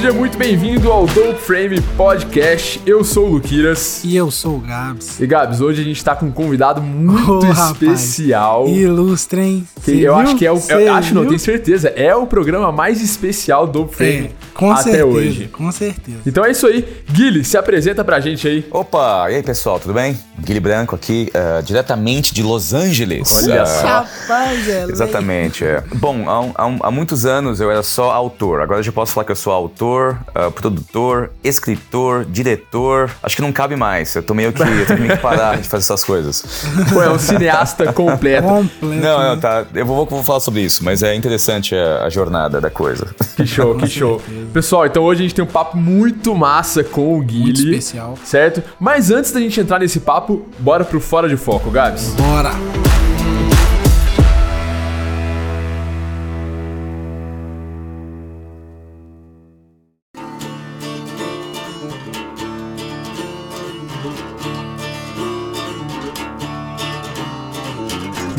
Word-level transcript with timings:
seja 0.00 0.14
muito 0.14 0.38
bem-vindo 0.38 0.90
ao 0.90 1.06
Dope 1.06 1.38
Frame 1.42 1.78
Podcast. 1.94 2.80
Eu 2.86 3.04
sou 3.04 3.26
o 3.26 3.32
Luquiras. 3.32 4.02
E 4.02 4.16
eu 4.16 4.30
sou 4.30 4.56
o 4.56 4.58
Gabs. 4.60 5.20
E 5.20 5.26
Gabs, 5.26 5.60
hoje 5.60 5.82
a 5.82 5.84
gente 5.84 6.02
tá 6.02 6.16
com 6.16 6.24
um 6.24 6.30
convidado 6.30 6.80
muito 6.80 7.46
rapaz. 7.48 8.00
especial. 8.00 8.66
Ilustre, 8.66 9.40
hein? 9.42 9.68
Que 9.84 9.90
Cê 9.90 9.96
eu 9.96 9.98
viu? 9.98 10.14
acho 10.14 10.36
que 10.36 10.46
é 10.46 10.50
o. 10.52 10.58
Eu 10.70 10.94
acho, 10.94 11.14
não, 11.14 11.20
viu? 11.20 11.28
tenho 11.28 11.38
certeza. 11.38 11.88
É 11.90 12.14
o 12.16 12.26
programa 12.26 12.72
mais 12.72 13.02
especial 13.02 13.66
do 13.66 13.80
Dope 13.80 13.94
Frame 13.94 14.24
É, 14.28 14.30
com 14.54 14.70
até 14.72 14.84
certeza, 14.84 15.04
hoje. 15.04 15.48
Com 15.48 15.70
certeza. 15.70 16.18
Então 16.24 16.46
é 16.46 16.50
isso 16.50 16.66
aí. 16.66 17.02
Guilherme, 17.10 17.44
se 17.44 17.58
apresenta 17.58 18.02
pra 18.02 18.20
gente 18.20 18.48
aí. 18.48 18.66
Opa, 18.70 19.30
e 19.30 19.34
aí 19.34 19.42
pessoal, 19.42 19.78
tudo 19.78 19.92
bem? 19.92 20.18
Guilherme 20.38 20.60
Branco 20.60 20.96
aqui, 20.96 21.28
eh, 21.34 21.60
diretamente 21.62 22.32
de 22.32 22.42
Los 22.42 22.72
Angeles. 22.72 23.42
Olha 23.44 23.66
só. 23.66 23.86
Rapaz, 23.86 24.66
é. 24.66 24.84
Exatamente, 24.84 25.62
é. 25.62 25.84
Bom, 25.96 26.24
há, 26.26 26.64
há 26.64 26.88
há 26.88 26.90
muitos 26.90 27.26
anos 27.26 27.60
eu 27.60 27.70
era 27.70 27.82
só 27.82 28.10
autor. 28.12 28.62
Agora 28.62 28.78
eu 28.78 28.82
já 28.82 28.92
posso 28.92 29.12
falar 29.12 29.26
que 29.26 29.32
eu 29.32 29.36
sou 29.36 29.52
autor, 29.52 29.89
ah, 30.34 30.50
produtor, 30.50 31.30
escritor, 31.42 32.24
diretor. 32.24 33.10
Acho 33.22 33.36
que 33.36 33.42
não 33.42 33.52
cabe 33.52 33.76
mais. 33.76 34.14
Eu 34.14 34.22
tô 34.22 34.34
meio 34.34 34.52
que, 34.52 34.62
eu 34.62 34.86
tenho 34.86 35.08
que 35.08 35.16
parar 35.16 35.56
de 35.58 35.68
fazer 35.68 35.84
essas 35.84 36.04
coisas. 36.04 36.64
Pô, 36.92 37.02
é 37.02 37.10
um 37.10 37.18
cineasta 37.18 37.90
completo. 37.92 38.48
Completo. 38.48 39.02
Não, 39.02 39.22
não, 39.22 39.40
tá. 39.40 39.64
Eu 39.74 39.86
vou, 39.86 40.06
vou 40.06 40.22
falar 40.22 40.40
sobre 40.40 40.62
isso, 40.62 40.84
mas 40.84 41.02
é 41.02 41.14
interessante 41.14 41.74
a, 41.74 42.04
a 42.04 42.10
jornada 42.10 42.60
da 42.60 42.70
coisa. 42.70 43.14
Que 43.36 43.46
show, 43.46 43.76
que 43.76 43.86
show. 43.86 44.20
Pessoal, 44.52 44.86
então 44.86 45.02
hoje 45.02 45.20
a 45.20 45.22
gente 45.22 45.34
tem 45.34 45.44
um 45.44 45.48
papo 45.48 45.76
muito 45.76 46.34
massa 46.34 46.82
com 46.84 47.18
o 47.18 47.20
Guilherme. 47.20 47.40
Muito 47.40 47.62
especial. 47.62 48.18
Certo? 48.24 48.62
Mas 48.78 49.10
antes 49.10 49.32
da 49.32 49.40
gente 49.40 49.60
entrar 49.60 49.78
nesse 49.78 50.00
papo, 50.00 50.46
bora 50.58 50.84
pro 50.84 51.00
Fora 51.00 51.28
de 51.28 51.36
Foco, 51.36 51.70
Gabs. 51.70 52.14
Bora. 52.14 52.89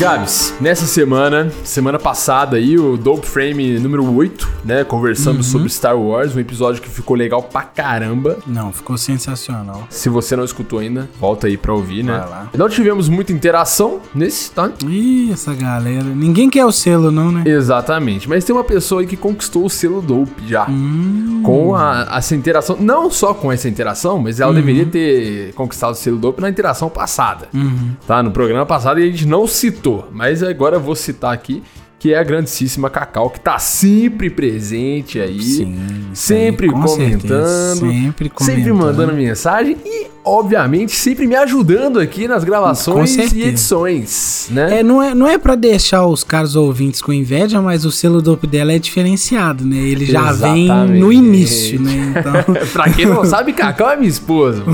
Gabs, 0.02 0.52
nessa 0.60 0.84
semana, 0.84 1.48
semana 1.62 1.96
passada 1.96 2.56
aí, 2.56 2.76
o 2.76 2.96
Dope 2.96 3.24
Frame 3.24 3.78
número 3.78 4.04
8, 4.12 4.51
né? 4.64 4.84
Conversamos 4.84 5.46
Uhum. 5.46 5.52
sobre 5.52 5.68
Star 5.68 5.96
Wars, 5.98 6.34
um 6.36 6.40
episódio 6.40 6.80
que 6.82 6.88
ficou 6.88 7.16
legal 7.16 7.42
pra 7.42 7.62
caramba. 7.62 8.38
Não, 8.46 8.72
ficou 8.72 8.96
sensacional. 8.98 9.86
Se 9.90 10.08
você 10.08 10.36
não 10.36 10.44
escutou 10.44 10.78
ainda, 10.78 11.08
volta 11.20 11.46
aí 11.46 11.56
pra 11.56 11.72
ouvir, 11.72 12.02
né? 12.02 12.18
Vai 12.18 12.28
lá. 12.28 12.48
Não 12.56 12.68
tivemos 12.68 13.08
muita 13.08 13.32
interação 13.32 14.00
nesse, 14.14 14.50
tá? 14.50 14.70
Ih, 14.86 15.30
essa 15.32 15.54
galera. 15.54 16.04
Ninguém 16.04 16.48
quer 16.50 16.64
o 16.64 16.72
selo, 16.72 17.10
não, 17.10 17.30
né? 17.32 17.42
Exatamente. 17.46 18.28
Mas 18.28 18.44
tem 18.44 18.54
uma 18.54 18.64
pessoa 18.64 19.00
aí 19.00 19.06
que 19.06 19.16
conquistou 19.16 19.64
o 19.64 19.70
selo 19.70 20.00
Dope 20.02 20.46
já. 20.46 20.66
Hum. 20.68 21.42
Com 21.44 21.74
a, 21.74 22.08
essa 22.16 22.34
interação. 22.36 22.76
Não 22.78 23.10
só 23.10 23.34
com 23.34 23.50
essa 23.50 23.68
interação, 23.68 24.18
mas 24.18 24.38
ela 24.40 24.52
deveria 24.54 24.86
ter 24.86 25.52
conquistado 25.54 25.92
o 25.92 25.94
selo 25.96 26.18
Dope 26.18 26.40
na 26.40 26.48
interação 26.48 26.88
passada. 26.88 27.48
Uhum. 27.52 27.90
Tá? 28.06 28.22
No 28.22 28.30
programa 28.30 28.64
passado 28.64 29.00
e 29.00 29.02
a 29.02 29.06
gente 29.10 29.26
não 29.26 29.46
citou. 29.46 30.08
Mas 30.12 30.42
agora 30.42 30.76
eu 30.76 30.80
vou 30.80 30.94
citar 30.94 31.32
aqui. 31.32 31.62
Que 32.02 32.12
é 32.12 32.18
a 32.18 32.24
grandíssima 32.24 32.90
Cacau, 32.90 33.30
que 33.30 33.38
tá 33.38 33.60
sempre 33.60 34.28
presente 34.28 35.20
aí. 35.20 35.40
Sim, 35.40 35.78
sempre 36.12 36.66
com 36.66 36.82
comentando. 36.82 37.20
certeza, 37.20 37.76
sempre 37.76 38.28
comentando. 38.28 38.56
Sempre 38.56 38.72
mandando 38.72 39.12
mensagem. 39.12 39.76
E, 39.86 40.08
obviamente, 40.24 40.96
sempre 40.96 41.28
me 41.28 41.36
ajudando 41.36 42.00
aqui 42.00 42.26
nas 42.26 42.42
gravações 42.42 43.14
e 43.32 43.42
edições, 43.44 44.48
né? 44.50 44.80
É, 44.80 44.82
não 44.82 45.00
é, 45.00 45.14
não 45.14 45.28
é 45.28 45.38
pra 45.38 45.54
deixar 45.54 46.04
os 46.04 46.24
caros 46.24 46.56
ouvintes 46.56 47.00
com 47.00 47.12
inveja, 47.12 47.62
mas 47.62 47.84
o 47.84 47.92
selo 47.92 48.20
dope 48.20 48.48
dela 48.48 48.72
é 48.72 48.80
diferenciado, 48.80 49.64
né? 49.64 49.76
Ele 49.76 50.04
já 50.04 50.32
vem 50.32 50.64
Exatamente. 50.64 50.98
no 50.98 51.12
início, 51.12 51.80
né? 51.80 52.16
Então, 52.18 52.32
pra 52.74 52.90
quem 52.90 53.06
não 53.06 53.24
sabe, 53.24 53.52
Cacau 53.52 53.90
é 53.90 53.96
minha 53.96 54.08
esposa. 54.08 54.64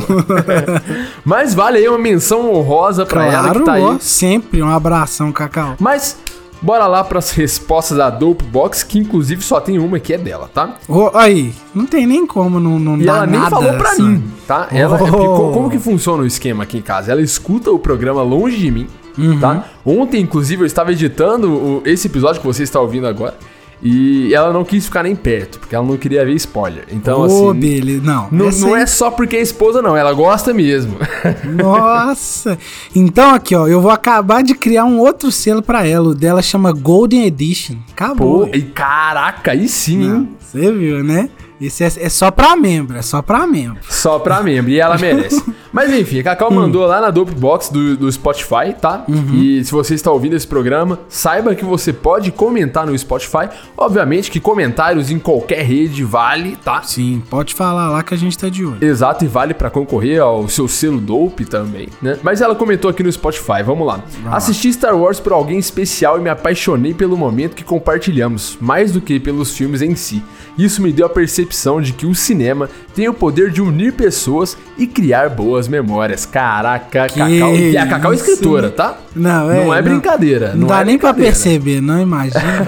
Mas 1.27 1.53
vale 1.53 1.77
aí 1.77 1.87
uma 1.87 1.99
menção 1.99 2.50
honrosa 2.55 3.05
pra 3.05 3.27
ela 3.27 3.43
claro, 3.43 3.60
que 3.60 3.66
tá 3.66 3.78
ó, 3.78 3.93
aí. 3.93 3.99
sempre 4.00 4.62
um 4.62 4.71
abração, 4.71 5.31
Cacau. 5.31 5.77
Mas 5.78 6.16
bora 6.63 6.87
lá 6.87 7.03
pras 7.05 7.31
respostas 7.37 7.99
da 7.99 8.11
Dope 8.11 8.45
Box, 8.45 8.83
que 8.85 8.99
inclusive 8.99 9.43
só 9.43 9.61
tem 9.61 9.79
uma 9.79 9.99
que 10.01 10.15
é 10.15 10.19
dela, 10.19 10.51
tá? 10.53 10.77
Ô, 10.89 11.11
aí, 11.15 11.53
não 11.75 11.87
tem 11.87 12.07
nem 12.07 12.27
como 12.27 12.59
não, 12.61 12.79
não 12.79 12.99
E 12.99 13.07
ela 13.09 13.27
nem 13.27 13.39
nada, 13.41 13.51
falou 13.51 13.73
pra 13.75 13.91
assim. 13.91 14.03
mim, 14.03 14.25
tá? 14.47 14.69
Ela, 14.71 14.99
é 14.99 15.03
Oh. 15.03 15.07
porque 15.07 15.27
co- 15.27 15.51
como 15.53 15.71
que 15.71 15.79
funciona 15.79 16.23
o 16.23 16.27
esquema 16.27 16.63
aqui 16.65 16.79
em 16.79 16.83
casa? 16.83 17.13
Ela 17.13 17.21
escuta 17.23 17.71
o 17.71 17.79
programa 17.79 18.23
longe 18.23 18.57
de 18.57 18.71
mim, 18.71 18.87
Uhum. 19.17 19.39
tá? 19.41 19.65
Ontem, 19.85 20.21
inclusive, 20.23 20.63
eu 20.63 20.67
estava 20.67 20.93
editando 20.93 21.51
o- 21.53 21.83
esse 21.85 22.07
episódio 22.09 22.41
que 22.41 22.47
você 22.47 22.63
está 22.63 22.81
ouvindo 22.81 23.07
agora. 23.07 23.35
E 23.81 24.34
ela 24.34 24.53
não 24.53 24.65
quis 24.65 24.87
ficar 24.87 25.05
nem 25.05 25.15
perto, 25.15 25.59
porque 25.61 25.75
ela 25.75 25.87
não 25.87 25.97
queria 25.97 26.25
ver 26.25 26.34
spoiler. 26.34 26.84
Então, 26.91 27.21
Ô, 27.21 27.50
assim. 27.50 27.61
beleza. 27.61 28.03
Não, 28.03 28.28
Não, 28.31 28.50
não 28.50 28.75
aí- 28.75 28.83
é 28.83 28.87
só 28.87 29.11
porque 29.11 29.37
é 29.37 29.41
esposa, 29.41 29.81
não. 29.81 29.97
Ela 29.97 30.12
gosta 30.12 30.53
mesmo. 30.53 30.97
Nossa. 31.44 32.59
Então 32.94 33.34
aqui, 33.34 33.55
ó, 33.55 33.66
eu 33.69 33.81
vou 33.81 33.91
acabar 33.91 34.43
de 34.43 34.55
criar 34.55 34.84
um 34.84 34.99
outro 34.99 35.31
selo 35.31 35.62
pra 35.62 35.87
ela. 35.87 36.09
O 36.09 36.15
dela 36.15 36.43
chama 36.43 36.72
Golden 36.72 37.25
Edition. 37.27 37.77
Acabou. 37.93 38.47
Pô, 38.49 38.55
e 38.56 38.62
caraca, 38.62 39.53
aí 39.53 39.69
sim, 39.69 40.03
hein? 40.05 40.28
Você 40.41 40.72
viu, 40.72 41.05
né? 41.05 41.28
Esse 41.60 41.83
é, 41.83 41.87
é 41.87 42.09
só 42.09 42.31
pra 42.31 42.56
membro, 42.56 42.97
é 42.97 43.03
só 43.03 43.21
pra 43.21 43.45
membro. 43.47 43.78
Só 43.89 44.19
pra 44.21 44.43
membro. 44.43 44.71
E 44.71 44.78
ela 44.81 44.97
merece. 44.99 45.43
Mas 45.73 45.93
enfim, 45.93 46.21
a 46.21 46.23
Cacau 46.23 46.51
mandou 46.51 46.87
lá 46.87 47.01
na 47.01 47.11
Dope 47.11 47.33
Box 47.33 47.73
do, 47.73 47.97
do 47.97 48.11
Spotify, 48.11 48.75
tá? 48.81 49.05
E 49.33 49.65
se 49.65 49.71
você 49.73 49.95
está 49.95 50.11
ouvindo 50.11 50.34
esse 50.34 50.47
programa, 50.47 50.99
saiba 51.09 51.55
que 51.55 51.65
você 51.65 51.93
pode 51.93 52.33
comentar 52.33 52.87
no 52.87 52.97
Spotify. 52.99 53.49
Obviamente 53.77 54.31
que 54.31 54.41
comentários 54.41 55.11
em 55.11 55.19
qualquer 55.19 55.62
rede 55.62 56.03
vale, 56.05 56.57
tá? 56.57 56.83
Sim, 56.83 57.23
pode 57.28 57.55
falar 57.55 57.89
lá 57.91 58.03
que 58.03 58.15
a 58.15 58.17
gente 58.17 58.37
tá 58.37 58.49
de 58.49 58.65
olho. 58.65 58.83
Exato, 58.83 59.25
e 59.25 59.28
vale 59.28 59.55
pra 59.55 59.71
concorrer 59.71 60.21
ao 60.21 60.49
seu 60.49 60.67
selo 60.69 61.01
Dope 61.01 61.45
também, 61.45 61.89
né? 62.01 62.19
Mas 62.23 62.41
ela 62.41 62.55
comentou 62.55 62.91
aqui 62.91 63.03
no 63.03 63.12
Spotify, 63.12 63.62
vamos 63.65 63.87
lá. 63.87 64.03
Assisti 64.31 64.73
Star 64.73 64.97
Wars 64.97 65.21
por 65.21 65.33
alguém 65.33 65.59
especial 65.59 66.19
e 66.19 66.23
me 66.23 66.31
apaixonei 66.31 66.95
pelo 66.95 67.17
momento 67.17 67.55
que 67.55 67.65
compartilhamos, 67.65 68.57
mais 68.61 68.93
do 68.93 69.01
que 69.01 69.21
pelos 69.21 69.57
filmes 69.57 69.83
em 69.83 69.95
si. 69.95 70.23
Isso 70.57 70.83
me 70.83 70.93
deu 70.93 71.07
a 71.07 71.11
percepção 71.11 71.81
de 71.81 71.93
que 71.93 72.07
o 72.07 72.15
cinema 72.15 72.69
tem 72.95 73.09
o 73.09 73.15
poder 73.15 73.51
de 73.51 73.62
unir 73.62 73.93
pessoas 73.93 74.57
e 74.77 74.87
criar 74.87 75.28
boas 75.28 75.68
memórias. 75.69 76.27
Caraca, 76.27 77.09
Cacau. 77.09 77.55
E 77.55 77.77
a 77.77 77.87
Cacau 77.87 78.12
é 78.12 78.17
escritora, 78.17 78.71
tá? 78.71 78.99
Não, 79.15 79.51
é. 79.51 79.65
Não 79.65 79.75
é 79.75 79.83
brincadeira. 79.83 80.51
Não, 80.51 80.61
não 80.61 80.69
dá 80.69 80.81
é 80.81 80.84
nem 80.84 80.99
pra 80.99 81.12
perceber, 81.15 81.81
não 81.81 82.01
imagina. 82.01 82.67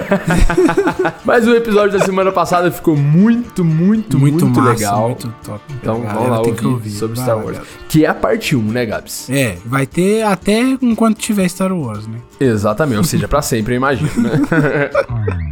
Mas 1.25 1.47
o 1.47 1.55
episódio 1.55 1.97
da 1.97 2.05
semana 2.05 2.31
passada 2.31 2.71
ficou 2.71 2.95
muito, 2.95 3.63
muito, 3.63 4.17
muito, 4.17 4.45
massa, 4.47 4.69
legal. 4.71 5.09
muito 5.09 5.33
top. 5.43 5.61
Então 5.81 6.01
vamos 6.01 6.29
lá 6.29 6.39
ouvir, 6.39 6.81
que 6.81 6.89
sobre 6.89 7.15
Vai 7.15 7.25
Star 7.25 7.37
Wars. 7.37 7.51
galera. 7.57 7.65
Que 7.89 8.05
é 8.05 8.09
a 8.09 8.13
parte 8.13 8.55
1, 8.55 8.61
né, 8.61 8.85
Gabs? 8.85 9.29
É, 9.29 9.57
vai 9.65 9.85
ter 9.85 10.23
até 10.23 10.59
enquanto 10.81 11.17
tiver 11.17 11.47
Star 11.47 11.71
Wars, 11.71 12.07
né? 12.07 12.17
Exatamente, 12.39 12.97
ou 12.97 13.03
seja, 13.03 13.27
pra 13.27 13.41
sempre, 13.41 13.73
eu 13.73 13.77
imagino, 13.77 14.09
né? 14.17 14.31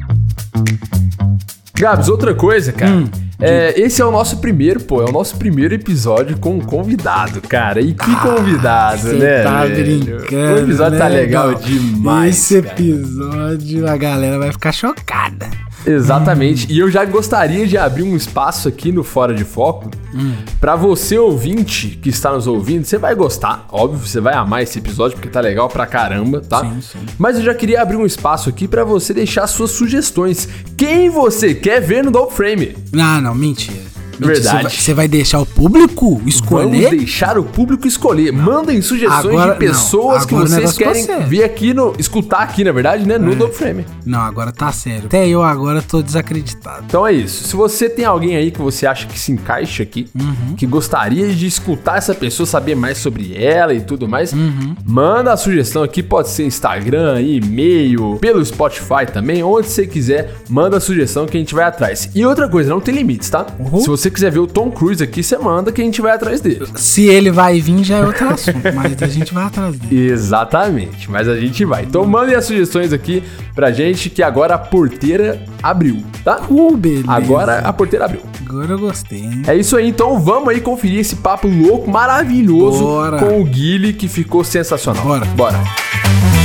Gabs, 1.80 2.10
outra 2.10 2.36
coisa, 2.36 2.74
cara. 2.74 2.92
Hum, 2.92 3.10
é, 3.42 3.80
esse 3.80 4.02
é 4.02 4.06
o 4.06 4.12
nosso 4.12 4.40
primeiro, 4.40 4.82
pô, 4.82 5.02
é 5.02 5.06
o 5.06 5.14
nosso 5.14 5.38
primeiro 5.38 5.74
episódio 5.74 6.38
com 6.38 6.58
um 6.58 6.60
convidado, 6.60 7.40
cara. 7.40 7.80
E 7.80 7.94
que 7.94 8.16
convidado, 8.18 9.04
Cê 9.04 9.14
né? 9.14 9.44
tá 9.44 9.64
velho? 9.64 10.04
brincando. 10.04 10.56
O 10.56 10.58
episódio 10.58 10.98
tá 10.98 11.08
né, 11.08 11.16
legal 11.16 11.52
Gal? 11.52 11.62
demais. 11.62 12.36
Esse 12.36 12.62
cara. 12.62 12.74
episódio, 12.74 13.88
a 13.88 13.96
galera 13.96 14.38
vai 14.38 14.52
ficar 14.52 14.74
chocada. 14.74 15.50
Exatamente. 15.86 16.72
E 16.72 16.80
eu 16.80 16.90
já 16.90 17.06
gostaria 17.06 17.66
de 17.66 17.78
abrir 17.78 18.04
um 18.04 18.16
espaço 18.16 18.68
aqui 18.68 18.92
no 18.92 19.04
Fora 19.04 19.34
de 19.34 19.44
Foco 19.44 19.90
pra 20.60 20.76
você 20.76 21.18
ouvinte 21.18 22.00
que 22.02 22.10
está 22.10 22.32
nos 22.32 22.48
ouvindo. 22.48 22.86
Você 22.86 22.98
vai 22.98 23.16
gostar, 23.16 23.68
óbvio, 23.72 24.06
você 24.08 24.20
vai 24.20 24.34
amar 24.34 24.64
esse 24.64 24.80
episódio 24.80 25.18
porque 25.18 25.30
tá 25.30 25.40
legal 25.40 25.70
pra 25.70 25.86
caramba, 25.86 26.42
tá? 26.42 26.62
Sim, 26.62 26.82
sim. 26.82 27.00
Mas 27.18 27.38
eu 27.38 27.44
já 27.44 27.54
queria 27.54 27.82
abrir 27.82 27.96
um 27.98 28.06
espaço 28.06 28.50
aqui 28.50 28.68
pra 28.68 28.84
você 28.84 29.14
deixar 29.14 29.48
suas 29.48 29.72
sugestões. 29.72 30.48
Quem 30.76 31.10
você 31.10 31.54
quer 31.54 31.80
ver 31.80 32.04
no 32.04 32.12
Dope 32.12 32.34
Frame? 32.34 32.76
Ah, 32.98 33.22
não, 33.22 33.34
mentira. 33.34 33.99
Verdade. 34.28 34.76
Você 34.82 34.94
vai, 34.94 35.08
deixar 35.08 35.40
o 35.40 35.46
público 35.46 36.16
Vamos 36.18 36.36
escolher? 36.36 36.90
deixar 36.92 37.38
o 37.38 37.44
público 37.44 37.88
escolher. 37.88 38.32
Mandem 38.32 38.82
sugestões 38.82 39.26
Agora- 39.26 39.54
de 39.54 39.60
pessoas 39.60 40.26
que 40.26 40.34
vocês 40.34 40.52
negócio 40.52 40.78
querem 40.78 41.28
ver 41.28 41.44
aqui 41.44 41.74
no. 41.74 41.94
escutar 41.98 42.40
aqui, 42.40 42.64
na 42.64 42.72
verdade, 42.72 43.06
né? 43.06 43.18
No 43.18 43.36
Dope 43.36 43.56
Frame. 43.56 43.86
Não, 44.06 44.20
agora 44.20 44.52
tá 44.52 44.72
sério. 44.72 45.06
Até 45.06 45.28
eu 45.28 45.44
agora 45.44 45.82
tô 45.82 46.02
desacreditado. 46.02 46.84
Então 46.88 47.06
é 47.06 47.14
isso. 47.14 47.48
Se 47.48 47.56
você 47.56 47.90
tem 47.90 48.06
alguém 48.06 48.36
aí 48.36 48.52
que 48.52 48.60
você 48.62 48.86
acha 48.86 49.08
que 49.08 49.18
se 49.18 49.32
encaixa 49.32 49.84
aqui, 49.84 50.08
Uhum. 50.20 50.56
que 50.56 50.66
gostaria 50.66 51.28
de 51.34 51.46
escutar 51.48 51.98
essa 51.98 52.14
pessoa, 52.14 52.46
saber 52.46 52.76
mais 52.76 52.98
sobre 52.98 53.36
ela 53.36 53.74
e 53.74 53.82
tudo 53.82 54.08
mais, 54.08 54.34
Uhum. 54.34 54.76
manda 54.86 55.32
a 55.34 55.38
sugestão 55.38 55.84
aqui. 55.84 56.04
Pode 56.04 56.30
ser 56.30 56.46
Instagram, 56.46 57.22
e-mail, 57.22 58.18
pelo 58.22 58.44
Spotify 58.44 59.06
também, 59.12 59.44
onde 59.44 59.68
você 59.68 59.86
quiser, 59.88 60.34
manda 60.50 60.78
a 60.78 60.80
sugestão 60.80 61.26
que 61.26 61.38
a 61.38 61.40
gente 61.40 61.54
vai 61.56 61.66
atrás. 61.66 62.10
E 62.14 62.26
outra 62.26 62.48
coisa, 62.48 62.70
não 62.70 62.80
tem 62.80 62.94
limites, 62.96 63.30
tá? 63.30 63.46
Uhum. 63.60 63.80
Se 63.80 63.88
você 63.88 64.09
você 64.10 64.12
quiser 64.12 64.32
ver 64.32 64.40
o 64.40 64.48
Tom 64.48 64.72
Cruise 64.72 65.04
aqui, 65.04 65.24
você 65.24 65.38
manda 65.38 65.72
que 65.72 65.82
a 65.82 65.84
gente 65.84 66.02
vai 66.02 66.12
atrás 66.12 66.42
dele. 66.42 66.66
Se 66.76 67.06
ele 67.06 67.32
vai 67.32 67.60
vir, 67.62 67.84
já 67.84 67.98
é 67.98 68.06
outro 68.06 68.30
assunto, 68.30 68.60
mas 68.76 69.02
a 69.02 69.08
gente 69.08 69.34
vai 69.34 69.46
atrás 69.46 69.78
dele. 69.78 70.10
Exatamente, 70.10 71.10
mas 71.10 71.28
a 71.28 71.40
gente 71.40 71.64
vai. 71.64 71.84
Então 71.84 72.06
mandem 72.06 72.36
as 72.36 72.46
sugestões 72.46 72.92
aqui 72.92 73.24
pra 73.54 73.72
gente 73.72 74.10
que 74.10 74.24
agora 74.24 74.56
a 74.56 74.58
porteira 74.58 75.42
abriu, 75.62 76.04
tá? 76.24 76.42
Uh, 76.50 76.76
beleza. 76.76 77.06
Agora 77.12 77.60
a 77.60 77.72
porteira 77.72 78.06
abriu. 78.06 78.22
Agora 78.46 78.72
eu 78.72 78.80
gostei, 78.80 79.20
hein? 79.20 79.44
É 79.48 79.56
isso 79.56 79.78
aí, 79.78 79.88
então 79.88 80.20
vamos 80.20 80.50
aí 80.50 80.60
conferir 80.60 81.00
esse 81.00 81.18
papo 81.18 81.48
louco, 81.48 81.90
maravilhoso 81.90 82.84
Bora. 82.84 83.20
com 83.20 83.40
o 83.42 83.46
Guile, 83.46 83.94
que 83.94 84.08
ficou 84.08 84.44
sensacional. 84.44 85.04
Bora. 85.04 85.26
Bora. 85.26 86.39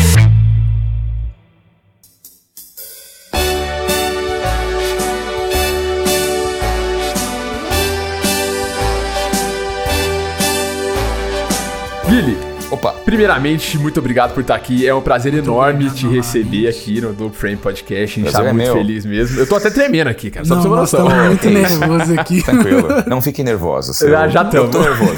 Opa. 12.84 12.92
primeiramente, 13.04 13.78
muito 13.78 13.98
obrigado 13.98 14.34
por 14.34 14.40
estar 14.40 14.54
aqui. 14.54 14.86
É 14.86 14.94
um 14.94 15.00
prazer 15.00 15.32
enorme 15.34 15.90
te 15.90 16.06
receber 16.06 16.68
aqui 16.68 17.00
no 17.00 17.12
Do 17.12 17.30
Frame 17.30 17.56
Podcast. 17.56 18.20
A 18.20 18.24
gente 18.24 18.32
tá 18.32 18.40
é 18.44 18.52
muito 18.52 18.56
meu. 18.66 18.74
feliz 18.74 19.06
mesmo. 19.06 19.40
Eu 19.40 19.46
tô 19.46 19.56
até 19.56 19.70
tremendo 19.70 20.08
aqui, 20.08 20.30
cara. 20.30 20.44
Só 20.44 20.54
pra 20.60 20.64
Não, 20.64 20.70
você 20.86 20.96
uma 20.96 21.06
estamos 21.06 21.12
noção. 21.12 21.26
muito 21.26 21.50
nervosos 21.88 22.18
aqui. 22.18 22.42
Tranquilo. 22.42 22.88
Não 23.06 23.22
fiquem 23.22 23.44
nervosos. 23.44 23.98
Já- 23.98 24.28
já 24.28 24.44
tamo. 24.44 24.64
Eu 24.64 24.70
tô 24.70 24.82
nervoso. 24.82 25.14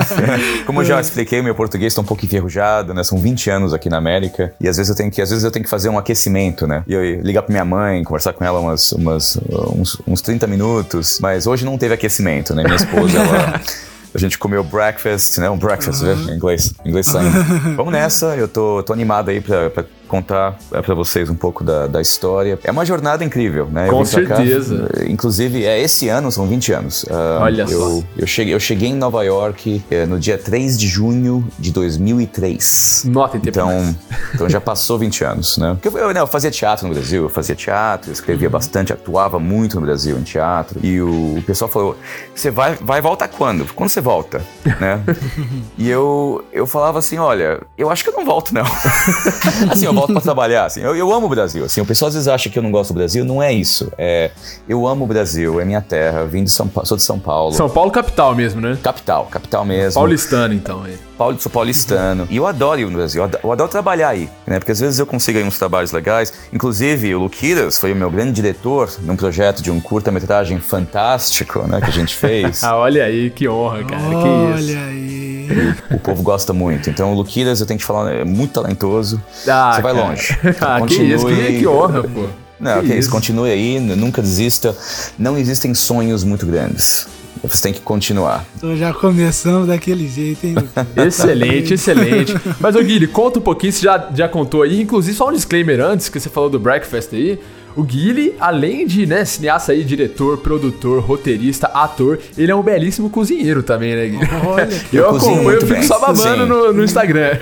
Como 0.66 0.80
eu 0.80 0.84
já 0.84 1.00
expliquei, 1.00 1.42
meu 1.42 1.54
português 1.54 1.94
tá 1.94 2.00
um 2.00 2.04
pouco 2.04 2.24
enferrujado, 2.24 2.94
né? 2.94 3.04
São 3.04 3.18
20 3.18 3.50
anos 3.50 3.74
aqui 3.74 3.88
na 3.90 3.98
América. 3.98 4.54
E 4.60 4.66
às 4.68 4.76
vezes 4.76 4.88
eu 4.90 4.96
tenho 4.96 5.10
que, 5.10 5.20
às 5.20 5.28
vezes 5.30 5.44
eu 5.44 5.50
tenho 5.50 5.64
que 5.64 5.70
fazer 5.70 5.88
um 5.90 5.98
aquecimento, 5.98 6.66
né? 6.66 6.82
E 6.86 6.94
eu 6.94 7.20
ligar 7.20 7.42
pra 7.42 7.52
minha 7.52 7.64
mãe, 7.64 8.02
conversar 8.02 8.32
com 8.32 8.44
ela 8.44 8.58
umas, 8.60 8.92
umas, 8.92 9.38
uns, 9.76 10.00
uns 10.06 10.20
30 10.20 10.46
minutos. 10.46 11.18
Mas 11.20 11.46
hoje 11.46 11.64
não 11.64 11.76
teve 11.76 11.94
aquecimento, 11.94 12.54
né? 12.54 12.62
Minha 12.64 12.76
esposa, 12.76 13.18
ela. 13.18 13.60
A 14.14 14.18
gente 14.18 14.38
comeu 14.38 14.62
breakfast, 14.62 15.38
né? 15.38 15.50
Um 15.50 15.56
breakfast, 15.56 16.02
né? 16.02 16.14
Em 16.28 16.36
inglês. 16.36 16.72
Em 16.84 16.88
inglês 16.88 17.06
saindo. 17.06 17.42
Vamos 17.74 17.92
nessa, 17.92 18.36
eu 18.36 18.46
tô, 18.46 18.82
tô 18.82 18.92
animado 18.92 19.28
aí 19.30 19.40
pra, 19.40 19.70
pra 19.70 19.84
contar 20.06 20.56
é, 20.72 20.80
pra 20.80 20.94
vocês 20.94 21.28
um 21.28 21.34
pouco 21.34 21.64
da, 21.64 21.86
da 21.88 22.00
história. 22.00 22.58
É 22.62 22.70
uma 22.70 22.84
jornada 22.84 23.24
incrível, 23.24 23.66
né? 23.66 23.88
Com 23.88 23.98
cá, 23.98 24.04
certeza. 24.04 24.88
eh, 24.98 25.06
inclusive, 25.10 25.64
é 25.64 25.80
esse 25.80 26.08
ano, 26.08 26.30
são 26.30 26.46
20 26.46 26.72
anos. 26.72 27.04
Ah, 27.10 27.40
Olha 27.42 27.62
eu, 27.62 27.68
só. 28.00 28.06
Eu 28.16 28.26
cheguei, 28.26 28.54
eu 28.54 28.60
cheguei 28.60 28.90
em 28.90 28.94
Nova 28.94 29.24
York 29.24 29.82
eh, 29.90 30.06
no 30.06 30.20
dia 30.20 30.38
3 30.38 30.78
de 30.78 30.86
junho 30.86 31.44
de 31.58 31.72
2003. 31.72 33.04
Nota 33.06 33.36
mais. 33.36 33.48
Então, 33.48 33.96
então 34.34 34.48
já 34.48 34.60
passou 34.60 34.98
20 34.98 35.24
anos, 35.24 35.58
né? 35.58 35.76
Porque 35.80 35.88
eu, 35.88 35.98
eu, 36.00 36.12
né, 36.12 36.20
eu 36.20 36.26
fazia 36.26 36.50
teatro 36.50 36.86
no 36.86 36.94
Brasil, 36.94 37.24
eu 37.24 37.28
fazia 37.28 37.54
teatro, 37.54 38.10
eu 38.10 38.12
escrevia 38.12 38.48
bastante, 38.48 38.92
atuava 38.92 39.38
muito 39.38 39.80
no 39.80 39.86
Brasil 39.86 40.16
em 40.18 40.22
teatro. 40.22 40.78
E 40.82 41.00
o, 41.00 41.38
o 41.38 41.42
pessoal 41.42 41.70
falou: 41.70 41.96
você 42.34 42.50
vai, 42.50 42.76
vai 42.80 43.00
voltar 43.00 43.28
quando? 43.28 43.66
Quando 43.74 43.88
você 43.90 44.00
volta? 44.04 44.44
Né? 44.80 45.02
e 45.76 45.88
eu, 45.90 46.44
eu 46.52 46.66
falava 46.66 47.00
assim: 47.00 47.18
olha, 47.18 47.60
eu 47.76 47.90
acho 47.90 48.04
que 48.04 48.10
eu 48.10 48.14
não 48.14 48.24
volto, 48.24 48.54
não. 48.54 48.62
assim, 49.70 49.86
eu 49.86 49.92
volto 49.92 50.12
pra 50.12 50.22
trabalhar. 50.22 50.66
Assim, 50.66 50.82
eu, 50.82 50.94
eu 50.94 51.12
amo 51.12 51.26
o 51.26 51.28
Brasil. 51.28 51.64
Assim, 51.64 51.80
o 51.80 51.86
pessoal 51.86 52.08
às 52.08 52.14
vezes 52.14 52.28
acha 52.28 52.48
que 52.48 52.58
eu 52.58 52.62
não 52.62 52.70
gosto 52.70 52.92
do 52.92 52.96
Brasil, 52.96 53.24
não 53.24 53.42
é 53.42 53.52
isso. 53.52 53.90
É, 53.98 54.30
eu 54.68 54.86
amo 54.86 55.04
o 55.04 55.08
Brasil, 55.08 55.60
é 55.60 55.64
minha 55.64 55.80
terra, 55.80 56.24
vim 56.24 56.44
de 56.44 56.50
São 56.50 56.68
Paulo, 56.68 56.86
sou 56.86 56.96
de 56.96 57.02
São 57.02 57.18
Paulo. 57.18 57.52
São 57.52 57.68
Paulo 57.68 57.90
capital 57.90 58.34
mesmo, 58.34 58.60
né? 58.60 58.78
Capital, 58.82 59.26
capital 59.26 59.64
mesmo. 59.64 60.00
Paulistano, 60.00 60.54
então. 60.54 60.84
aí. 60.84 60.96
Paulo, 61.16 61.38
sou 61.40 61.50
paulistano. 61.50 62.26
E 62.28 62.36
eu 62.36 62.46
adoro 62.46 62.80
ir 62.80 62.86
no 62.86 62.92
Brasil, 62.92 63.20
eu 63.20 63.24
adoro, 63.24 63.40
eu 63.44 63.52
adoro 63.52 63.70
trabalhar 63.70 64.08
aí, 64.08 64.28
né? 64.46 64.58
Porque 64.58 64.72
às 64.72 64.80
vezes 64.80 64.98
eu 64.98 65.06
consigo 65.06 65.38
aí 65.38 65.44
uns 65.44 65.58
trabalhos 65.58 65.92
legais. 65.92 66.32
Inclusive, 66.52 67.14
o 67.14 67.20
Luquiras 67.20 67.78
foi 67.78 67.92
o 67.92 67.96
meu 67.96 68.10
grande 68.10 68.32
diretor 68.32 68.90
num 69.02 69.16
projeto 69.16 69.62
de 69.62 69.70
um 69.70 69.80
curta-metragem 69.80 70.58
fantástico, 70.58 71.60
né? 71.68 71.80
Que 71.80 71.86
a 71.86 71.92
gente 71.92 72.14
fez. 72.14 72.62
Ah, 72.64 72.76
olha 72.76 73.04
aí, 73.04 73.30
que 73.30 73.46
honra, 73.48 73.84
cara. 73.84 74.00
que 74.02 74.60
isso. 74.60 74.70
Olha 74.72 74.86
aí. 74.86 75.74
o 75.90 75.98
povo 75.98 76.22
gosta 76.22 76.52
muito. 76.52 76.88
Então, 76.88 77.12
o 77.12 77.14
Luquiras, 77.14 77.60
eu 77.60 77.66
tenho 77.66 77.78
que 77.78 77.84
te 77.84 77.86
falar, 77.86 78.10
é 78.12 78.24
muito 78.24 78.52
talentoso. 78.54 79.20
Ah, 79.46 79.74
Você 79.74 79.82
vai 79.82 79.94
cara. 79.94 80.06
longe. 80.06 80.38
ah, 80.60 80.80
que 80.86 81.02
isso, 81.02 81.26
que, 81.26 81.58
que 81.58 81.66
honra, 81.66 82.02
pô. 82.02 82.26
Não, 82.58 82.80
Que 82.80 82.86
que 82.86 82.92
isso, 82.92 82.98
isso. 83.00 83.10
continue 83.10 83.50
aí, 83.50 83.78
nunca 83.78 84.22
desista. 84.22 84.74
Não 85.18 85.36
existem 85.36 85.74
sonhos 85.74 86.24
muito 86.24 86.46
grandes. 86.46 87.06
Você 87.48 87.62
tem 87.62 87.72
que 87.72 87.80
continuar. 87.80 88.44
Então 88.56 88.76
já 88.76 88.92
começamos 88.92 89.68
daquele 89.68 90.08
jeito, 90.08 90.46
hein? 90.46 90.54
Lucas? 90.54 90.86
Excelente, 90.96 91.74
excelente. 91.74 92.34
Mas, 92.60 92.74
ô 92.74 92.80
Guilherme, 92.80 93.06
conta 93.08 93.38
um 93.38 93.42
pouquinho, 93.42 93.72
você 93.72 93.82
já, 93.82 94.10
já 94.14 94.28
contou 94.28 94.62
aí, 94.62 94.80
inclusive 94.80 95.16
só 95.16 95.28
um 95.28 95.32
disclaimer 95.32 95.80
antes, 95.80 96.08
que 96.08 96.18
você 96.18 96.28
falou 96.28 96.48
do 96.48 96.58
Breakfast 96.58 97.12
aí. 97.12 97.38
O 97.76 97.82
Guilherme, 97.82 98.34
além 98.38 98.86
de, 98.86 99.04
né, 99.04 99.24
cineasta 99.24 99.72
aí, 99.72 99.82
diretor, 99.82 100.38
produtor, 100.38 101.02
roteirista, 101.02 101.66
ator, 101.66 102.20
ele 102.38 102.52
é 102.52 102.54
um 102.54 102.62
belíssimo 102.62 103.10
cozinheiro 103.10 103.62
também, 103.62 103.94
né, 103.96 104.06
Guilherme? 104.06 104.46
Olha, 104.46 104.68
eu 104.92 105.02
eu 105.02 105.10
cozinho 105.10 105.34
acompanho, 105.34 105.56
eu 105.56 105.60
fico 105.60 105.72
bem. 105.74 105.82
só 105.82 105.98
babando 105.98 106.46
no, 106.46 106.72
no 106.72 106.84
Instagram. 106.84 107.38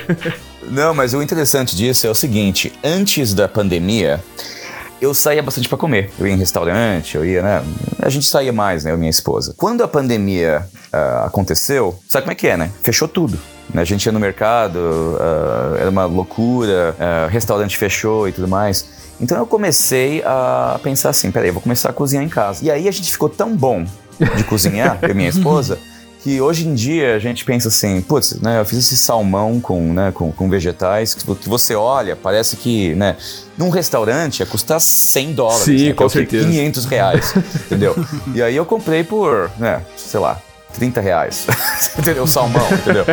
Não, 0.71 0.95
mas 0.95 1.13
o 1.13 1.23
interessante 1.23 1.77
disso 1.77 2.07
é 2.07 2.11
o 2.11 2.15
seguinte: 2.15 2.73
antes 2.83 3.35
da 3.35 3.47
pandemia, 3.47 4.23
eu 5.03 5.13
saía 5.13 5.43
bastante 5.43 5.69
pra 5.69 5.77
comer. 5.77 6.11
Eu 6.19 6.27
ia 6.27 6.33
em 6.33 6.39
restaurante, 6.39 7.17
eu 7.17 7.25
ia, 7.25 7.43
né? 7.43 7.63
A 8.01 8.09
gente 8.09 8.25
saía 8.25 8.53
mais, 8.53 8.85
né? 8.85 8.93
Eu 8.93 8.95
e 8.95 8.99
minha 8.99 9.11
esposa. 9.11 9.53
Quando 9.57 9.83
a 9.83 9.89
pandemia 9.89 10.65
ah, 10.93 11.25
aconteceu, 11.27 11.99
sabe 12.09 12.23
como 12.23 12.33
é 12.33 12.35
que 12.37 12.47
é, 12.47 12.57
né? 12.57 12.71
Fechou 12.83 13.09
tudo. 13.09 13.37
né? 13.75 13.83
A 13.83 13.85
gente 13.85 14.07
ia 14.07 14.13
no 14.13 14.21
mercado, 14.21 15.19
ah, 15.21 15.77
era 15.81 15.91
uma 15.91 16.05
loucura, 16.05 16.95
ah, 17.01 17.27
restaurante 17.29 17.77
fechou 17.77 18.29
e 18.29 18.33
tudo 18.33 18.47
mais. 18.47 19.03
Então 19.21 19.37
eu 19.39 19.47
comecei 19.47 20.23
a 20.25 20.79
pensar 20.83 21.11
assim: 21.11 21.33
peraí, 21.33 21.49
eu 21.49 21.55
vou 21.55 21.63
começar 21.63 21.91
a 21.91 21.93
cozinhar 21.93 22.25
em 22.25 22.29
casa. 22.29 22.65
E 22.65 22.71
aí 22.71 22.87
a 22.87 22.93
gente 22.93 23.11
ficou 23.11 23.29
tão 23.29 23.57
bom 23.57 23.85
de 24.37 24.45
cozinhar, 24.45 24.99
eu 25.03 25.11
e 25.11 25.15
minha 25.15 25.29
esposa, 25.31 25.79
que 26.23 26.41
hoje 26.41 26.69
em 26.69 26.75
dia 26.75 27.17
a 27.17 27.19
gente 27.19 27.45
pensa 27.45 27.69
assim, 27.69 28.01
putz, 28.01 28.41
né, 28.41 28.61
eu 28.61 28.65
fiz 28.65 28.79
esse 28.79 28.97
salmão 28.97 29.61
com, 29.61 29.93
né, 29.93 30.13
com, 30.13 30.31
com 30.31 30.49
vegetais, 30.49 31.15
que, 31.15 31.35
que 31.35 31.49
você 31.49 31.75
olha, 31.75 32.15
parece 32.15 32.57
que, 32.57 32.95
né, 32.95 33.17
num 33.59 33.71
restaurante 33.71 34.41
ia 34.41 34.47
custar 34.47 34.81
100 34.81 35.33
dólares. 35.33 35.65
Sim, 35.65 35.85
né, 35.85 35.89
é 35.91 35.93
com 35.93 36.09
certeza. 36.09 36.47
500 36.47 36.85
reais, 36.85 37.35
entendeu? 37.67 37.97
E 38.35 38.41
aí 38.41 38.55
eu 38.55 38.65
comprei 38.65 39.03
por, 39.03 39.51
né, 39.59 39.83
sei 39.97 40.21
lá, 40.21 40.41
30 40.75 41.01
reais, 41.01 41.47
entendeu? 41.99 42.23
O 42.23 42.29
salmão, 42.29 42.67
entendeu? 42.73 43.05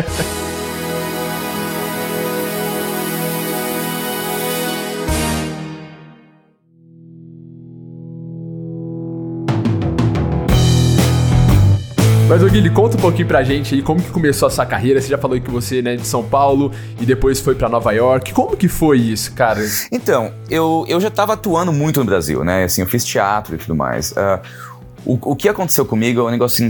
Mas, 12.30 12.44
Guilherme, 12.44 12.70
conta 12.70 12.96
um 12.96 13.00
pouquinho 13.00 13.26
pra 13.26 13.42
gente 13.42 13.74
aí 13.74 13.82
como 13.82 14.00
que 14.00 14.08
começou 14.08 14.46
a 14.46 14.50
sua 14.52 14.64
carreira. 14.64 15.00
Você 15.00 15.08
já 15.08 15.18
falou 15.18 15.40
que 15.40 15.50
você 15.50 15.80
é 15.80 15.96
de 15.96 16.06
São 16.06 16.22
Paulo 16.22 16.70
e 17.00 17.04
depois 17.04 17.40
foi 17.40 17.56
pra 17.56 17.68
Nova 17.68 17.90
York. 17.90 18.32
Como 18.32 18.56
que 18.56 18.68
foi 18.68 18.98
isso, 18.98 19.32
cara? 19.32 19.60
Então, 19.90 20.32
eu, 20.48 20.84
eu 20.86 21.00
já 21.00 21.08
estava 21.08 21.32
atuando 21.32 21.72
muito 21.72 21.98
no 21.98 22.06
Brasil, 22.06 22.44
né? 22.44 22.62
Assim, 22.62 22.82
eu 22.82 22.86
fiz 22.86 23.04
teatro 23.04 23.56
e 23.56 23.58
tudo 23.58 23.74
mais. 23.74 24.16
Ah, 24.16 24.38
o, 25.04 25.18
o 25.20 25.34
que 25.34 25.48
aconteceu 25.48 25.84
comigo 25.84 26.20
é 26.20 26.22
um 26.22 26.30
negócio 26.30 26.64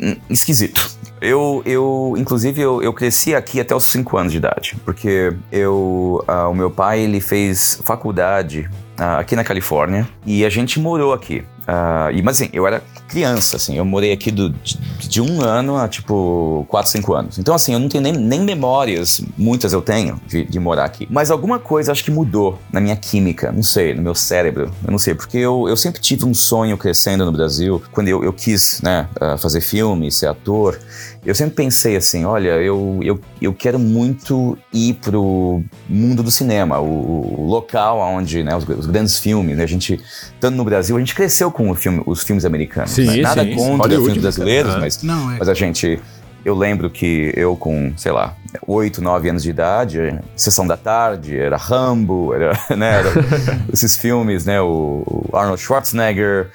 in- 0.00 0.16
esquisito. 0.30 0.90
Eu, 1.20 1.62
eu 1.66 2.14
inclusive, 2.16 2.62
eu, 2.62 2.82
eu 2.82 2.92
cresci 2.94 3.34
aqui 3.34 3.60
até 3.60 3.76
os 3.76 3.84
5 3.84 4.16
anos 4.16 4.32
de 4.32 4.38
idade, 4.38 4.74
porque 4.86 5.34
eu, 5.52 6.24
ah, 6.26 6.48
o 6.48 6.54
meu 6.54 6.70
pai, 6.70 7.00
ele 7.00 7.20
fez 7.20 7.78
faculdade 7.84 8.70
ah, 8.96 9.18
aqui 9.18 9.36
na 9.36 9.44
Califórnia 9.44 10.08
e 10.24 10.46
a 10.46 10.48
gente 10.48 10.80
morou 10.80 11.12
aqui. 11.12 11.44
Ah, 11.66 12.08
e, 12.10 12.22
mas 12.22 12.40
assim, 12.40 12.48
eu 12.54 12.66
era 12.66 12.82
criança, 13.14 13.56
assim, 13.56 13.76
eu 13.78 13.84
morei 13.84 14.12
aqui 14.12 14.32
do, 14.32 14.48
de, 14.50 14.76
de 15.08 15.20
um 15.20 15.40
ano 15.40 15.76
a 15.76 15.86
tipo 15.86 16.66
4, 16.68 16.90
5 16.90 17.14
anos. 17.14 17.38
Então, 17.38 17.54
assim, 17.54 17.72
eu 17.72 17.78
não 17.78 17.88
tenho 17.88 18.02
nem, 18.02 18.12
nem 18.12 18.40
memórias, 18.40 19.22
muitas 19.38 19.72
eu 19.72 19.80
tenho, 19.80 20.20
de, 20.26 20.44
de 20.44 20.58
morar 20.58 20.84
aqui. 20.84 21.06
Mas 21.08 21.30
alguma 21.30 21.60
coisa 21.60 21.92
acho 21.92 22.02
que 22.02 22.10
mudou 22.10 22.58
na 22.72 22.80
minha 22.80 22.96
química, 22.96 23.52
não 23.52 23.62
sei, 23.62 23.94
no 23.94 24.02
meu 24.02 24.16
cérebro, 24.16 24.72
eu 24.84 24.90
não 24.90 24.98
sei, 24.98 25.14
porque 25.14 25.38
eu, 25.38 25.68
eu 25.68 25.76
sempre 25.76 26.00
tive 26.00 26.24
um 26.24 26.34
sonho 26.34 26.76
crescendo 26.76 27.24
no 27.24 27.30
Brasil, 27.30 27.80
quando 27.92 28.08
eu, 28.08 28.24
eu 28.24 28.32
quis, 28.32 28.80
né, 28.82 29.08
ah, 29.20 29.38
fazer 29.38 29.60
filme, 29.60 30.10
ser 30.10 30.26
ator. 30.26 30.76
Eu 31.24 31.34
sempre 31.34 31.54
pensei 31.54 31.96
assim, 31.96 32.24
olha, 32.24 32.50
eu, 32.50 33.00
eu, 33.02 33.18
eu 33.40 33.52
quero 33.54 33.78
muito 33.78 34.58
ir 34.72 34.94
pro 34.94 35.62
mundo 35.88 36.22
do 36.22 36.30
cinema, 36.30 36.78
o, 36.80 37.40
o 37.40 37.46
local 37.46 37.98
onde, 37.98 38.42
né, 38.42 38.54
os, 38.54 38.68
os 38.68 38.86
grandes 38.86 39.18
filmes, 39.18 39.56
né, 39.56 39.64
a 39.64 39.66
gente, 39.66 39.98
estando 40.34 40.54
no 40.54 40.64
Brasil, 40.64 40.96
a 40.96 40.98
gente 40.98 41.14
cresceu 41.14 41.50
com 41.50 41.70
o 41.70 41.74
filme, 41.74 42.02
os 42.04 42.22
filmes 42.22 42.44
americanos. 42.44 42.90
Sim, 42.90 43.06
né? 43.06 43.16
Nada 43.22 43.42
sim, 43.42 43.54
contra 43.54 43.76
Hollywood, 43.76 44.04
filmes 44.04 44.22
brasileiros, 44.22 44.70
cara. 44.70 44.80
mas, 44.80 45.02
Não, 45.02 45.32
é. 45.32 45.38
mas 45.38 45.48
a 45.48 45.54
gente... 45.54 45.98
Eu 46.44 46.54
lembro 46.54 46.90
que 46.90 47.32
eu 47.36 47.56
com, 47.56 47.92
sei 47.96 48.12
lá, 48.12 48.34
8, 48.66 49.00
9 49.02 49.28
anos 49.30 49.42
de 49.42 49.50
idade, 49.50 50.18
Sessão 50.36 50.66
da 50.66 50.76
Tarde, 50.76 51.36
era 51.36 51.56
Rambo, 51.56 52.34
era, 52.34 52.52
né, 52.76 53.00
era 53.00 53.10
esses 53.72 53.96
filmes, 53.96 54.44
né, 54.44 54.60
o 54.60 55.24
Arnold 55.32 55.60
Schwarzenegger. 55.60 56.50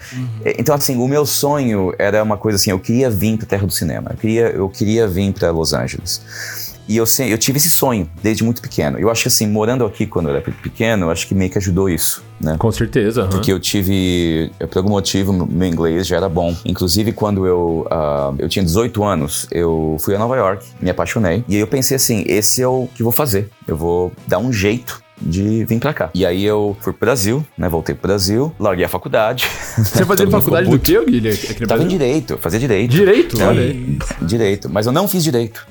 Então, 0.57 0.75
assim, 0.75 0.97
o 0.97 1.07
meu 1.07 1.25
sonho 1.25 1.93
era 1.97 2.23
uma 2.23 2.37
coisa 2.37 2.55
assim, 2.57 2.71
eu 2.71 2.79
queria 2.79 3.09
vir 3.09 3.37
para 3.37 3.45
a 3.45 3.49
terra 3.49 3.65
do 3.65 3.73
cinema, 3.73 4.11
eu 4.11 4.17
queria, 4.17 4.49
eu 4.49 4.69
queria 4.69 5.07
vir 5.07 5.33
para 5.33 5.51
Los 5.51 5.73
Angeles. 5.73 6.68
E 6.89 6.97
eu, 6.97 7.05
eu 7.27 7.37
tive 7.37 7.57
esse 7.57 7.69
sonho 7.69 8.09
desde 8.23 8.43
muito 8.43 8.63
pequeno. 8.63 8.97
Eu 8.97 9.11
acho 9.11 9.21
que 9.21 9.27
assim, 9.27 9.47
morando 9.47 9.85
aqui 9.85 10.07
quando 10.07 10.27
eu 10.27 10.35
era 10.35 10.41
pequeno, 10.41 11.05
eu 11.05 11.11
acho 11.11 11.27
que 11.27 11.35
meio 11.35 11.51
que 11.51 11.59
ajudou 11.59 11.87
isso, 11.87 12.23
né? 12.41 12.55
Com 12.57 12.71
certeza. 12.71 13.25
Uhum. 13.25 13.29
Porque 13.29 13.53
eu 13.53 13.59
tive, 13.59 14.51
por 14.71 14.79
algum 14.79 14.89
motivo, 14.89 15.31
meu 15.31 15.67
inglês 15.67 16.07
já 16.07 16.17
era 16.17 16.27
bom. 16.27 16.55
Inclusive, 16.65 17.13
quando 17.13 17.45
eu, 17.45 17.85
uh, 17.91 18.35
eu 18.39 18.49
tinha 18.49 18.65
18 18.65 19.03
anos, 19.03 19.47
eu 19.51 19.97
fui 19.99 20.15
a 20.15 20.17
Nova 20.17 20.35
York, 20.35 20.65
me 20.81 20.89
apaixonei. 20.89 21.45
E 21.47 21.55
aí 21.55 21.61
eu 21.61 21.67
pensei 21.67 21.95
assim, 21.95 22.23
esse 22.25 22.59
é 22.59 22.67
o 22.67 22.89
que 22.95 23.03
eu 23.03 23.05
vou 23.05 23.13
fazer. 23.13 23.51
Eu 23.67 23.77
vou 23.77 24.11
dar 24.27 24.39
um 24.39 24.51
jeito 24.51 24.99
de 25.21 25.65
vir 25.65 25.79
pra 25.79 25.93
cá. 25.93 26.09
E 26.13 26.25
aí 26.25 26.43
eu 26.43 26.75
fui 26.81 26.93
pro 26.93 27.07
Brasil, 27.07 27.45
né? 27.57 27.67
Voltei 27.69 27.95
pro 27.95 28.07
Brasil, 28.07 28.53
larguei 28.59 28.85
a 28.85 28.89
faculdade. 28.89 29.47
Você 29.77 30.05
fazia 30.05 30.27
faculdade 30.31 30.69
do 30.69 30.79
quê, 30.79 31.03
Guilherme? 31.05 31.39
Aqui 31.49 31.67
Tava 31.67 31.83
em 31.83 31.87
direito, 31.87 32.37
fazia 32.37 32.59
direito. 32.59 32.91
Direito? 32.91 33.41
É, 33.41 33.47
Olha 33.47 33.61
aí. 33.61 33.97
Direito, 34.21 34.69
mas 34.69 34.85
eu 34.85 34.91
não 34.91 35.07
fiz 35.07 35.23
direito. 35.23 35.65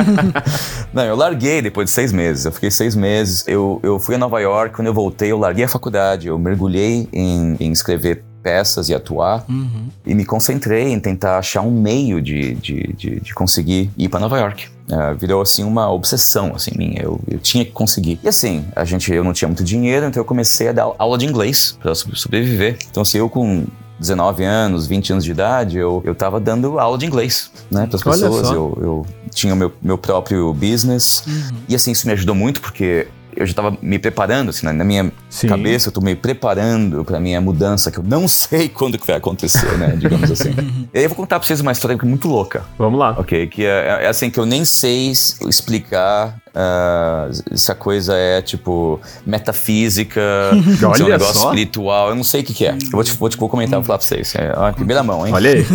não, 0.92 1.04
eu 1.04 1.16
larguei 1.16 1.62
depois 1.62 1.86
de 1.86 1.90
seis 1.92 2.12
meses. 2.12 2.44
Eu 2.44 2.52
fiquei 2.52 2.70
seis 2.70 2.94
meses. 2.94 3.44
Eu, 3.46 3.80
eu 3.82 3.98
fui 3.98 4.14
a 4.14 4.18
Nova 4.18 4.40
York, 4.40 4.74
quando 4.74 4.86
eu 4.86 4.94
voltei, 4.94 5.32
eu 5.32 5.38
larguei 5.38 5.64
a 5.64 5.68
faculdade. 5.68 6.28
Eu 6.28 6.38
mergulhei 6.38 7.08
em, 7.12 7.56
em 7.58 7.72
escrever 7.72 8.22
peças 8.42 8.88
e 8.88 8.94
atuar. 8.94 9.44
Uhum. 9.48 9.88
E 10.06 10.14
me 10.14 10.24
concentrei 10.24 10.92
em 10.92 11.00
tentar 11.00 11.38
achar 11.38 11.62
um 11.62 11.70
meio 11.70 12.22
de, 12.22 12.54
de, 12.54 12.92
de, 12.92 13.20
de 13.20 13.34
conseguir 13.34 13.90
ir 13.98 14.08
para 14.08 14.20
Nova 14.20 14.38
York. 14.38 14.68
Uh, 14.88 15.16
virou 15.16 15.42
assim 15.42 15.64
uma 15.64 15.90
obsessão 15.90 16.52
assim 16.54 16.70
minha. 16.76 17.02
Eu, 17.02 17.20
eu 17.28 17.38
tinha 17.38 17.64
que 17.64 17.72
conseguir. 17.72 18.20
E 18.22 18.28
assim, 18.28 18.64
a 18.74 18.84
gente, 18.84 19.12
eu 19.12 19.24
não 19.24 19.32
tinha 19.32 19.48
muito 19.48 19.64
dinheiro, 19.64 20.06
então 20.06 20.20
eu 20.20 20.24
comecei 20.24 20.68
a 20.68 20.72
dar 20.72 20.92
aula 20.96 21.18
de 21.18 21.26
inglês 21.26 21.76
para 21.80 21.94
sobreviver. 21.94 22.78
Então 22.88 23.02
assim, 23.02 23.18
eu 23.18 23.28
com 23.28 23.66
19 23.98 24.44
anos, 24.44 24.86
20 24.86 25.12
anos 25.12 25.24
de 25.24 25.30
idade, 25.30 25.78
eu, 25.78 26.02
eu 26.04 26.14
tava 26.14 26.38
dando 26.38 26.78
aula 26.78 26.98
de 26.98 27.06
inglês, 27.06 27.50
né, 27.70 27.86
para 27.86 27.96
as 27.96 28.02
pessoas. 28.02 28.50
Eu, 28.50 28.78
eu 28.80 29.06
tinha 29.30 29.54
o 29.54 29.56
meu, 29.56 29.72
meu 29.80 29.98
próprio 29.98 30.52
business. 30.52 31.24
Uhum. 31.26 31.56
E 31.68 31.74
assim, 31.74 31.92
isso 31.92 32.06
me 32.06 32.12
ajudou 32.12 32.34
muito 32.34 32.60
porque 32.60 33.08
eu 33.36 33.46
já 33.46 33.52
estava 33.52 33.76
me 33.82 33.98
preparando, 33.98 34.50
assim, 34.50 34.66
na 34.66 34.84
minha 34.84 35.12
Sim. 35.28 35.48
cabeça, 35.48 35.88
eu 35.88 35.92
tô 35.92 36.00
me 36.00 36.14
preparando 36.14 37.04
para 37.04 37.20
minha 37.20 37.40
mudança, 37.40 37.90
que 37.90 37.98
eu 37.98 38.04
não 38.04 38.26
sei 38.28 38.68
quando 38.68 38.98
que 38.98 39.06
vai 39.06 39.16
acontecer, 39.16 39.76
né? 39.78 39.94
Digamos 39.96 40.30
assim. 40.30 40.50
e 40.92 40.98
aí 40.98 41.04
eu 41.04 41.08
vou 41.08 41.16
contar 41.16 41.38
pra 41.38 41.46
vocês 41.46 41.60
uma 41.60 41.72
história 41.72 41.96
muito 42.02 42.28
louca. 42.28 42.64
Vamos 42.78 42.98
lá. 42.98 43.14
Ok, 43.18 43.46
que 43.48 43.64
é, 43.64 44.04
é 44.04 44.08
assim, 44.08 44.30
que 44.30 44.38
eu 44.38 44.46
nem 44.46 44.64
sei 44.64 45.10
explicar 45.10 46.36
Uh, 46.56 47.28
essa 47.52 47.74
coisa 47.74 48.16
é 48.16 48.40
tipo 48.40 48.98
metafísica, 49.26 50.22
se 50.78 50.82
é 50.82 50.88
um 50.88 51.08
negócio 51.10 51.34
só. 51.34 51.48
espiritual, 51.50 52.08
eu 52.08 52.14
não 52.14 52.24
sei 52.24 52.40
o 52.40 52.44
que, 52.44 52.54
que 52.54 52.64
é. 52.64 52.70
Eu 52.72 52.92
vou, 52.92 53.04
te, 53.04 53.12
vou, 53.12 53.28
te, 53.28 53.36
vou 53.36 53.46
comentar, 53.46 53.78
vou 53.78 53.84
falar 53.84 53.98
pra 53.98 54.06
vocês. 54.06 54.34
É 54.34 54.54
a 54.56 54.72
primeira 54.72 55.02
mão, 55.02 55.26
hein? 55.26 55.34
Olha 55.34 55.50
aí. 55.50 55.66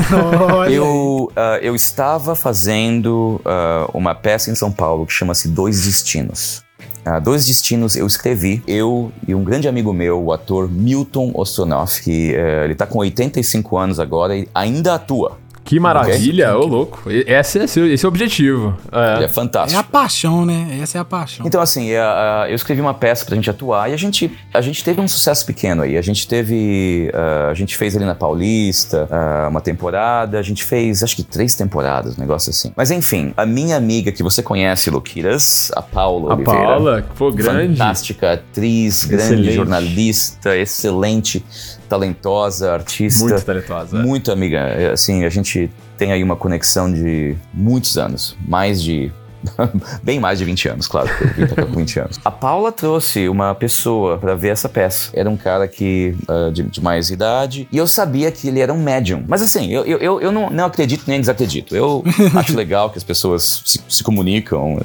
eu, 0.73 1.31
uh, 1.37 1.57
eu 1.61 1.75
estava 1.75 2.35
fazendo 2.35 3.39
uh, 3.45 3.95
uma 3.95 4.15
peça 4.15 4.49
em 4.49 4.55
São 4.55 4.71
Paulo 4.71 5.05
que 5.05 5.13
chama-se 5.13 5.49
Dois 5.49 5.85
Destinos. 5.85 6.63
Uh, 7.05 7.19
Dois 7.19 7.45
Destinos 7.45 7.95
eu 7.95 8.05
escrevi, 8.05 8.61
eu 8.67 9.11
e 9.27 9.33
um 9.33 9.43
grande 9.43 9.67
amigo 9.67 9.91
meu, 9.91 10.21
o 10.23 10.31
ator 10.31 10.69
Milton 10.69 11.31
Ostonoff, 11.33 12.01
que 12.03 12.33
uh, 12.33 12.65
ele 12.65 12.75
tá 12.75 12.85
com 12.85 12.99
85 12.99 13.77
anos 13.77 13.99
agora 13.99 14.37
e 14.37 14.47
ainda 14.53 14.95
atua. 14.95 15.37
Que 15.71 15.79
maravilha, 15.79 16.57
ô 16.57 16.65
louco. 16.65 17.03
Esse 17.09 17.59
é, 17.59 17.63
esse 17.63 18.05
é 18.05 18.05
o 18.05 18.09
objetivo. 18.09 18.77
É. 18.91 19.23
é 19.23 19.27
fantástico. 19.29 19.77
É 19.77 19.79
a 19.79 19.83
paixão, 19.83 20.45
né? 20.45 20.77
Essa 20.81 20.97
é 20.97 21.01
a 21.01 21.05
paixão. 21.05 21.47
Então, 21.47 21.61
assim, 21.61 21.87
eu 21.87 22.53
escrevi 22.53 22.81
uma 22.81 22.93
peça 22.93 23.23
pra 23.25 23.35
gente 23.35 23.49
atuar 23.49 23.89
e 23.89 23.93
a 23.93 23.97
gente, 23.97 24.37
a 24.53 24.59
gente 24.59 24.83
teve 24.83 24.99
um 24.99 25.07
sucesso 25.07 25.45
pequeno 25.45 25.83
aí. 25.83 25.97
A 25.97 26.01
gente 26.01 26.27
teve. 26.27 27.09
Uh, 27.13 27.51
a 27.51 27.53
gente 27.53 27.77
fez 27.77 27.95
ali 27.95 28.03
na 28.03 28.13
Paulista 28.13 29.07
uma 29.49 29.61
temporada, 29.61 30.37
a 30.37 30.41
gente 30.41 30.61
fez 30.61 31.03
acho 31.03 31.15
que 31.15 31.23
três 31.23 31.55
temporadas, 31.55 32.17
um 32.17 32.19
negócio 32.19 32.49
assim. 32.49 32.73
Mas 32.75 32.91
enfim, 32.91 33.33
a 33.37 33.45
minha 33.45 33.77
amiga 33.77 34.11
que 34.11 34.21
você 34.21 34.43
conhece, 34.43 34.89
Luquiras, 34.89 35.71
a 35.73 35.81
Paula 35.81 36.33
a 36.33 36.35
Oliveira. 36.35 36.61
Paula, 36.61 37.05
pô, 37.17 37.31
grande. 37.31 37.77
Fantástica 37.77 38.33
atriz, 38.33 39.05
excelente. 39.05 39.29
grande 39.29 39.51
jornalista, 39.53 40.57
excelente 40.57 41.41
talentosa, 41.91 42.71
artista. 42.71 43.25
Muito 43.25 43.43
talentosa. 43.43 44.01
Muito 44.01 44.31
amiga. 44.31 44.59
É, 44.59 44.91
assim, 44.91 45.25
a 45.25 45.29
gente 45.29 45.69
tem 45.97 46.13
aí 46.13 46.23
uma 46.23 46.37
conexão 46.37 46.91
de 46.91 47.35
muitos 47.53 47.97
anos. 47.97 48.37
Mais 48.47 48.81
de 48.81 49.11
Bem 50.03 50.19
mais 50.19 50.39
de 50.39 50.45
20 50.45 50.69
anos, 50.69 50.87
claro, 50.87 51.09
porque 51.17 51.47
tá 51.47 51.65
com 51.65 51.73
20 51.73 51.99
anos. 51.99 52.19
A 52.23 52.31
Paula 52.31 52.71
trouxe 52.71 53.27
uma 53.27 53.53
pessoa 53.55 54.17
para 54.17 54.35
ver 54.35 54.49
essa 54.49 54.69
peça. 54.69 55.09
Era 55.13 55.29
um 55.29 55.37
cara 55.37 55.67
que 55.67 56.15
uh, 56.29 56.51
de, 56.51 56.63
de, 56.63 56.81
mais 56.81 57.09
idade 57.09 57.67
e 57.71 57.77
eu 57.77 57.87
sabia 57.87 58.31
que 58.31 58.47
ele 58.47 58.59
era 58.59 58.73
um 58.73 58.81
médium. 58.81 59.23
Mas 59.27 59.41
assim, 59.41 59.71
eu, 59.71 59.83
eu, 59.85 60.21
eu 60.21 60.31
não, 60.31 60.49
não 60.49 60.65
acredito 60.65 61.03
nem 61.07 61.19
desacredito. 61.19 61.75
Eu 61.75 62.03
acho 62.35 62.55
legal 62.55 62.89
que 62.89 62.97
as 62.97 63.03
pessoas 63.03 63.61
se, 63.65 63.79
se, 63.87 64.03
comunicam, 64.03 64.77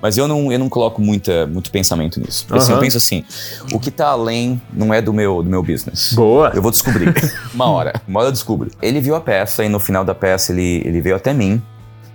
mas 0.00 0.18
eu 0.18 0.28
não, 0.28 0.52
eu 0.52 0.58
não 0.58 0.68
coloco 0.68 1.00
muita, 1.00 1.46
muito 1.46 1.70
pensamento 1.70 2.20
nisso. 2.20 2.44
Porque, 2.46 2.58
uhum. 2.58 2.64
assim, 2.64 2.72
eu 2.72 2.78
penso 2.78 2.96
assim, 2.96 3.24
o 3.72 3.78
que 3.78 3.90
tá 3.90 4.08
além 4.08 4.60
não 4.72 4.92
é 4.92 5.00
do 5.00 5.12
meu, 5.12 5.42
do 5.42 5.50
meu 5.50 5.62
business. 5.62 6.12
Boa. 6.12 6.52
Eu 6.54 6.62
vou 6.62 6.70
descobrir. 6.70 7.12
uma 7.54 7.68
hora. 7.70 7.92
Uma 8.06 8.20
hora 8.20 8.28
eu 8.28 8.32
descubro. 8.32 8.70
Ele 8.80 9.00
viu 9.00 9.14
a 9.14 9.20
peça 9.20 9.64
e 9.64 9.68
no 9.68 9.80
final 9.80 10.04
da 10.04 10.14
peça 10.14 10.52
ele, 10.52 10.82
ele 10.84 11.00
veio 11.00 11.16
até 11.16 11.32
mim 11.32 11.62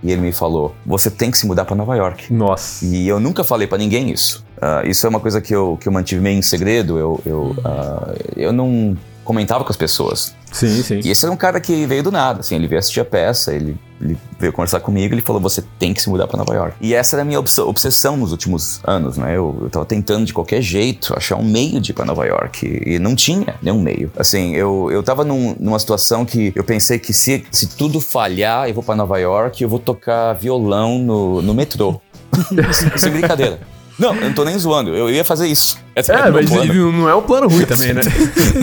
e 0.04 0.12
ele 0.12 0.22
me 0.22 0.32
falou: 0.32 0.76
você 0.86 1.10
tem 1.10 1.32
que 1.32 1.38
se 1.38 1.48
mudar 1.48 1.66
para 1.66 1.76
Nova 1.76 1.96
York. 1.96 2.32
Nossa. 2.32 2.86
E 2.86 3.08
eu 3.08 3.20
nunca 3.20 3.44
falei 3.44 3.68
para 3.68 3.78
ninguém 3.78 4.12
isso. 4.12 4.46
Uh, 4.58 4.88
isso 4.88 5.06
é 5.06 5.10
uma 5.10 5.20
coisa 5.20 5.42
que 5.42 5.54
eu, 5.54 5.78
que 5.80 5.88
eu 5.88 5.92
mantive 5.92 6.22
meio 6.22 6.38
em 6.38 6.42
segredo. 6.42 6.98
Eu, 6.98 7.22
eu, 7.26 7.42
uh, 7.60 8.16
eu 8.36 8.52
não 8.52 8.96
comentava 9.24 9.64
com 9.64 9.72
as 9.72 9.78
pessoas. 9.78 10.36
Sim, 10.52 10.82
sim. 10.82 11.02
E 11.04 11.10
esse 11.10 11.26
era 11.26 11.32
um 11.32 11.38
cara 11.38 11.60
que 11.60 11.86
veio 11.86 12.04
do 12.04 12.12
nada, 12.12 12.40
assim, 12.40 12.56
ele 12.56 12.68
veio 12.68 12.80
assistir 12.80 13.00
a 13.00 13.06
peça, 13.06 13.54
ele, 13.54 13.78
ele 14.02 14.18
veio 14.40 14.54
conversar 14.54 14.80
comigo, 14.80 15.14
ele 15.14 15.22
falou, 15.22 15.42
você 15.42 15.64
tem 15.78 15.94
que 15.94 16.02
se 16.02 16.10
mudar 16.10 16.28
para 16.28 16.38
Nova 16.38 16.54
York. 16.54 16.78
E 16.80 16.94
essa 16.94 17.16
era 17.16 17.22
a 17.22 17.26
minha 17.26 17.40
obsessão 17.40 18.18
nos 18.18 18.32
últimos 18.32 18.80
anos, 18.84 19.18
né? 19.18 19.36
Eu, 19.36 19.58
eu 19.62 19.70
tava 19.70 19.86
tentando 19.86 20.26
de 20.26 20.34
qualquer 20.34 20.62
jeito 20.62 21.14
achar 21.16 21.36
um 21.36 21.44
meio 21.44 21.80
de 21.80 21.92
ir 21.92 21.94
pra 21.94 22.06
Nova 22.06 22.26
York 22.26 22.66
e, 22.66 22.96
e 22.96 23.00
não 23.00 23.16
tinha 23.16 23.56
nenhum 23.62 23.82
meio. 23.82 24.12
Assim, 24.18 24.56
eu, 24.56 24.90
eu 24.92 25.04
tava 25.04 25.24
num, 25.24 25.56
numa 25.60 25.80
situação 25.80 26.26
que 26.26 26.52
eu 26.56 26.64
pensei 26.64 26.98
que 26.98 27.14
se, 27.14 27.46
se 27.52 27.68
tudo 27.68 28.00
falhar, 28.00 28.68
eu 28.68 28.74
vou 28.74 28.84
para 28.84 28.96
Nova 28.96 29.18
York 29.18 29.62
eu 29.62 29.70
vou 29.70 29.80
tocar 29.80 30.34
violão 30.34 31.00
no, 31.00 31.42
no 31.42 31.54
metrô. 31.54 32.02
Sem 32.98 33.12
brincadeira. 33.12 33.60
Não, 33.98 34.16
eu 34.16 34.26
não 34.26 34.34
tô 34.34 34.44
nem 34.44 34.58
zoando. 34.58 34.96
Eu 34.96 35.10
ia 35.10 35.26
fazer 35.26 35.48
isso. 35.48 35.78
Esse 35.96 36.12
é, 36.12 36.30
mas 36.30 36.50
não 36.50 37.10
é 37.10 37.16
um 37.16 37.22
plano 37.22 37.48
ruim 37.48 37.66
também, 37.66 37.94
né? 37.94 38.02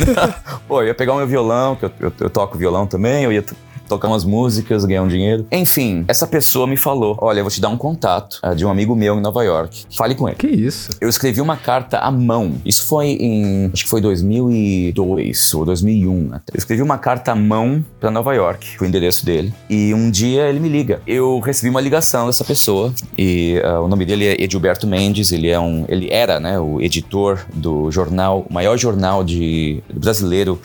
Pô, 0.69 0.83
eu 0.83 0.88
ia 0.88 0.95
pegar 0.95 1.12
o 1.14 1.17
meu 1.17 1.26
violão, 1.26 1.75
que 1.75 1.85
eu, 1.85 1.91
eu, 2.00 2.12
eu 2.21 2.31
toco 2.31 2.57
violão 2.57 2.87
também, 2.87 3.25
eu 3.25 3.33
ia 3.33 3.45
tocar 3.88 4.09
umas 4.09 4.25
músicas, 4.25 4.85
ganhar 4.85 5.03
um 5.03 5.09
dinheiro. 5.09 5.47
Enfim, 5.50 6.05
essa 6.09 6.26
pessoa 6.26 6.67
me 6.67 6.76
falou: 6.76 7.17
Olha, 7.21 7.41
eu 7.41 7.45
vou 7.45 7.50
te 7.50 7.61
dar 7.61 7.69
um 7.69 7.76
contato 7.76 8.41
uh, 8.45 8.55
de 8.55 8.64
um 8.64 8.71
amigo 8.71 8.95
meu 8.95 9.17
em 9.17 9.21
Nova 9.21 9.43
York. 9.45 9.87
Fale 9.97 10.14
com 10.14 10.29
ele. 10.29 10.37
Que 10.37 10.47
isso? 10.47 10.91
Eu 11.00 11.09
escrevi 11.09 11.41
uma 11.41 11.57
carta 11.57 11.99
à 11.99 12.11
mão. 12.11 12.55
Isso 12.64 12.87
foi 12.87 13.09
em. 13.09 13.71
Acho 13.73 13.85
que 13.85 13.91
foi 13.91 14.00
2002 14.00 15.55
ou 15.55 15.64
2001. 15.64 16.35
Até. 16.35 16.55
Eu 16.55 16.59
escrevi 16.59 16.83
uma 16.83 16.99
carta 16.99 17.33
à 17.33 17.35
mão 17.35 17.85
para 18.00 18.11
Nova 18.11 18.35
York, 18.35 18.76
o 18.81 18.85
endereço 18.85 19.25
dele. 19.25 19.53
E 19.69 19.93
um 19.95 20.11
dia 20.11 20.49
ele 20.49 20.61
me 20.61 20.69
liga. 20.69 21.00
Eu 21.07 21.38
recebi 21.41 21.69
uma 21.69 21.81
ligação 21.81 22.26
dessa 22.26 22.45
pessoa 22.45 22.93
e 23.17 23.61
uh, 23.64 23.83
o 23.83 23.88
nome 23.88 24.05
dele 24.05 24.26
é 24.26 24.43
Edilberto 24.43 24.87
Mendes. 24.87 25.33
Ele 25.33 25.49
é 25.49 25.59
um. 25.59 25.85
Ele 25.88 26.09
era, 26.11 26.41
né, 26.41 26.59
o 26.59 26.81
editor 26.81 27.41
do 27.55 27.91
jornal, 27.91 28.47
o 28.49 28.53
maior 28.53 28.76
jornal 28.76 29.25
de 29.25 29.83
brasileiro 29.93 30.61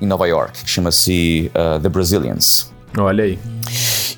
em 0.00 0.06
Nova 0.06 0.26
York, 0.26 0.64
que 0.64 0.70
chama-se 0.70 1.50
uh, 1.54 1.80
The 1.80 1.88
Brazilians. 1.88 2.72
Olha 2.98 3.24
aí. 3.24 3.38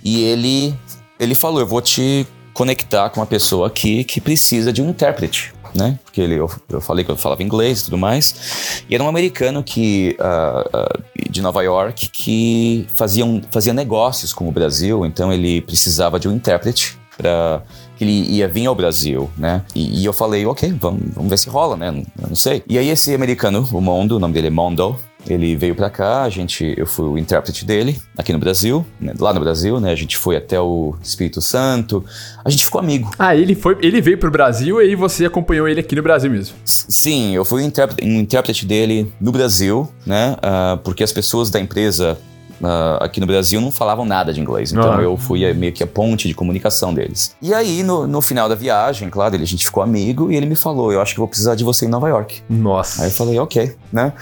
E 0.04 0.24
ele, 0.24 0.74
ele 1.18 1.34
falou: 1.34 1.60
Eu 1.60 1.66
vou 1.66 1.80
te 1.80 2.26
conectar 2.52 3.08
com 3.10 3.20
uma 3.20 3.26
pessoa 3.26 3.66
aqui 3.66 4.04
que 4.04 4.20
precisa 4.20 4.72
de 4.72 4.82
um 4.82 4.90
intérprete. 4.90 5.52
Né? 5.74 5.98
Porque 6.04 6.20
ele, 6.20 6.34
eu, 6.34 6.50
eu 6.68 6.82
falei 6.82 7.02
que 7.02 7.10
eu 7.10 7.16
falava 7.16 7.42
inglês 7.42 7.80
e 7.80 7.84
tudo 7.84 7.96
mais. 7.96 8.84
E 8.88 8.94
era 8.94 9.02
um 9.02 9.08
americano 9.08 9.62
que, 9.62 10.14
uh, 10.20 10.78
uh, 10.78 11.30
de 11.30 11.40
Nova 11.40 11.62
York 11.62 12.10
que 12.10 12.86
fazia, 12.94 13.24
um, 13.24 13.40
fazia 13.50 13.72
negócios 13.72 14.34
com 14.34 14.46
o 14.46 14.52
Brasil, 14.52 15.06
então 15.06 15.32
ele 15.32 15.62
precisava 15.62 16.20
de 16.20 16.28
um 16.28 16.32
intérprete 16.32 16.98
para 17.16 17.62
que 17.96 18.04
ele 18.04 18.12
ia 18.30 18.48
vir 18.48 18.66
ao 18.66 18.74
Brasil, 18.74 19.30
né? 19.36 19.62
E, 19.74 20.02
e 20.02 20.04
eu 20.04 20.12
falei, 20.12 20.44
ok, 20.44 20.74
vamos, 20.78 21.02
vamos 21.14 21.30
ver 21.30 21.38
se 21.38 21.48
rola, 21.48 21.76
né? 21.76 21.90
Não, 21.90 22.04
não 22.28 22.36
sei. 22.36 22.62
E 22.68 22.76
aí 22.76 22.88
esse 22.90 23.14
americano, 23.14 23.66
o 23.72 23.80
Mondo, 23.80 24.16
o 24.16 24.18
nome 24.18 24.34
dele 24.34 24.48
é 24.48 24.50
Mondo, 24.50 24.98
ele 25.26 25.54
veio 25.56 25.74
para 25.74 25.88
cá, 25.88 26.22
a 26.22 26.28
gente, 26.28 26.74
eu 26.76 26.86
fui 26.86 27.06
o 27.06 27.18
intérprete 27.18 27.64
dele 27.64 28.00
aqui 28.16 28.32
no 28.32 28.38
Brasil, 28.38 28.84
né, 29.00 29.12
lá 29.18 29.32
no 29.32 29.40
Brasil, 29.40 29.80
né? 29.80 29.92
A 29.92 29.94
gente 29.94 30.16
foi 30.16 30.36
até 30.36 30.60
o 30.60 30.94
Espírito 31.02 31.40
Santo, 31.40 32.04
a 32.44 32.50
gente 32.50 32.64
ficou 32.64 32.80
amigo. 32.80 33.10
Ah, 33.18 33.34
ele 33.36 33.54
foi, 33.54 33.76
ele 33.80 34.00
veio 34.00 34.18
pro 34.18 34.30
Brasil 34.30 34.80
e 34.80 34.84
aí 34.84 34.94
você 34.94 35.24
acompanhou 35.24 35.68
ele 35.68 35.80
aqui 35.80 35.94
no 35.94 36.02
Brasil 36.02 36.30
mesmo? 36.30 36.56
sim, 36.64 37.34
eu 37.34 37.44
fui 37.44 37.62
um 37.62 37.66
intérprete, 37.66 38.08
um 38.08 38.20
intérprete 38.20 38.66
dele 38.66 39.12
no 39.20 39.32
Brasil, 39.32 39.88
né? 40.06 40.36
Uh, 40.38 40.78
porque 40.78 41.02
as 41.02 41.12
pessoas 41.12 41.50
da 41.50 41.60
empresa 41.60 42.18
uh, 42.62 43.02
aqui 43.02 43.20
no 43.20 43.26
Brasil 43.26 43.60
não 43.60 43.70
falavam 43.70 44.04
nada 44.04 44.32
de 44.32 44.40
inglês. 44.40 44.72
Então 44.72 44.92
Ah. 44.94 45.02
eu 45.02 45.16
fui 45.16 45.44
eh, 45.44 45.52
meio 45.52 45.72
que 45.72 45.82
a 45.82 45.86
ponte 45.86 46.28
de 46.28 46.34
comunicação 46.34 46.94
deles. 46.94 47.34
E 47.42 47.52
aí, 47.52 47.82
no, 47.82 48.06
no 48.06 48.20
final 48.20 48.48
da 48.48 48.54
viagem, 48.54 49.10
claro, 49.10 49.34
ele- 49.34 49.44
a 49.44 49.46
gente 49.46 49.64
ficou 49.64 49.82
amigo 49.82 50.30
e 50.30 50.36
ele 50.36 50.46
me 50.46 50.54
falou: 50.56 50.92
Eu 50.92 51.00
acho 51.00 51.12
que 51.14 51.18
vou 51.18 51.28
precisar 51.28 51.54
de 51.54 51.64
você 51.64 51.86
em 51.86 51.88
Nova 51.88 52.08
York. 52.08 52.42
Nossa. 52.48 53.02
Aí 53.02 53.08
eu 53.08 53.12
falei, 53.14 53.38
ok, 53.38 53.74
né? 53.92 54.12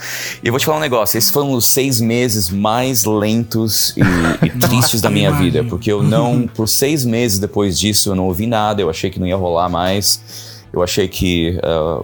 E 0.43 0.47
eu 0.47 0.51
vou 0.51 0.59
te 0.59 0.65
falar 0.65 0.77
um 0.77 0.81
negócio: 0.81 1.17
esses 1.17 1.29
foram 1.29 1.51
os 1.51 1.65
seis 1.65 2.01
meses 2.01 2.49
mais 2.49 3.05
lentos 3.05 3.95
e, 3.97 4.01
e 4.45 4.49
tristes 4.59 5.01
da 5.01 5.09
minha 5.09 5.29
imagino. 5.29 5.51
vida. 5.51 5.63
Porque 5.69 5.91
eu 5.91 6.01
não, 6.03 6.47
por 6.47 6.67
seis 6.67 7.05
meses 7.05 7.39
depois 7.39 7.79
disso, 7.79 8.09
eu 8.09 8.15
não 8.15 8.25
ouvi 8.25 8.47
nada, 8.47 8.81
eu 8.81 8.89
achei 8.89 9.09
que 9.09 9.19
não 9.19 9.27
ia 9.27 9.35
rolar 9.35 9.69
mais. 9.69 10.21
Eu 10.73 10.81
achei 10.81 11.07
que 11.07 11.59
ah, 11.63 12.01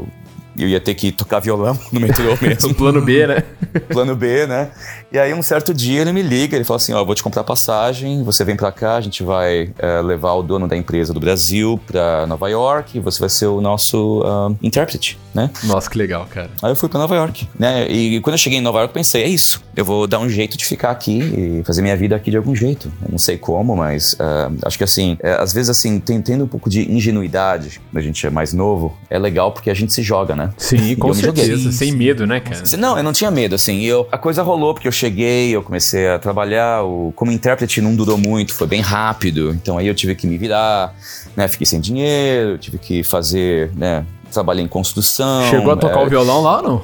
eu 0.58 0.68
ia 0.68 0.80
ter 0.80 0.94
que 0.96 1.12
tocar 1.12 1.40
violão 1.40 1.78
no 1.92 2.00
metrô 2.00 2.38
mesmo. 2.42 2.74
Plano 2.76 3.02
B, 3.02 3.28
né? 3.28 3.44
plano 3.90 4.16
B, 4.16 4.46
né? 4.48 4.70
E 5.12 5.18
aí 5.18 5.34
um 5.34 5.42
certo 5.42 5.74
dia 5.74 6.02
ele 6.02 6.12
me 6.12 6.22
liga, 6.22 6.56
ele 6.56 6.64
fala 6.64 6.78
assim, 6.78 6.94
ó, 6.94 7.00
eu 7.00 7.06
vou 7.06 7.16
te 7.16 7.24
comprar 7.24 7.44
passagem, 7.44 8.24
você 8.24 8.44
vem 8.44 8.56
pra 8.56 8.72
cá, 8.72 8.96
a 8.96 9.02
gente 9.02 9.24
vai 9.24 9.72
eh, 9.78 10.02
levar 10.02 10.34
o 10.34 10.44
dono 10.44 10.68
da 10.68 10.76
empresa 10.76 11.14
do 11.14 11.20
Brasil 11.20 11.80
pra 11.88 12.28
Nova 12.28 12.50
York, 12.50 12.98
e 12.98 13.02
você 13.02 13.20
vai 13.20 13.30
ser 13.30 13.48
o 13.48 13.62
nosso 13.62 14.22
ah, 14.26 14.52
intérprete, 14.62 15.18
né? 15.34 15.50
Nossa, 15.64 15.90
que 15.90 15.98
legal, 15.98 16.28
cara. 16.30 16.50
Aí 16.62 16.72
eu 16.72 16.76
fui 16.76 16.90
pra 16.90 17.00
Nova 17.00 17.16
York, 17.16 17.48
né? 17.58 17.88
E 17.90 18.20
quando 18.22 18.34
eu 18.34 18.38
cheguei 18.38 18.60
em 18.60 18.62
Nova 18.62 18.80
York, 18.80 18.94
pensei, 18.94 19.24
é 19.24 19.28
isso. 19.28 19.64
Eu 19.76 19.86
vou 19.86 20.08
dar 20.08 20.20
um 20.20 20.30
jeito 20.30 20.58
de 20.58 20.66
ficar 20.66 20.92
aqui 20.92 21.20
e 21.20 21.64
fazer 21.64 21.82
minha 21.82 21.96
vida 21.96 22.16
aqui 22.16 22.32
de 22.32 22.38
algum 22.38 22.56
jeito. 22.56 22.92
Eu 23.02 23.12
não 23.12 23.18
sei 23.20 23.38
como, 23.38 23.76
mas 23.76 24.16
ah, 24.20 24.52
acho 24.66 24.78
que 24.78 24.84
assim, 24.84 25.18
é, 25.22 25.34
às 25.34 25.54
vezes 25.54 25.70
assim, 25.70 26.00
tem, 26.00 26.22
tendo 26.22 26.44
um 26.44 26.48
pouco 26.48 26.70
de 26.70 26.92
ingenuidade, 26.92 27.80
quando 27.92 27.98
a 27.98 28.06
gente 28.06 28.26
é 28.26 28.30
mais 28.30 28.54
novo, 28.54 28.98
é 29.10 29.18
legal 29.18 29.52
porque 29.52 29.70
a 29.70 29.74
gente 29.74 29.94
se 29.94 30.02
joga, 30.02 30.36
né? 30.36 30.47
Sim, 30.58 30.96
com 30.96 31.14
certeza. 31.14 31.72
Sem 31.72 31.92
medo, 31.92 32.26
né, 32.26 32.40
cara? 32.40 32.64
Não, 32.78 32.98
eu 32.98 33.04
não 33.04 33.14
tinha 33.14 33.32
medo, 33.32 33.56
assim. 33.56 33.82
Eu, 33.84 34.08
a 34.12 34.18
coisa 34.18 34.44
rolou 34.44 34.74
porque 34.74 34.88
eu 34.88 34.92
cheguei, 34.92 35.56
eu 35.56 35.62
comecei 35.62 36.08
a 36.08 36.20
trabalhar. 36.20 36.84
O, 36.84 37.12
como 37.16 37.32
intérprete 37.32 37.82
não 37.82 37.96
durou 37.96 38.18
muito, 38.18 38.54
foi 38.54 38.68
bem 38.68 38.82
rápido. 38.82 39.52
Então 39.52 39.78
aí 39.78 39.88
eu 39.88 39.96
tive 39.96 40.16
que 40.16 40.28
me 40.28 40.38
virar, 40.38 40.94
né? 41.36 41.48
Fiquei 41.48 41.66
sem 41.66 41.80
dinheiro, 41.80 42.58
tive 42.58 42.78
que 42.78 43.04
fazer, 43.04 43.72
né? 43.76 44.06
Trabalhei 44.32 44.64
em 44.64 44.68
construção. 44.68 45.50
Chegou 45.50 45.72
a 45.72 45.78
tocar 45.78 46.02
é, 46.02 46.06
o 46.06 46.10
violão 46.10 46.42
lá 46.42 46.58
ou 46.58 46.64
não? 46.64 46.82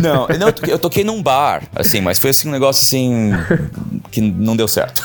Não, 0.00 0.28
não, 0.38 0.46
eu 0.48 0.52
toquei- 0.52 0.74
eu 0.74 0.78
toquei 0.78 1.04
num 1.04 1.22
bar, 1.22 1.62
assim, 1.74 2.00
mas 2.00 2.18
foi 2.18 2.30
assim 2.30 2.48
um 2.48 2.52
negócio 2.52 2.82
assim 2.82 3.32
que 4.10 4.20
não 4.20 4.56
deu 4.56 4.68
certo. 4.68 5.02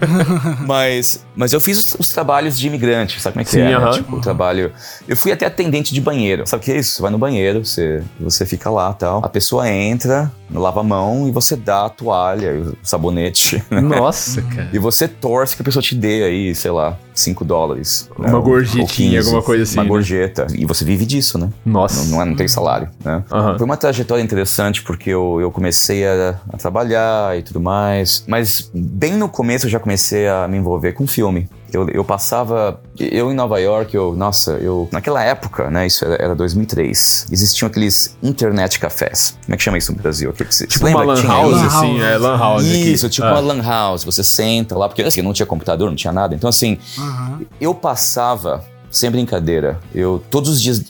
mas, 0.66 1.24
mas 1.34 1.52
eu 1.52 1.60
fiz 1.60 1.78
os, 1.78 1.94
os 1.98 2.08
trabalhos 2.10 2.58
de 2.58 2.66
imigrante, 2.66 3.20
sabe 3.20 3.34
como 3.34 3.42
é 3.42 3.44
que 3.44 3.50
Sim, 3.50 3.60
é? 3.60 3.78
né? 3.78 3.90
Tipo, 3.92 4.16
o 4.16 4.20
trabalho. 4.20 4.72
Eu 5.06 5.16
fui 5.16 5.32
até 5.32 5.46
atendente 5.46 5.92
de 5.92 6.00
banheiro. 6.00 6.46
Sabe 6.46 6.62
o 6.62 6.64
que 6.64 6.72
é 6.72 6.78
isso? 6.78 6.94
Você 6.94 7.02
vai 7.02 7.10
no 7.10 7.18
banheiro, 7.18 7.64
você, 7.64 8.02
você 8.18 8.46
fica 8.46 8.70
lá 8.70 8.92
tal. 8.92 9.24
A 9.24 9.28
pessoa 9.28 9.68
entra, 9.68 10.30
lava 10.60 10.80
a 10.80 10.82
mão 10.82 11.28
e 11.28 11.30
você 11.30 11.56
dá 11.56 11.86
a 11.86 11.88
toalha, 11.88 12.52
o 12.60 12.76
sabonete. 12.82 13.62
né? 13.70 13.80
Nossa, 13.80 14.42
cara. 14.42 14.68
E 14.72 14.78
você 14.78 15.06
torce 15.08 15.56
que 15.56 15.62
a 15.62 15.64
pessoa 15.64 15.82
te 15.82 15.94
dê 15.94 16.24
aí, 16.24 16.54
sei 16.54 16.70
lá, 16.70 16.98
5 17.14 17.44
dólares. 17.44 18.08
Uma 18.16 18.28
né? 18.28 18.40
Gorjetinha, 18.40 18.86
15, 18.86 19.18
alguma 19.18 19.42
coisa 19.42 19.62
assim, 19.64 19.76
Uma 19.76 19.82
né? 19.84 19.88
gorjeta. 19.88 20.46
E 20.54 20.64
você 20.64 20.84
vive 20.84 21.04
disso, 21.06 21.38
né? 21.38 21.50
Nossa. 21.64 22.02
Não, 22.04 22.10
não, 22.12 22.22
é- 22.22 22.24
não 22.24 22.34
tem 22.36 22.48
salário, 22.48 22.88
né? 23.04 23.22
Aham. 23.30 23.56
Foi 23.58 23.64
uma 23.64 23.76
trajetória 23.76 24.22
interessante 24.22 24.82
porque 24.82 25.10
eu, 25.10 25.38
eu 25.40 25.50
comecei 25.50 26.06
a, 26.06 26.40
a 26.52 26.56
trabalhar 26.56 27.38
e 27.38 27.42
tudo 27.42 27.60
mais. 27.60 28.24
Mas 28.26 28.70
bem 28.74 29.14
no 29.14 29.28
começo 29.28 29.66
eu 29.66 29.70
já 29.70 29.78
comecei 29.80 30.28
a 30.28 30.46
me 30.48 30.56
envolver 30.56 30.92
com 30.92 31.06
filme. 31.06 31.48
Eu, 31.72 31.88
eu 31.88 32.04
passava. 32.04 32.80
Eu 32.98 33.32
em 33.32 33.34
Nova 33.34 33.58
York, 33.58 33.94
eu. 33.96 34.14
Nossa, 34.14 34.52
eu. 34.52 34.88
Naquela 34.92 35.22
época, 35.24 35.70
né? 35.70 35.86
Isso 35.86 36.04
era, 36.04 36.22
era 36.22 36.34
2003. 36.34 37.26
Existiam 37.30 37.66
aqueles 37.66 38.16
internet 38.22 38.78
cafés. 38.78 39.38
Como 39.44 39.54
é 39.54 39.56
que 39.56 39.62
chama 39.62 39.78
isso 39.78 39.90
no 39.92 39.98
Brasil? 39.98 40.32
Que 40.32 40.44
você- 40.44 40.66
Tipo 40.66 40.86
uma 40.86 41.02
lan 41.02 41.22
house? 41.22 41.52
Lan 41.52 41.66
assim, 41.66 41.98
house. 42.00 42.12
é 42.12 42.18
lan 42.18 42.36
house 42.38 42.64
aqui. 42.66 42.92
Isso, 42.92 43.08
tipo 43.08 43.26
Ah. 43.26 43.32
uma 43.32 43.40
lan 43.40 43.62
house. 43.62 44.04
Você 44.04 44.22
senta 44.22 44.76
lá, 44.76 44.88
porque 44.88 45.02
assim, 45.02 45.22
não 45.22 45.32
tinha 45.32 45.46
computador, 45.46 45.88
não 45.88 45.96
tinha 45.96 46.12
nada. 46.12 46.34
Então, 46.34 46.50
assim, 46.50 46.78
Aham. 46.98 47.40
eu 47.60 47.74
passava, 47.74 48.62
sem 48.90 49.10
brincadeira, 49.10 49.80
eu 49.94 50.22
todos 50.30 50.50
os 50.50 50.60
dias, 50.60 50.84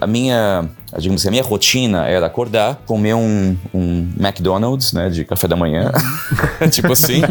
a 0.00 0.06
minha, 0.06 0.68
digamos 0.98 1.20
assim, 1.20 1.28
a 1.28 1.30
minha 1.30 1.42
rotina 1.42 2.06
era 2.06 2.26
acordar, 2.26 2.82
comer 2.86 3.14
um, 3.14 3.56
um 3.72 4.08
McDonald's, 4.18 4.92
né, 4.92 5.08
de 5.08 5.24
café 5.24 5.48
da 5.48 5.56
manhã, 5.56 5.92
tipo 6.70 6.92
assim. 6.92 7.22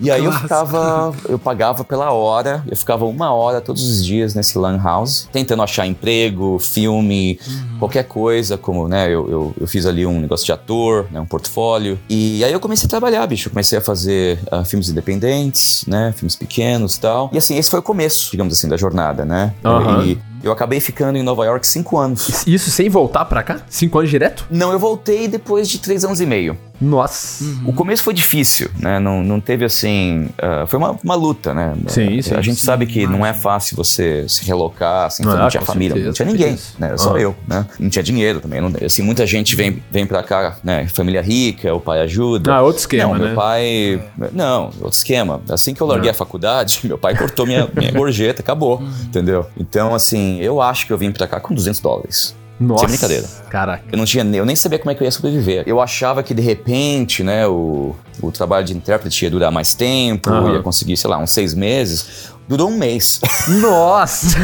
E 0.00 0.10
aí 0.10 0.24
eu 0.24 0.32
ficava, 0.32 1.14
eu 1.28 1.38
pagava 1.38 1.84
pela 1.84 2.12
hora, 2.12 2.62
eu 2.68 2.76
ficava 2.76 3.04
uma 3.04 3.32
hora 3.32 3.60
todos 3.60 3.82
os 3.88 4.04
dias 4.04 4.34
nesse 4.34 4.58
lan 4.58 4.80
house, 4.82 5.28
tentando 5.32 5.62
achar 5.62 5.86
emprego, 5.86 6.58
filme, 6.58 7.38
qualquer 7.78 8.04
coisa, 8.04 8.56
como, 8.56 8.88
né, 8.88 9.06
eu, 9.06 9.28
eu, 9.30 9.54
eu 9.60 9.66
fiz 9.66 9.86
ali 9.86 10.06
um 10.06 10.20
negócio 10.20 10.46
de 10.46 10.52
ator, 10.52 11.06
né, 11.10 11.20
um 11.20 11.26
portfólio. 11.26 11.98
E 12.08 12.44
aí 12.44 12.52
eu 12.52 12.60
comecei 12.60 12.86
a 12.86 12.90
trabalhar, 12.90 13.26
bicho, 13.26 13.48
eu 13.48 13.52
comecei 13.52 13.78
a 13.78 13.80
fazer 13.80 14.38
ah, 14.50 14.64
filmes 14.64 14.88
independentes, 14.88 15.84
né, 15.86 16.12
filmes 16.16 16.36
pequenos 16.36 16.96
e 16.96 17.00
tal. 17.00 17.30
E 17.32 17.38
assim, 17.38 17.56
esse 17.56 17.70
foi 17.70 17.80
o 17.80 17.82
começo, 17.82 18.30
digamos 18.30 18.52
assim, 18.52 18.68
da 18.68 18.76
jornada, 18.76 19.24
né? 19.24 19.54
Aham. 19.64 20.04
E 20.04 20.31
eu 20.42 20.52
acabei 20.52 20.80
ficando 20.80 21.16
em 21.18 21.22
Nova 21.22 21.44
York 21.44 21.66
cinco 21.66 21.98
anos. 21.98 22.46
Isso 22.46 22.70
sem 22.70 22.88
voltar 22.88 23.24
pra 23.24 23.42
cá? 23.42 23.60
Cinco 23.68 23.98
anos 23.98 24.10
direto? 24.10 24.46
Não, 24.50 24.72
eu 24.72 24.78
voltei 24.78 25.28
depois 25.28 25.68
de 25.68 25.78
três 25.78 26.04
anos 26.04 26.20
e 26.20 26.26
meio. 26.26 26.56
Nossa. 26.82 27.44
O 27.64 27.72
começo 27.72 28.02
foi 28.02 28.12
difícil, 28.12 28.68
né? 28.78 28.98
Não, 28.98 29.22
não 29.22 29.40
teve 29.40 29.64
assim. 29.64 30.28
ah, 30.40 30.64
foi 30.66 30.78
uma, 30.78 30.96
uma 31.02 31.14
luta, 31.14 31.54
né? 31.54 31.74
Sim, 31.86 32.20
sim, 32.20 32.34
A 32.34 32.40
gente 32.42 32.58
sim, 32.60 32.66
sabe 32.66 32.86
que 32.86 33.06
não 33.06 33.24
é 33.24 33.32
fácil 33.32 33.76
você 33.76 34.26
se 34.28 34.44
relocar, 34.44 35.06
assim, 35.06 35.22
Ah, 35.26 35.36
não 35.36 35.48
tinha 35.48 35.60
com 35.60 35.66
família, 35.66 35.94
certeza, 35.94 36.06
não 36.08 36.12
tinha 36.14 36.26
ninguém, 36.26 36.56
certeza. 36.56 36.76
né? 36.78 36.86
Era 36.88 36.98
só 36.98 37.14
Ah. 37.16 37.20
eu, 37.20 37.36
né? 37.46 37.66
Não 37.78 37.88
tinha 37.88 38.02
dinheiro 38.02 38.40
também. 38.40 38.60
Não, 38.60 38.70
assim, 38.84 39.02
muita 39.02 39.24
gente 39.26 39.54
vem, 39.54 39.82
vem 39.90 40.06
pra 40.06 40.22
cá, 40.22 40.56
né? 40.64 40.86
Família 40.88 41.22
rica, 41.22 41.72
o 41.74 41.80
pai 41.80 42.00
ajuda. 42.00 42.52
Ah, 42.54 42.62
outro 42.62 42.80
esquema, 42.80 43.12
não, 43.12 43.18
né? 43.20 43.26
meu 43.28 43.34
pai. 43.36 44.02
Não, 44.32 44.64
outro 44.80 44.90
esquema. 44.90 45.40
Assim 45.48 45.74
que 45.74 45.80
eu 45.80 45.86
larguei 45.86 46.10
a 46.10 46.14
faculdade, 46.14 46.80
meu 46.84 46.98
pai 46.98 47.16
cortou 47.16 47.46
minha, 47.46 47.68
minha 47.76 47.92
gorjeta, 47.92 48.42
acabou. 48.42 48.78
Uhum. 48.78 48.90
Entendeu? 49.04 49.46
Então, 49.56 49.94
assim, 49.94 50.38
eu 50.40 50.60
acho 50.60 50.86
que 50.86 50.92
eu 50.92 50.98
vim 50.98 51.12
pra 51.12 51.26
cá 51.26 51.38
com 51.38 51.54
200 51.54 51.80
dólares. 51.80 52.34
Nossa. 52.62 52.86
brincadeira. 52.86 53.26
Caraca. 53.50 53.82
Eu 53.90 53.98
não 53.98 54.04
tinha, 54.04 54.24
eu 54.24 54.44
nem 54.46 54.56
sabia 54.56 54.78
como 54.78 54.90
é 54.90 54.94
que 54.94 55.02
eu 55.02 55.04
ia 55.04 55.10
sobreviver. 55.10 55.64
Eu 55.66 55.80
achava 55.80 56.22
que 56.22 56.32
de 56.34 56.42
repente, 56.42 57.22
né, 57.22 57.46
o, 57.46 57.94
o 58.20 58.30
trabalho 58.30 58.64
de 58.64 58.74
intérprete 58.76 59.24
ia 59.24 59.30
durar 59.30 59.50
mais 59.52 59.74
tempo, 59.74 60.30
Aham. 60.30 60.54
ia 60.54 60.62
conseguir, 60.62 60.96
sei 60.96 61.10
lá, 61.10 61.18
uns 61.18 61.30
seis 61.30 61.54
meses. 61.54 62.30
Durou 62.48 62.68
um 62.68 62.76
mês. 62.76 63.20
Nossa. 63.60 64.36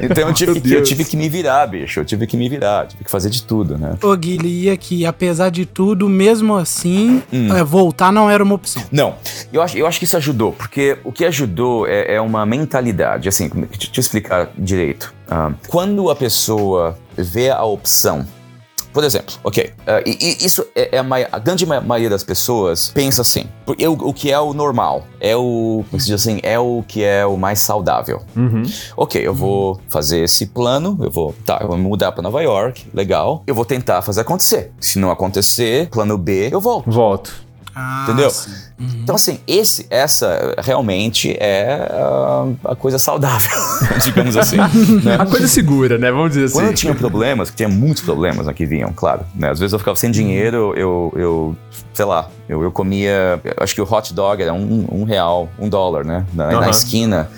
então 0.00 0.28
eu 0.28 0.34
tive, 0.34 0.60
que, 0.60 0.72
eu 0.74 0.82
tive 0.82 1.04
que 1.04 1.16
me 1.16 1.28
virar, 1.28 1.66
bicho. 1.68 2.00
Eu 2.00 2.04
tive 2.04 2.26
que 2.26 2.36
me 2.36 2.48
virar, 2.48 2.86
tive 2.86 3.04
que 3.04 3.10
fazer 3.10 3.30
de 3.30 3.42
tudo, 3.42 3.78
né? 3.78 3.96
Ô, 4.02 4.14
Guilherme, 4.16 4.62
e 4.64 4.68
aqui, 4.70 5.06
apesar 5.06 5.50
de 5.50 5.64
tudo, 5.64 6.08
mesmo 6.08 6.56
assim, 6.56 7.22
Hum. 7.32 7.54
é, 7.56 7.62
voltar 7.62 8.12
não 8.12 8.28
era 8.28 8.42
uma 8.42 8.54
opção. 8.56 8.82
Não, 8.90 9.14
eu 9.52 9.62
acho, 9.62 9.78
eu 9.78 9.86
acho 9.86 9.98
que 9.98 10.04
isso 10.04 10.16
ajudou, 10.16 10.52
porque 10.52 10.98
o 11.04 11.12
que 11.12 11.24
ajudou 11.24 11.86
é, 11.86 12.16
é 12.16 12.20
uma 12.20 12.44
mentalidade. 12.44 13.28
Assim, 13.28 13.48
como- 13.48 13.64
deixa 13.66 13.90
eu 13.94 14.00
explicar 14.00 14.50
direito. 14.58 15.14
Ah, 15.30 15.52
quando 15.68 16.10
a 16.10 16.16
pessoa 16.16 16.98
vê 17.22 17.50
a 17.50 17.64
opção. 17.64 18.26
Por 18.92 19.04
exemplo, 19.04 19.34
ok, 19.44 19.74
ah, 19.86 20.00
e, 20.06 20.16
e 20.40 20.46
isso 20.46 20.66
é, 20.74 20.96
é 20.96 20.98
a, 20.98 21.04
a 21.30 21.38
grande 21.38 21.66
ma- 21.66 21.82
maioria 21.82 22.08
das 22.08 22.24
pessoas 22.24 22.90
pensa 22.94 23.20
assim, 23.20 23.44
porque 23.66 23.86
o, 23.86 23.92
o 23.92 24.14
que 24.14 24.32
é 24.32 24.40
o 24.40 24.54
normal, 24.54 25.04
é 25.20 25.36
o, 25.36 25.84
como 25.90 26.00
se 26.00 26.06
diz 26.06 26.14
assim, 26.22 26.40
é 26.42 26.58
o 26.58 26.82
que 26.88 27.04
é 27.04 27.26
o 27.26 27.36
mais 27.36 27.58
saudável. 27.58 28.22
Uhum. 28.34 28.62
Ok, 28.96 29.20
eu 29.20 29.34
vou 29.34 29.78
fazer 29.90 30.20
esse 30.20 30.46
plano, 30.46 30.96
eu 31.02 31.10
vou, 31.10 31.34
tá, 31.44 31.58
eu 31.60 31.68
vou 31.68 31.76
me 31.76 31.82
mudar 31.82 32.10
pra 32.12 32.22
Nova 32.22 32.42
York, 32.42 32.86
legal. 32.94 33.42
Eu 33.46 33.54
vou 33.54 33.66
tentar 33.66 34.00
fazer 34.00 34.22
acontecer. 34.22 34.72
Se 34.80 34.98
não 34.98 35.10
acontecer, 35.10 35.90
plano 35.90 36.16
B, 36.16 36.48
eu 36.50 36.60
volto. 36.60 36.90
Volto. 36.90 37.45
Ah, 37.78 38.06
Entendeu? 38.08 38.30
sim. 38.30 38.50
Então, 38.78 39.14
assim, 39.16 39.38
esse, 39.46 39.86
essa 39.90 40.54
realmente 40.58 41.36
é 41.38 41.88
ah, 41.90 42.46
a 42.64 42.74
coisa 42.74 42.98
saudável, 42.98 43.50
digamos 44.02 44.34
assim. 44.34 44.56
né? 44.56 45.16
A 45.18 45.26
coisa 45.26 45.46
segura, 45.46 45.98
né? 45.98 46.10
Vamos 46.10 46.30
dizer 46.30 46.44
assim. 46.44 46.54
Quando 46.54 46.66
eu 46.68 46.74
tinha 46.74 46.94
problemas, 46.94 47.50
que 47.50 47.56
tinha 47.56 47.68
muitos 47.68 48.02
problemas 48.02 48.46
né, 48.46 48.54
que 48.54 48.64
vinham, 48.64 48.90
claro. 48.94 49.26
Né? 49.34 49.50
Às 49.50 49.58
vezes 49.60 49.74
eu 49.74 49.78
ficava 49.78 49.96
sem 49.96 50.10
dinheiro, 50.10 50.72
eu, 50.74 51.12
eu 51.16 51.56
sei 51.92 52.04
lá, 52.06 52.30
eu, 52.48 52.62
eu 52.62 52.72
comia, 52.72 53.38
eu 53.44 53.54
acho 53.58 53.74
que 53.74 53.80
o 53.80 53.90
hot 53.90 54.12
dog 54.14 54.42
era 54.42 54.54
um, 54.54 54.86
um 54.90 55.04
real, 55.04 55.48
um 55.58 55.68
dólar, 55.68 56.04
né? 56.04 56.24
Na, 56.32 56.46
na 56.46 56.58
Aham. 56.58 56.70
esquina. 56.70 57.28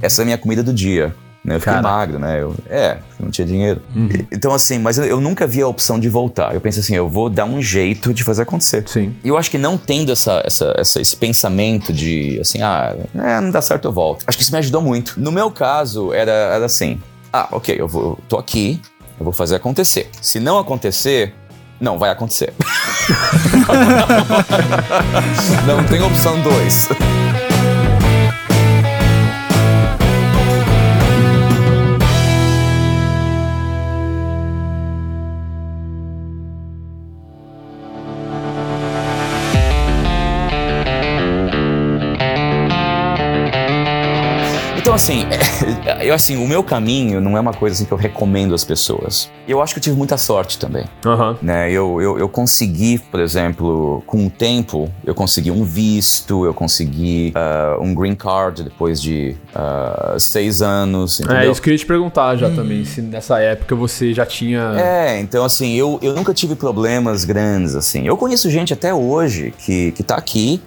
Essa 0.00 0.20
é 0.20 0.24
a 0.24 0.26
minha 0.26 0.38
comida 0.38 0.62
do 0.62 0.72
dia. 0.72 1.12
Né? 1.48 1.56
Eu 1.56 1.60
fiquei 1.60 1.80
magro, 1.80 2.18
né? 2.18 2.42
Eu, 2.42 2.54
é, 2.68 2.98
não 3.18 3.30
tinha 3.30 3.46
dinheiro. 3.46 3.80
E- 3.96 4.26
Então, 4.32 4.52
assim, 4.52 4.78
mas 4.78 4.98
eu, 4.98 5.04
eu 5.04 5.20
nunca 5.20 5.46
vi 5.46 5.62
a 5.62 5.66
opção 5.68 5.98
de 5.98 6.08
voltar. 6.08 6.54
Eu 6.54 6.60
pensei 6.60 6.80
assim, 6.82 6.94
eu 6.94 7.08
vou 7.08 7.28
dar 7.30 7.44
um 7.44 7.60
jeito 7.62 8.12
de 8.14 8.22
fazer 8.24 8.42
acontecer. 8.42 8.84
Sim. 8.86 9.14
E 9.24 9.28
eu 9.28 9.36
acho 9.36 9.50
que 9.50 9.58
não 9.58 9.76
tendo 9.78 10.12
essa, 10.12 10.42
essa, 10.44 10.74
essa- 10.76 11.00
esse 11.00 11.16
pensamento 11.16 11.92
de 11.92 12.38
assim, 12.40 12.60
ah, 12.62 12.94
é, 13.16 13.40
não 13.40 13.50
dá 13.50 13.60
certo, 13.62 13.86
eu 13.86 13.92
volto. 13.92 14.24
Acho 14.26 14.36
que 14.36 14.42
isso 14.44 14.52
me 14.52 14.58
ajudou 14.58 14.82
muito. 14.82 15.14
No 15.18 15.32
meu 15.32 15.50
caso, 15.50 16.12
era, 16.12 16.30
era 16.30 16.66
assim: 16.66 17.00
ah, 17.32 17.48
ok, 17.52 17.74
eu 17.78 17.88
vou, 17.88 18.02
eu 18.02 18.18
tô 18.28 18.38
aqui, 18.38 18.80
eu 19.18 19.24
vou 19.24 19.32
fazer 19.32 19.56
acontecer. 19.56 20.08
Se 20.22 20.38
não 20.40 20.58
acontecer, 20.58 21.34
não 21.80 21.98
vai 21.98 22.10
acontecer. 22.10 22.52
não 25.66 25.82
tem 25.84 26.02
opção 26.02 26.38
dois. 26.42 26.88
Então, 44.88 44.96
assim, 44.96 45.26
eu 46.00 46.14
assim, 46.14 46.42
o 46.42 46.48
meu 46.48 46.62
caminho 46.62 47.20
não 47.20 47.36
é 47.36 47.40
uma 47.40 47.52
coisa 47.52 47.74
assim 47.74 47.84
que 47.84 47.92
eu 47.92 47.98
recomendo 47.98 48.54
às 48.54 48.64
pessoas. 48.64 49.30
Eu 49.46 49.60
acho 49.60 49.74
que 49.74 49.80
eu 49.80 49.82
tive 49.82 49.94
muita 49.94 50.16
sorte 50.16 50.58
também. 50.58 50.86
Aham. 51.04 51.36
Né? 51.42 51.70
Eu, 51.70 52.00
eu, 52.00 52.18
eu 52.18 52.26
consegui, 52.26 52.96
por 52.98 53.20
exemplo, 53.20 54.02
com 54.06 54.26
o 54.26 54.30
tempo, 54.30 54.90
eu 55.04 55.14
consegui 55.14 55.50
um 55.50 55.62
visto, 55.62 56.46
eu 56.46 56.54
consegui 56.54 57.32
ah, 57.34 57.76
um 57.78 57.94
green 57.94 58.14
card 58.14 58.62
depois 58.62 58.98
de 58.98 59.36
ah, 59.54 60.16
seis 60.18 60.62
anos, 60.62 61.20
É 61.20 61.24
entendeu? 61.24 61.52
isso 61.52 61.60
que 61.60 61.68
eu 61.68 61.72
ia 61.72 61.78
te 61.78 61.84
perguntar 61.84 62.36
já 62.36 62.48
também, 62.48 62.82
se 62.86 63.02
nessa 63.02 63.38
época 63.40 63.76
você 63.76 64.14
já 64.14 64.24
tinha. 64.24 64.72
É, 64.78 65.20
então 65.20 65.44
assim, 65.44 65.74
eu, 65.74 65.98
eu 66.00 66.14
nunca 66.14 66.32
tive 66.32 66.54
problemas 66.54 67.26
grandes, 67.26 67.74
assim. 67.76 68.06
Eu 68.06 68.16
conheço 68.16 68.48
gente 68.48 68.72
até 68.72 68.94
hoje 68.94 69.52
que, 69.58 69.92
que 69.92 70.02
tá 70.02 70.14
aqui, 70.16 70.62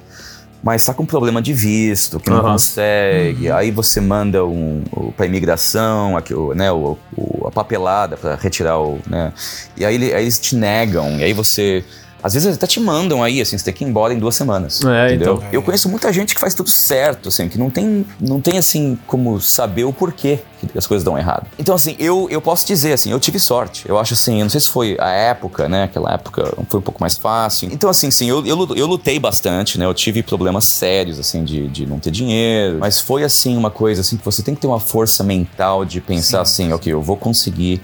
mas 0.63 0.85
tá 0.85 0.93
com 0.93 1.05
problema 1.05 1.41
de 1.41 1.53
visto, 1.53 2.19
que 2.19 2.29
não 2.29 2.37
Aham. 2.39 2.51
consegue. 2.53 3.49
Aí 3.51 3.71
você 3.71 3.99
manda 3.99 4.45
um, 4.45 4.83
pra 5.17 5.25
imigração, 5.25 6.15
aqui, 6.17 6.33
o, 6.33 6.53
né, 6.53 6.71
o, 6.71 6.97
o- 7.17 7.47
a 7.47 7.51
papelada 7.51 8.15
pra 8.17 8.35
retirar 8.35 8.79
o. 8.79 8.99
Né, 9.07 9.31
e 9.75 9.83
aí, 9.85 9.95
aí 10.13 10.21
eles 10.23 10.39
te 10.39 10.55
negam, 10.55 11.17
e 11.19 11.23
aí 11.23 11.33
você. 11.33 11.83
Às 12.23 12.33
vezes 12.33 12.55
até 12.55 12.67
te 12.67 12.79
mandam 12.79 13.23
aí, 13.23 13.41
assim, 13.41 13.57
você 13.57 13.65
tem 13.65 13.73
que 13.73 13.83
ir 13.83 13.87
embora 13.87 14.13
em 14.13 14.19
duas 14.19 14.35
semanas. 14.35 14.83
É, 14.83 15.07
entendeu? 15.07 15.35
então. 15.37 15.49
Eu 15.51 15.61
conheço 15.61 15.89
muita 15.89 16.11
gente 16.13 16.35
que 16.35 16.41
faz 16.41 16.53
tudo 16.53 16.69
certo, 16.69 17.29
assim, 17.29 17.47
que 17.47 17.57
não 17.57 17.69
tem, 17.69 18.05
não 18.19 18.39
tem 18.39 18.57
assim, 18.57 18.97
como 19.07 19.39
saber 19.39 19.83
o 19.83 19.93
porquê 19.93 20.39
que 20.67 20.77
as 20.77 20.85
coisas 20.85 21.03
dão 21.03 21.17
errado. 21.17 21.47
Então, 21.57 21.73
assim, 21.73 21.95
eu, 21.97 22.27
eu 22.29 22.39
posso 22.39 22.67
dizer, 22.67 22.93
assim, 22.93 23.11
eu 23.11 23.19
tive 23.19 23.39
sorte. 23.39 23.87
Eu 23.87 23.97
acho 23.97 24.13
assim, 24.13 24.39
eu 24.39 24.45
não 24.45 24.49
sei 24.49 24.61
se 24.61 24.69
foi 24.69 24.95
a 24.99 25.09
época, 25.09 25.67
né? 25.67 25.83
Aquela 25.83 26.13
época 26.13 26.53
foi 26.69 26.79
um 26.79 26.83
pouco 26.83 27.01
mais 27.01 27.17
fácil. 27.17 27.69
Então, 27.71 27.89
assim, 27.89 28.11
sim, 28.11 28.29
eu, 28.29 28.45
eu, 28.45 28.75
eu 28.75 28.85
lutei 28.85 29.19
bastante, 29.19 29.79
né? 29.79 29.85
Eu 29.85 29.93
tive 29.93 30.21
problemas 30.21 30.65
sérios, 30.65 31.19
assim, 31.19 31.43
de, 31.43 31.67
de 31.67 31.85
não 31.85 31.99
ter 31.99 32.11
dinheiro. 32.11 32.77
Mas 32.79 32.99
foi, 32.99 33.23
assim, 33.23 33.57
uma 33.57 33.71
coisa, 33.71 34.01
assim, 34.01 34.17
que 34.17 34.25
você 34.25 34.43
tem 34.43 34.53
que 34.53 34.61
ter 34.61 34.67
uma 34.67 34.79
força 34.79 35.23
mental 35.23 35.83
de 35.83 35.99
pensar 35.99 36.41
assim, 36.41 36.71
ok, 36.71 36.91
eu 36.91 37.01
vou 37.01 37.17
conseguir 37.17 37.81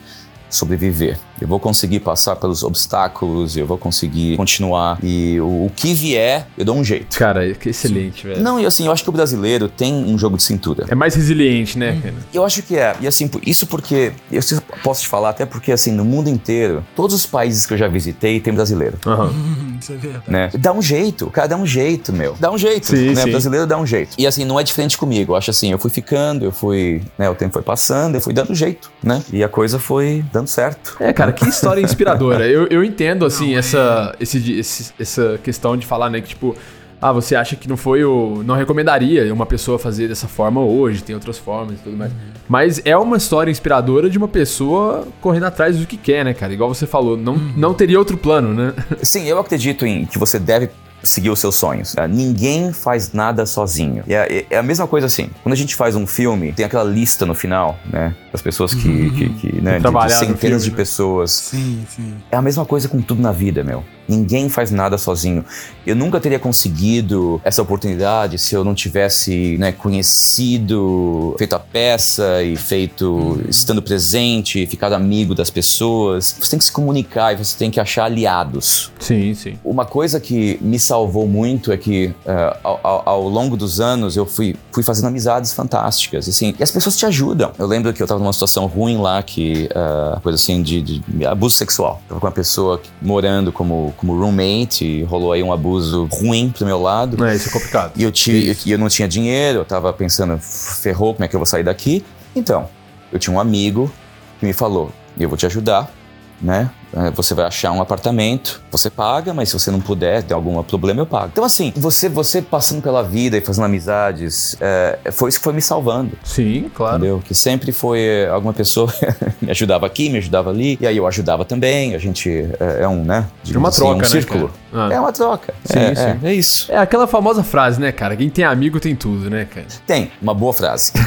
sobreviver. 0.50 1.17
Eu 1.39 1.47
vou 1.47 1.60
conseguir 1.60 2.00
passar 2.00 2.36
pelos 2.36 2.63
obstáculos, 2.63 3.56
eu 3.58 3.65
vou 3.65 3.78
conseguir 3.78 4.38
continuar. 4.38 4.97
E 5.04 5.39
o, 5.39 5.65
o 5.65 5.71
que 5.76 5.93
vier, 5.93 6.47
eu 6.58 6.65
dou 6.65 6.76
um 6.76 6.84
jeito. 6.84 7.17
Cara, 7.17 7.54
que 7.54 7.69
excelente, 7.69 8.26
velho. 8.26 8.41
Não, 8.41 8.60
e 8.60 8.65
assim, 8.65 8.86
eu 8.86 8.91
acho 8.91 9.04
que 9.04 9.10
o 9.10 9.13
brasileiro 9.13 9.67
tem 9.67 9.93
um 9.93 10.17
jogo 10.17 10.38
de 10.38 10.43
cintura. 10.43 10.86
É 10.88 10.95
mais 10.95 11.15
resiliente, 11.15 11.78
né, 11.78 12.00
cara? 12.02 12.15
Eu 12.34 12.45
acho 12.45 12.62
que 12.63 12.78
é. 12.78 12.95
E 13.02 13.08
assim, 13.08 13.30
isso 13.45 13.67
porque. 13.67 14.12
Eu 14.32 14.41
posso 14.84 15.02
te 15.02 15.08
falar, 15.08 15.30
até 15.30 15.45
porque 15.45 15.71
assim, 15.71 15.91
no 15.91 16.06
mundo 16.06 16.30
inteiro, 16.30 16.84
todos 16.95 17.15
os 17.15 17.26
países 17.26 17.65
que 17.65 17.73
eu 17.73 17.78
já 17.78 17.88
visitei 17.88 18.39
tem 18.39 18.54
brasileiro. 18.54 18.97
Aham. 19.06 19.32
Isso 19.80 19.93
é 19.93 19.95
verdade. 19.95 20.23
Né? 20.28 20.50
Dá 20.58 20.73
um 20.73 20.82
jeito, 20.82 21.28
o 21.28 21.32
cara 21.32 21.47
dá 21.47 21.58
um 21.58 21.65
jeito, 21.65 22.12
meu. 22.12 22.36
Dá 22.39 22.52
um 22.52 22.58
jeito, 22.58 22.88
Sim, 22.88 23.10
né? 23.10 23.15
sim. 23.15 23.30
O 23.30 23.32
brasileiro 23.32 23.67
dá 23.67 23.78
um 23.78 23.86
jeito. 23.86 24.15
E 24.17 24.26
assim, 24.26 24.43
não 24.43 24.60
é 24.60 24.63
diferente 24.63 24.97
comigo. 24.97 25.34
Eu 25.34 25.36
acho 25.36 25.52
assim, 25.52 25.71
eu 25.71 25.78
fui 25.78 25.89
ficando, 25.89 26.45
eu 26.45 26.52
fui, 26.52 27.02
né, 27.17 27.30
o 27.30 27.36
tempo 27.36 27.54
foi 27.54 27.62
passando, 27.62 28.15
eu 28.15 28.21
fui 28.21 28.34
dando 28.34 28.54
jeito, 28.56 28.91
né? 29.04 29.21
E 29.32 29.43
a 29.43 29.50
coisa 29.50 29.78
foi 29.78 30.23
dando 30.32 30.47
certo. 30.47 30.97
É, 31.00 31.13
cara, 31.13 31.26
que 31.31 31.47
história 31.47 31.81
inspiradora. 31.81 32.47
Eu, 32.47 32.67
eu 32.67 32.83
entendo, 32.83 33.25
assim, 33.25 33.55
essa, 33.55 34.15
esse, 34.19 34.51
esse- 34.59 34.93
essa 34.99 35.39
questão 35.43 35.75
de 35.77 35.85
falar, 35.85 36.09
né, 36.09 36.21
que 36.21 36.29
tipo, 36.29 36.55
ah, 37.01 37.11
você 37.11 37.35
acha 37.35 37.55
que 37.55 37.67
não 37.69 37.77
foi 37.77 38.03
o. 38.03 38.41
Não 38.43 38.55
recomendaria 38.55 39.31
uma 39.33 39.45
pessoa 39.45 39.77
fazer 39.77 40.07
dessa 40.07 40.27
forma 40.27 40.61
hoje, 40.61 41.03
tem 41.03 41.13
outras 41.13 41.37
formas 41.37 41.75
e 41.79 41.83
tudo 41.83 41.95
mais. 41.95 42.11
Mas 42.49 42.81
é 42.85 42.97
uma 42.97 43.17
história 43.17 43.51
inspiradora 43.51 44.09
de 44.09 44.17
uma 44.17 44.27
pessoa 44.27 45.07
correndo 45.21 45.43
atrás 45.45 45.77
do 45.77 45.85
que 45.85 45.95
quer, 45.97 46.25
né, 46.25 46.33
cara? 46.33 46.51
Igual 46.53 46.73
você 46.73 46.87
falou, 46.87 47.15
não, 47.15 47.35
não 47.55 47.73
teria 47.73 47.99
outro 47.99 48.17
plano, 48.17 48.53
né? 48.53 48.73
Sim, 49.03 49.25
eu 49.27 49.37
acredito 49.37 49.85
em 49.85 50.05
que 50.05 50.17
você 50.17 50.39
deve 50.39 50.69
seguir 51.08 51.30
os 51.30 51.39
seus 51.39 51.56
sonhos. 51.56 51.96
né? 51.96 52.08
Ninguém 52.08 52.72
faz 52.74 53.12
nada 53.13 53.46
sozinho. 53.46 54.04
E 54.08 54.13
é, 54.13 54.46
é 54.50 54.58
a 54.58 54.63
mesma 54.63 54.88
coisa 54.88 55.08
assim. 55.08 55.30
Quando 55.43 55.54
a 55.54 55.58
gente 55.58 55.76
faz 55.76 55.96
um 55.96 56.06
filme, 56.08 56.52
tem 56.52 56.65
aquela 56.65 56.84
lista 56.84 57.26
no 57.26 57.34
final, 57.36 57.78
né? 57.91 58.15
Das 58.32 58.41
pessoas 58.41 58.74
que, 58.74 59.10
que, 59.12 59.30
que, 59.30 59.62
né, 59.62 59.72
de- 59.72 59.76
de, 59.78 59.82
trabalharam 59.82 60.22
no 60.28 60.34
centenas 60.36 60.39
filme, 60.39 60.60
de 60.63 60.72
né? 60.72 60.76
pessoas. 60.78 61.32
Sim, 61.32 61.86
sim. 61.89 62.13
É 62.32 62.38
a 62.38 62.41
mesma 62.41 62.65
coisa 62.65 62.88
com 62.88 63.02
tudo 63.02 63.22
na 63.22 63.32
vida, 63.32 63.63
meu. 63.63 63.84
Ninguém 64.08 64.50
faz 64.50 64.72
nada 64.72 64.98
sozinho. 64.98 65.43
Eu 65.86 65.96
nunca 65.96 66.20
teria 66.20 66.39
conseguido 66.39 67.41
essa 67.43 67.62
oportunidade 67.62 68.38
se 68.38 68.54
eu 68.56 68.63
não 68.63 68.74
tivesse, 68.76 69.58
né, 69.58 69.72
conhecido, 69.72 71.36
feito 71.38 71.54
a 71.56 71.60
peça 71.60 72.43
e 72.43 72.56
feito 72.56 73.39
estando 73.50 73.82
presente, 73.82 74.65
ficado 74.67 74.93
amigo 74.93 75.34
das 75.34 75.50
pessoas. 75.50 76.36
Você 76.39 76.50
tem 76.52 76.60
que 76.60 76.65
se 76.65 76.72
comunicar 76.72 77.34
e 77.34 77.38
você 77.38 77.58
tem 77.58 77.72
que 77.72 77.80
achar 77.80 78.06
aliados. 78.06 78.91
Sim, 79.00 79.34
sim. 79.34 79.58
Uma 79.63 79.86
coisa 79.86 80.20
que 80.20 80.58
me 80.62 80.80
salvou 80.80 81.28
muito 81.28 81.72
é 81.72 81.78
que 81.78 82.13
eh, 82.26 82.58
ao, 82.63 82.80
ao- 83.06 83.28
longo 83.28 83.58
dos 83.58 83.80
anos 83.80 84.15
eu 84.15 84.26
fui, 84.26 84.56
fui 84.72 84.84
fazendo 84.84 85.08
amizades 85.08 85.54
fantásticas, 85.54 86.28
assim, 86.28 86.54
e 86.58 86.63
as 86.63 86.72
pessoas 86.72 86.96
te 86.98 87.06
ajudam. 87.06 87.52
Eu 87.60 87.67
lembro 87.67 87.93
que 87.93 88.02
eu 88.02 88.08
tava 88.08 88.20
numa 88.20 88.32
situação 88.34 88.65
ruim 88.67 88.98
lá, 88.98 89.22
que, 89.22 89.70
eh, 89.74 90.20
coisa 90.22 90.36
assim, 90.36 90.62
de, 90.62 90.82
de 90.82 91.26
abuso 91.26 91.56
sexual. 91.58 92.02
Tava 92.08 92.20
com 92.22 92.26
uma 92.28 92.32
pessoa 92.32 92.82
morando 93.02 93.52
como, 93.52 93.93
como 93.97 94.15
roommate 94.15 95.03
rolou 95.03 95.33
aí 95.33 95.43
um 95.43 95.51
abuso 95.51 96.07
ruim 96.12 96.53
pro 96.55 96.65
meu 96.65 96.79
lado. 96.79 97.23
É, 97.25 97.36
isso 97.36 97.49
é 97.49 97.51
complicado. 97.51 97.91
E 97.95 98.03
eu, 98.03 98.12
tive, 98.12 98.55
e 98.65 98.71
eu 98.71 98.77
não 98.77 98.88
tinha 98.88 99.07
dinheiro, 99.07 99.60
eu 99.60 99.65
tava 99.65 99.91
pensando, 99.91 100.38
ferrou, 100.38 101.13
como 101.13 101.25
é 101.25 101.27
que 101.27 101.36
eu 101.36 101.39
vou 101.39 101.45
sair 101.45 101.63
daqui? 101.63 102.05
Então, 102.36 102.69
eu 103.12 103.19
tinha 103.19 103.36
um 103.36 103.39
amigo 103.39 103.91
que 104.39 104.45
me 104.45 104.53
falou, 104.53 104.91
eu 105.19 105.27
vou 105.27 105.38
te 105.38 105.45
ajudar, 105.45 105.91
né? 106.39 106.69
Eh, 106.93 107.12
Você 107.12 107.34
vai 107.34 107.45
achar 107.45 107.71
um 107.71 107.82
apartamento, 107.82 108.62
você 108.71 108.89
paga, 108.89 109.34
mas 109.34 109.50
se 109.50 109.60
você 109.60 109.69
não 109.71 109.80
puder, 109.82 110.23
tem 110.23 110.36
algum 110.36 110.62
problema, 110.63 111.02
eu 111.02 111.06
pago. 111.06 111.30
Então, 111.32 111.43
assim, 111.43 111.73
você, 111.76 112.08
você 112.10 112.41
passando 112.41 112.82
pela 112.82 113.04
vida 113.04 113.38
e 113.38 113.41
fazendo 113.41 113.65
amizades, 113.65 114.56
eh, 114.62 114.97
foi 115.12 115.30
isso 115.30 115.38
que 115.39 115.43
foi 115.43 115.54
me 115.54 115.62
salvando. 115.62 116.12
Sim, 116.23 116.69
claro. 116.73 116.97
Entendeu? 116.97 117.21
Que 117.23 117.36
sempre 117.36 117.71
foi 117.71 118.00
eh, 118.02 118.30
alguma 118.30 118.54
pessoa 118.54 118.91
me 119.41 119.52
ajudava 119.52 119.86
aqui, 119.86 120.10
me 120.10 120.17
ajudava 120.19 120.50
ali, 120.50 120.78
e 120.80 120.88
aí 120.88 120.97
eu 120.97 121.06
ajudava 121.08 121.43
também. 121.45 121.95
A 121.95 121.97
gente 122.00 122.30
eh, 122.60 122.80
é 122.82 122.88
um, 122.88 123.04
né? 123.04 123.17
É 123.17 123.19
uma 123.19 123.26
digamos 123.43 123.76
troca, 123.76 123.95
um 123.95 123.97
né, 123.97 124.06
círculo. 124.06 124.52
Ah. 124.73 124.89
É 124.91 125.00
uma 125.00 125.12
troca. 125.12 125.54
Sim, 125.63 125.80
é, 125.80 125.95
sim. 125.95 126.19
É, 126.23 126.30
é 126.30 126.34
isso. 126.34 126.71
É 126.71 126.78
aquela 126.78 127.08
famosa 127.08 127.43
frase, 127.43 127.80
né, 127.80 127.91
cara? 127.91 128.15
Quem 128.15 128.30
tem 128.30 128.45
amigo 128.45 128.80
tem 128.80 128.95
tudo, 128.95 129.30
né, 129.30 129.45
cara? 129.45 129.65
Tem, 129.86 130.12
uma 130.21 130.34
boa 130.34 130.54
frase. 130.54 130.91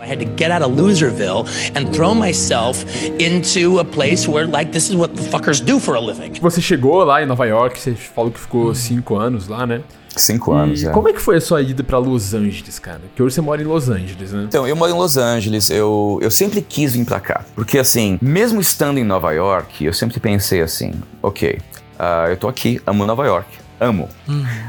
I 0.00 0.06
had 0.06 0.18
to 0.20 0.26
get 0.36 0.50
out 0.50 0.62
of 0.62 0.74
Loserville 0.80 1.46
and 1.74 1.92
throw 1.92 2.14
myself 2.14 2.84
into 3.18 3.81
a 3.82 3.84
place 3.84 4.28
where, 4.30 4.46
like, 4.50 4.70
this 4.72 4.88
is 4.88 4.94
what 4.96 5.14
the 5.14 5.22
fuckers 5.28 5.60
do 5.60 5.78
for 5.78 5.94
a 5.96 6.00
living. 6.00 6.32
Você 6.40 6.60
chegou 6.60 7.02
lá 7.04 7.22
em 7.22 7.26
Nova 7.26 7.44
York, 7.46 7.78
você 7.80 7.94
falou 7.94 8.30
que 8.30 8.40
ficou 8.40 8.74
cinco 8.74 9.16
anos 9.16 9.48
lá, 9.48 9.66
né? 9.66 9.82
Cinco 10.14 10.52
anos, 10.52 10.82
E 10.82 10.86
é. 10.88 10.90
como 10.90 11.08
é 11.08 11.12
que 11.14 11.20
foi 11.20 11.36
a 11.36 11.40
sua 11.40 11.62
ida 11.62 11.82
pra 11.82 11.96
Los 11.96 12.34
Angeles, 12.34 12.78
cara? 12.78 13.00
Que 13.16 13.22
hoje 13.22 13.34
você 13.34 13.40
mora 13.40 13.62
em 13.62 13.64
Los 13.64 13.88
Angeles, 13.88 14.30
né? 14.32 14.44
Então, 14.46 14.68
eu 14.68 14.76
moro 14.76 14.90
em 14.92 14.94
Los 14.94 15.16
Angeles, 15.16 15.70
eu, 15.70 16.18
eu 16.20 16.30
sempre 16.30 16.60
quis 16.60 16.92
vir 16.94 17.04
pra 17.06 17.18
cá. 17.18 17.44
Porque, 17.54 17.78
assim, 17.78 18.18
mesmo 18.20 18.60
estando 18.60 18.98
em 18.98 19.04
Nova 19.04 19.32
York, 19.32 19.82
eu 19.84 19.92
sempre 19.94 20.20
pensei 20.20 20.60
assim: 20.60 20.92
ok, 21.22 21.58
ah, 21.98 22.26
eu 22.28 22.36
tô 22.36 22.46
aqui, 22.46 22.78
amo 22.86 23.06
Nova 23.06 23.24
York, 23.24 23.48
amo. 23.80 24.06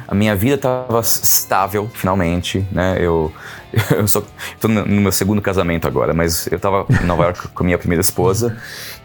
A 0.07 0.15
minha 0.15 0.33
vida 0.33 0.57
tava 0.57 0.99
s- 0.99 1.21
estável, 1.23 1.89
finalmente, 1.93 2.65
né? 2.71 2.95
Eu, 3.01 3.29
eu 3.95 4.07
só 4.07 4.23
tô 4.59 4.67
no 4.67 5.01
meu 5.01 5.11
segundo 5.11 5.41
casamento 5.41 5.87
agora, 5.87 6.13
mas 6.13 6.47
eu 6.51 6.59
tava 6.59 6.85
em 7.01 7.05
Nova 7.05 7.23
York 7.23 7.47
com 7.49 7.63
a 7.63 7.65
minha 7.65 7.77
primeira 7.77 8.01
esposa 8.01 8.55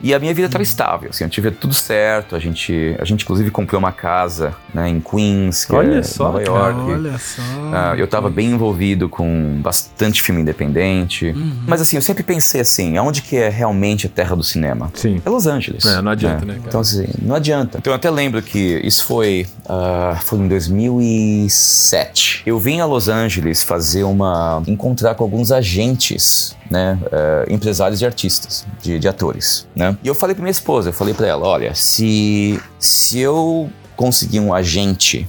e 0.01 0.15
a 0.15 0.19
minha 0.19 0.33
vida 0.33 0.49
tava 0.49 0.63
estável, 0.63 1.11
assim, 1.11 1.25
eu 1.25 1.31
tive 1.31 1.51
tudo 1.51 1.75
certo. 1.75 2.37
A 2.37 2.39
gente, 2.39 2.95
a 3.01 3.05
gente 3.05 3.25
inclusive 3.25 3.51
comprou 3.51 3.79
uma 3.79 3.93
casa, 3.93 4.55
né, 4.73 4.89
em 4.89 5.01
Queens, 5.01 5.65
que 5.65 5.75
Olha 5.75 5.99
é 5.99 6.03
só, 6.03 6.25
Nova 6.25 6.43
York. 6.43 6.81
Olha 6.81 7.19
só. 7.19 7.43
Ah, 7.73 7.95
eu 7.97 8.07
tava 8.07 8.31
bem 8.31 8.51
envolvido 8.51 9.09
com 9.09 9.61
bastante 9.61 10.23
filme 10.23 10.43
independente. 10.43 11.35
Mas 11.67 11.81
assim, 11.81 11.97
eu 11.97 12.03
sempre 12.03 12.23
pensei 12.23 12.61
assim, 12.61 12.97
aonde 12.97 13.23
que 13.23 13.37
é 13.37 13.49
realmente 13.49 14.07
a 14.07 14.11
terra 14.11 14.37
do 14.37 14.45
cinema? 14.45 14.91
Sim. 14.95 15.21
É 15.25 15.31
Los 15.31 15.47
Angeles. 15.47 15.85
É, 15.85 16.01
não 16.01 16.13
adianta, 16.13 16.45
né, 16.45 16.55
cara? 16.55 16.69
Então 16.69 16.81
assim, 16.81 17.07
não 17.21 17.35
adianta. 17.35 17.79
Então 17.79 17.93
eu 17.93 17.97
até 17.97 18.11
lembro 18.11 18.41
que 18.43 18.81
isso 18.85 19.05
foi, 19.05 19.47
ah, 19.69 20.19
foi 20.23 20.39
em 20.39 20.49
2007. 20.49 22.43
Eu 22.47 22.59
vim 22.59 22.81
a 22.81 22.87
Los 22.87 23.09
Angeles 23.09 23.63
fazer 23.63 24.05
uma... 24.05 24.58
encontrar 24.67 25.15
com 25.15 25.25
alguns 25.25 25.53
agentes, 25.53 26.57
né, 26.71 26.99
eh, 27.11 27.47
empresários 27.51 27.99
de 27.99 28.07
artistas, 28.07 28.67
de, 28.83 28.99
de 28.99 29.09
atores, 29.09 29.67
né? 29.75 29.97
E 30.03 30.09
eu 30.09 30.15
falei 30.15 30.35
pra 30.35 30.43
minha 30.43 30.51
esposa, 30.51 30.91
eu 30.91 30.93
falei 30.93 31.15
pra 31.15 31.27
ela, 31.27 31.47
olha, 31.47 31.75
se, 31.75 32.61
se 32.79 33.19
eu 33.19 33.71
conseguir 33.97 34.41
um 34.41 34.55
agente 34.55 35.29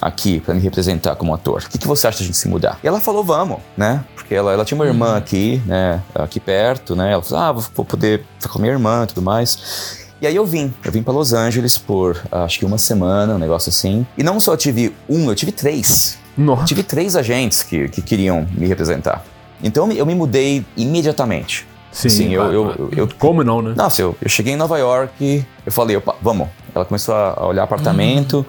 aqui 0.00 0.40
pra 0.40 0.54
me 0.54 0.60
representar 0.60 1.16
como 1.16 1.34
ator. 1.34 1.62
O 1.66 1.70
que, 1.70 1.78
que 1.78 1.86
você 1.86 2.06
acha 2.06 2.18
de 2.18 2.24
a 2.24 2.26
gente 2.26 2.36
se 2.36 2.48
mudar? 2.48 2.78
E 2.82 2.86
ela 2.86 3.00
falou, 3.00 3.24
vamos, 3.24 3.58
né? 3.76 4.04
Porque 4.14 4.34
ela, 4.34 4.52
ela 4.52 4.64
tinha 4.64 4.76
uma 4.76 4.86
irmã 4.86 5.16
aqui, 5.16 5.62
né? 5.66 6.02
Aqui 6.14 6.38
perto, 6.38 6.94
né? 6.94 7.12
Ela 7.12 7.22
falou, 7.22 7.44
ah, 7.44 7.52
vou, 7.52 7.64
vou 7.74 7.84
poder 7.84 8.24
ficar 8.38 8.52
com 8.52 8.58
a 8.58 8.62
minha 8.62 8.72
irmã 8.72 9.04
e 9.04 9.06
tudo 9.06 9.22
mais. 9.22 10.05
E 10.20 10.26
aí 10.26 10.34
eu 10.34 10.46
vim, 10.46 10.72
eu 10.84 10.90
vim 10.90 11.02
pra 11.02 11.12
Los 11.12 11.32
Angeles 11.34 11.76
por 11.76 12.20
acho 12.32 12.58
que 12.58 12.64
uma 12.64 12.78
semana, 12.78 13.34
um 13.34 13.38
negócio 13.38 13.68
assim. 13.68 14.06
E 14.16 14.22
não 14.22 14.40
só 14.40 14.56
tive 14.56 14.94
um, 15.08 15.28
eu 15.28 15.34
tive 15.34 15.52
três. 15.52 16.18
Nossa. 16.36 16.64
Tive 16.64 16.82
três 16.82 17.16
agentes 17.16 17.62
que, 17.62 17.88
que 17.88 18.00
queriam 18.00 18.46
me 18.52 18.66
representar. 18.66 19.24
Então 19.62 19.90
eu 19.92 20.04
me- 20.06 20.14
mudei 20.14 20.64
imediatamente. 20.76 21.66
Sim, 21.92 22.08
Sim, 22.10 22.32
eu- 22.34 22.52
eu- 22.52 22.90
eu- 22.94 23.08
Como 23.18 23.42
não, 23.42 23.62
né? 23.62 23.72
Nossa, 23.76 24.02
eu, 24.02 24.14
eu 24.20 24.28
cheguei 24.28 24.52
em 24.52 24.56
Nova 24.56 24.78
York, 24.78 25.44
eu 25.64 25.72
falei, 25.72 25.96
opa, 25.96 26.14
vamos. 26.20 26.48
Ela 26.74 26.84
começou 26.84 27.14
a 27.14 27.46
olhar 27.46 27.62
apartamento. 27.62 28.44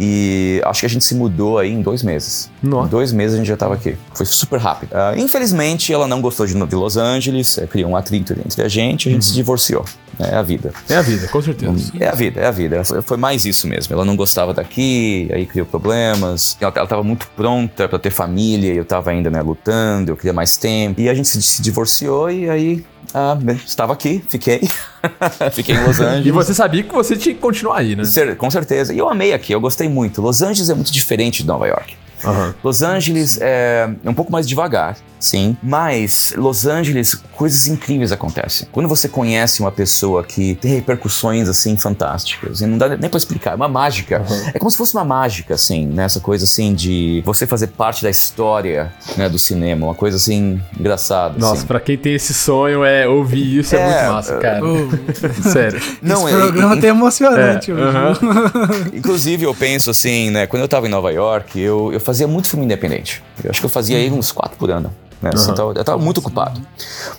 E 0.00 0.60
acho 0.64 0.80
que 0.80 0.86
a 0.86 0.88
gente 0.88 1.04
se 1.04 1.14
mudou 1.14 1.58
aí 1.58 1.72
em 1.72 1.82
dois 1.82 2.04
meses. 2.04 2.48
Nossa. 2.62 2.86
Em 2.86 2.90
dois 2.90 3.12
meses 3.12 3.34
a 3.34 3.38
gente 3.38 3.48
já 3.48 3.56
tava 3.56 3.74
aqui. 3.74 3.96
Foi 4.14 4.24
super 4.26 4.60
rápido. 4.60 4.90
Ah, 4.94 5.14
infelizmente, 5.16 5.92
ela 5.92 6.06
não 6.06 6.20
gostou 6.20 6.46
de, 6.46 6.54
de 6.54 6.74
Los 6.76 6.96
Angeles, 6.96 7.58
eh, 7.58 7.66
criou 7.66 7.90
um 7.90 7.96
atrito 7.96 8.32
entre 8.32 8.62
a 8.62 8.68
gente, 8.68 9.08
a 9.08 9.12
gente 9.12 9.24
se 9.24 9.34
divorciou. 9.34 9.84
É 10.18 10.34
a 10.34 10.42
vida. 10.42 10.72
É 10.88 10.96
a 10.96 11.02
vida, 11.02 11.28
com 11.28 11.40
certeza. 11.40 11.92
É 12.00 12.08
a 12.08 12.14
vida, 12.14 12.40
é 12.40 12.46
a 12.46 12.50
vida. 12.50 12.82
Foi- 13.02 13.16
mais 13.16 13.44
isso 13.44 13.66
mesmo. 13.66 13.94
Ela 13.94 14.04
não 14.04 14.16
gostava 14.16 14.52
daqui, 14.52 15.28
aí 15.32 15.46
criou 15.46 15.66
problemas. 15.66 16.56
Ela, 16.60 16.72
ela 16.76 16.86
tava 16.86 17.02
muito 17.02 17.28
pronta 17.36 17.88
pra 17.88 17.98
ter 17.98 18.10
família, 18.10 18.72
e 18.72 18.76
eu 18.76 18.84
tava 18.84 19.10
ainda, 19.10 19.30
né, 19.30 19.40
lutando, 19.42 20.12
eu 20.12 20.16
queria 20.16 20.32
mais 20.32 20.56
tempo. 20.56 21.00
E 21.00 21.08
a 21.08 21.14
gente 21.14 21.28
se, 21.28 21.40
se 21.42 21.62
divorciou 21.62 22.30
e 22.30 22.48
aí 22.48 22.84
ah, 23.14 23.34
bem, 23.34 23.56
estava 23.56 23.92
aqui, 23.92 24.22
fiquei. 24.28 24.60
fiquei 25.52 25.74
em 25.74 25.84
Los 25.84 26.00
Angeles. 26.00 26.26
E 26.26 26.30
você 26.30 26.52
sabia 26.52 26.82
que 26.82 26.92
você 26.92 27.16
tinha 27.16 27.34
que 27.34 27.40
continuar 27.40 27.78
aí, 27.78 27.96
né? 27.96 28.02
Com 28.36 28.50
certeza. 28.50 28.92
E 28.92 28.98
eu 28.98 29.08
amei 29.08 29.32
aqui, 29.32 29.52
eu 29.52 29.60
gostei 29.60 29.88
muito. 29.88 30.20
Los 30.20 30.42
Angeles 30.42 30.68
é 30.68 30.74
muito 30.74 30.92
diferente 30.92 31.42
de 31.42 31.48
Nova 31.48 31.66
York. 31.66 31.96
Aham. 32.24 32.54
Los 32.62 32.82
Angeles 32.82 33.38
é 33.40 33.88
um 34.04 34.14
pouco 34.14 34.30
mais 34.32 34.46
devagar, 34.46 34.96
sim, 35.20 35.56
mas 35.62 36.32
Los 36.36 36.66
Angeles, 36.66 37.14
coisas 37.34 37.66
incríveis 37.66 38.12
acontecem. 38.12 38.68
Quando 38.72 38.88
você 38.88 39.08
conhece 39.08 39.60
uma 39.60 39.70
pessoa 39.72 40.22
que 40.24 40.54
tem 40.56 40.74
repercussões 40.74 41.48
assim 41.48 41.76
fantásticas, 41.76 42.60
e 42.60 42.66
não 42.66 42.78
dá 42.78 42.88
nem 42.96 43.08
pra 43.10 43.18
explicar, 43.18 43.52
é 43.52 43.54
uma 43.54 43.68
mágica. 43.68 44.22
É 44.54 44.58
como 44.58 44.70
se 44.70 44.76
fosse 44.76 44.94
uma 44.94 45.04
mágica, 45.04 45.54
assim, 45.54 45.86
né? 45.86 46.04
Essa 46.04 46.20
coisa 46.20 46.44
assim 46.44 46.74
de 46.74 47.22
você 47.24 47.46
fazer 47.46 47.68
parte 47.68 48.02
da 48.02 48.10
história 48.10 48.92
né, 49.16 49.28
do 49.28 49.38
cinema, 49.38 49.86
uma 49.86 49.94
coisa 49.94 50.16
assim 50.16 50.60
engraçada. 50.78 51.34
Nossa, 51.38 51.54
assim. 51.58 51.66
pra 51.66 51.80
quem 51.80 51.96
tem 51.96 52.14
esse 52.14 52.32
sonho, 52.34 52.84
é 52.84 53.06
ouvir 53.08 53.58
isso 53.58 53.74
é, 53.76 53.78
É, 53.80 53.84
muito 54.02 54.12
massa, 54.14 54.36
cara. 54.38 54.64
Ô, 54.64 54.88
Sério. 55.50 55.80
Não, 56.02 56.26
Esse 56.28 56.36
é- 56.36 56.40
programa 56.40 56.76
in- 56.76 56.80
tá 56.80 56.86
emocionante 56.88 57.70
É, 57.70 57.74
hoje. 57.74 57.82
aham. 57.82 58.12
Inclusive, 58.94 59.44
eu 59.44 59.54
penso 59.54 59.90
assim, 59.90 60.30
né? 60.30 60.46
Quando 60.46 60.62
eu 60.62 60.68
tava 60.68 60.86
em 60.86 60.90
Nova 60.90 61.10
York, 61.12 61.58
eu, 61.60 61.92
eu 61.92 62.00
fazia 62.00 62.26
muito 62.26 62.48
filme 62.48 62.64
independente. 62.64 63.22
Eu 63.42 63.50
acho 63.50 63.60
que 63.60 63.66
eu 63.66 63.70
fazia 63.70 63.96
aí 63.96 64.10
uns 64.10 64.32
quatro 64.32 64.56
por 64.58 64.70
ano. 64.70 64.92
Né? 65.20 65.30
Assim, 65.34 65.48
Uhum. 65.50 65.54
tava- 65.54 65.72
eu 65.76 65.84
tava 65.84 65.98
muito 65.98 66.18
ocupado. 66.18 66.60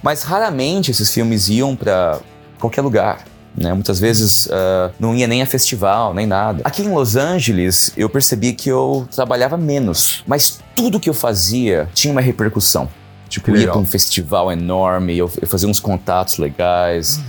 Mas 0.01 0.23
raramente 0.23 0.91
esses 0.91 1.13
filmes 1.13 1.49
iam 1.49 1.75
pra 1.75 2.19
qualquer 2.59 2.81
lugar. 2.81 3.25
Né? 3.57 3.73
Muitas 3.73 3.99
vezes 3.99 4.47
ah, 4.51 4.91
não 4.99 5.13
ia 5.15 5.27
nem 5.27 5.41
a 5.41 5.45
festival, 5.45 6.13
nem 6.13 6.25
nada. 6.25 6.61
Aqui 6.63 6.83
em 6.83 6.93
Los 6.93 7.15
Angeles, 7.15 7.91
eu 7.97 8.07
percebi 8.09 8.53
que 8.53 8.69
eu 8.69 9.07
trabalhava 9.13 9.57
menos. 9.57 10.23
Mas 10.27 10.59
tudo 10.75 10.99
que 10.99 11.09
eu 11.09 11.13
fazia 11.13 11.89
tinha 11.93 12.11
uma 12.11 12.21
repercussão. 12.21 12.87
Tipo, 13.27 13.51
ia 13.55 13.67
pra 13.67 13.77
um 13.77 13.85
festival 13.85 14.51
enorme, 14.51 15.15
eu, 15.17 15.29
eu 15.41 15.47
fazia 15.47 15.67
uns 15.69 15.79
contatos 15.79 16.37
legais. 16.37 17.19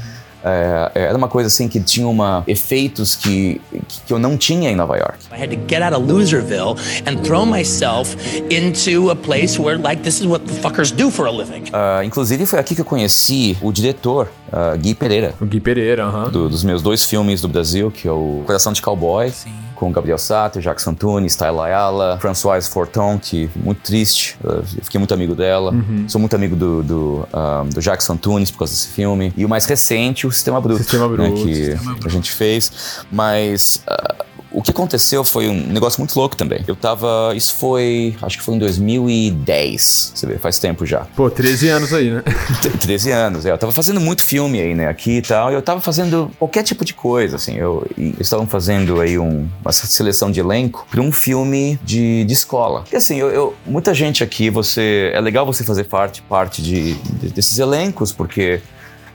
É, 0.44 0.90
era 0.94 1.16
uma 1.18 1.28
coisa 1.28 1.48
assim 1.48 1.68
que 1.68 1.80
tinha 1.80 2.06
uma 2.08 2.42
efeitos 2.46 3.14
que, 3.14 3.60
que 4.06 4.12
eu 4.12 4.18
não 4.18 4.36
tinha 4.36 4.70
em 4.70 4.76
Nova 4.76 4.96
York. 4.96 5.18
I 5.30 5.42
had 5.42 5.50
to 5.50 5.58
get 5.68 5.82
out 5.82 5.94
of 5.94 6.10
Loserville 6.10 6.76
and 7.06 7.16
throw 7.22 7.44
myself 7.44 8.16
into 8.50 9.10
a 9.10 9.16
place 9.16 9.60
where, 9.60 9.78
like, 9.78 10.02
this 10.02 10.20
is 10.20 10.26
what 10.26 10.44
the 10.46 10.54
fuckers 10.60 10.90
do 10.90 11.10
for 11.10 11.26
a 11.26 11.30
living. 11.30 11.64
Ah, 11.72 12.02
inclusive 12.04 12.46
foi 12.46 12.58
aqui 12.58 12.74
que 12.74 12.80
eu 12.80 12.84
conheci 12.84 13.56
o 13.60 13.70
diretor, 13.72 14.28
ah, 14.52 14.74
Gui 14.76 14.94
Pereira, 14.94 15.34
O 15.40 15.44
Gui 15.46 15.60
Pereira, 15.60 16.04
aham. 16.06 16.30
do- 16.30 16.48
dos 16.48 16.64
meus 16.64 16.80
dois 16.82 17.04
filmes 17.04 17.40
do 17.40 17.48
Brasil, 17.48 17.90
que 17.90 18.08
é 18.08 18.12
o 18.12 18.42
Coração 18.46 18.72
de 18.72 18.80
Cowboy, 18.80 19.30
Sim. 19.30 19.52
Com 19.80 19.90
Gabriel 19.90 20.18
Sato, 20.18 20.60
Jacques 20.60 20.86
Antunes, 20.86 21.34
Tyler 21.34 21.62
Ayala, 21.62 22.18
Françoise 22.20 22.68
Forton, 22.68 23.18
que 23.18 23.48
muito 23.56 23.80
triste, 23.80 24.36
ah, 24.44 24.60
eu 24.76 24.84
fiquei 24.84 24.98
muito 24.98 25.14
amigo 25.14 25.34
dela. 25.34 25.72
Sou 26.06 26.20
muito 26.20 26.36
amigo 26.36 26.54
do, 26.54 26.82
do, 26.82 27.28
ah, 27.32 27.64
do 27.66 27.80
Jacques 27.80 28.08
Antunes 28.10 28.50
por 28.50 28.58
causa 28.58 28.74
desse 28.74 28.88
filme. 28.88 29.32
E 29.34 29.44
o 29.44 29.48
mais 29.48 29.64
recente, 29.64 30.26
o 30.26 30.30
Sistema 30.30 30.60
Bruto, 30.60 30.82
Sistema 30.82 31.08
né, 31.08 31.16
Bruto, 31.16 31.42
que 31.42 31.54
Sistema 31.54 31.96
a 32.04 32.08
gente 32.10 32.30
fez. 32.30 33.04
Mas... 33.10 33.82
ah, 33.88 34.19
o 34.52 34.62
que 34.62 34.70
aconteceu 34.70 35.22
foi 35.24 35.48
um 35.48 35.66
negócio 35.66 36.00
muito 36.00 36.18
louco 36.18 36.36
também. 36.36 36.64
Eu 36.66 36.74
tava. 36.76 37.32
Isso 37.36 37.54
foi. 37.54 38.14
Acho 38.22 38.38
que 38.38 38.44
foi 38.44 38.54
em 38.54 38.58
2010. 38.58 40.12
Você 40.14 40.26
vê, 40.26 40.38
faz 40.38 40.58
tempo 40.58 40.84
já. 40.84 41.00
Pô, 41.16 41.30
13 41.30 41.68
anos 41.68 41.92
aí, 41.92 42.10
né? 42.10 42.22
T- 42.62 42.70
13 42.70 43.10
anos, 43.12 43.46
é. 43.46 43.50
Eu 43.52 43.58
tava 43.58 43.72
fazendo 43.72 44.00
muito 44.00 44.22
filme 44.22 44.60
aí, 44.60 44.74
né, 44.74 44.88
aqui 44.88 45.18
e 45.18 45.22
tal, 45.22 45.50
e 45.50 45.54
eu 45.54 45.62
tava 45.62 45.80
fazendo 45.80 46.30
qualquer 46.38 46.62
tipo 46.62 46.84
de 46.84 46.94
coisa, 46.94 47.36
assim. 47.36 47.56
Eu, 47.56 47.86
eles 47.96 48.20
estavam 48.20 48.46
fazendo 48.46 49.00
aí 49.00 49.18
um- 49.18 49.48
uma 49.62 49.72
seleção 49.72 50.30
de 50.30 50.40
elenco 50.40 50.86
pra 50.90 51.00
um 51.00 51.12
filme 51.12 51.78
de, 51.84 52.24
de 52.24 52.32
escola. 52.32 52.84
E 52.92 52.96
assim, 52.96 53.16
eu, 53.18 53.30
eu- 53.30 53.54
muita 53.66 53.94
gente 53.94 54.22
aqui, 54.24 54.50
você. 54.50 55.10
É 55.14 55.20
legal 55.20 55.46
você 55.46 55.64
fazer 55.64 55.84
parte, 55.84 56.22
parte 56.22 56.62
de, 56.62 56.94
de- 56.94 57.28
desses 57.30 57.58
elencos, 57.58 58.12
porque. 58.12 58.60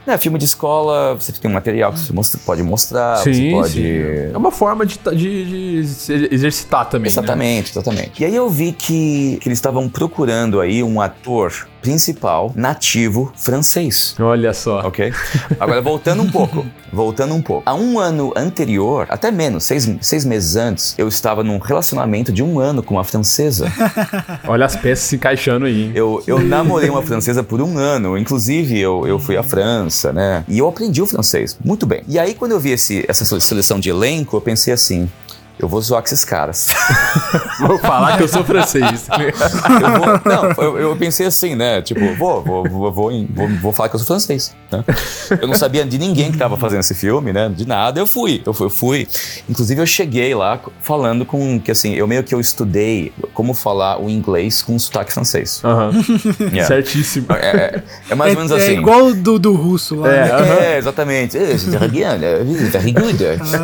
Né, 0.06 0.16
filme 0.18 0.38
de 0.38 0.44
escola, 0.44 1.14
você 1.14 1.32
tem 1.32 1.50
um 1.50 1.54
material 1.54 1.92
que 1.92 1.98
você 1.98 2.12
mostra- 2.12 2.40
pode 2.46 2.62
mostrar, 2.62 3.16
você 3.16 3.50
pode. 3.50 3.82
É 4.32 4.36
uma 4.36 4.52
forma 4.52 4.86
de, 4.86 4.98
de- 5.14 5.80
de 5.82 5.88
se 5.88 6.28
exercitar 6.30 6.84
também. 6.88 7.06
né? 7.06 7.08
Exatamente, 7.08 7.70
exatamente. 7.72 8.22
E 8.22 8.24
aí 8.26 8.34
eu 8.36 8.48
vi 8.48 8.70
que, 8.72 9.38
que 9.40 9.48
eles 9.48 9.58
estavam 9.58 9.88
procurando 9.88 10.60
aí 10.60 10.82
um 10.82 11.00
ator 11.00 11.66
principal 11.86 12.52
nativo 12.56 13.32
francês. 13.36 14.16
Olha 14.18 14.52
só. 14.52 14.80
Ok? 14.80 15.12
Agora, 15.60 15.80
voltando 15.80 16.20
um 16.20 16.28
pouco. 16.28 16.66
Voltando 16.92 17.32
um 17.32 17.40
pouco. 17.40 17.62
Há 17.64 17.76
um 17.76 18.00
ano 18.00 18.32
anterior, 18.34 19.06
até 19.08 19.30
menos, 19.30 19.62
seis, 19.62 19.88
seis 20.00 20.24
meses 20.24 20.56
antes, 20.56 20.96
eu 20.98 21.06
estava 21.06 21.44
num 21.44 21.58
relacionamento 21.58 22.32
de 22.32 22.42
um 22.42 22.58
ano 22.58 22.82
com 22.82 22.94
uma 22.94 23.04
francesa. 23.04 23.72
Olha 24.48 24.66
as 24.66 24.74
peças 24.74 25.04
se 25.04 25.14
encaixando 25.14 25.66
aí, 25.66 25.84
hein? 25.84 25.92
Eu, 25.94 26.20
eu 26.26 26.40
namorei 26.40 26.90
uma 26.90 27.02
francesa 27.02 27.44
por 27.44 27.60
um 27.60 27.78
ano. 27.78 28.18
Inclusive, 28.18 28.80
eu, 28.80 29.06
eu 29.06 29.20
fui 29.20 29.36
à 29.36 29.44
França, 29.44 30.12
né? 30.12 30.44
E 30.48 30.58
eu 30.58 30.66
aprendi 30.66 31.00
o 31.00 31.06
francês 31.06 31.56
muito 31.64 31.86
bem. 31.86 32.02
E 32.08 32.18
aí, 32.18 32.34
quando 32.34 32.50
eu 32.50 32.58
vi 32.58 32.70
esse, 32.70 33.04
essa 33.06 33.24
seleção 33.38 33.78
de 33.78 33.90
elenco, 33.90 34.36
eu 34.36 34.40
pensei 34.40 34.72
assim. 34.72 35.08
Eu 35.58 35.68
vou 35.68 35.80
zoar 35.80 36.02
com 36.02 36.06
esses 36.06 36.24
caras. 36.24 36.68
Vou 37.60 37.78
falar 37.78 38.18
que 38.18 38.22
eu 38.22 38.28
sou 38.28 38.44
francês. 38.44 39.08
Eu 39.16 39.98
vou- 39.98 40.20
não, 40.26 40.50
eu, 40.62 40.78
eu 40.78 40.96
pensei 40.96 41.24
assim, 41.26 41.54
né? 41.54 41.80
Tipo, 41.80 42.14
vou, 42.16 42.42
vou, 42.42 42.64
vou, 42.68 42.92
vou, 42.92 43.10
vou- 43.62 43.72
falar 43.72 43.88
que 43.88 43.94
eu 43.94 43.98
sou 43.98 44.06
francês. 44.06 44.54
né? 44.70 44.84
Eu 45.40 45.48
não 45.48 45.54
sabia 45.54 45.84
de 45.86 45.96
ninguém 45.98 46.30
que 46.30 46.36
tava 46.36 46.56
fazendo 46.58 46.80
esse 46.80 46.94
filme, 46.94 47.32
né? 47.32 47.48
De 47.48 47.66
nada, 47.66 47.98
eu 47.98 48.06
fui. 48.06 48.42
Eu 48.44 48.52
fui, 48.52 48.66
eu 48.66 48.70
fui. 48.70 49.08
Inclusive, 49.48 49.80
eu 49.80 49.86
cheguei 49.86 50.34
lá 50.34 50.60
falando 50.82 51.24
com 51.24 51.58
que 51.58 51.70
assim, 51.70 51.94
eu 51.94 52.06
meio 52.06 52.22
que 52.22 52.34
eu 52.34 52.40
estudei 52.40 53.10
como 53.32 53.54
falar 53.54 53.98
o 54.00 54.10
inglês 54.10 54.60
com 54.62 54.78
sotaque 54.78 55.12
francês. 55.12 55.62
Yeah. 56.52 56.66
Certíssimo. 56.66 57.26
É, 57.30 57.46
é- 57.56 57.82
é 58.10 58.14
mais 58.14 58.32
ou 58.32 58.36
menos 58.36 58.52
é, 58.52 58.56
assim. 58.56 58.74
é 58.76 58.78
igual 58.78 59.06
o 59.06 59.14
do, 59.14 59.38
do 59.38 59.54
russo 59.54 59.94
lá. 59.96 60.08
É, 60.12 60.42
né? 60.42 60.74
É, 60.74 60.78
exatamente. 60.78 61.38
É, 61.38 61.54
very 61.56 62.92
good, 62.92 63.24
é, 63.24 63.36
good. 63.36 63.56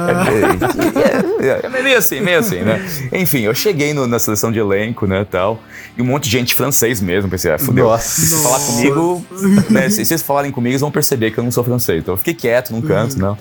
É, 1.42 1.46
é, 1.48 1.60
é 1.66 1.68
meio 1.82 1.98
assim, 1.98 2.20
meio 2.20 2.38
assim, 2.38 2.60
né? 2.60 2.80
Enfim, 3.12 3.40
eu 3.40 3.54
cheguei 3.54 3.92
no- 3.92 4.06
na 4.06 4.18
seleção 4.18 4.50
de 4.52 4.58
elenco, 4.58 5.06
né, 5.06 5.24
tal, 5.30 5.60
e 5.96 6.02
um 6.02 6.04
monte 6.04 6.24
de 6.24 6.30
gente 6.30 6.54
francês 6.54 7.00
mesmo. 7.00 7.28
Pensei, 7.30 7.50
ah, 7.52 7.58
fudeu. 7.58 7.84
Nossa. 7.86 8.08
Se 8.20 8.26
vocês 8.28 8.42
falar 8.42 8.60
comigo, 8.60 9.26
né, 9.70 9.90
se, 9.90 10.04
vocês 10.04 10.22
falarem 10.22 10.50
comigo, 10.50 10.70
eles 10.72 10.80
vão 10.80 10.90
perceber 10.90 11.30
que 11.30 11.38
eu 11.38 11.44
não 11.44 11.50
sou 11.50 11.62
francês. 11.64 11.98
Então 12.00 12.14
eu 12.14 12.18
fiquei 12.18 12.34
quieto 12.34 12.70
num 12.70 12.80
canto, 12.80 13.18
não. 13.18 13.36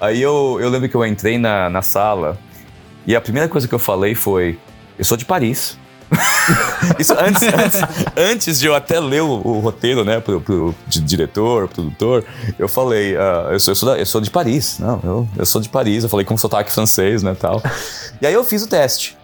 Aí 0.00 0.20
eu, 0.22 0.58
eu 0.60 0.68
lembro 0.68 0.88
que 0.88 0.94
eu 0.94 1.04
entrei 1.04 1.38
na, 1.38 1.68
na 1.70 1.82
sala 1.82 2.38
e 3.06 3.16
a 3.16 3.20
primeira 3.20 3.48
coisa 3.48 3.66
que 3.66 3.74
eu 3.74 3.78
falei 3.78 4.14
foi: 4.14 4.58
Eu 4.98 5.04
sou 5.04 5.16
de 5.16 5.24
Paris. 5.24 5.76
Isso 6.98 7.12
antes, 7.18 7.42
antes, 7.42 7.80
antes 8.16 8.60
de 8.60 8.66
eu 8.66 8.74
até 8.74 8.98
ler 9.00 9.22
o, 9.22 9.28
o 9.44 9.58
roteiro, 9.60 10.04
né, 10.04 10.20
pro, 10.20 10.40
pro 10.40 10.74
di- 10.86 11.00
diretor, 11.00 11.68
produtor, 11.68 12.24
eu 12.58 12.68
falei, 12.68 13.16
ah, 13.16 13.48
eu, 13.52 13.60
sou, 13.60 13.72
eu, 13.72 13.76
sou 13.76 13.88
da- 13.90 13.98
eu 13.98 14.06
sou 14.06 14.20
de 14.20 14.30
Paris, 14.30 14.78
não, 14.78 15.00
eu, 15.04 15.28
eu 15.36 15.46
sou 15.46 15.60
de 15.60 15.68
Paris, 15.68 16.04
eu 16.04 16.08
falei 16.10 16.24
com 16.26 16.36
sotaque 16.36 16.72
francês, 16.72 17.22
né, 17.22 17.36
tal. 17.38 17.62
E 18.20 18.26
aí 18.26 18.34
eu 18.34 18.44
fiz 18.44 18.62
o 18.62 18.68
teste. 18.68 19.16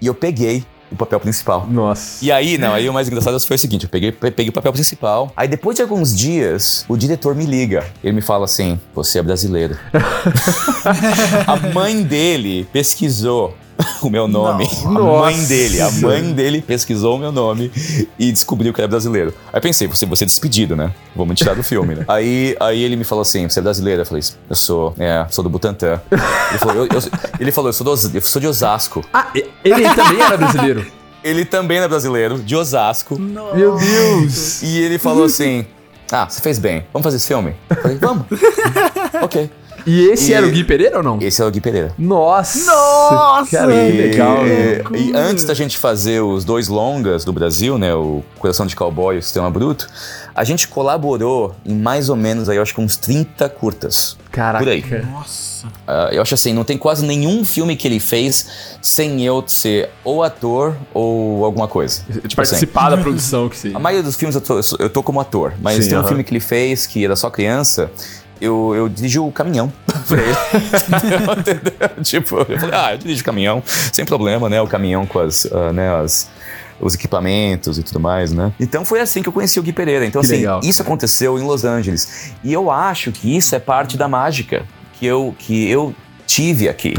E 0.00 0.06
eu 0.06 0.14
peguei 0.14 0.64
o 0.90 0.96
papel 0.96 1.18
principal. 1.20 1.66
Nossa. 1.70 2.22
E 2.22 2.30
aí, 2.30 2.58
não, 2.58 2.74
aí 2.74 2.86
o 2.88 2.92
mais 2.92 3.08
engraçado 3.08 3.40
foi 3.40 3.54
o 3.56 3.58
seguinte: 3.58 3.84
eu 3.84 3.88
peguei, 3.88 4.12
peguei 4.12 4.48
o 4.50 4.52
papel 4.52 4.72
principal. 4.74 5.32
Aí 5.34 5.48
depois 5.48 5.76
de 5.76 5.80
alguns 5.82 6.14
dias, 6.14 6.84
o 6.86 6.96
diretor 6.98 7.34
me 7.34 7.46
liga. 7.46 7.86
Ele 8.04 8.12
me 8.12 8.20
fala 8.20 8.44
assim: 8.44 8.78
Você 8.94 9.18
é 9.18 9.22
brasileiro. 9.22 9.78
a 11.46 11.56
mãe 11.72 12.02
dele 12.02 12.66
pesquisou 12.72 13.56
o 14.02 14.10
meu 14.10 14.26
nome. 14.28 14.68
A 14.84 14.88
mãe 14.88 15.02
Nossa. 15.36 15.48
dele, 15.48 15.80
a 15.80 15.90
mãe 15.90 16.32
dele 16.32 16.62
pesquisou 16.62 17.16
o 17.16 17.18
meu 17.18 17.32
nome 17.32 17.70
e 18.18 18.30
descobriu 18.32 18.72
que 18.72 18.80
era 18.80 18.88
brasileiro. 18.88 19.32
Aí 19.52 19.60
pensei, 19.60 19.86
você, 19.88 20.04
você 20.06 20.24
é 20.24 20.26
despedido, 20.26 20.74
né? 20.76 20.92
Vou 21.14 21.26
me 21.26 21.34
tirar 21.34 21.54
do 21.54 21.62
filme, 21.62 21.94
né? 21.94 22.04
aí, 22.08 22.56
aí 22.60 22.82
ele 22.82 22.96
me 22.96 23.04
falou 23.04 23.22
assim: 23.22 23.48
Você 23.48 23.58
é 23.58 23.62
brasileiro? 23.62 24.02
Eu 24.02 24.06
falei: 24.06 24.22
Eu 24.48 24.56
sou, 24.56 24.94
é, 24.98 25.26
sou 25.30 25.42
do 25.44 25.50
Butantã. 25.50 26.00
Ele 26.10 26.58
falou: 26.58 26.76
Eu, 26.76 26.88
eu- 26.92 27.10
ele 27.40 27.52
falou, 27.52 27.68
eu 27.68 27.72
sou, 27.72 27.84
do 27.84 27.90
eu 28.14 28.20
sou 28.22 28.40
de 28.40 28.46
Osasco. 28.46 29.04
Ah, 29.12 29.28
ele 29.64 29.94
também 29.94 30.20
era 30.20 30.36
brasileiro. 30.36 30.86
Ele 31.24 31.44
também 31.44 31.78
é 31.78 31.86
brasileiro, 31.86 32.36
de 32.40 32.56
Osasco. 32.56 33.16
Meu 33.16 33.76
Deus. 33.76 34.60
E 34.60 34.78
ele 34.80 34.98
falou 34.98 35.22
assim: 35.22 35.64
Ah, 36.10 36.26
você 36.28 36.40
fez 36.42 36.58
bem, 36.58 36.84
vamos 36.92 37.04
fazer 37.04 37.18
esse 37.18 37.28
filme? 37.28 37.54
Eu 37.70 37.76
falei, 37.76 37.96
vamos. 37.96 38.26
ok. 39.22 39.48
E 39.86 40.06
esse 40.08 40.30
E- 40.30 40.34
era 40.34 40.46
o 40.46 40.50
Gui 40.50 40.64
Pereira 40.64 40.98
ou 40.98 41.02
não? 41.02 41.18
Esse 41.20 41.42
é 41.42 41.44
o 41.44 41.50
Gui 41.50 41.60
Pereira. 41.60 41.92
Nossa! 41.98 42.64
Nossa, 42.72 43.50
Cara, 43.56 43.72
que 43.72 43.72
velho. 43.78 43.96
legal. 43.96 44.38
E, 44.46 45.10
e 45.10 45.16
antes 45.16 45.44
da 45.44 45.54
gente 45.54 45.78
fazer 45.78 46.20
os 46.22 46.44
dois 46.44 46.68
longas 46.68 47.24
do 47.24 47.32
Brasil, 47.32 47.78
né, 47.78 47.94
o 47.94 48.22
Coração 48.38 48.66
de 48.66 48.74
Cowboy 48.76 49.16
e 49.16 49.18
o 49.18 49.22
Sistema 49.22 49.50
Bruto, 49.50 49.88
a 50.34 50.44
gente 50.44 50.66
colaborou 50.68 51.54
em 51.64 51.74
mais 51.74 52.08
ou 52.08 52.16
menos 52.16 52.48
aí, 52.48 52.56
eu 52.56 52.62
acho 52.62 52.74
que 52.74 52.80
uns 52.80 52.96
30 52.96 53.48
curtas. 53.48 54.16
Caraca. 54.30 54.64
Por 54.64 54.70
aí. 54.72 54.82
Nossa. 55.12 55.66
Ah, 55.86 56.08
eu 56.10 56.22
acho 56.22 56.34
assim, 56.34 56.52
não 56.54 56.64
tem 56.64 56.78
quase 56.78 57.04
nenhum 57.04 57.44
filme 57.44 57.76
que 57.76 57.86
ele 57.86 58.00
fez 58.00 58.76
sem 58.80 59.22
eu 59.24 59.44
ser 59.46 59.90
ou 60.02 60.22
ator 60.22 60.74
ou 60.94 61.44
alguma 61.44 61.68
coisa. 61.68 62.00
De 62.08 62.14
Tipo 62.26 62.40
assim, 62.40 62.52
participar 62.54 62.90
da 62.90 62.96
produção 62.96 63.48
que 63.48 63.56
seja. 63.58 63.76
a 63.76 63.80
maioria 63.80 64.02
dos 64.02 64.16
filmes 64.16 64.34
eu 64.34 64.40
tô, 64.40 64.58
eu 64.78 64.88
tô 64.90 65.02
como 65.02 65.20
ator, 65.20 65.52
mas 65.60 65.84
Sim, 65.84 65.90
tem 65.90 65.98
um 65.98 66.00
aham. 66.00 66.08
filme 66.08 66.24
que 66.24 66.32
ele 66.32 66.40
fez 66.40 66.86
que 66.86 67.04
era 67.04 67.14
só 67.14 67.28
criança. 67.30 67.90
Eu, 68.42 68.74
eu 68.74 68.88
dirigi 68.88 69.20
o 69.20 69.30
caminhão 69.30 69.72
pra 70.08 70.18
ele. 70.20 70.34
Tipo, 72.02 72.38
eu 72.38 72.58
falei, 72.58 72.74
ah, 72.74 72.92
eu 72.92 72.98
dirijo 72.98 73.22
o 73.22 73.24
caminhão, 73.24 73.62
sem 73.64 74.04
problema, 74.04 74.48
né? 74.48 74.60
O 74.60 74.66
caminhão 74.66 75.06
com 75.06 75.20
as, 75.20 75.46
ah, 75.46 75.72
né, 75.72 75.94
as, 75.94 76.28
os 76.80 76.94
equipamentos 76.94 77.78
e 77.78 77.84
tudo 77.84 78.00
mais, 78.00 78.32
né? 78.32 78.52
Então 78.58 78.84
foi 78.84 79.00
assim 79.00 79.22
que 79.22 79.28
eu 79.28 79.32
conheci 79.32 79.60
o 79.60 79.62
Gui 79.62 79.72
Pereira. 79.72 80.04
Então, 80.04 80.20
Que 80.20 80.26
assim, 80.26 80.36
legal. 80.38 80.60
isso 80.64 80.82
aconteceu 80.82 81.38
em 81.38 81.42
Los 81.42 81.64
Angeles. 81.64 82.32
E 82.42 82.52
eu 82.52 82.68
acho 82.68 83.12
que 83.12 83.36
isso 83.36 83.54
é 83.54 83.60
parte 83.60 83.96
da 83.96 84.08
mágica 84.08 84.64
que 84.98 85.06
eu, 85.06 85.34
que 85.38 85.70
eu 85.70 85.94
tive 86.26 86.68
aqui. 86.68 86.94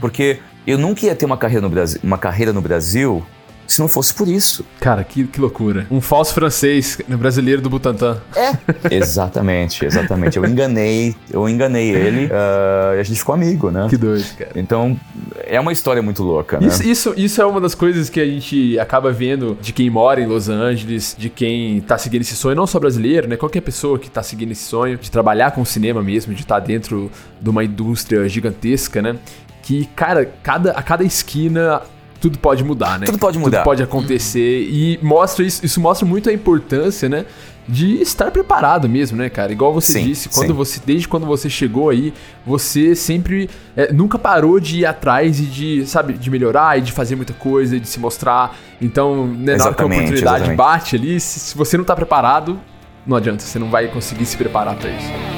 Porque 0.00 0.38
eu 0.66 0.78
nunca 0.78 1.04
ia 1.04 1.14
ter 1.14 1.26
uma 1.26 1.36
carreira 1.36 1.60
no 1.60 1.68
Brasil, 1.68 2.00
uma 2.02 2.16
carreira 2.16 2.52
no 2.52 2.62
Brasil 2.62 3.24
se 3.68 3.80
não 3.80 3.86
fosse 3.86 4.14
por 4.14 4.26
isso. 4.26 4.64
Cara, 4.80 5.04
que, 5.04 5.24
que 5.24 5.38
loucura. 5.38 5.86
Um 5.90 6.00
falso 6.00 6.32
francês 6.32 6.98
brasileiro 7.06 7.60
do 7.60 7.68
Butantan. 7.68 8.16
É. 8.34 8.52
exatamente, 8.96 9.84
exatamente. 9.84 10.38
Eu 10.38 10.46
enganei, 10.46 11.14
eu 11.30 11.46
enganei 11.46 11.90
ele 11.90 12.30
ah, 12.32 12.94
e 12.96 13.00
a 13.00 13.02
gente 13.02 13.18
ficou 13.18 13.34
amigo, 13.34 13.70
né? 13.70 13.86
Que 13.90 13.98
doido, 13.98 14.24
cara. 14.38 14.52
Então, 14.56 14.98
é 15.44 15.60
uma 15.60 15.70
história 15.70 16.02
muito 16.02 16.22
louca, 16.22 16.58
né? 16.58 16.66
Isso, 16.66 16.82
isso, 16.82 17.14
isso 17.14 17.42
é 17.42 17.44
uma 17.44 17.60
das 17.60 17.74
coisas 17.74 18.08
que 18.08 18.18
a 18.18 18.24
gente 18.24 18.78
acaba 18.78 19.12
vendo 19.12 19.58
de 19.60 19.74
quem 19.74 19.90
mora 19.90 20.18
em 20.18 20.26
Los 20.26 20.48
Angeles, 20.48 21.14
de 21.18 21.28
quem 21.28 21.82
tá 21.82 21.98
seguindo 21.98 22.22
esse 22.22 22.36
sonho, 22.36 22.56
não 22.56 22.66
só 22.66 22.80
brasileiro, 22.80 23.28
né? 23.28 23.36
Qualquer 23.36 23.60
pessoa 23.60 23.98
que 23.98 24.10
tá 24.10 24.22
seguindo 24.22 24.52
esse 24.52 24.64
sonho 24.64 24.96
de 24.96 25.10
trabalhar 25.10 25.50
com 25.50 25.62
cinema 25.62 26.02
mesmo, 26.02 26.32
de 26.32 26.40
estar 26.40 26.58
dentro 26.60 27.10
de 27.38 27.50
uma 27.50 27.62
indústria 27.62 28.26
gigantesca, 28.30 29.02
né? 29.02 29.16
Que, 29.62 29.84
cara, 29.94 30.24
cada, 30.42 30.70
a 30.70 30.82
cada 30.82 31.04
esquina 31.04 31.82
tudo 32.20 32.38
pode 32.38 32.64
mudar, 32.64 32.98
né? 32.98 33.06
Tudo 33.06 33.18
pode 33.18 33.38
mudar. 33.38 33.58
Tudo 33.58 33.64
pode 33.64 33.82
acontecer 33.82 34.62
e 34.62 34.98
mostra 35.02 35.44
isso, 35.44 35.64
isso 35.64 35.80
mostra 35.80 36.06
muito 36.06 36.28
a 36.28 36.32
importância, 36.32 37.08
né? 37.08 37.24
De 37.66 38.00
estar 38.00 38.30
preparado 38.30 38.88
mesmo, 38.88 39.18
né, 39.18 39.28
cara? 39.28 39.52
Igual 39.52 39.74
você 39.74 39.92
Sim, 39.92 40.04
disse, 40.06 40.30
quando 40.30 40.48
sim. 40.48 40.52
você, 40.54 40.80
desde 40.84 41.06
quando 41.06 41.26
você 41.26 41.50
chegou 41.50 41.90
aí, 41.90 42.14
você 42.44 42.94
sempre 42.94 43.48
é, 43.76 43.92
nunca 43.92 44.18
parou 44.18 44.58
de 44.58 44.80
ir 44.80 44.86
atrás 44.86 45.38
e 45.38 45.44
de, 45.44 45.86
sabe, 45.86 46.14
de 46.14 46.30
melhorar 46.30 46.78
e 46.78 46.80
de 46.80 46.92
fazer 46.92 47.14
muita 47.14 47.34
coisa, 47.34 47.76
e 47.76 47.80
de 47.80 47.86
se 47.86 48.00
mostrar. 48.00 48.56
Então, 48.80 49.26
né, 49.26 49.56
na 49.56 49.66
hora 49.66 49.74
que 49.74 49.82
a 49.82 49.86
oportunidade 49.86 50.20
exatamente. 50.20 50.56
bate 50.56 50.96
ali, 50.96 51.20
se, 51.20 51.40
se 51.40 51.56
você 51.56 51.76
não 51.76 51.84
tá 51.84 51.94
preparado, 51.94 52.58
não 53.06 53.16
adianta, 53.16 53.42
você 53.42 53.58
não 53.58 53.68
vai 53.68 53.86
conseguir 53.88 54.24
se 54.24 54.36
preparar 54.36 54.74
pra 54.74 54.88
isso. 54.88 55.37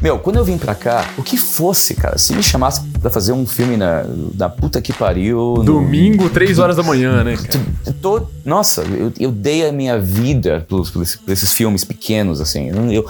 Meu, 0.00 0.18
quando 0.18 0.36
eu 0.36 0.44
vim 0.44 0.56
pra 0.56 0.74
cá, 0.74 1.06
o 1.18 1.22
que 1.22 1.36
fosse, 1.36 1.94
cara, 1.94 2.16
se 2.16 2.32
me 2.34 2.42
chamasse 2.42 2.80
pra 3.00 3.10
fazer 3.10 3.32
um 3.32 3.46
filme 3.46 3.76
na, 3.76 4.04
na 4.34 4.48
puta 4.48 4.80
que 4.80 4.92
pariu. 4.92 5.54
no- 5.58 5.64
Domingo, 5.64 6.30
3 6.30 6.58
horas 6.58 6.76
da 6.76 6.82
manhã, 6.82 7.22
né, 7.22 7.36
cara? 7.36 7.94
Tô- 8.00 8.22
nossa, 8.44 8.82
eu, 8.82 9.12
eu 9.20 9.30
dei 9.30 9.66
a 9.68 9.72
minha 9.72 9.98
vida 9.98 10.64
pelos, 10.68 10.90
pelos- 10.90 11.18
esses 11.28 11.52
filmes 11.52 11.84
pequenos, 11.84 12.40
assim. 12.40 12.68
Eu, 12.70 13.06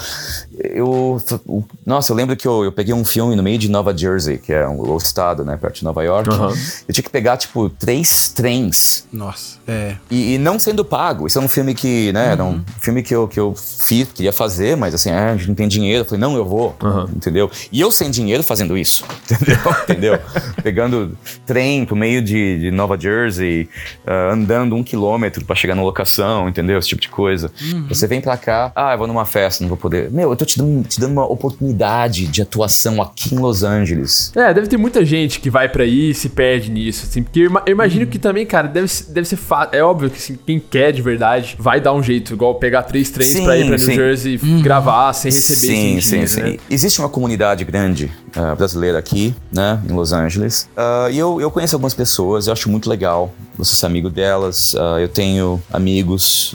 eu, 0.59 1.23
eu- 1.49 1.65
nossa, 1.87 2.13
eu 2.13 2.17
lembro 2.17 2.37
que 2.37 2.47
eu, 2.47 2.65
eu 2.65 2.73
peguei 2.73 2.93
um 2.93 3.05
filme 3.05 3.37
no 3.37 3.43
meio 3.43 3.59
de 3.59 3.71
Nova 3.71 3.97
Jersey, 3.97 4.39
que 4.39 4.53
é 4.53 4.67
um, 4.69 4.81
o 4.81 4.97
estado, 4.97 5.45
né, 5.45 5.57
perto 5.57 5.77
de 5.77 5.85
Nova 5.85 6.03
York. 6.03 6.29
Aham. 6.31 6.53
Eu 6.89 6.95
tinha 6.95 7.05
que 7.05 7.11
pegar, 7.11 7.37
tipo, 7.37 7.71
três 7.71 8.29
trens 8.29 9.07
Nossa. 9.13 9.59
É. 9.67 9.95
e, 10.11 10.35
e 10.35 10.39
não 10.39 10.59
sendo 10.59 10.85
pago. 10.85 11.27
Isso 11.27 11.39
é 11.39 11.43
um 11.43 11.49
filme 11.49 11.75
que, 11.75 12.13
né, 12.13 12.33
era 12.33 12.45
um 12.45 12.61
filme 12.81 13.03
que 13.03 13.15
eu, 13.15 13.29
que 13.29 13.39
eu 13.39 13.55
fiz, 13.55 14.09
queria 14.13 14.33
fazer, 14.33 14.77
mas 14.77 14.95
assim, 14.95 15.11
ah, 15.11 15.31
a 15.33 15.37
gente 15.37 15.49
não 15.49 15.55
tem 15.55 15.69
dinheiro. 15.69 16.01
Eu 16.03 16.05
falei, 16.05 16.21
não, 16.21 16.37
eu 16.37 16.45
vou, 16.45 16.75
entendeu? 17.15 17.51
E 17.71 17.81
eu 17.81 17.91
sem 17.91 18.11
dinheiro 18.11 18.43
fazendo 18.43 18.77
isso, 18.77 19.05
entendeu? 19.31 19.57
entendeu? 19.83 20.19
Pegando 20.63 21.17
trem 21.47 21.85
pro 21.85 21.97
meio 21.97 22.23
de, 22.23 22.59
de 22.61 22.71
Nova 22.71 22.99
Jersey, 22.99 23.69
ah, 24.07 24.31
andando 24.33 24.75
um 24.77 24.83
quilômetro 24.83 25.45
pra 25.45 25.55
chegar 25.57 25.75
na 25.75 25.83
locação, 25.83 26.49
entendeu? 26.49 26.79
Esse 26.79 26.89
tipo 26.89 27.01
de 27.03 27.09
coisa. 27.09 27.51
Você 27.89 28.07
vem 28.07 28.21
pra 28.21 28.37
cá, 28.37 28.73
ah, 28.75 28.93
eu 28.93 28.99
vou 28.99 29.07
numa 29.07 29.25
festa, 29.25 29.63
não 29.63 29.69
vou 29.69 29.77
poder. 29.79 30.11
Meu, 30.11 30.31
eu 30.31 30.37
tô 30.37 30.45
te 30.45 30.59
dando, 30.59 30.87
te 30.87 31.01
dando 31.01 31.13
uma 31.13 31.27
oportunidade 31.27 32.27
de 32.27 32.43
atuação 32.43 33.01
aqui 33.03 33.35
em 33.35 33.39
Los 33.39 33.63
Angeles. 33.63 34.33
É, 34.35 34.53
deve 34.55 34.67
ter 34.67 34.77
muita 34.77 35.05
gente 35.05 35.41
que 35.41 35.51
vai 35.51 35.69
pra 35.69 35.83
aí 35.85 36.11
e 36.11 36.15
se 36.15 36.29
perde 36.31 36.71
nisso, 36.71 37.07
assim, 37.09 37.23
porque 37.23 37.41
eu, 37.41 37.47
ima- 37.47 37.63
eu 37.67 37.73
imagino 37.73 38.07
que 38.07 38.19
também, 38.19 38.47
cara, 38.47 38.69
deve, 38.69 38.89
ser- 38.89 39.13
deve 39.13 39.27
ser 39.29 39.37
fácil. 39.37 39.75
É 39.77 39.83
óbvio 39.83 40.11
que 40.11 40.17
assim, 40.17 40.39
quem 40.47 40.59
quer 40.59 40.93
de 40.93 41.03
verdade 41.03 41.57
vai 41.59 41.81
dar 41.81 41.93
um 41.93 42.03
jeito, 42.03 42.33
igual 42.35 42.55
pegar 42.57 42.83
três 42.85 43.11
trens 43.11 43.29
Sim, 43.29 43.45
pra 43.45 43.57
ir 43.57 43.67
pra 43.67 43.77
New 43.77 43.79
sim. 43.87 43.95
Jersey 43.95 44.41
e 44.43 44.63
gravar 44.63 45.13
sem 45.13 45.31
receber 45.31 45.59
Sim, 45.75 45.97
esse 45.99 46.09
sim, 46.09 46.25
dinheiro, 46.25 46.61
sim. 46.61 46.70
Existe 46.71 47.01
uma 47.01 47.09
comunidade 47.09 47.65
grande 47.65 48.13
ah, 48.37 48.55
brasileira 48.55 48.97
aqui, 48.97 49.35
né, 49.53 49.83
em 49.89 49.93
Los 49.93 50.13
Angeles. 50.13 50.69
Ah, 50.77 51.09
e 51.11 51.19
eu, 51.19 51.41
eu 51.41 51.51
conheço 51.51 51.75
algumas 51.75 51.95
pessoas, 51.95 52.47
eu 52.47 52.53
acho 52.53 52.71
muito 52.71 52.89
legal 52.89 53.35
você 53.59 53.75
ser 53.75 53.87
amigo 53.87 54.09
delas. 54.09 54.77
Ah, 54.77 55.01
eu 55.01 55.09
tenho 55.09 55.61
amigos 55.73 56.55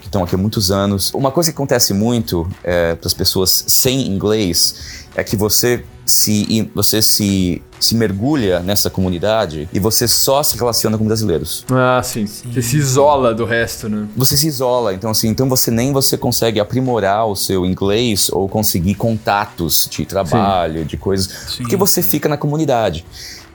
que 0.00 0.06
estão 0.06 0.22
aqui 0.22 0.36
há 0.36 0.38
muitos 0.38 0.70
anos. 0.70 1.12
Uma 1.12 1.32
coisa 1.32 1.50
que 1.50 1.56
acontece 1.56 1.92
muito 1.92 2.48
é, 2.62 2.94
para 2.94 3.08
as 3.08 3.12
pessoas 3.12 3.64
sem 3.66 4.06
inglês 4.06 5.06
é 5.16 5.24
que 5.24 5.34
você 5.34 5.84
se, 6.08 6.70
você 6.74 7.02
se, 7.02 7.62
se 7.78 7.94
mergulha 7.94 8.60
nessa 8.60 8.88
comunidade 8.90 9.68
e 9.72 9.78
você 9.78 10.08
só 10.08 10.42
se 10.42 10.56
relaciona 10.56 10.96
com 10.96 11.04
brasileiros 11.04 11.64
Ah, 11.70 12.02
sim. 12.02 12.26
Você 12.26 12.62
se 12.62 12.76
isola 12.76 13.34
do 13.34 13.44
resto, 13.44 13.88
né? 13.88 14.08
você 14.16 14.36
se 14.36 14.46
isola, 14.46 14.94
então 14.94 15.10
assim, 15.10 15.28
então 15.28 15.48
você 15.48 15.70
nem 15.70 15.92
você 15.92 16.16
consegue 16.16 16.58
aprimorar 16.58 17.26
o 17.26 17.36
seu 17.36 17.64
inglês 17.66 18.30
ou 18.32 18.48
conseguir 18.48 18.94
contatos 18.94 19.88
de 19.90 20.04
trabalho, 20.06 20.84
de 20.84 20.96
coisas, 20.96 21.56
porque 21.56 21.76
você 21.76 22.02
fica 22.02 22.28
na 22.28 22.36
comunidade. 22.36 23.04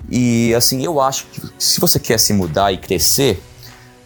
E 0.09 0.53
assim, 0.53 0.83
eu 0.83 0.99
acho 1.01 1.25
que 1.31 1.41
se 1.57 1.79
você 1.79 1.97
quer 1.99 2.19
se 2.19 2.33
mudar 2.33 2.71
e 2.71 2.77
crescer, 2.77 3.41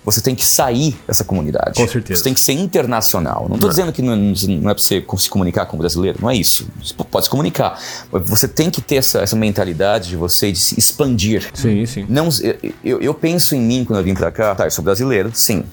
você 0.08 0.22
tem 0.22 0.34
que 0.34 0.46
sair 0.46 0.98
dessa 1.06 1.24
comunidade. 1.26 1.74
Com 1.76 1.88
certeza. 1.88 2.18
Você 2.20 2.24
tem 2.24 2.34
que 2.34 2.40
ser 2.40 2.54
internacional. 2.54 3.48
Não 3.50 3.58
tô 3.60 3.68
dizendo 3.68 3.92
que 3.92 4.02
não, 4.02 4.16
não 4.16 4.70
é 4.72 4.74
pra 4.74 4.82
você 4.82 5.04
se 5.18 5.30
comunicar 5.30 5.66
com 5.66 5.76
o 5.76 5.80
brasileiro, 5.80 6.18
não 6.22 6.30
é 6.30 6.36
isso. 6.36 6.66
Você 6.82 6.94
pode 6.94 7.26
se 7.26 7.30
comunicar. 7.30 7.78
Você 8.12 8.48
tem 8.48 8.70
que 8.72 8.82
ter 8.82 8.96
essa, 8.96 9.20
essa 9.20 9.36
mentalidade 9.36 10.08
de 10.10 10.16
você 10.16 10.52
de 10.52 10.60
se 10.60 10.80
expandir. 10.80 11.50
Sim, 11.54 11.86
sim. 11.86 12.06
Não, 12.08 12.30
eu, 12.84 13.02
eu- 13.02 13.14
penso 13.14 13.54
em 13.54 13.60
mim 13.62 13.84
quando 13.84 14.00
eu 14.00 14.04
vim 14.06 14.14
pra 14.14 14.32
cá. 14.32 14.56
Tá, 14.56 14.66
eu 14.66 14.72
sou 14.72 14.84
brasileiro, 14.84 15.32
sim. 15.34 15.64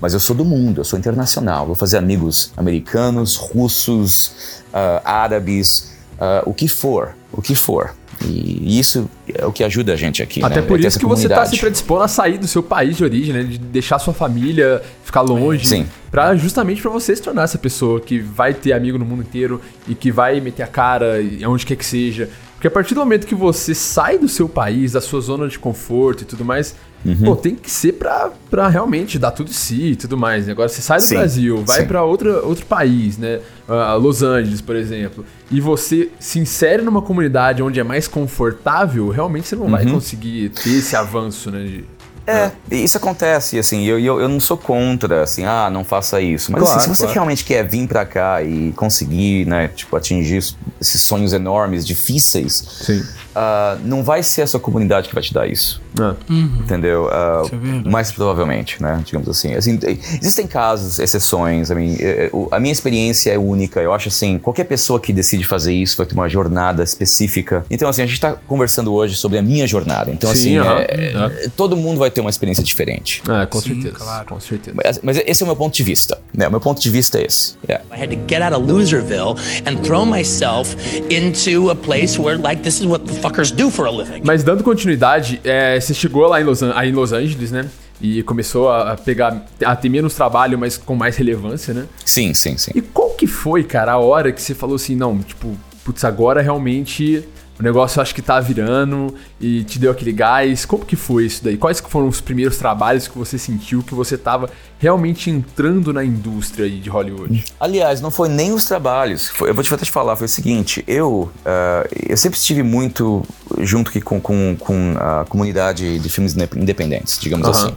Mas 0.00 0.12
eu 0.14 0.20
sou 0.20 0.36
do 0.36 0.44
mundo, 0.44 0.80
eu 0.80 0.84
sou 0.84 0.98
internacional. 0.98 1.66
Vou 1.66 1.74
fazer 1.74 1.96
amigos 1.96 2.52
americanos, 2.56 3.36
russos, 3.36 4.62
ah, 4.72 5.00
árabes, 5.04 5.90
ah, 6.20 6.42
o 6.46 6.54
que 6.54 6.68
for, 6.68 7.16
o 7.32 7.42
que 7.42 7.54
for. 7.54 7.94
E 8.22 8.78
isso 8.78 9.10
é 9.32 9.44
o 9.44 9.52
que 9.52 9.64
ajuda 9.64 9.92
a 9.92 9.96
gente 9.96 10.22
aqui. 10.22 10.42
Até 10.44 10.60
né? 10.60 10.66
por 10.66 10.78
É 10.78 10.86
isso 10.86 10.98
que 10.98 11.06
você 11.06 11.28
tá 11.28 11.34
comunidade. 11.34 11.56
se 11.56 11.60
predispondo 11.60 12.02
a 12.02 12.08
sair 12.08 12.38
do 12.38 12.46
seu 12.46 12.62
país 12.62 12.96
de 12.96 13.04
origem, 13.04 13.32
né? 13.34 13.42
De 13.42 13.58
deixar 13.58 13.98
sua 13.98 14.14
família 14.14 14.82
ficar 15.04 15.22
longe. 15.22 15.66
Sim. 15.66 15.86
Pra, 16.10 16.34
justamente 16.36 16.80
pra 16.80 16.90
você 16.90 17.14
se 17.14 17.22
tornar 17.22 17.42
essa 17.44 17.58
pessoa 17.58 18.00
que 18.00 18.18
vai 18.18 18.54
ter 18.54 18.72
amigo 18.72 18.98
no 18.98 19.04
mundo 19.04 19.22
inteiro 19.22 19.60
e 19.88 19.94
que 19.94 20.12
vai 20.12 20.40
meter 20.40 20.62
a 20.62 20.66
cara 20.66 21.14
onde 21.46 21.66
quer 21.66 21.76
que 21.76 21.84
seja. 21.86 22.28
Porque 22.54 22.68
a 22.68 22.70
partir 22.70 22.94
do 22.94 23.00
momento 23.00 23.26
que 23.26 23.34
você 23.34 23.74
sai 23.74 24.18
do 24.18 24.28
seu 24.28 24.48
país, 24.48 24.92
da 24.92 25.00
sua 25.00 25.20
zona 25.20 25.48
de 25.48 25.58
conforto 25.58 26.22
e 26.22 26.24
tudo 26.24 26.44
mais, 26.44 26.74
Uhum. 27.04 27.16
pô, 27.24 27.36
tem 27.36 27.54
que 27.54 27.70
ser 27.70 27.92
pra, 27.92 28.30
pra 28.50 28.68
realmente 28.68 29.18
dar 29.18 29.30
tudo 29.30 29.48
de 29.48 29.54
si 29.54 29.90
e 29.92 29.96
tudo 29.96 30.16
mais. 30.16 30.46
né? 30.46 30.52
Agora 30.52 30.68
você 30.68 30.80
sai 30.80 30.98
do 30.98 31.04
Sim, 31.04 31.14
Brasil, 31.16 31.62
vai 31.66 31.86
outra, 32.02 32.40
outro 32.42 32.64
país, 32.66 33.18
né? 33.18 33.40
Ah, 33.68 33.94
Los 33.94 34.22
Angeles, 34.22 34.60
por 34.60 34.74
exemplo, 34.76 35.24
e 35.50 35.60
você 35.60 36.08
se 36.18 36.38
insere 36.38 36.82
numa 36.82 37.00
comunidade 37.02 37.62
onde 37.62 37.78
é 37.80 37.84
mais 37.84 38.06
confortável, 38.08 39.08
realmente 39.08 39.48
você 39.48 39.56
não 39.56 39.68
vai 39.68 39.84
Uhum. 39.84 39.92
conseguir 39.94 40.50
ter 40.50 40.70
esse 40.78 40.96
avanço, 40.96 41.50
né? 41.50 41.64
de- 41.64 41.84
É, 42.26 42.50
isso 42.70 42.96
acontece, 42.96 43.58
assim, 43.58 43.84
eu, 43.84 43.98
eu, 44.00 44.20
eu 44.20 44.28
não 44.28 44.40
sou 44.40 44.56
contra, 44.56 45.22
assim, 45.22 45.44
ah, 45.44 45.68
não 45.70 45.84
faça 45.84 46.20
isso. 46.20 46.50
Mas 46.52 46.62
Claro, 46.62 46.76
assim, 46.78 46.84
se 46.88 46.96
você 46.96 47.02
claro. 47.02 47.14
realmente 47.14 47.44
quer 47.44 47.66
vir 47.68 47.86
pra 47.86 48.04
cá 48.06 48.42
e 48.42 48.72
conseguir, 48.72 49.46
né, 49.46 49.68
tipo, 49.68 49.94
atingir 49.96 50.38
esses 50.80 51.00
sonhos 51.02 51.32
enormes, 51.34 51.86
difíceis, 51.86 52.64
Sim. 52.82 53.02
ah, 53.34 53.76
não 53.84 54.02
vai 54.02 54.22
ser 54.22 54.42
a 54.42 54.46
sua 54.46 54.58
comunidade 54.60 55.08
que 55.08 55.14
vai 55.14 55.22
te 55.22 55.34
dar 55.34 55.46
isso. 55.46 55.82
Ah, 56.00 56.14
Entendeu? 56.28 57.08
Ah, 57.12 57.42
Isso 57.44 57.54
é 57.54 57.58
verdade. 57.58 57.88
mais 57.88 58.10
provavelmente, 58.10 58.82
né? 58.82 59.00
Digamos 59.04 59.28
assim. 59.28 59.54
Assim, 59.54 59.78
existem 60.20 60.44
casos, 60.46 60.98
exceções. 60.98 61.70
I 61.70 61.74
mean, 61.76 61.94
eh, 62.00 62.30
eh, 62.34 62.46
a 62.50 62.58
minha 62.58 62.72
experiência 62.72 63.30
é 63.30 63.38
única. 63.38 63.80
Eu 63.80 63.92
acho 63.92 64.08
assim, 64.08 64.36
qualquer 64.38 64.64
pessoa 64.64 64.98
que 64.98 65.12
decide 65.12 65.44
fazer 65.44 65.72
isso 65.72 65.96
vai 65.96 66.04
ter 66.06 66.14
uma 66.14 66.28
jornada 66.28 66.82
específica. 66.82 67.64
Então, 67.70 67.88
assim, 67.88 68.02
a 68.02 68.06
gente 68.06 68.18
tá 68.20 68.32
conversando 68.48 68.92
hoje 68.92 69.14
sobre 69.14 69.38
a 69.38 69.42
minha 69.42 69.68
jornada. 69.68 70.10
Então, 70.10 70.34
Sim, 70.34 70.58
assim, 70.58 70.68
é- 70.68 70.86
É. 70.90 71.44
é- 71.44 71.48
todo 71.56 71.76
mundo 71.76 71.98
vai 72.00 72.10
ter 72.14 72.20
uma 72.20 72.30
experiência 72.30 72.62
diferente. 72.64 73.22
é, 73.28 73.46
com 73.46 73.60
Sim, 73.60 73.74
certeza. 73.74 73.94
claro. 73.96 74.26
Com 74.26 74.40
certeza. 74.40 74.76
Mas, 74.82 75.00
mas 75.02 75.16
esse 75.26 75.42
é 75.42 75.44
o 75.44 75.46
meu 75.46 75.56
ponto 75.56 75.74
de 75.74 75.82
vista. 75.82 76.18
Né? 76.32 76.48
O 76.48 76.50
meu 76.50 76.60
ponto 76.60 76.80
de 76.80 76.90
vista 76.90 77.18
é 77.18 77.26
esse. 77.26 77.54
Yeah. 77.68 77.84
I 77.92 78.02
had 78.02 78.10
to 78.10 78.18
get 78.28 78.42
out 78.42 78.54
of 78.54 78.70
Loserville 78.70 79.36
and 79.66 79.76
throw 79.84 80.06
myself 80.06 80.76
into 81.10 81.70
a 81.70 81.74
place 81.74 82.18
where, 82.18 82.40
like, 82.40 82.62
this 82.62 82.80
is 82.80 82.86
what 82.86 83.04
the 83.06 83.14
fuckers 83.20 83.50
do 83.50 83.70
for 83.70 83.86
a 83.86 83.90
living. 83.90 84.22
Mas 84.24 84.42
dando 84.42 84.62
continuidade, 84.64 85.40
é, 85.44 85.78
você 85.80 85.92
chegou 85.94 86.26
lá 86.26 86.40
em 86.40 86.44
Los, 86.44 86.62
aí 86.62 86.88
em 86.90 86.92
Los 86.92 87.12
Angeles, 87.12 87.50
né? 87.50 87.68
E 88.00 88.22
começou 88.24 88.70
a 88.70 88.92
a 88.92 88.96
pegar, 88.96 89.46
a 89.64 89.76
ter 89.76 89.88
menos 89.88 90.14
trabalho, 90.14 90.58
mas 90.58 90.76
com 90.76 90.94
mais 90.94 91.16
relevância, 91.16 91.72
né? 91.72 91.86
Sim, 92.04 92.34
sim, 92.34 92.56
sim. 92.56 92.72
E 92.74 92.82
qual 92.82 93.10
que 93.10 93.26
foi, 93.26 93.62
cara, 93.64 93.92
a 93.92 93.98
hora 93.98 94.32
que 94.32 94.42
você 94.42 94.54
falou 94.54 94.76
assim, 94.76 94.96
não, 94.96 95.18
tipo, 95.18 95.56
putz, 95.84 96.04
agora 96.04 96.42
realmente 96.42 97.24
o 97.58 97.62
negócio 97.62 98.02
acho 98.02 98.14
que 98.14 98.20
tá 98.22 98.40
virando 98.40 99.14
e 99.40 99.62
te 99.64 99.78
deu 99.78 99.90
aquele 99.92 100.12
gás? 100.12 100.64
Como 100.64 100.84
que 100.84 100.96
foi 100.96 101.26
isso 101.26 101.44
daí? 101.44 101.56
Quais 101.56 101.80
foram 101.80 102.08
os 102.08 102.20
primeiros 102.20 102.56
trabalhos 102.56 103.06
que 103.06 103.16
você 103.16 103.38
sentiu 103.38 103.82
que 103.82 103.94
você 103.94 104.18
tava 104.18 104.50
realmente 104.78 105.30
entrando 105.30 105.92
na 105.92 106.04
indústria 106.04 106.68
de 106.68 106.88
Hollywood? 106.90 107.44
Aliás, 107.60 108.00
não 108.00 108.10
foi 108.10 108.28
nem 108.28 108.52
os 108.52 108.64
trabalhos. 108.64 109.28
Foi- 109.28 109.50
eu 109.50 109.54
vou 109.54 109.62
te, 109.62 109.72
até 109.72 109.84
te 109.84 109.90
falar, 109.90 110.16
foi 110.16 110.26
o 110.26 110.28
seguinte, 110.28 110.82
eu, 110.86 111.30
ah, 111.46 111.86
eu 112.08 112.16
sempre 112.16 112.38
estive 112.38 112.62
muito 112.62 113.22
junto 113.60 113.88
aqui 113.90 114.00
com, 114.00 114.20
com, 114.20 114.56
com 114.58 114.94
a 114.98 115.24
comunidade 115.28 115.98
de 115.98 116.08
filmes 116.08 116.34
inde- 116.34 116.48
independentes, 116.56 117.18
digamos 117.20 117.46
Aham. 117.46 117.66
assim. 117.68 117.74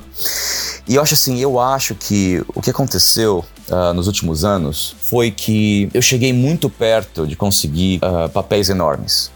E 0.87 0.95
eu 0.95 1.01
acho 1.01 1.13
assim, 1.13 1.39
eu 1.39 1.59
acho 1.59 1.93
que 1.93 2.41
o 2.55 2.61
que 2.61 2.69
aconteceu 2.71 3.45
ah, 3.69 3.93
nos 3.93 4.07
últimos 4.07 4.43
anos 4.43 4.95
foi 5.01 5.29
que 5.29 5.89
eu 5.93 6.01
cheguei 6.01 6.33
muito 6.33 6.69
perto 6.69 7.27
de 7.27 7.35
conseguir 7.35 7.99
ah, 8.01 8.27
papéis 8.33 8.69
enormes 8.69 9.29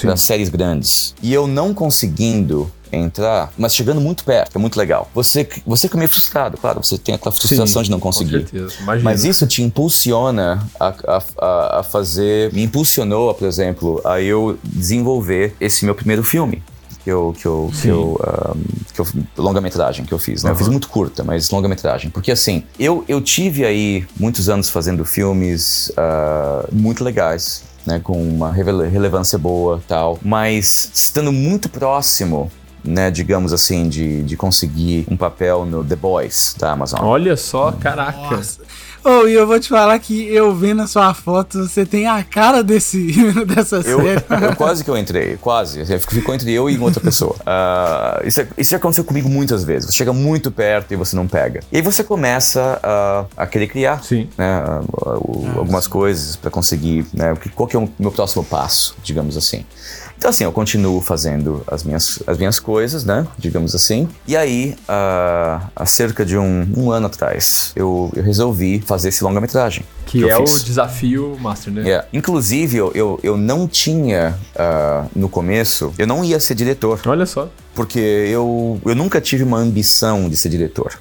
Sim. 0.00 0.06
para 0.06 0.16
séries 0.16 0.48
grandes. 0.48 1.14
E 1.22 1.32
eu 1.32 1.46
não 1.46 1.72
conseguindo 1.74 2.70
entrar, 2.90 3.52
mas 3.58 3.74
chegando 3.74 4.00
muito 4.00 4.24
perto, 4.24 4.56
é 4.56 4.58
muito 4.58 4.76
legal. 4.78 5.10
Você, 5.14 5.46
você 5.66 5.88
fica 5.88 5.98
meio 5.98 6.08
frustrado, 6.08 6.56
claro, 6.56 6.82
você 6.82 6.96
tem 6.96 7.14
aquela 7.14 7.30
frustração 7.32 7.82
de 7.82 7.90
não 7.90 8.00
conseguir. 8.00 8.44
Com 8.44 8.48
certeza. 8.58 8.74
Mas 9.02 9.24
isso 9.24 9.46
te 9.46 9.62
impulsiona 9.62 10.66
a, 10.80 10.94
a- 11.06 11.80
a, 11.80 11.82
fazer. 11.82 12.52
Me 12.52 12.62
impulsionou, 12.62 13.32
por 13.34 13.46
exemplo, 13.46 14.00
a 14.04 14.20
eu 14.22 14.58
desenvolver 14.64 15.54
esse 15.60 15.84
meu 15.84 15.94
primeiro 15.94 16.22
filme. 16.24 16.62
Que 17.04 17.10
eu. 17.10 17.34
Que 17.38 17.46
eu, 17.46 17.68
que 17.72 17.76
Sim. 17.82 17.88
eu, 17.90 18.20
ahm, 18.22 18.60
que 18.94 19.00
eu 19.00 19.06
longa-metragem 19.36 20.04
que 20.04 20.12
eu 20.12 20.18
fiz, 20.18 20.42
né? 20.42 20.50
Eu 20.50 20.56
fiz 20.56 20.68
muito 20.68 20.88
curta, 20.88 21.22
mas 21.22 21.50
longa-metragem. 21.50 22.10
Porque 22.10 22.30
assim, 22.32 22.64
eu, 22.78 23.04
eu 23.06 23.20
tive 23.20 23.64
aí 23.64 24.06
muitos 24.18 24.48
anos 24.48 24.68
fazendo 24.70 25.04
filmes 25.04 25.92
ah, 25.96 26.66
muito 26.72 27.04
legais. 27.04 27.62
Né, 27.88 27.98
com 28.04 28.22
uma 28.22 28.52
relevância 28.52 29.38
boa 29.38 29.80
tal, 29.88 30.18
mas 30.22 30.90
estando 30.92 31.32
muito 31.32 31.70
próximo, 31.70 32.52
né, 32.84 33.10
digamos 33.10 33.50
assim, 33.50 33.88
de, 33.88 34.22
de 34.24 34.36
conseguir 34.36 35.06
um 35.10 35.16
papel 35.16 35.64
no 35.64 35.82
The 35.82 35.96
Boys 35.96 36.54
da 36.58 36.72
Amazon. 36.72 37.00
Olha 37.02 37.34
só, 37.34 37.72
caraca. 37.72 38.36
Nossa. 38.36 38.60
Ô, 39.04 39.26
e 39.26 39.32
eu 39.34 39.46
vou 39.46 39.58
te 39.60 39.68
falar 39.68 39.98
que 39.98 40.26
eu 40.34 40.54
vendo 40.54 40.82
a 40.82 40.86
sua 40.86 41.14
foto, 41.14 41.66
você 41.66 41.86
tem 41.86 42.06
a 42.06 42.22
cara 42.22 42.62
desse, 42.62 43.12
dessa 43.46 43.76
Eu, 43.76 44.00
série. 44.02 44.24
eu 44.44 44.56
quase 44.56 44.82
que 44.84 44.90
eu 44.90 44.96
entrei, 44.96 45.36
quase. 45.40 45.84
Ficou 46.08 46.34
entre 46.34 46.52
eu 46.52 46.68
e 46.68 46.78
outra 46.78 47.00
pessoa. 47.00 47.34
Ah, 47.46 48.20
isso, 48.24 48.40
isso 48.56 48.70
já 48.70 48.76
aconteceu 48.76 49.04
comigo 49.04 49.28
muitas 49.28 49.64
vezes. 49.64 49.90
Você 49.90 49.96
chega 49.96 50.12
muito 50.12 50.50
perto 50.50 50.92
e 50.92 50.96
você 50.96 51.16
não 51.16 51.26
pega. 51.26 51.60
E 51.72 51.76
aí 51.76 51.82
você 51.82 52.04
começa 52.04 52.78
a, 52.82 53.24
a 53.36 53.46
querer 53.46 53.66
criar 53.68 54.02
Sim. 54.04 54.28
né, 54.36 54.44
a- 54.46 54.80
a- 54.80 55.18
o- 55.18 55.50
algumas 55.56 55.86
coisas 55.86 56.36
para 56.36 56.50
conseguir. 56.50 57.06
Né, 57.12 57.32
o 57.32 57.36
que- 57.36 57.48
qual 57.48 57.66
que 57.66 57.74
é 57.76 57.78
o 57.78 57.88
meu 57.98 58.10
próximo 58.12 58.44
passo, 58.44 58.94
digamos 59.02 59.36
assim. 59.36 59.64
Então, 60.18 60.30
assim, 60.30 60.42
eu 60.42 60.50
continuo 60.50 61.00
fazendo 61.00 61.62
as 61.68 61.84
minhas, 61.84 62.20
as 62.26 62.36
minhas 62.36 62.58
coisas, 62.58 63.04
né? 63.04 63.24
Digamos 63.38 63.72
assim. 63.72 64.08
E 64.26 64.36
aí, 64.36 64.76
ah, 64.88 65.68
há 65.76 65.86
cerca 65.86 66.26
de 66.26 66.36
um, 66.36 66.66
um 66.76 66.90
ano 66.90 67.06
atrás, 67.06 67.72
eu, 67.76 68.10
eu 68.16 68.22
resolvi 68.22 68.80
fazer 68.80 69.10
esse 69.10 69.22
longa-metragem. 69.22 69.84
Que 70.06 70.22
eu 70.22 70.28
é 70.28 70.36
o 70.36 70.44
desafio 70.44 71.36
Master, 71.40 71.72
né? 71.72 71.88
É. 71.88 72.04
Inclusive, 72.12 72.76
eu, 72.76 72.90
eu, 72.96 73.20
eu 73.22 73.36
não 73.36 73.68
tinha, 73.68 74.36
ah, 74.56 75.06
no 75.14 75.28
começo, 75.28 75.92
eu 75.96 76.06
não 76.06 76.24
ia 76.24 76.40
ser 76.40 76.56
diretor, 76.56 77.00
Olha 77.06 77.24
só. 77.24 77.48
porque 77.72 78.00
eu, 78.00 78.80
eu 78.84 78.94
nunca 78.96 79.20
tive 79.20 79.44
uma 79.44 79.58
ambição 79.58 80.28
de 80.28 80.36
ser 80.36 80.48
diretor. 80.48 80.98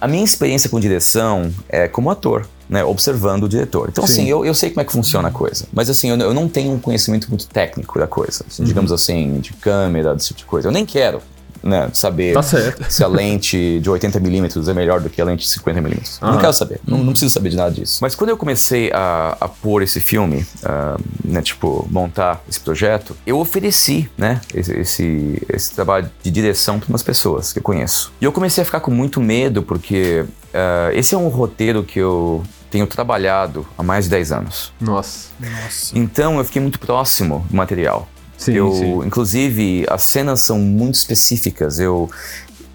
A 0.00 0.08
minha 0.08 0.24
experiência 0.24 0.68
com 0.68 0.80
direção 0.80 1.52
é 1.68 1.86
como 1.86 2.10
ator. 2.10 2.48
Né, 2.68 2.84
observando 2.84 3.44
o 3.44 3.48
diretor. 3.48 3.88
Então, 3.88 4.04
Sim. 4.04 4.12
assim, 4.12 4.28
eu, 4.28 4.44
eu 4.44 4.52
sei 4.52 4.70
como 4.70 4.80
é 4.80 4.84
que 4.84 4.90
funciona 4.90 5.28
a 5.28 5.30
coisa. 5.30 5.66
Mas, 5.72 5.88
assim, 5.88 6.10
eu, 6.10 6.16
eu 6.18 6.34
não 6.34 6.48
tenho 6.48 6.72
um 6.72 6.80
conhecimento 6.80 7.28
muito 7.28 7.46
técnico 7.46 7.96
da 7.96 8.08
coisa. 8.08 8.44
assim, 8.48 8.64
Digamos 8.64 8.90
assim, 8.90 9.38
de 9.38 9.52
câmera, 9.52 10.16
desse 10.16 10.28
tipo 10.28 10.40
de 10.40 10.44
coisa. 10.46 10.66
Eu 10.66 10.72
nem 10.72 10.84
quero 10.84 11.22
né, 11.66 11.90
saber 11.92 12.32
Tá 12.32 12.42
se 12.42 13.02
a 13.02 13.06
lente 13.06 13.80
de 13.80 13.90
80mm 13.90 14.68
é 14.68 14.74
melhor 14.74 15.00
do 15.00 15.10
que 15.10 15.20
a 15.20 15.24
lente 15.24 15.46
de 15.46 15.60
50mm. 15.60 16.18
Não 16.22 16.28
Aham. 16.30 16.40
quero 16.40 16.52
saber, 16.52 16.80
não, 16.86 16.98
não 16.98 17.10
preciso 17.10 17.32
saber 17.32 17.50
de 17.50 17.56
nada 17.56 17.70
disso. 17.70 17.98
Mas 18.00 18.14
quando 18.14 18.30
eu 18.30 18.36
comecei 18.36 18.90
a, 18.92 19.36
a 19.40 19.48
pôr 19.48 19.82
esse 19.82 20.00
filme, 20.00 20.46
ah, 20.64 20.96
né, 21.24 21.42
tipo, 21.42 21.86
montar 21.90 22.42
esse 22.48 22.60
projeto, 22.60 23.16
eu 23.26 23.38
ofereci, 23.38 24.08
né, 24.16 24.40
esse, 24.54 24.72
esse, 24.78 25.42
esse 25.48 25.74
trabalho 25.74 26.08
de 26.22 26.30
direção 26.30 26.78
para 26.78 26.88
umas 26.88 27.02
pessoas 27.02 27.52
que 27.52 27.58
eu 27.58 27.62
conheço. 27.62 28.12
E 28.20 28.24
eu 28.24 28.32
comecei 28.32 28.62
a 28.62 28.64
ficar 28.64 28.80
com 28.80 28.90
muito 28.90 29.20
medo 29.20 29.62
porque 29.62 30.24
ah, 30.54 30.90
esse 30.94 31.14
é 31.14 31.18
um 31.18 31.28
roteiro 31.28 31.82
que 31.82 31.98
eu 31.98 32.42
tenho 32.70 32.86
trabalhado 32.86 33.66
há 33.76 33.82
mais 33.82 34.04
de 34.04 34.10
10 34.10 34.32
anos. 34.32 34.72
Nossa. 34.80 35.28
Nossa. 35.38 35.98
Então 35.98 36.38
eu 36.38 36.44
fiquei 36.44 36.60
muito 36.62 36.78
próximo 36.78 37.44
do 37.50 37.56
material. 37.56 38.08
Sim, 38.36 38.52
eu, 38.52 38.72
sim. 38.72 39.06
inclusive, 39.06 39.86
as 39.88 40.02
cenas 40.02 40.40
são 40.40 40.58
muito 40.58 40.94
específicas. 40.96 41.78
Eu, 41.78 42.10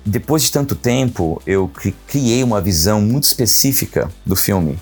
depois 0.05 0.41
de 0.43 0.51
tanto 0.51 0.73
tempo, 0.75 1.39
eu 1.45 1.67
cri- 1.67 1.95
criei 2.07 2.43
uma 2.43 2.59
visão 2.59 2.99
muito 3.01 3.25
específica 3.25 4.09
do 4.25 4.35
filme. 4.35 4.79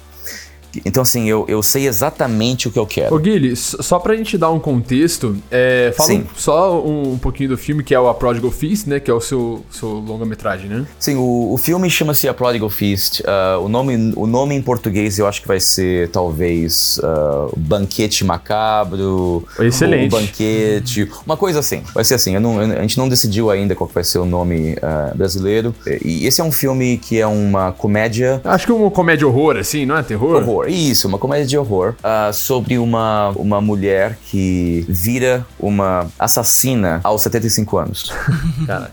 Então, 0.85 1.01
assim, 1.03 1.27
eu, 1.29 1.45
eu 1.47 1.61
sei 1.63 1.87
exatamente 1.87 2.67
o 2.67 2.71
que 2.71 2.79
eu 2.79 2.85
quero. 2.85 3.13
Ô 3.15 3.19
Guilherme, 3.19 3.55
só 3.55 3.99
pra 3.99 4.15
gente 4.15 4.37
dar 4.37 4.51
um 4.51 4.59
contexto, 4.59 5.35
é, 5.51 5.93
fala 5.95 6.13
um- 6.13 6.23
só 6.35 6.81
um, 6.81 7.13
um 7.13 7.17
pouquinho 7.17 7.49
do 7.49 7.57
filme, 7.57 7.83
que 7.83 7.93
é 7.93 7.99
o 7.99 8.07
A 8.07 8.13
Prodigal 8.13 8.51
Feast, 8.51 8.87
né? 8.87 8.99
Que 8.99 9.09
é 9.09 9.13
o 9.13 9.21
seu, 9.21 9.63
seu 9.71 9.87
longa-metragem, 9.89 10.69
né? 10.69 10.85
Sim, 10.99 11.15
o, 11.15 11.53
o 11.53 11.57
filme 11.57 11.89
chama-se 11.89 12.27
A 12.27 12.33
Prodigal 12.33 12.69
Feast. 12.69 13.21
Ah, 13.25 13.57
o, 13.61 13.67
nome, 13.69 14.13
o 14.15 14.27
nome 14.27 14.55
em 14.55 14.61
português 14.61 15.17
eu 15.19 15.27
acho 15.27 15.41
que 15.41 15.47
vai 15.47 15.59
ser 15.59 16.09
talvez 16.09 16.99
ah, 17.03 17.47
Banquete 17.57 18.23
Macabro. 18.25 19.45
Excelente. 19.59 20.11
Banquete, 20.11 21.09
uma 21.25 21.37
coisa 21.37 21.59
assim. 21.59 21.81
Vai 21.93 22.03
ser 22.03 22.15
assim. 22.15 22.37
não- 22.39 22.59
a 22.59 22.81
gente 22.81 22.97
não 22.97 23.07
decidiu 23.09 23.49
ainda 23.49 23.75
qual 23.75 23.89
vai 23.93 24.03
ser 24.03 24.19
o 24.19 24.25
nome 24.25 24.77
ah, 24.81 25.11
brasileiro. 25.15 25.73
E 26.03 26.25
esse 26.25 26.41
é 26.41 26.43
um 26.43 26.51
filme 26.51 26.97
que 26.97 27.19
é 27.19 27.27
uma 27.27 27.71
comédia. 27.71 28.41
Acho 28.43 28.65
que 28.65 28.71
uma 28.71 28.91
comédia 28.91 29.27
horror, 29.27 29.57
assim, 29.57 29.85
não 29.85 29.97
é? 29.97 30.03
Terror? 30.03 30.35
Horror, 30.41 30.58
isso, 30.67 31.07
uma 31.07 31.17
comédia 31.17 31.45
de 31.45 31.57
horror 31.57 31.95
ah, 32.03 32.31
sobre 32.33 32.77
uma, 32.77 33.29
uma 33.29 33.61
mulher 33.61 34.17
que 34.25 34.85
vira 34.87 35.45
uma 35.59 36.07
assassina 36.17 36.99
aos 37.03 37.21
75 37.21 37.77
anos. 37.77 38.11
Cara. 38.65 38.91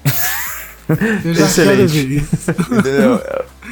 Eu 1.24 1.34
já 1.34 1.46
Excelente. 1.46 2.24
Entendeu? 2.70 3.20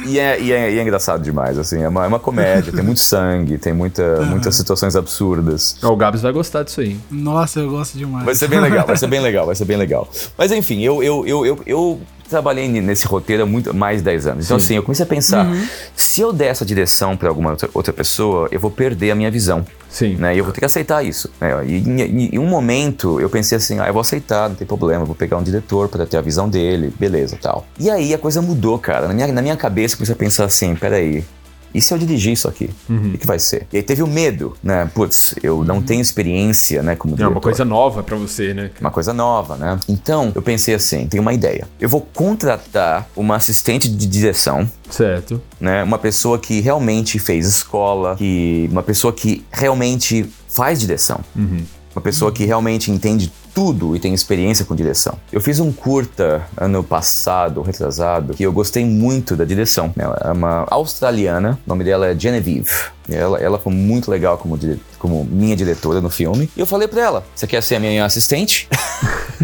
E 0.05 0.19
é, 0.19 0.39
e, 0.39 0.51
é, 0.51 0.73
e 0.73 0.79
é 0.79 0.81
engraçado 0.81 1.23
demais, 1.23 1.57
assim. 1.57 1.81
É 1.81 1.87
uma, 1.87 2.03
é 2.03 2.07
uma 2.07 2.19
comédia, 2.19 2.73
tem 2.73 2.83
muito 2.83 2.99
sangue, 2.99 3.57
tem 3.57 3.73
muita, 3.73 4.21
muitas 4.23 4.55
situações 4.55 4.95
absurdas. 4.95 5.77
O 5.81 5.95
Gabs 5.95 6.21
vai 6.21 6.33
gostar 6.33 6.63
disso 6.63 6.81
aí. 6.81 6.97
Nossa, 7.09 7.61
eu 7.61 7.69
gosto 7.69 7.97
demais. 7.97 8.25
Vai 8.25 8.35
ser 8.35 8.47
bem 8.49 8.59
legal, 8.59 8.85
vai 8.85 8.97
ser 8.97 9.07
bem 9.07 9.21
legal, 9.21 9.45
vai 9.45 9.55
ser 9.55 9.65
bem 9.65 9.77
legal. 9.77 10.09
Mas 10.37 10.51
enfim, 10.51 10.81
eu, 10.81 11.01
eu, 11.01 11.25
eu, 11.25 11.45
eu, 11.45 11.59
eu 11.65 12.01
trabalhei 12.29 12.67
nesse 12.67 13.05
roteiro 13.07 13.43
há 13.43 13.45
muito, 13.45 13.73
mais 13.73 13.99
de 13.99 14.03
10 14.05 14.27
anos. 14.27 14.45
Então, 14.45 14.59
Sim. 14.59 14.65
assim, 14.65 14.75
eu 14.75 14.83
comecei 14.83 15.03
a 15.03 15.07
pensar: 15.07 15.47
se 15.95 16.21
eu 16.21 16.31
der 16.33 16.47
essa 16.47 16.65
direção 16.65 17.15
para 17.15 17.29
alguma 17.29 17.55
outra, 17.73 17.93
pessoa, 17.93 18.47
eu 18.51 18.59
vou 18.59 18.71
perder 18.71 19.11
a 19.11 19.15
minha 19.15 19.31
visão. 19.31 19.65
Sim. 19.89 20.15
Né? 20.15 20.35
E 20.35 20.37
eu 20.39 20.43
vou 20.43 20.51
ter 20.51 20.59
que 20.59 20.65
aceitar 20.65 21.03
isso. 21.05 21.29
Né? 21.39 21.65
E 21.65 21.77
em, 21.77 22.01
em- 22.35 22.39
um 22.39 22.45
momento 22.47 23.19
eu 23.21 23.29
pensei 23.29 23.57
assim, 23.57 23.79
ah, 23.79 23.87
eu 23.87 23.93
vou 23.93 24.01
aceitar, 24.01 24.49
não 24.49 24.55
tem 24.55 24.67
problema, 24.67 25.05
vou 25.05 25.15
pegar 25.15 25.37
um 25.37 25.43
diretor 25.43 25.87
para 25.87 26.05
ter 26.05 26.17
a 26.17 26.21
visão 26.21 26.49
dele, 26.49 26.93
beleza, 26.99 27.37
tal. 27.41 27.65
E 27.79 27.89
aí 27.89 28.13
a 28.13 28.17
coisa 28.17 28.41
mudou, 28.41 28.77
cara. 28.77 29.07
Na 29.07 29.13
minha, 29.13 29.27
na 29.27 29.41
minha 29.41 29.55
cabeça 29.55 29.93
eu 29.93 29.97
comecei 29.99 30.13
a 30.13 30.17
pensar 30.17 30.43
assim, 30.45 30.75
peraí, 30.75 31.23
e 31.77 31.81
se 31.81 31.93
eu 31.93 31.97
dirigir 31.97 32.33
isso 32.33 32.47
aqui? 32.47 32.69
O 32.89 33.17
que, 33.17 33.25
vai 33.27 33.39
ser? 33.39 33.67
E 33.73 33.77
aí 33.77 33.83
teve 33.83 34.01
o 34.03 34.07
medo, 34.07 34.55
né? 34.63 34.89
Putz, 34.93 35.35
eu 35.43 35.63
não 35.63 35.81
tenho 35.81 36.01
experiência, 36.01 36.81
né, 36.81 36.95
como 36.95 37.13
É 37.13 37.17
diretor. 37.17 37.33
uma 37.35 37.41
coisa 37.41 37.65
nova 37.65 38.01
pra 38.03 38.15
você, 38.15 38.53
né? 38.53 38.71
Uma 38.79 38.91
coisa 38.91 39.13
nova, 39.13 39.55
né? 39.57 39.79
Então, 39.87 40.31
eu 40.35 40.41
pensei 40.41 40.73
assim, 40.75 41.07
tenho 41.07 41.21
uma 41.21 41.33
ideia. 41.33 41.67
Eu 41.79 41.89
vou 41.89 42.01
contratar 42.01 43.07
uma 43.15 43.35
assistente 43.35 43.89
de 43.89 44.05
direção 44.07 44.69
Certo. 44.89 45.41
né? 45.59 45.83
Uma 45.83 45.97
pessoa 45.97 46.37
que 46.39 46.59
realmente 46.61 47.19
fez 47.19 47.47
escola, 47.47 48.15
que 48.15 48.67
uma 48.71 48.83
pessoa 48.83 49.11
que 49.13 49.43
realmente 49.51 50.25
faz 50.49 50.79
direção. 50.79 51.19
Uma 51.95 52.01
pessoa 52.01 52.31
que 52.31 52.43
realmente 52.45 52.91
entende 52.91 53.31
tudo 53.55 53.95
e 53.95 53.99
tem 53.99 54.13
experiência 54.13 54.65
com 54.65 54.75
direção. 54.75 55.17
Eu 55.31 55.39
fiz 55.39 55.59
um 55.61 55.71
curta 55.71 56.45
ano 56.57 56.83
passado, 56.83 57.61
retrasado, 57.61 58.33
que 58.33 58.43
eu 58.43 58.51
gostei 58.51 58.83
muito 58.85 59.33
da 59.35 59.45
direção. 59.45 59.93
Ela 59.97 60.19
é 60.25 60.31
uma 60.31 60.67
australiana, 60.69 61.57
o 61.65 61.69
nome 61.69 61.85
dela 61.85 62.07
é 62.07 62.19
Genevieve. 62.19 62.69
Ela, 63.09 63.39
ela 63.39 63.57
foi 63.57 63.71
muito 63.71 64.11
legal 64.11 64.37
como, 64.37 64.57
dire- 64.57 64.81
como 64.99 65.23
minha 65.23 65.55
diretora 65.55 66.01
no 66.01 66.09
filme. 66.09 66.49
E 66.57 66.59
eu 66.59 66.65
falei 66.65 66.87
pra 66.87 67.01
ela: 67.01 67.23
Você 67.33 67.47
quer 67.47 67.63
ser 67.63 67.75
a 67.75 67.79
minha 67.79 68.03
assistente? 68.03 68.67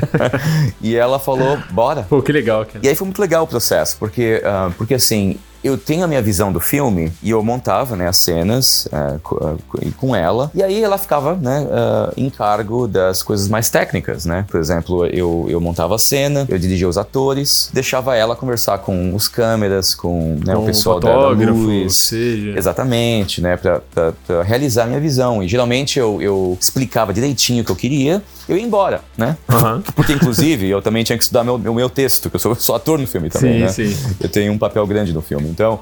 e 0.81 0.95
ela 0.95 1.19
falou: 1.19 1.57
Bora. 1.71 2.03
Pô, 2.09 2.21
que 2.21 2.31
legal, 2.31 2.65
cara. 2.65 2.79
E 2.83 2.89
aí 2.89 2.95
foi 2.95 3.05
muito 3.05 3.21
legal 3.21 3.43
o 3.43 3.47
processo, 3.47 3.95
porque, 3.97 4.41
ah, 4.43 4.71
porque 4.77 4.95
assim, 4.95 5.37
eu 5.63 5.77
tenho 5.77 6.03
a 6.03 6.07
minha 6.07 6.21
visão 6.21 6.51
do 6.51 6.59
filme 6.59 7.11
e 7.21 7.29
eu 7.29 7.43
montava 7.43 7.95
né, 7.95 8.07
as 8.07 8.17
cenas 8.17 8.87
ah, 8.91 9.17
co- 9.23 9.57
com 9.97 10.15
ela, 10.15 10.51
e 10.55 10.61
aí 10.63 10.81
ela 10.83 10.97
ficava 10.97 11.35
né, 11.35 11.67
ah, 11.71 12.11
em 12.17 12.29
cargo 12.29 12.87
das 12.87 13.21
coisas 13.23 13.47
mais 13.47 13.69
técnicas, 13.69 14.25
né? 14.25 14.45
Por 14.49 14.59
exemplo, 14.59 15.05
eu, 15.07 15.45
eu 15.49 15.59
montava 15.61 15.95
a 15.95 15.99
cena, 15.99 16.45
eu 16.49 16.57
dirigia 16.57 16.87
os 16.87 16.97
atores, 16.97 17.69
deixava 17.73 18.15
ela 18.15 18.35
conversar 18.35 18.77
com 18.79 19.13
os 19.15 19.27
câmeras, 19.27 19.93
com 19.93 20.37
né, 20.45 20.55
Com 20.55 20.63
o 20.63 20.65
pessoal 20.65 20.99
da, 20.99 21.09
da 21.09 21.13
fotógrafo, 21.15 21.53
luz. 21.59 21.95
seja. 21.95 22.57
Exatamente, 22.57 23.41
né? 23.41 23.57
Pra, 23.57 23.81
pra- 23.93 24.13
pra 24.25 24.43
realizar 24.43 24.83
a 24.83 24.87
minha 24.87 24.99
visão. 24.99 25.41
E 25.43 25.47
geralmente 25.47 25.99
eu, 25.99 26.21
eu 26.21 26.57
explicava 26.59 27.13
direitinho 27.13 27.61
o 27.61 27.65
que 27.65 27.71
eu 27.71 27.75
queria, 27.75 28.21
eu 28.51 28.57
ia 28.57 28.63
embora, 28.63 29.01
né? 29.17 29.37
Aham. 29.49 29.81
Porque, 29.95 30.11
inclusive, 30.11 30.67
eu 30.67 30.81
também 30.81 31.03
tinha 31.05 31.17
que 31.17 31.23
estudar 31.23 31.43
meu, 31.43 31.57
meu, 31.57 31.73
meu 31.73 31.89
texto, 31.89 32.29
que 32.29 32.35
eu 32.35 32.39
sou, 32.39 32.53
sou 32.55 32.75
ator 32.75 32.99
no 32.99 33.07
filme 33.07 33.29
também, 33.29 33.67
Sim, 33.69 33.85
né? 33.85 33.93
sim. 33.93 34.15
Eu 34.19 34.27
tenho 34.27 34.51
um 34.51 34.57
papel 34.57 34.85
grande 34.85 35.13
no 35.13 35.21
filme. 35.21 35.47
Então, 35.47 35.79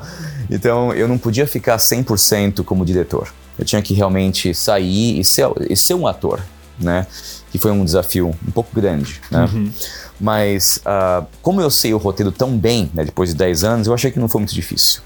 então 0.51 0.93
eu 0.93 1.07
não 1.07 1.17
podia 1.17 1.47
ficar 1.47 1.77
100% 1.77 2.63
como 2.63 2.85
diretor. 2.85 3.33
Eu 3.57 3.65
tinha 3.65 3.81
que 3.81 3.93
realmente 3.95 4.53
sair 4.53 5.19
e 5.19 5.25
ser, 5.25 5.49
e 5.67 5.75
ser 5.75 5.95
um 5.95 6.05
ator, 6.05 6.39
né? 6.79 7.07
Que 7.51 7.57
foi 7.57 7.71
um 7.71 7.83
desafio 7.83 8.27
um 8.47 8.51
pouco 8.51 8.69
grande, 8.73 9.19
né? 9.31 9.49
Uhum. 9.51 9.71
Mas, 10.21 10.79
ah, 10.85 11.23
como 11.41 11.61
eu 11.61 11.71
sei 11.71 11.93
o 11.93 11.97
roteiro 11.97 12.31
tão 12.31 12.55
bem, 12.55 12.91
né, 12.93 13.03
depois 13.03 13.29
de 13.29 13.35
10 13.35 13.63
anos, 13.63 13.87
eu 13.87 13.93
achei 13.93 14.11
que 14.11 14.19
não 14.19 14.27
foi 14.27 14.41
muito 14.41 14.53
difícil. 14.53 15.01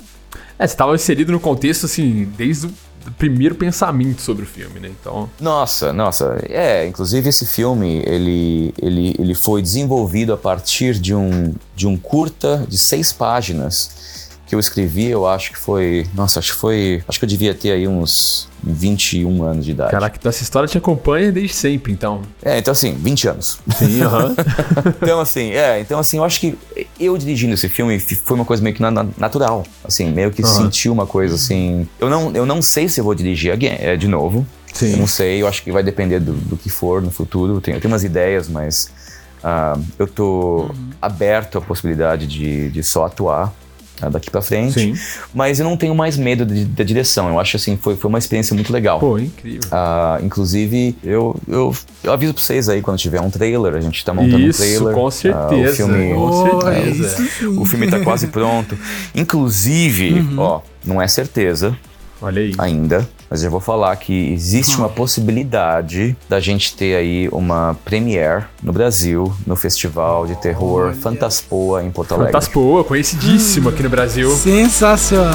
É, 0.60 0.68
você 0.68 0.76
tava 0.76 0.94
inserido 0.96 1.32
no 1.32 1.40
contexto, 1.40 1.86
assim, 1.86 2.30
desde 2.38 2.68
o 2.68 2.74
primeiro 3.12 3.56
pensamento 3.56 4.22
sobre 4.22 4.44
o 4.44 4.48
filme, 4.48 4.80
né? 4.80 4.90
Então. 4.90 5.30
Nossa, 5.40 5.92
nossa. 5.94 6.38
É, 6.50 6.86
inclusive 6.88 7.30
esse 7.30 7.46
filme, 7.46 8.04
ele, 8.06 8.74
ele, 8.82 9.16
ele 9.20 9.36
foi 9.36 9.62
desenvolvido 9.62 10.34
a 10.34 10.38
partir 10.38 11.00
de 11.00 11.14
um, 11.14 11.54
de 11.76 11.88
um 11.88 11.98
curta 11.98 12.66
de 12.68 12.78
seis 12.78 13.12
páginas 13.12 14.04
que 14.46 14.56
eu 14.56 14.60
escrevi, 14.60 15.08
eu 15.08 15.26
acho 15.26 15.52
que 15.52 15.58
foi... 15.58 16.06
Nossa, 16.14 16.40
acho 16.40 16.54
que 16.54 16.60
foi... 16.60 17.04
Acho 17.08 17.18
que 17.18 17.26
eu 17.26 17.30
devia 17.30 17.56
ter 17.56 17.72
aí 17.72 17.88
uns 17.88 18.48
21 18.64 19.44
anos 19.44 19.66
de 19.66 19.72
idade. 19.72 19.92
Caraca, 19.92 20.16
então 20.18 20.30
essa 20.30 20.44
história 20.44 20.68
te 20.68 20.78
acompanha 20.78 21.32
desde 21.32 21.54
sempre, 21.54 21.92
então. 21.92 22.22
É, 22.42 22.58
então 22.58 22.72
assim, 22.72 22.94
20 22.94 23.28
anos. 23.30 23.60
Sim, 23.78 24.02
aham. 24.02 24.36
então 25.02 25.20
assim, 25.20 25.52
é, 25.52 25.80
então 25.80 26.00
assim, 26.00 26.18
eu 26.18 26.24
acho 26.24 26.40
que 26.40 26.58
eu 27.00 27.18
dirigindo 27.18 27.54
esse 27.54 27.68
filme 27.70 28.00
foi 28.00 28.36
uma 28.36 28.46
coisa 28.46 28.62
meio 28.64 28.76
que 28.76 28.82
na- 28.82 28.92
na- 28.92 29.06
natural, 29.18 29.66
assim, 29.84 30.10
meio 30.12 30.32
que 30.32 30.42
Aham. 30.44 30.52
senti 30.54 30.90
uma 30.90 31.06
coisa 31.06 31.36
assim. 31.36 31.88
Eu 32.00 32.10
não, 32.10 32.32
eu 32.36 32.46
não 32.46 32.62
sei 32.62 32.88
se 32.90 33.00
eu 33.00 33.04
vou 33.04 33.14
dirigir 33.16 33.52
again, 33.52 33.76
é, 33.80 33.96
de 33.96 34.08
novo. 34.08 34.46
Sim. 34.74 34.94
Eu 34.94 34.98
não 34.98 35.08
sei, 35.08 35.42
eu 35.42 35.48
acho 35.48 35.62
que 35.64 35.72
vai 35.72 35.84
depender 35.84 36.20
do, 36.20 36.34
do 36.34 36.58
que 36.58 36.70
for 36.70 37.02
no 37.02 37.12
futuro. 37.12 37.54
Eu 37.56 37.62
tenho, 37.62 37.78
eu 37.78 37.82
tenho 37.82 37.92
umas 37.94 38.04
ideias, 38.04 38.48
mas 38.50 38.90
ah, 39.44 39.78
eu 40.00 40.08
tô 40.08 40.70
aberto 41.02 41.58
à 41.58 41.62
possibilidade 41.62 42.26
de, 42.28 42.70
de 42.70 42.82
só 42.84 43.06
atuar 43.06 43.54
daqui 44.12 44.30
pra 44.30 44.42
frente. 44.42 44.74
Sim. 44.80 44.94
Mas 45.34 45.60
eu 45.60 45.66
não 45.66 45.78
tenho 45.78 45.96
mais 45.96 46.18
medo 46.18 46.46
de- 46.46 46.66
da 46.66 46.84
direção. 46.84 47.30
Eu 47.30 47.40
acho 47.40 47.56
assim, 47.58 47.78
foi, 47.78 47.96
foi 47.96 48.10
uma 48.10 48.18
experiência 48.20 48.54
muito 48.54 48.72
legal. 48.74 49.00
Pô, 49.00 49.18
incrível. 49.18 49.62
Ah, 49.72 50.20
inclusive, 50.22 50.96
eu, 51.04 51.36
eu, 51.48 51.76
eu 52.04 52.12
aviso 52.14 52.34
pra 52.34 52.42
vocês 52.44 52.68
aí 52.70 52.82
quando 52.82 52.98
tiver 52.98 53.22
um 53.22 53.30
trailer, 53.30 53.76
a 53.76 53.82
gente 53.82 54.04
tá 54.04 54.14
montando 54.14 54.40
Isso, 54.40 54.62
um 54.62 54.66
trailer. 54.66 54.94
com 54.96 55.08
Ah, 55.08 55.12
certeza. 55.12 55.72
o 55.72 55.76
filme, 55.76 56.14
Com 56.14 56.62
certeza. 56.62 57.10
sim. 57.18 57.48
o 57.58 57.66
filme 57.66 57.88
tá 57.90 58.00
quase 58.02 58.28
pronto. 58.28 58.78
Inclusive, 59.16 60.26
ó, 60.38 60.62
não 60.86 61.02
é 61.02 61.08
certeza 61.08 61.76
Olha 62.22 62.42
aí. 62.42 62.54
ainda, 62.58 63.08
mas 63.34 63.42
eu 63.42 63.48
já 63.48 63.50
vou 63.50 63.60
falar 63.60 63.96
que 63.96 64.32
existe 64.32 64.78
uma 64.78 64.88
possibilidade 64.88 66.16
da 66.30 66.40
gente 66.40 66.76
ter 66.76 66.96
aí 66.96 67.28
uma 67.32 67.76
premiere 67.84 68.44
no 68.62 68.72
Brasil, 68.72 69.34
no 69.48 69.56
Festival 69.56 70.28
de 70.28 70.36
Terror 70.36 70.94
Fantaspoa 70.94 71.84
em 71.84 71.90
Porto 71.90 72.14
Alegre. 72.14 72.32
Fantaspoa, 72.32 72.84
conhecidíssimo 72.84 73.70
aqui 73.70 73.82
no 73.82 73.90
Brasil. 73.90 74.30
Sensacional. 74.36 75.34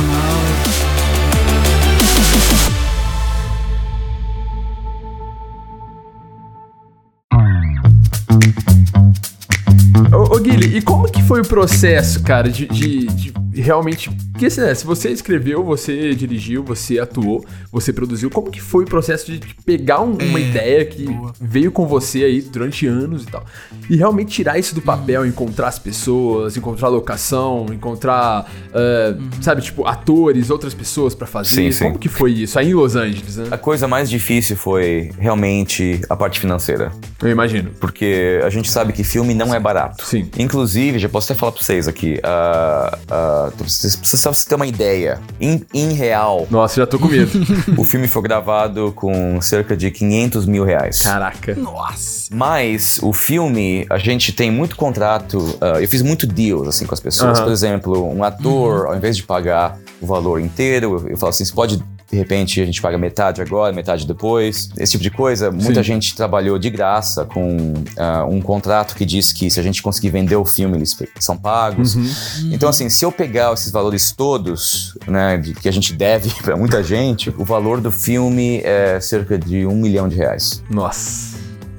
Ô, 10.12 10.36
ô 10.36 10.38
Guilherme, 10.40 10.78
e 10.78 10.82
como 10.82 11.11
que 11.11 11.22
foi 11.22 11.40
o 11.40 11.44
processo, 11.44 12.22
cara, 12.22 12.49
de, 12.51 12.66
de- 12.66 13.07
de 13.07 13.32
realmente. 13.61 14.11
Porque 14.32 14.46
assim, 14.46 14.61
né, 14.61 14.74
se 14.74 14.84
você 14.84 15.11
escreveu, 15.11 15.64
você 15.64 16.14
dirigiu, 16.14 16.62
você 16.62 16.98
atuou, 16.98 17.44
você 17.72 17.92
produziu, 17.92 18.30
como 18.30 18.50
que 18.50 18.61
foi 18.61 18.84
o 18.84 18.86
processo 18.86 19.30
de, 19.32 19.40
pegar 19.64 20.00
um- 20.00 20.16
uma 20.16 20.38
ideia 20.40 20.84
que 20.84 21.04
boa. 21.04 21.32
veio 21.40 21.72
com 21.72 21.86
você 21.86 22.24
aí 22.24 22.40
durante 22.40 22.86
anos 22.86 23.24
e 23.24 23.26
tal, 23.26 23.44
e 23.90 23.96
realmente 23.96 24.30
tirar 24.32 24.59
isso 24.59 24.74
do 24.74 24.80
papel, 24.82 25.26
encontrar 25.26 25.68
as 25.68 25.78
pessoas, 25.78 26.56
encontrar 26.56 26.88
locação, 26.88 27.66
encontrar, 27.72 28.50
eh, 28.72 29.14
sabe, 29.40 29.62
tipo, 29.62 29.86
atores, 29.86 30.50
outras 30.50 30.72
pessoas 30.74 31.14
pra 31.14 31.26
fazer? 31.26 31.54
Sim, 31.54 31.72
sim. 31.72 31.84
Como 31.84 31.98
que 31.98 32.09
foi 32.09 32.32
isso? 32.32 32.59
Aí 32.59 32.70
em 32.70 32.74
Los 32.74 32.94
Angeles, 32.96 33.36
né? 33.36 33.48
A 33.50 33.59
coisa 33.59 33.88
mais 33.88 34.09
difícil 34.09 34.56
foi 34.56 35.11
realmente 35.18 36.00
a 36.09 36.16
parte 36.16 36.38
financeira. 36.40 36.92
Eu 37.22 37.28
imagino. 37.30 37.70
Porque 37.80 38.40
a 38.44 38.50
gente 38.50 38.70
sabe 38.70 38.92
que 38.92 39.02
filme 39.02 39.34
não 39.34 39.54
é 39.54 39.59
barato. 39.61 40.04
Sim. 40.04 40.28
Inclusive, 40.38 40.98
já 40.98 41.09
posso 41.09 41.32
até 41.32 41.38
falar 41.38 41.52
pra 41.52 41.62
vocês 41.62 41.88
aqui. 41.88 42.18
ah, 42.22 42.98
ah, 43.11 43.47
pra 43.51 43.68
vocês- 43.68 43.96
pra 43.96 44.32
você 44.32 44.49
ter 44.49 44.55
uma 44.55 44.66
ideia, 44.66 45.20
em, 45.40 45.62
em 45.74 45.92
real, 45.92 46.46
Nossa, 46.51 46.76
já 46.76 46.86
tô 46.86 46.99
com 46.99 47.07
medo. 47.09 47.30
o 47.76 47.84
filme 47.84 48.07
foi 48.09 48.22
gravado 48.22 48.92
com 48.94 49.40
cerca 49.40 49.76
de 49.76 49.90
500 49.90 50.46
mil 50.46 50.64
reais. 50.64 51.03
Caraca. 51.03 51.55
Nossa. 51.55 52.28
Mas 52.34 52.99
o 53.03 53.12
filme, 53.12 53.86
a 53.90 53.99
gente 53.99 54.32
tem 54.32 54.51
muito 54.51 54.76
contrato. 54.76 55.57
ah, 55.61 55.80
eu 55.80 55.88
fiz 55.88 56.03
muito 56.03 56.26
deals 56.26 56.68
assim 56.68 56.86
com 56.86 56.94
as 56.94 57.01
pessoas. 57.01 57.38
Por 57.44 57.53
exemplo, 57.53 58.05
um 58.07 58.22
ator, 58.22 58.86
ao 58.86 58.96
invés 58.96 59.16
de 59.16 59.22
pagar 59.22 59.78
o 60.01 60.07
valor 60.07 60.40
inteiro, 60.40 60.99
eu, 61.05 61.11
eu 61.11 61.16
falo 61.16 61.30
assim: 61.30 61.44
você 61.44 61.53
pode. 61.53 61.82
De 62.11 62.16
repente 62.16 62.61
a 62.61 62.64
gente 62.64 62.80
paga 62.80 62.96
metade 62.96 63.42
agora, 63.42 63.72
metade 63.72 64.06
depois, 64.06 64.70
esse 64.78 64.92
tipo 64.92 65.02
de 65.02 65.11
coisa. 65.11 65.50
Muita 65.50 65.82
Sim. 65.82 65.82
gente 65.82 66.16
trabalhou 66.16 66.59
de 66.59 66.70
graça 66.70 67.26
com 67.26 67.74
ah, 67.98 68.24
um 68.24 68.40
contrato 68.40 68.94
que 68.94 69.04
diz 69.04 69.30
que 69.30 69.50
se 69.50 69.61
a 69.61 69.62
gente 69.62 69.82
conseguir 69.82 70.09
vender 70.11 70.36
o 70.36 70.44
filme, 70.44 70.76
eles 70.78 70.96
são 71.20 71.36
pagos. 71.36 71.96
Uhum. 71.96 72.50
Então, 72.50 72.68
assim, 72.70 72.88
se 72.88 73.04
eu 73.04 73.12
pegar 73.12 73.52
esses 73.52 73.70
valores 73.70 74.11
todos, 74.11 74.96
né, 75.06 75.36
de, 75.36 75.52
que 75.52 75.68
a 75.68 75.72
gente 75.72 75.92
deve 75.92 76.30
pra 76.42 76.56
muita 76.56 76.82
gente, 76.82 77.28
o 77.36 77.44
valor 77.44 77.80
do 77.80 77.90
filme 77.90 78.62
é 78.64 78.98
cerca 79.00 79.38
de 79.38 79.66
um 79.66 79.76
milhão 79.76 80.09
de 80.09 80.16
reais. 80.16 80.62
Nossa. 80.70 81.36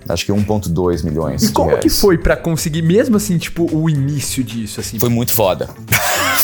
Acho 0.07 0.25
que 0.25 0.31
1,2 0.31 1.03
milhões 1.03 1.43
E 1.43 1.47
de 1.47 1.53
como 1.53 1.69
reais. 1.69 1.83
que 1.83 1.89
foi 1.89 2.17
pra 2.17 2.35
conseguir, 2.35 2.81
mesmo 2.81 3.15
assim, 3.17 3.37
tipo, 3.37 3.69
o 3.71 3.87
início 3.87 4.43
disso, 4.43 4.79
assim? 4.79 4.97
Foi 4.97 5.09
muito 5.09 5.31
foda. 5.31 5.69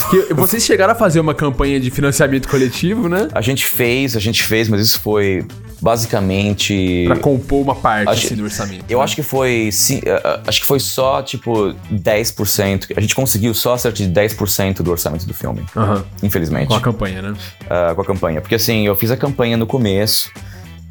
Porque 0.09 0.33
vocês 0.33 0.63
chegaram 0.63 0.93
a 0.93 0.95
fazer 0.95 1.19
uma 1.19 1.33
campanha 1.33 1.79
de 1.79 1.89
financiamento 1.91 2.47
coletivo, 2.47 3.09
né? 3.09 3.27
A 3.33 3.41
gente 3.41 3.65
fez, 3.65 4.15
a 4.15 4.19
gente 4.19 4.43
fez, 4.43 4.67
mas 4.69 4.81
isso 4.81 4.99
foi 4.99 5.45
basicamente. 5.81 7.03
Pra 7.07 7.17
compor 7.17 7.61
uma 7.61 7.75
parte 7.75 8.09
Acho- 8.09 8.25
assim, 8.27 8.35
do 8.35 8.43
orçamento. 8.43 8.85
Eu 8.89 9.01
acho 9.01 9.15
que 9.15 9.23
foi. 9.23 9.69
sim, 9.71 10.01
acho 10.47 10.61
que 10.61 10.65
foi 10.67 10.79
só, 10.79 11.21
tipo, 11.21 11.73
10%. 11.91 12.87
A 12.95 13.01
gente 13.01 13.15
conseguiu 13.15 13.53
só 13.53 13.77
cerca 13.77 13.97
de 13.97 14.07
10% 14.07 14.81
do 14.81 14.91
orçamento 14.91 15.25
do 15.25 15.33
filme. 15.33 15.63
Aham. 15.75 16.03
Infelizmente. 16.23 16.67
Com 16.67 16.75
a 16.75 16.81
campanha, 16.81 17.21
né? 17.21 17.33
ah, 17.69 17.93
com 17.95 18.01
a 18.01 18.05
campanha. 18.05 18.41
Porque 18.41 18.55
assim, 18.55 18.85
eu 18.85 18.95
fiz 18.95 19.11
a 19.11 19.17
campanha 19.17 19.57
no 19.57 19.65
começo. 19.67 20.31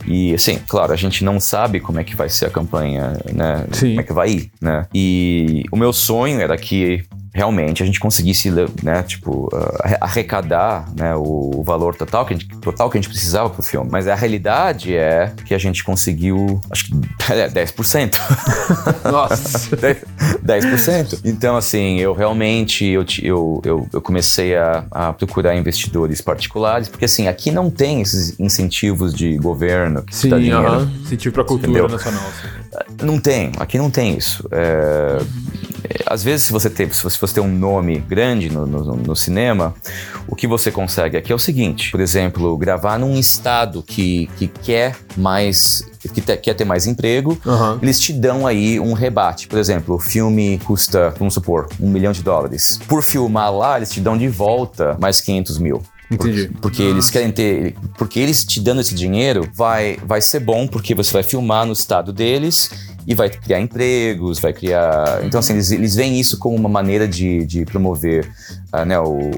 E 0.07 0.35
assim, 0.35 0.59
claro, 0.69 0.93
a 0.93 0.97
gente 0.97 1.25
não 1.25 1.41
sabe 1.41 1.81
como 1.81 1.99
é 1.99 2.05
que 2.05 2.15
vai 2.15 2.29
ser 2.29 2.47
a 2.47 2.51
campanha, 2.51 3.17
né? 3.33 3.65
Sim. 3.73 3.89
Como 3.91 4.01
é 4.01 4.03
que 4.03 4.13
vai 4.13 4.31
ir, 4.31 4.51
né? 4.61 4.87
E 4.95 5.65
o 5.73 5.77
meu 5.77 5.93
sonho 5.95 6.41
era 6.41 6.57
que 6.59 7.05
realmente 7.35 7.83
a 7.83 7.87
gente 7.87 7.99
conseguisse, 7.99 8.49
né, 8.81 9.03
tipo, 9.03 9.49
uh, 9.53 9.97
arrecadar, 10.01 10.89
né, 10.97 11.17
o, 11.17 11.51
o, 11.57 11.63
valor 11.65 11.97
total 11.97 12.25
que, 12.25 12.33
a 12.33 12.37
gente, 12.37 12.49
total 12.61 12.89
que 12.89 12.97
a 12.97 13.01
gente 13.01 13.11
precisava 13.11 13.51
pro 13.51 13.61
filme. 13.61 13.91
Mas 13.91 14.07
a 14.07 14.15
realidade 14.15 14.95
é 14.95 15.33
que 15.45 15.53
a 15.53 15.59
gente 15.59 15.83
conseguiu, 15.83 16.61
acho 16.71 16.85
que 16.87 16.93
é, 17.33 17.49
10%. 17.49 18.15
Nossa! 19.11 19.77
10%. 19.77 20.05
10%. 20.45 21.21
Então, 21.25 21.57
assim, 21.57 21.99
eu 21.99 22.13
realmente, 22.13 22.87
eu, 22.87 23.05
eu, 23.21 23.61
eu, 23.65 23.89
eu 23.93 24.01
comecei 24.01 24.57
a, 24.57 24.85
a 24.89 25.13
procurar 25.13 25.57
investidores 25.57 26.21
particulares, 26.21 26.89
porque 26.89 27.05
assim, 27.07 27.27
aqui 27.27 27.51
não 27.51 27.69
tem 27.69 28.01
esses 28.01 28.39
incentivos 28.39 29.13
de 29.13 29.37
governo 29.39 30.03
que 30.03 30.15
Sim, 30.15 30.29
dá 30.29 30.39
dinheiro. 30.39 30.63
Uh 30.63 30.87
-huh. 30.87 31.03
Incentivo 31.03 31.35
pra 31.35 31.45
cultura 31.45 31.71
Entendeu? 31.71 31.89
nacional. 31.89 32.23
Assim. 32.29 33.05
Não 33.05 33.19
tem, 33.19 33.51
aqui 33.59 33.77
não 33.77 33.91
tem 33.91 34.17
isso. 34.17 34.47
É, 34.53 35.19
às 36.07 36.23
vezes, 36.23 36.47
se 36.47 36.53
você, 36.53 36.71
tem, 36.71 36.91
se 36.91 37.03
você 37.03 37.35
tem 37.35 37.43
um 37.43 37.53
nome 37.53 37.99
grande 37.99 38.51
no, 38.51 38.67
no, 38.67 38.97
no, 38.97 39.17
cinema, 39.17 39.75
o 40.27 40.35
que 40.35 40.47
você 40.47 40.71
consegue 40.71 41.17
aqui 41.17 41.33
é 41.33 41.35
o 41.35 41.39
seguinte: 41.39 41.91
por 41.91 42.01
exemplo, 42.01 42.57
gravar 42.57 42.99
num 42.99 43.19
estado 43.19 43.83
que, 43.83 44.29
que 44.37 44.49
quer 44.49 44.97
mais. 45.17 45.85
Que 46.01 46.21
te, 46.21 46.37
quer 46.37 46.55
ter 46.55 46.67
mais 46.67 46.87
emprego, 46.87 47.39
uhum. 47.47 47.79
eles 47.81 47.99
te 47.99 48.13
dão 48.13 48.47
aí 48.47 48.79
um 48.79 48.93
rebate. 48.93 49.49
Por 49.49 49.59
exemplo, 49.59 49.95
o 49.95 49.99
filme 49.99 50.61
custa, 50.65 51.15
vamos 51.19 51.33
supor, 51.33 51.69
um 51.81 51.89
milhão 51.89 52.13
de 52.13 52.23
dólares. 52.23 52.79
Por 52.87 53.03
filmar 53.03 53.53
lá, 53.53 53.79
eles 53.79 53.91
te 53.91 54.01
dão 54.01 54.17
de 54.17 54.29
volta 54.29 54.97
mais 55.01 55.21
500 55.21 55.59
mil. 55.59 55.83
Entendi. 56.11 56.49
Porque, 56.49 56.61
porque 56.61 56.83
eles 56.83 57.11
querem 57.11 57.33
ter. 57.33 57.75
Porque 57.97 58.21
eles 58.21 58.45
te 58.45 58.61
dando 58.61 58.81
esse 58.81 58.95
dinheiro 58.95 59.49
vai, 59.55 59.99
vai 60.05 60.21
ser 60.21 60.41
bom, 60.41 60.67
porque 60.67 60.95
você 60.95 61.13
vai 61.13 61.23
filmar 61.23 61.65
no 61.65 61.73
estado 61.73 62.13
deles 62.13 62.71
e 63.07 63.15
vai 63.15 63.29
criar 63.29 63.61
empregos, 63.61 64.39
vai 64.39 64.53
criar. 64.53 65.21
Então, 65.25 65.41
assim, 65.41 65.55
eles, 65.55 65.71
eles 65.71 65.95
veem 65.95 66.19
isso 66.19 66.39
como 66.39 66.57
uma 66.57 66.69
maneira 66.69 67.07
de, 67.07 67.45
de 67.45 67.65
promover 67.65 68.31
uh, 68.73 68.85
né, 68.85 68.99
o, 68.99 69.31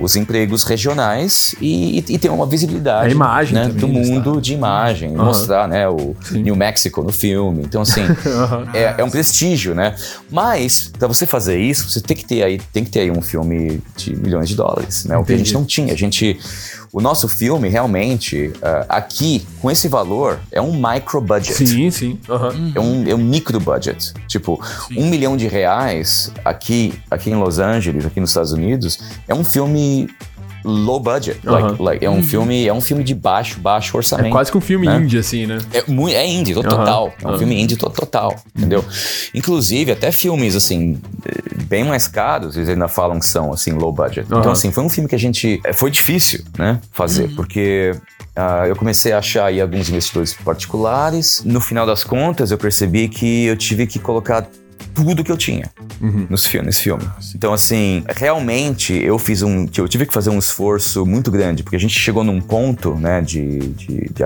os 0.00 0.16
empregos 0.16 0.62
regionais 0.62 1.54
e, 1.60 1.98
e, 1.98 2.18
ter 2.18 2.30
uma 2.30 2.46
visibilidade 2.46 3.08
a 3.08 3.10
imagem 3.10 3.54
né, 3.54 3.68
do 3.68 3.88
mundo 3.88 4.40
de 4.40 4.54
imagem, 4.54 5.10
uhum. 5.16 5.24
mostrar 5.24 5.66
né, 5.68 5.88
o 5.88 6.14
Sim. 6.22 6.42
New 6.42 6.56
Mexico 6.56 7.02
no 7.02 7.12
filme. 7.12 7.62
Então, 7.64 7.82
assim, 7.82 8.02
uhum. 8.06 8.70
é, 8.72 8.94
é, 8.98 9.04
um 9.04 9.10
prestígio, 9.10 9.74
né? 9.74 9.94
Mas, 10.30 10.90
para 10.98 11.08
você 11.08 11.26
fazer 11.26 11.58
isso, 11.58 11.90
você 11.90 12.00
tem 12.00 12.16
que 12.16 12.24
ter 12.24 12.42
aí, 12.42 12.60
tem 12.72 12.84
que 12.84 12.90
ter 12.90 13.00
aí 13.00 13.10
um 13.10 13.22
filme 13.22 13.82
de 13.96 14.14
milhões 14.16 14.48
de 14.48 14.56
dólares, 14.56 15.04
né? 15.04 15.16
Entendi. 15.16 15.22
O 15.22 15.26
que 15.26 15.32
a 15.32 15.36
gente 15.38 15.54
não 15.54 15.64
tinha. 15.64 15.92
A 15.92 15.96
gente 15.96 16.38
o 16.92 17.00
nosso 17.00 17.28
filme, 17.28 17.68
realmente, 17.68 18.48
uh, 18.56 18.84
aqui, 18.88 19.46
com 19.60 19.70
esse 19.70 19.86
valor, 19.86 20.40
é 20.50 20.60
um 20.60 20.72
micro 20.72 21.20
budget. 21.20 21.66
Sim, 21.66 21.90
sim. 21.90 22.18
Uhum. 22.28 22.72
É, 22.74 22.80
um, 22.80 23.08
é 23.08 23.14
um 23.14 23.18
micro 23.18 23.60
budget. 23.60 24.12
Tipo, 24.26 24.60
sim. 24.88 25.00
um 25.00 25.08
milhão 25.08 25.36
de 25.36 25.46
reais 25.46 26.32
aqui, 26.44 26.94
aqui 27.10 27.30
em 27.30 27.36
Los 27.36 27.58
Angeles, 27.60 28.04
aqui 28.04 28.18
nos 28.18 28.30
Estados 28.30 28.52
Unidos, 28.52 28.98
é 29.28 29.34
um 29.34 29.44
filme 29.44 30.08
low 30.64 31.00
budget. 31.00 31.38
Uh 31.44 31.50
-huh. 31.50 31.62
like, 31.62 31.82
like, 31.82 32.04
é 32.04 32.10
um 32.10 32.16
uhum. 32.16 32.22
filme, 32.22 32.66
é 32.66 32.72
um 32.72 32.80
filme 32.80 33.04
de 33.04 33.14
baixo, 33.14 33.60
baixo 33.60 33.96
orçamento. 33.96 34.28
É 34.28 34.30
quase 34.30 34.50
que 34.50 34.58
um 34.58 34.60
filme 34.60 34.86
né? 34.86 34.98
indie, 34.98 35.18
assim, 35.18 35.46
né? 35.46 35.58
É, 35.72 35.84
é 36.12 36.26
indie, 36.26 36.54
total. 36.54 37.06
Uh 37.06 37.10
-huh. 37.10 37.12
É 37.22 37.26
um 37.26 37.30
uh 37.30 37.34
-huh. 37.34 37.38
filme 37.38 37.60
indie 37.60 37.76
total, 37.76 38.36
entendeu? 38.56 38.84
Inclusive, 39.34 39.92
até 39.92 40.12
filmes, 40.12 40.56
assim, 40.56 41.00
bem 41.64 41.84
mais 41.84 42.08
caros, 42.08 42.56
eles 42.56 42.68
ainda 42.68 42.88
falam 42.88 43.18
que 43.18 43.26
são, 43.26 43.52
assim, 43.52 43.72
low 43.72 43.92
budget. 43.92 44.26
Então, 44.26 44.52
assim, 44.52 44.72
foi 44.72 44.84
um 44.84 44.88
filme 44.88 45.08
que 45.08 45.14
a 45.14 45.18
gente... 45.18 45.60
É, 45.64 45.72
foi 45.72 45.90
difícil, 45.90 46.44
né, 46.58 46.80
fazer, 46.92 47.24
uhum. 47.24 47.36
porque... 47.36 47.92
Uh, 48.30 48.64
eu 48.68 48.76
comecei 48.76 49.12
a 49.12 49.18
achar 49.18 49.46
aí 49.46 49.60
alguns 49.60 49.88
investidores 49.88 50.32
particulares. 50.32 51.42
No 51.44 51.60
final 51.60 51.84
das 51.84 52.04
contas, 52.04 52.50
eu 52.52 52.56
percebi 52.56 53.08
que 53.08 53.46
eu 53.46 53.56
tive 53.56 53.86
que 53.88 53.98
colocar 53.98 54.46
tudo 54.94 55.24
que 55.24 55.32
eu 55.32 55.36
tinha 55.36 55.70
uhum. 56.00 56.26
nos 56.28 56.46
filme, 56.46 56.66
nesse 56.66 56.82
filme. 56.82 57.04
Então, 57.34 57.52
assim, 57.52 58.04
realmente 58.08 58.92
eu 58.94 59.18
fiz 59.18 59.42
um. 59.42 59.66
Eu 59.76 59.88
tive 59.88 60.06
que 60.06 60.12
fazer 60.12 60.30
um 60.30 60.38
esforço 60.38 61.04
muito 61.06 61.30
grande, 61.30 61.62
porque 61.62 61.76
a 61.76 61.80
gente 61.80 61.98
chegou 61.98 62.24
num 62.24 62.40
ponto, 62.40 62.94
né, 62.94 63.20
de, 63.20 63.58
de, 63.58 64.10
de 64.12 64.24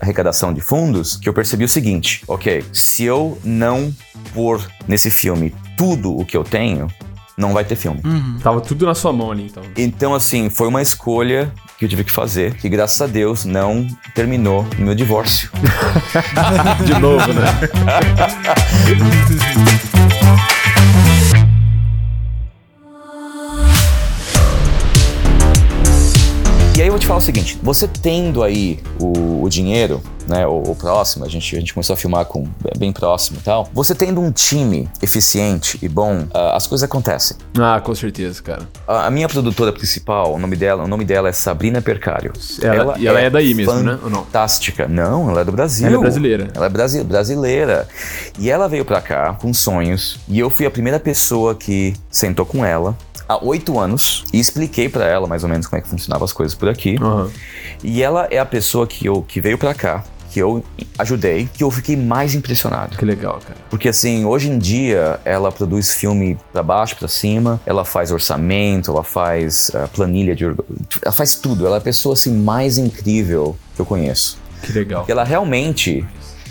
arrecadação 0.00 0.52
de 0.52 0.60
fundos, 0.60 1.16
que 1.16 1.28
eu 1.28 1.32
percebi 1.32 1.64
o 1.64 1.68
seguinte: 1.68 2.22
ok, 2.26 2.64
se 2.72 3.04
eu 3.04 3.38
não 3.44 3.94
pôr 4.32 4.66
nesse 4.86 5.10
filme 5.10 5.54
tudo 5.76 6.16
o 6.16 6.24
que 6.24 6.36
eu 6.36 6.44
tenho, 6.44 6.88
não 7.36 7.52
vai 7.52 7.64
ter 7.64 7.76
filme. 7.76 8.00
Uhum. 8.04 8.38
Tava 8.42 8.60
tudo 8.60 8.86
na 8.86 8.94
sua 8.94 9.12
mão 9.12 9.30
ali, 9.32 9.46
então. 9.46 9.62
Então, 9.76 10.14
assim, 10.14 10.48
foi 10.48 10.68
uma 10.68 10.80
escolha 10.80 11.52
que 11.78 11.84
eu 11.84 11.88
tive 11.88 12.04
que 12.04 12.12
fazer, 12.12 12.54
que 12.54 12.68
graças 12.68 13.00
a 13.02 13.06
Deus 13.06 13.44
não 13.44 13.86
terminou 14.14 14.64
no 14.78 14.86
meu 14.86 14.94
divórcio. 14.94 15.50
De 16.86 16.98
novo, 17.00 17.32
né? 17.32 17.44
vou 26.94 26.98
te 27.00 27.06
falar 27.08 27.18
o 27.18 27.22
seguinte: 27.22 27.58
você 27.62 27.88
tendo 27.88 28.42
aí 28.42 28.78
o, 29.00 29.42
o 29.42 29.48
dinheiro, 29.48 30.00
né, 30.28 30.46
o, 30.46 30.62
o, 30.62 30.76
próximo, 30.76 31.24
a 31.24 31.28
gente, 31.28 31.56
a 31.56 31.58
gente 31.58 31.74
começou 31.74 31.94
a 31.94 31.96
filmar 31.96 32.24
com 32.24 32.46
bem 32.78 32.92
próximo 32.92 33.38
e 33.40 33.42
tal. 33.42 33.68
Você 33.72 33.94
tendo 33.96 34.20
um 34.20 34.30
time 34.30 34.88
eficiente 35.02 35.76
e 35.82 35.88
bom, 35.88 36.20
uh, 36.20 36.54
as 36.54 36.68
coisas 36.68 36.84
acontecem. 36.84 37.36
Ah, 37.58 37.80
com 37.80 37.94
certeza, 37.96 38.40
cara. 38.40 38.68
A, 38.86 39.06
a, 39.06 39.10
minha 39.10 39.28
produtora 39.28 39.72
principal, 39.72 40.34
o 40.34 40.38
nome 40.38 40.54
dela, 40.54 40.84
o 40.84 40.88
nome 40.88 41.04
dela 41.04 41.28
é 41.28 41.32
Sabrina 41.32 41.82
Percário. 41.82 42.32
Ela, 42.62 42.74
ela 42.74 42.98
e 42.98 43.06
ela 43.08 43.20
é, 43.20 43.24
é 43.24 43.30
daí 43.30 43.54
mesmo, 43.54 43.74
né? 43.74 43.98
Fantástica. 44.00 44.86
Não, 44.86 45.28
ela 45.28 45.40
é 45.40 45.44
do 45.44 45.52
Brasil. 45.52 45.88
Ela 45.88 45.96
é 45.96 46.00
brasileira. 46.00 46.48
Ela 46.54 46.66
é 46.66 46.68
brasi 46.68 47.02
brasileira. 47.02 47.88
E 48.38 48.50
ela 48.50 48.68
veio 48.68 48.84
pra 48.84 49.00
cá 49.00 49.34
com 49.34 49.52
sonhos 49.52 50.20
e 50.28 50.38
eu 50.38 50.48
fui 50.48 50.64
a 50.64 50.70
primeira 50.70 51.00
pessoa 51.00 51.56
que 51.56 51.94
sentou 52.08 52.46
com 52.46 52.64
ela 52.64 52.96
há 53.28 53.42
oito 53.44 53.78
anos 53.78 54.24
e 54.32 54.38
expliquei 54.38 54.88
para 54.88 55.06
ela 55.06 55.26
mais 55.26 55.42
ou 55.42 55.48
menos 55.48 55.66
como 55.66 55.78
é 55.78 55.82
que 55.82 55.88
funcionavam 55.88 56.24
as 56.24 56.32
coisas 56.32 56.54
por 56.54 56.68
aqui. 56.68 56.96
Uhum. 57.00 57.30
E 57.82 58.02
ela 58.02 58.26
é 58.30 58.38
a 58.38 58.46
pessoa 58.46 58.86
que, 58.86 59.06
eu, 59.06 59.22
que 59.22 59.40
veio 59.40 59.58
para 59.58 59.74
cá 59.74 60.04
que 60.34 60.40
eu 60.40 60.64
ajudei, 60.98 61.48
que 61.54 61.62
eu 61.62 61.70
fiquei 61.70 61.96
mais 61.96 62.34
impressionado. 62.34 62.98
Que 62.98 63.04
legal, 63.04 63.38
cara. 63.38 63.56
Porque 63.70 63.88
assim, 63.88 64.24
hoje 64.24 64.50
em 64.50 64.58
dia 64.58 65.20
ela 65.24 65.52
produz 65.52 65.94
filme 65.94 66.36
para 66.52 66.60
baixo, 66.60 66.96
para 66.96 67.06
cima, 67.06 67.60
ela 67.64 67.84
faz 67.84 68.10
orçamento, 68.10 68.90
ela 68.90 69.04
faz 69.04 69.68
uh, 69.68 69.88
planilha 69.94 70.34
de, 70.34 70.44
ela 70.44 71.12
faz 71.12 71.36
tudo. 71.36 71.64
Ela 71.64 71.76
é 71.76 71.78
a 71.78 71.80
pessoa 71.80 72.14
assim 72.14 72.36
mais 72.36 72.78
incrível 72.78 73.56
que 73.76 73.80
eu 73.80 73.86
conheço. 73.86 74.36
Que 74.60 74.72
legal. 74.72 75.04
E 75.06 75.12
ela 75.12 75.22
realmente 75.22 76.04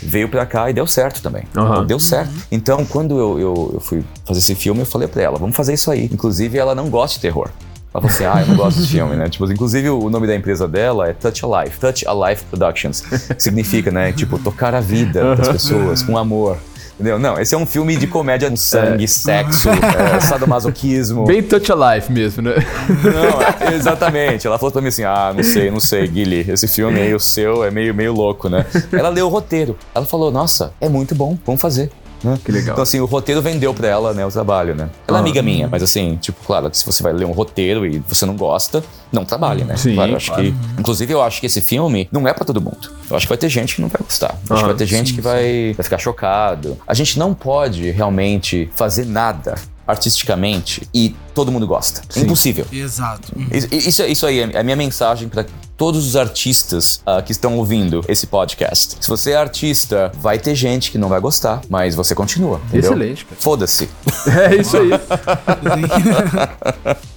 veio 0.04 0.28
pra 0.28 0.44
cá 0.44 0.70
e 0.70 0.72
deu 0.72 0.86
certo 0.86 1.22
também. 1.22 1.44
Uhum. 1.56 1.86
Deu 1.86 1.98
certo. 1.98 2.30
Uhum. 2.30 2.42
Então, 2.52 2.84
quando 2.84 3.18
eu, 3.18 3.38
eu, 3.38 3.70
eu, 3.74 3.80
fui 3.80 4.04
fazer 4.24 4.40
esse 4.40 4.54
filme, 4.54 4.80
eu 4.80 4.86
falei 4.86 5.08
pra 5.08 5.22
ela, 5.22 5.38
vamos 5.38 5.56
fazer 5.56 5.74
isso 5.74 5.90
aí. 5.90 6.08
Inclusive, 6.12 6.58
ela 6.58 6.74
não 6.74 6.88
gosta 6.88 7.16
de 7.16 7.22
terror. 7.22 7.50
Ela 7.92 8.02
falou 8.02 8.08
assim, 8.08 8.24
ah, 8.24 8.42
eu 8.42 8.48
não 8.48 8.56
gosto 8.56 8.80
desse 8.80 8.90
filme, 8.90 9.14
né? 9.14 9.28
Tipo, 9.28 9.50
inclusive 9.50 9.88
o 9.88 10.10
nome 10.10 10.26
da 10.26 10.34
empresa 10.34 10.66
dela 10.66 11.08
é 11.08 11.12
Touch 11.12 11.44
Alive, 11.44 11.78
Touch 11.78 12.06
Alive 12.08 12.42
Productions. 12.50 13.00
Que 13.00 13.40
significa, 13.40 13.90
né, 13.90 14.12
tipo, 14.12 14.36
tocar 14.38 14.74
a 14.74 14.80
vida 14.80 15.36
das 15.36 15.48
pessoas 15.48 16.02
com 16.02 16.18
amor. 16.18 16.58
Entendeu? 16.94 17.18
Não, 17.18 17.38
esse 17.40 17.54
é 17.54 17.58
um 17.58 17.66
filme 17.66 17.96
de 17.96 18.06
comédia 18.06 18.48
com 18.48 18.56
sangue, 18.56 19.02
é. 19.04 19.06
sexo, 19.06 19.68
é, 19.70 20.20
sadomasoquismo. 20.20 21.24
Bem 21.24 21.42
touch 21.42 21.70
alive 21.72 22.12
mesmo, 22.12 22.42
né? 22.42 22.54
Não, 22.88 23.68
é, 23.68 23.74
exatamente. 23.74 24.46
Ela 24.46 24.58
falou 24.58 24.72
pra 24.72 24.80
mim 24.80 24.88
assim: 24.88 25.02
ah, 25.02 25.32
não 25.34 25.42
sei, 25.42 25.70
não 25.70 25.80
sei, 25.80 26.06
Guilherme, 26.06 26.52
esse 26.52 26.68
filme 26.68 27.00
aí, 27.00 27.14
o 27.14 27.20
seu, 27.20 27.64
é 27.64 27.70
meio, 27.70 27.92
meio 27.94 28.12
louco, 28.12 28.48
né? 28.48 28.64
Ela 28.92 29.08
leu 29.08 29.26
o 29.26 29.28
roteiro. 29.28 29.76
Ela 29.94 30.06
falou: 30.06 30.30
nossa, 30.30 30.72
é 30.80 30.88
muito 30.88 31.14
bom, 31.14 31.36
vamos 31.44 31.60
fazer. 31.60 31.90
Né? 32.24 32.38
Que 32.42 32.50
legal. 32.50 32.72
Então, 32.72 32.82
assim, 32.82 32.98
o 33.00 33.04
roteiro 33.04 33.42
vendeu 33.42 33.74
pra 33.74 33.86
ela, 33.86 34.14
né, 34.14 34.24
o 34.24 34.30
trabalho, 34.30 34.74
né? 34.74 34.88
Ela 35.06 35.18
é 35.18 35.20
amiga 35.20 35.42
minha, 35.42 35.68
mas 35.68 35.82
assim, 35.82 36.16
tipo, 36.16 36.38
claro, 36.44 36.70
se 36.72 36.84
você 36.84 37.02
vai 37.02 37.12
ler 37.12 37.26
um 37.26 37.32
roteiro 37.32 37.84
e 37.84 37.98
você 38.08 38.24
não 38.24 38.34
gosta, 38.34 38.82
não 39.12 39.24
trabalhe, 39.24 39.62
né? 39.64 39.76
Sim, 39.76 39.94
claro, 39.94 40.12
eu 40.12 40.16
acho 40.16 40.28
claro. 40.28 40.42
que, 40.42 40.54
inclusive, 40.80 41.12
eu 41.12 41.22
acho 41.22 41.40
que 41.40 41.46
esse 41.46 41.60
filme 41.60 42.08
não 42.10 42.26
é 42.26 42.32
para 42.32 42.44
todo 42.44 42.60
mundo. 42.60 42.90
Eu 43.10 43.16
acho 43.16 43.26
que 43.26 43.28
vai 43.28 43.38
ter 43.38 43.48
gente 43.48 43.74
que 43.76 43.82
não 43.82 43.88
vai 43.88 44.00
gostar. 44.02 44.34
Eu 44.48 44.56
acho 44.56 44.64
que 44.64 44.68
vai 44.68 44.76
ter 44.76 44.86
gente 44.86 45.10
sim, 45.10 45.14
que 45.16 45.20
vai, 45.20 45.74
vai 45.76 45.84
ficar 45.84 45.98
chocado. 45.98 46.78
A 46.86 46.94
gente 46.94 47.18
não 47.18 47.34
pode 47.34 47.90
realmente 47.90 48.70
fazer 48.74 49.04
nada 49.04 49.54
artisticamente 49.86 50.88
e 50.94 51.14
todo 51.34 51.52
mundo 51.52 51.66
gosta. 51.66 52.00
Sim. 52.08 52.22
Impossível. 52.22 52.66
Exato. 52.72 53.32
Isso, 53.70 54.02
isso 54.02 54.26
aí 54.26 54.40
é 54.40 54.58
a 54.58 54.62
minha 54.62 54.76
mensagem 54.76 55.28
para 55.28 55.44
todos 55.76 56.06
os 56.06 56.16
artistas 56.16 57.00
uh, 57.06 57.22
que 57.22 57.32
estão 57.32 57.56
ouvindo 57.56 58.04
esse 58.08 58.26
podcast. 58.26 58.96
Se 59.00 59.08
você 59.08 59.32
é 59.32 59.36
artista, 59.36 60.12
vai 60.14 60.38
ter 60.38 60.54
gente 60.54 60.90
que 60.90 60.98
não 60.98 61.08
vai 61.08 61.20
gostar, 61.20 61.62
mas 61.68 61.94
você 61.94 62.14
continua. 62.14 62.60
Entendeu? 62.68 62.92
Excelente. 62.92 63.26
Foda-se. 63.38 63.88
É 64.34 64.56
isso 64.56 64.76
aí. 64.76 64.90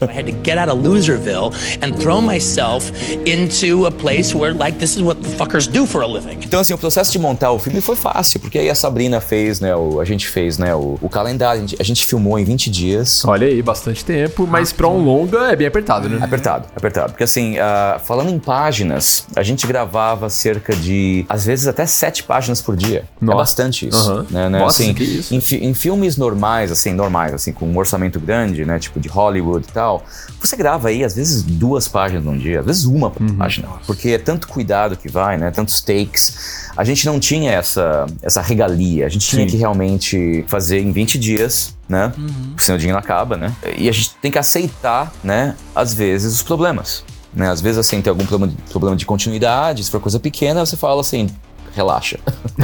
I 0.01 0.11
had 0.11 0.25
to 0.25 0.37
get 0.43 0.57
out 0.57 0.69
of 0.69 0.81
Loserville 0.81 1.51
and 1.81 1.93
throw 1.99 2.21
myself 2.21 2.91
into 3.25 3.85
a 3.85 3.91
place 3.91 4.35
where 4.35 4.53
like 4.53 4.77
this 4.77 4.95
is 4.95 5.01
what 5.01 5.21
the 5.21 5.29
fuckers 5.29 5.67
do 5.67 5.85
for 5.85 6.03
a 6.03 6.07
living. 6.07 6.37
Então 6.43 6.59
assim, 6.59 6.73
o 6.73 6.77
processo 6.77 7.11
de 7.11 7.19
montar 7.19 7.51
o 7.51 7.59
filme 7.59 7.81
foi 7.81 7.95
fácil, 7.95 8.39
porque 8.39 8.59
aí 8.59 8.69
a 8.69 8.75
Sabrina 8.75 9.19
fez, 9.19 9.59
né, 9.59 9.75
o, 9.75 9.99
a 9.99 10.05
gente 10.05 10.27
fez, 10.27 10.57
né, 10.57 10.75
o, 10.75 10.97
o 11.01 11.09
calendário, 11.09 11.63
a 11.63 11.65
gente, 11.65 11.77
a 11.79 11.83
gente 11.83 12.05
filmou 12.05 12.37
em 12.37 12.43
20 12.43 12.69
dias. 12.69 13.23
Olha 13.25 13.47
aí, 13.47 13.61
bastante 13.61 14.03
tempo, 14.05 14.45
mas 14.45 14.71
pra 14.71 14.87
um 14.87 15.03
longa 15.03 15.51
é 15.51 15.55
bem 15.55 15.67
apertado, 15.67 16.09
né? 16.09 16.19
Apertado, 16.21 16.67
apertado. 16.75 17.11
Porque 17.11 17.23
assim, 17.23 17.55
uh, 17.57 17.99
falando 17.99 18.29
em 18.29 18.39
páginas, 18.47 19.27
a 19.35 19.43
gente 19.43 19.67
gravava 19.67 20.29
cerca 20.29 20.73
de, 20.73 21.25
às 21.27 21.45
vezes, 21.45 21.67
até 21.67 21.85
sete 21.85 22.23
páginas 22.23 22.61
por 22.61 22.77
dia. 22.77 23.03
Nossa. 23.19 23.33
É 23.35 23.37
bastante 23.41 23.87
isso. 23.89 23.97
Aham. 24.09 24.25
Né, 24.31 24.49
né? 24.49 24.59
Nossa, 24.59 24.81
assim, 24.81 24.93
que 24.93 25.03
isso. 25.03 25.35
Em, 25.35 25.41
fi- 25.41 25.57
em 25.65 25.73
filmes 25.73 26.15
normais, 26.15 26.71
assim, 26.71 26.93
normais, 26.93 27.33
assim, 27.33 27.51
com 27.51 27.67
um 27.67 27.77
orçamento 27.77 28.21
grande, 28.21 28.63
né? 28.63 28.79
Tipo 28.79 29.01
de 29.01 29.09
Hollywood 29.09 29.65
e 29.69 29.71
tal, 29.73 30.05
você 30.39 30.55
grava 30.55 30.87
aí, 30.87 31.03
às 31.03 31.13
vezes, 31.13 31.43
duas 31.43 31.89
páginas 31.89 32.23
num 32.23 32.37
dia, 32.37 32.61
às 32.61 32.65
vezes 32.65 32.85
uma 32.85 33.07
Uhum. 33.19 33.35
página. 33.37 33.67
Porque 33.85 34.09
é 34.11 34.17
tanto 34.17 34.47
cuidado 34.47 34.95
que 34.95 35.09
vai, 35.09 35.37
né? 35.37 35.51
Tantos 35.51 35.81
takes. 35.81 36.69
A 36.77 36.85
gente 36.85 37.05
não 37.05 37.19
tinha 37.19 37.51
essa, 37.51 38.05
essa 38.21 38.41
regalia. 38.41 39.05
A 39.05 39.09
gente 39.09 39.27
tinha 39.27 39.41
Sim. 39.43 39.49
que 39.51 39.57
realmente 39.57 40.45
fazer 40.47 40.79
em 40.79 40.91
20 40.93 41.19
dias, 41.19 41.75
né? 41.89 42.13
Porque 42.49 42.63
senão 42.63 42.77
o 42.77 42.79
dinheiro 42.79 42.97
acaba, 42.97 43.35
né? 43.35 43.53
E 43.77 43.89
a 43.89 43.91
gente 43.91 44.11
tem 44.21 44.31
que 44.31 44.37
aceitar, 44.39 45.11
né? 45.21 45.55
Às 45.75 45.93
vezes, 45.93 46.33
os 46.33 46.41
problemas. 46.43 47.03
Né? 47.37 47.49
Às 47.49 47.61
vezes, 47.61 47.77
assim, 47.77 48.01
tem 48.01 48.09
algum 48.09 48.25
problema 48.25 48.51
de, 48.51 48.71
problema 48.71 48.95
de 48.95 49.05
continuidade, 49.05 49.83
se 49.83 49.91
for 49.91 50.01
coisa 50.01 50.19
pequena, 50.19 50.65
você 50.65 50.75
fala 50.75 51.01
assim, 51.01 51.29
relaxa. 51.77 52.17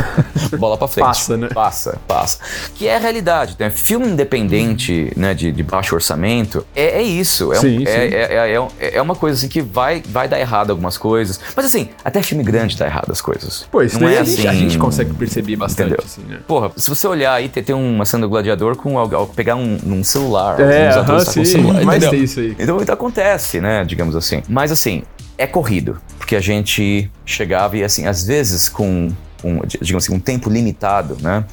Bola 0.57 0.77
pra 0.77 0.87
frente. 0.87 1.05
Passa, 1.05 1.37
né? 1.37 1.47
Passa, 1.53 1.97
passa. 2.07 2.39
Que 2.75 2.87
é 2.87 2.95
a 2.95 2.99
realidade. 2.99 3.55
Né? 3.59 3.69
Filme 3.69 4.07
independente, 4.07 5.11
né, 5.15 5.33
de, 5.33 5.51
de 5.51 5.63
baixo 5.63 5.95
orçamento, 5.95 6.65
é, 6.75 6.99
é 6.99 7.01
isso. 7.01 7.53
É, 7.53 7.57
um- 7.57 7.61
Sim, 7.61 7.83
é, 7.83 7.85
sim. 7.85 8.15
é- 8.15 8.53
é- 8.55 8.67
é- 8.79 8.95
é 8.97 9.01
uma 9.01 9.15
coisa 9.15 9.37
assim 9.37 9.47
que 9.47 9.61
vai, 9.61 10.01
vai 10.07 10.27
dar 10.27 10.39
errado 10.39 10.71
algumas 10.71 10.97
coisas. 10.97 11.39
Mas 11.55 11.65
assim, 11.65 11.89
até 12.03 12.21
filme 12.21 12.43
grande 12.43 12.77
dá 12.77 12.85
errado 12.85 13.11
as 13.11 13.21
coisas. 13.21 13.65
Pô, 13.71 13.81
isso 13.81 13.99
Não 13.99 14.07
é 14.09 14.17
a, 14.19 14.23
gente, 14.23 14.47
a 14.47 14.51
assim- 14.51 14.59
gente 14.59 14.77
consegue 14.77 15.13
perceber 15.13 15.55
bastante, 15.55 15.95
assim, 16.03 16.21
né? 16.27 16.39
Porra, 16.47 16.71
se 16.75 16.89
você 16.89 17.07
olhar 17.07 17.33
aí, 17.33 17.47
tem, 17.49 17.63
tem 17.63 17.75
uma 17.75 18.05
cena 18.05 18.21
do 18.23 18.29
gladiador 18.29 18.75
com 18.75 18.97
al- 18.97 19.13
al- 19.15 19.27
pegar 19.27 19.55
um, 19.55 19.77
um 19.85 20.03
celular. 20.03 20.59
É, 20.59 20.89
aham, 20.89 21.01
atores 21.01 21.25
tá 21.25 21.33
com 21.33 21.45
sim, 21.45 21.51
celular, 21.51 21.83
mas 21.85 22.07
tem 22.09 22.23
isso 22.23 22.39
aí. 22.39 22.55
Então, 22.59 22.81
então 22.81 22.93
acontece, 22.93 23.59
né, 23.61 23.83
digamos 23.85 24.15
assim. 24.15 24.41
Mas 24.49 24.71
assim, 24.71 25.03
é 25.37 25.47
corrido, 25.47 25.99
porque 26.17 26.35
a 26.35 26.41
gente 26.41 27.09
chegava 27.25 27.77
e 27.77 27.83
assim, 27.83 28.05
às 28.05 28.25
vezes 28.25 28.69
com, 28.69 29.11
um, 29.43 29.59
digamos 29.81 30.05
assim, 30.05 30.13
um 30.13 30.19
tempo 30.19 30.49
limitado, 30.49 31.17
né, 31.21 31.43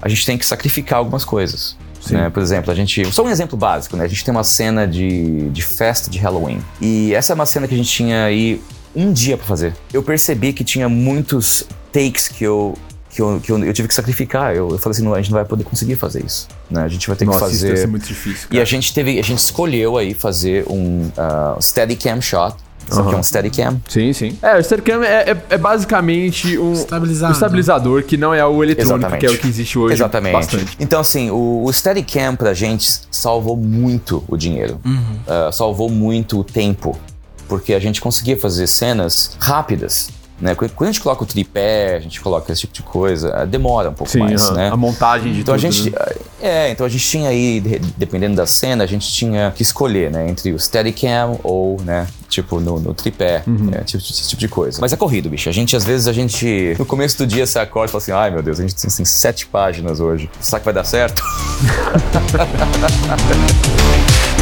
a 0.00 0.08
gente 0.08 0.26
tem 0.26 0.36
que 0.36 0.44
sacrificar 0.44 0.98
algumas 0.98 1.24
coisas. 1.24 1.76
Né? 2.10 2.28
Por 2.28 2.42
exemplo, 2.42 2.70
a 2.70 2.74
gente. 2.74 3.10
Só 3.12 3.24
um 3.24 3.30
exemplo 3.30 3.56
básico, 3.56 3.96
né? 3.96 4.04
A 4.04 4.06
gente 4.06 4.22
tem 4.22 4.30
uma 4.32 4.44
cena 4.44 4.86
de, 4.86 5.48
de 5.48 5.62
festa 5.62 6.10
de 6.10 6.18
Halloween. 6.18 6.62
E 6.78 7.14
essa 7.14 7.32
é 7.32 7.34
uma 7.34 7.46
cena 7.46 7.66
que 7.66 7.72
a 7.72 7.76
gente 7.78 7.90
tinha 7.90 8.24
aí 8.26 8.60
um 8.94 9.10
dia 9.10 9.38
pra 9.38 9.46
fazer. 9.46 9.74
Eu 9.90 10.02
percebi 10.02 10.52
que 10.52 10.62
tinha 10.62 10.86
muitos 10.86 11.66
takes 11.90 12.28
que 12.28 12.44
eu. 12.44 12.76
Que 13.08 13.22
eu, 13.22 13.40
que 13.40 13.50
eu, 13.50 13.64
eu 13.64 13.72
tive 13.72 13.88
que 13.88 13.94
sacrificar. 13.94 14.54
Eu, 14.54 14.68
eu 14.70 14.78
falei 14.78 14.96
assim, 14.96 15.02
não, 15.04 15.14
a 15.14 15.18
gente 15.18 15.30
não 15.30 15.38
vai 15.38 15.46
poder 15.46 15.64
conseguir 15.64 15.94
fazer 15.96 16.22
isso. 16.26 16.46
Né? 16.68 16.82
A 16.82 16.88
gente 16.88 17.06
vai 17.06 17.16
ter 17.16 17.24
Nossa, 17.24 17.46
que 17.46 17.52
isso 17.52 17.62
deve 17.62 17.76
ser 17.76 17.82
fazer. 17.82 17.90
muito 17.90 18.06
difícil, 18.06 18.48
E 18.50 18.54
cara. 18.54 18.62
a 18.62 18.66
gente 18.66 18.92
teve, 18.92 19.18
a 19.18 19.22
gente 19.22 19.38
escolheu 19.38 19.96
aí 19.96 20.12
fazer 20.12 20.66
um 20.68 21.06
uh, 21.16 21.62
Steadicam 21.62 22.20
shot. 22.20 22.56
Sabe 22.88 23.06
o 23.06 23.10
que 23.10 23.14
é 23.14 23.18
um 23.18 23.22
Steadicam? 23.22 23.80
Sim, 23.88 24.12
sim. 24.12 24.38
É, 24.42 24.58
o 24.58 24.62
Steadicam 24.64 25.02
é, 25.02 25.30
é, 25.30 25.36
é 25.50 25.58
basicamente 25.58 26.58
um 26.58 26.72
Estabilizador. 26.72 27.30
um 27.30 27.32
estabilizador 27.32 28.02
que 28.02 28.16
não 28.16 28.32
é 28.34 28.44
o 28.44 28.62
eletrônico, 28.62 28.96
Exatamente. 28.98 29.20
que 29.20 29.26
é 29.26 29.30
o 29.30 29.38
que 29.38 29.48
existe 29.48 29.78
hoje 29.78 29.94
Exatamente. 29.94 30.32
bastante. 30.32 30.76
Então, 30.78 31.00
assim, 31.00 31.30
o, 31.30 31.64
o 31.64 31.72
Steadicam 31.72 32.36
pra 32.36 32.52
gente 32.54 33.00
salvou 33.10 33.56
muito 33.56 34.22
o 34.28 34.36
dinheiro. 34.36 34.80
Uh, 34.84 35.52
salvou 35.52 35.88
muito 35.88 36.40
o 36.40 36.44
tempo. 36.44 36.98
Porque 37.48 37.74
a 37.74 37.78
gente 37.78 38.00
conseguia 38.00 38.36
fazer 38.38 38.66
cenas 38.66 39.36
rápidas. 39.38 40.08
Né? 40.44 40.54
Quando 40.54 40.70
a 40.82 40.86
gente 40.92 41.00
coloca 41.00 41.22
o 41.22 41.26
tripé, 41.26 41.96
a 41.96 42.00
gente 42.00 42.20
coloca 42.20 42.52
esse 42.52 42.60
tipo 42.60 42.74
de 42.74 42.82
coisa, 42.82 43.44
uh, 43.44 43.46
demora 43.46 43.88
um 43.88 43.94
pouco 43.94 44.12
Sim, 44.12 44.18
mais, 44.18 44.42
aham. 44.44 44.54
né? 44.54 44.68
a 44.70 44.76
montagem 44.76 45.32
de 45.32 45.40
Então 45.40 45.54
tudo. 45.56 45.66
a 45.66 45.70
gente, 45.70 45.88
né? 45.90 45.96
é, 46.42 46.70
então 46.70 46.84
a 46.84 46.88
gente 46.90 47.08
tinha 47.08 47.30
aí, 47.30 47.60
de- 47.60 47.78
dependendo 47.96 48.36
da 48.36 48.46
cena, 48.46 48.84
a 48.84 48.86
gente 48.86 49.10
tinha 49.10 49.50
que 49.56 49.62
escolher, 49.62 50.10
né, 50.10 50.28
entre 50.28 50.52
o 50.52 50.58
Steadicam 50.58 51.38
ou, 51.42 51.80
né, 51.80 52.06
tipo 52.28 52.60
no, 52.60 52.78
no 52.78 52.92
tripé, 52.92 53.42
Uhum. 53.46 53.70
é, 53.72 53.78
tipo, 53.84 54.02
esse 54.04 54.28
tipo 54.28 54.40
de 54.40 54.48
coisa. 54.48 54.78
Mas 54.82 54.92
é 54.92 54.96
corrido, 54.96 55.30
bicho. 55.30 55.48
A 55.48 55.52
gente, 55.52 55.74
às 55.76 55.84
vezes, 55.84 56.06
a 56.06 56.12
gente, 56.12 56.76
no 56.78 56.84
começo 56.84 57.16
do 57.16 57.26
dia, 57.26 57.46
você 57.46 57.58
acorda 57.58 57.88
e 57.88 57.92
fala 57.92 58.02
assim, 58.02 58.12
ai 58.12 58.30
meu 58.30 58.42
Deus, 58.42 58.58
a 58.58 58.62
gente 58.62 58.74
tem 58.74 58.88
assim, 58.88 59.04
sete 59.06 59.46
páginas 59.46 59.98
hoje. 59.98 60.28
Será 60.42 60.58
que 60.60 60.64
vai 60.66 60.74
dar 60.74 60.84
certo? 60.84 61.22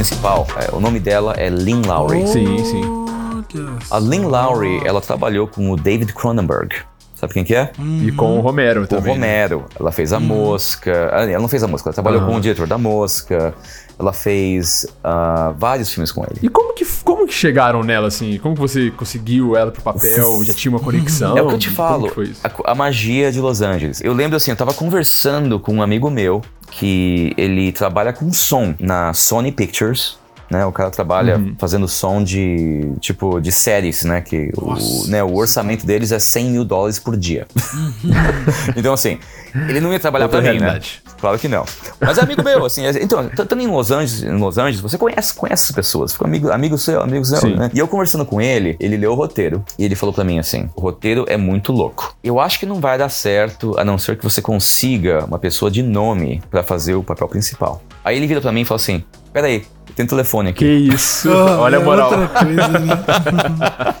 principal, 0.00 0.46
é, 0.56 0.74
o 0.74 0.80
nome 0.80 0.98
dela 0.98 1.34
é 1.36 1.50
Lynn 1.50 1.82
Lowry. 1.86 2.26
Sim, 2.26 2.64
sim. 2.64 2.80
Olha 3.06 3.76
A 3.90 3.98
Lynn 3.98 4.26
Lowry, 4.28 4.80
ela 4.86 4.98
trabalhou 4.98 5.46
com 5.46 5.70
o 5.70 5.76
David 5.76 6.14
Cronenberg. 6.14 6.74
Sabe 7.14 7.34
quem 7.34 7.44
que 7.44 7.54
é? 7.54 7.70
E 8.02 8.10
com 8.12 8.38
o 8.38 8.40
Romero 8.40 8.84
O 8.84 8.86
também. 8.86 9.18
né? 9.18 9.42
Romero. 9.42 9.66
Ela 9.78 9.92
fez 9.92 10.14
A 10.14 10.18
Mosca. 10.18 11.10
Ah, 11.12 11.30
Ela 11.30 11.38
não 11.42 11.48
fez 11.48 11.62
A 11.62 11.68
Mosca, 11.68 11.90
ela 11.90 11.92
trabalhou 11.92 12.22
Aham. 12.22 12.30
com 12.30 12.36
o 12.38 12.40
diretor 12.40 12.66
da 12.66 12.78
Mosca. 12.78 13.52
Ela 13.98 14.14
fez 14.14 14.86
ah, 15.04 15.52
vários 15.58 15.90
filmes 15.90 16.10
com 16.10 16.22
ele. 16.24 16.38
E 16.42 16.48
como 16.48 16.72
que, 16.72 16.86
como 17.04 17.26
que 17.26 17.34
chegaram 17.34 17.82
nela, 17.82 18.08
assim? 18.08 18.38
Como 18.38 18.54
que 18.54 18.60
você 18.62 18.90
conseguiu 18.92 19.54
ela 19.54 19.70
pro 19.70 19.82
papel? 19.82 20.42
Já 20.44 20.54
tinha 20.54 20.72
uma 20.72 20.80
conexão? 20.80 21.36
É 21.36 21.42
o 21.42 21.48
que 21.48 21.54
eu 21.56 21.58
te 21.58 21.68
falo, 21.68 22.10
a, 22.42 22.72
a 22.72 22.74
magia 22.74 23.30
de 23.30 23.38
Los 23.38 23.60
Angeles. 23.60 24.00
Eu 24.00 24.14
lembro 24.14 24.38
assim, 24.38 24.50
eu 24.50 24.56
tava 24.56 24.72
conversando 24.72 25.60
com 25.60 25.74
um 25.74 25.82
amigo 25.82 26.08
meu 26.08 26.40
que 26.70 27.32
ele 27.36 27.72
trabalha 27.72 28.12
com 28.12 28.32
som 28.32 28.74
na 28.78 29.12
Sony 29.12 29.52
Pictures. 29.52 30.18
Né, 30.50 30.66
o 30.66 30.72
cara 30.72 30.90
trabalha 30.90 31.36
Uhum. 31.38 31.54
fazendo 31.60 31.86
som 31.86 32.24
de 32.24 32.92
tipo 32.98 33.40
de 33.40 33.52
séries, 33.52 34.02
né? 34.02 34.20
Que 34.20 34.50
o, 34.56 34.70
Nossa. 34.70 35.08
né, 35.08 35.22
o 35.22 35.36
orçamento 35.36 35.86
deles 35.86 36.10
é 36.10 36.18
100 36.18 36.50
mil 36.50 36.64
dólares 36.64 36.98
por 36.98 37.16
dia. 37.16 37.46
então, 38.76 38.92
assim, 38.92 39.20
ele 39.68 39.80
não 39.80 39.92
ia 39.92 40.00
trabalhar 40.00 40.24
Outra 40.24 40.40
pra 40.42 40.52
mim, 40.52 40.58
realidade. 40.58 41.02
né? 41.06 41.09
Claro 41.20 41.38
que 41.38 41.48
não. 41.48 41.64
Mas 42.00 42.18
é 42.18 42.22
amigo 42.22 42.42
meu, 42.42 42.64
assim. 42.64 42.86
é- 42.86 43.02
Então, 43.02 43.26
estando 43.26 43.60
em 43.60 43.66
Los 43.66 43.90
Angeles, 43.90 44.22
em 44.22 44.38
Los 44.38 44.56
Angeles, 44.58 44.80
você 44.80 44.96
conhece, 44.96 45.34
conhece 45.34 45.64
as 45.64 45.72
pessoas. 45.72 46.12
Fica 46.12 46.24
amigo, 46.24 46.50
amigo 46.50 46.78
seu, 46.78 47.00
amigo 47.02 47.24
seu, 47.24 47.38
Sim. 47.38 47.56
né? 47.56 47.70
E 47.74 47.78
eu 47.78 47.86
conversando 47.86 48.24
com 48.24 48.40
ele, 48.40 48.76
ele 48.80 48.96
leu 48.96 49.12
o 49.12 49.14
roteiro 49.14 49.62
e 49.78 49.84
ele 49.84 49.94
falou 49.94 50.12
pra 50.14 50.24
mim 50.24 50.38
assim: 50.38 50.68
o 50.74 50.80
roteiro 50.80 51.24
é 51.28 51.36
muito 51.36 51.72
louco. 51.72 52.14
Eu 52.24 52.40
acho 52.40 52.58
que 52.58 52.66
não 52.66 52.80
vai 52.80 52.96
dar 52.96 53.08
certo 53.10 53.74
a 53.78 53.84
não 53.84 53.98
ser 53.98 54.16
que 54.16 54.24
você 54.24 54.40
consiga 54.40 55.24
uma 55.26 55.38
pessoa 55.38 55.70
de 55.70 55.82
nome 55.82 56.42
pra 56.50 56.62
fazer 56.62 56.94
o 56.94 57.02
papel 57.02 57.28
principal. 57.28 57.82
Aí 58.04 58.16
ele 58.16 58.26
vira 58.26 58.40
pra 58.40 58.50
mim 58.52 58.62
e 58.62 58.64
fala 58.64 58.76
assim: 58.80 59.04
peraí, 59.32 59.64
tem 60.00 60.04
um 60.04 60.08
telefone 60.08 60.52
Que 60.52 60.64
aqui. 60.64 60.94
isso? 60.94 61.30
Ah, 61.30 61.58
Olha 61.60 61.78
a 61.78 61.80
é 61.80 61.84
moral. 61.84 62.10
outra 62.10 62.28
coisa, 62.28 62.68
né? 62.68 63.94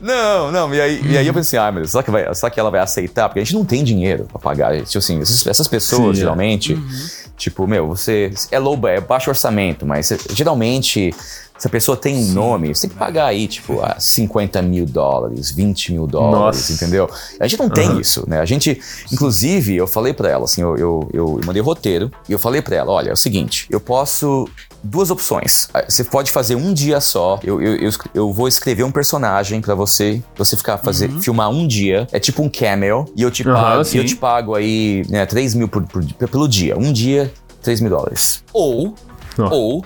Não, 0.00 0.50
não, 0.50 0.74
e 0.74 0.80
aí, 0.80 1.00
e 1.04 1.16
aí 1.16 1.26
eu 1.26 1.32
pensei, 1.34 1.58
ah, 1.58 1.70
meu 1.70 1.82
Deus, 1.82 1.92
será 1.92 2.02
que, 2.02 2.10
vai, 2.10 2.34
será 2.34 2.50
que 2.50 2.58
ela 2.58 2.70
vai 2.70 2.80
aceitar? 2.80 3.28
Porque 3.28 3.38
a 3.40 3.44
gente 3.44 3.54
não 3.54 3.64
tem 3.64 3.84
dinheiro 3.84 4.24
pra 4.24 4.38
pagar. 4.40 4.74
Tipo 4.82 4.98
assim, 4.98 5.20
essas, 5.20 5.46
essas 5.46 5.68
pessoas, 5.68 6.16
Sim, 6.16 6.22
é. 6.22 6.24
geralmente, 6.24 6.78
tipo, 7.36 7.66
meu, 7.66 7.86
você. 7.86 8.32
É 8.50 8.58
low, 8.58 8.76
é 8.88 9.00
baixo 9.00 9.30
orçamento, 9.30 9.86
mas 9.86 10.12
geralmente, 10.32 11.14
se 11.58 11.66
a 11.66 11.70
pessoa 11.70 11.96
tem 11.96 12.16
um 12.16 12.32
nome, 12.32 12.74
você 12.74 12.82
tem 12.82 12.90
que 12.90 12.96
pagar 12.96 13.26
aí, 13.26 13.48
tipo, 13.48 13.80
ah, 13.82 13.96
50 13.98 14.62
mil 14.62 14.86
dólares, 14.86 15.50
20 15.50 15.92
mil 15.92 16.06
dólares, 16.06 16.60
Nossa. 16.60 16.72
entendeu? 16.72 17.10
A 17.40 17.46
gente 17.48 17.58
não 17.58 17.68
tem 17.68 17.98
isso, 18.00 18.24
né? 18.28 18.40
A 18.40 18.44
gente, 18.44 18.80
inclusive, 19.12 19.74
eu 19.76 19.86
falei 19.86 20.12
pra 20.12 20.28
ela, 20.30 20.44
assim, 20.44 20.62
eu, 20.62 20.76
eu, 20.76 21.10
eu 21.12 21.40
mandei 21.44 21.60
roteiro 21.60 22.10
e 22.28 22.32
eu 22.32 22.38
falei 22.38 22.62
pra 22.62 22.76
ela: 22.76 22.92
olha, 22.92 23.10
é 23.10 23.12
o 23.12 23.16
seguinte, 23.16 23.66
eu 23.70 23.80
posso. 23.80 24.48
Duas 24.80 25.10
opções. 25.10 25.68
Ah, 25.74 25.84
Você 25.88 26.04
pode 26.04 26.30
fazer 26.30 26.54
um 26.54 26.72
dia 26.72 27.00
só. 27.00 27.40
Eu, 27.42 27.60
eu, 27.60 27.74
eu, 27.78 27.90
eu 28.14 28.32
vou 28.32 28.46
escrever 28.46 28.84
um 28.84 28.92
personagem 28.92 29.60
pra 29.60 29.74
você. 29.74 30.22
Você 30.36 30.56
ficar 30.56 30.78
fazer, 30.78 31.10
filmar 31.20 31.50
um 31.50 31.66
dia. 31.66 32.06
É 32.12 32.20
tipo 32.20 32.40
um 32.44 32.48
cameo. 32.48 33.04
E 33.16 33.22
eu 33.22 33.30
te 33.32 33.42
pago, 33.42 33.82
sim. 33.84 33.98
eu 33.98 34.06
te 34.06 34.14
pago 34.14 34.54
aí, 34.54 35.04
né, 35.08 35.26
3 35.26 35.54
mil 35.54 35.66
por, 35.66 35.82
por- 35.82 36.04
pelo 36.30 36.46
dia. 36.48 36.78
Um 36.78 36.92
dia, 36.92 37.32
3 37.60 37.80
mil 37.80 37.90
dólares. 37.90 38.44
Ou, 38.52 38.94
Ó. 39.36 39.48
ou 39.50 39.84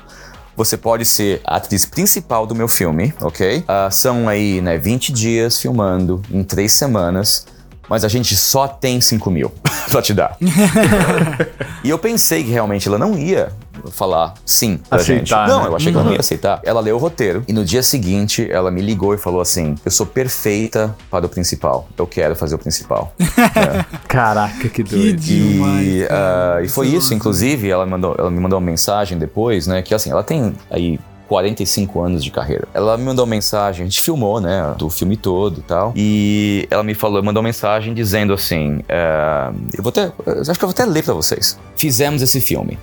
você 0.57 0.77
pode 0.77 1.05
ser 1.05 1.41
a 1.45 1.57
atriz 1.57 1.85
principal 1.85 2.47
do 2.47 2.55
meu 2.55 2.69
filme, 2.69 3.13
ok? 3.21 3.65
Ah, 3.67 3.91
são 3.91 4.29
aí, 4.29 4.61
né, 4.61 4.79
20 4.79 5.13
dias 5.13 5.61
filmando 5.61 6.23
em 6.31 6.43
3 6.43 6.71
semanas, 6.71 7.47
mas 7.89 8.05
a 8.05 8.09
gente 8.09 8.37
só 8.37 8.69
tem 8.69 9.01
5 9.01 9.31
mil 9.31 9.53
pra 9.91 10.03
te 10.03 10.15
dar. 10.15 10.37
e 11.83 11.91
eu 11.91 11.99
pensei 11.99 12.45
que 12.45 12.51
realmente 12.51 12.89
ela 12.89 12.99
não 12.99 13.19
ia 13.19 13.53
falar 13.91 14.35
sim 14.47 14.79
pra 14.89 14.99
gente. 14.99 15.33
Aceitar, 15.33 15.49
Não, 15.49 15.63
né? 15.63 15.69
eu 15.69 15.77
achei 15.77 15.91
que 15.93 15.99
ela 15.99 16.05
não 16.07 16.13
ia 16.13 16.21
aceitar. 16.21 16.61
Ela 16.65 16.81
leu 16.81 16.97
o 16.97 16.99
roteiro 16.99 17.45
e 17.49 17.53
no 17.53 17.65
dia 17.65 17.83
seguinte 17.83 18.47
ela 18.51 18.71
me 18.71 18.81
ligou 18.81 19.15
e 19.15 19.19
falou 19.19 19.41
assim: 19.41 19.75
Eu 19.85 19.91
sou 19.91 20.07
perfeita 20.07 20.95
para 21.11 21.27
o 21.27 21.29
principal. 21.29 21.89
Eu 21.97 22.07
quero 22.07 22.37
fazer 22.37 22.55
o 22.55 22.59
principal. 22.59 23.15
Caraca, 24.09 24.69
que 24.69 24.69
Que 24.69 24.83
doido. 24.83 25.21
demais. 25.21 25.87
E, 25.87 26.07
ah, 26.11 26.61
e 26.63 26.69
foi 26.69 26.89
isso, 26.89 27.15
inclusive, 27.15 27.69
ela, 27.69 27.87
mandou, 27.87 28.15
ela 28.19 28.31
me 28.31 28.41
mandou 28.41 28.59
uma 28.59 28.65
mensagem 28.67 29.19
depois, 29.19 29.67
né? 29.67 29.83
Que 29.83 29.95
assim, 29.95 30.11
ela 30.11 30.23
tem 30.23 30.55
aí 30.71 30.99
45 31.29 32.03
anos 32.03 32.23
de 32.23 32.31
carreira. 32.31 32.69
Ela 32.75 32.97
me 32.99 33.05
mandou 33.05 33.25
uma 33.25 33.31
mensagem, 33.31 33.83
a 33.83 33.85
gente 33.87 34.01
filmou, 34.03 34.39
né? 34.41 34.75
Do 34.77 34.91
filme 34.91 35.17
todo 35.17 35.61
e 35.61 35.63
tal. 35.63 35.93
E 35.97 36.69
ela 36.71 36.83
me 36.83 36.95
falou, 36.95 37.23
mandou 37.23 37.41
uma 37.41 37.47
mensagem 37.49 37.95
dizendo 37.95 38.33
assim: 38.35 38.81
é, 38.89 39.51
eu 39.77 39.83
vou 39.83 39.91
até. 39.91 40.13
eu 40.27 40.41
Acho 40.43 40.59
que 40.59 40.65
eu 40.65 40.69
vou 40.69 40.71
até 40.71 40.85
ler 40.85 41.03
pra 41.03 41.15
vocês. 41.15 41.59
Fizemos 41.75 42.21
esse 42.23 42.41
filme. 42.41 42.79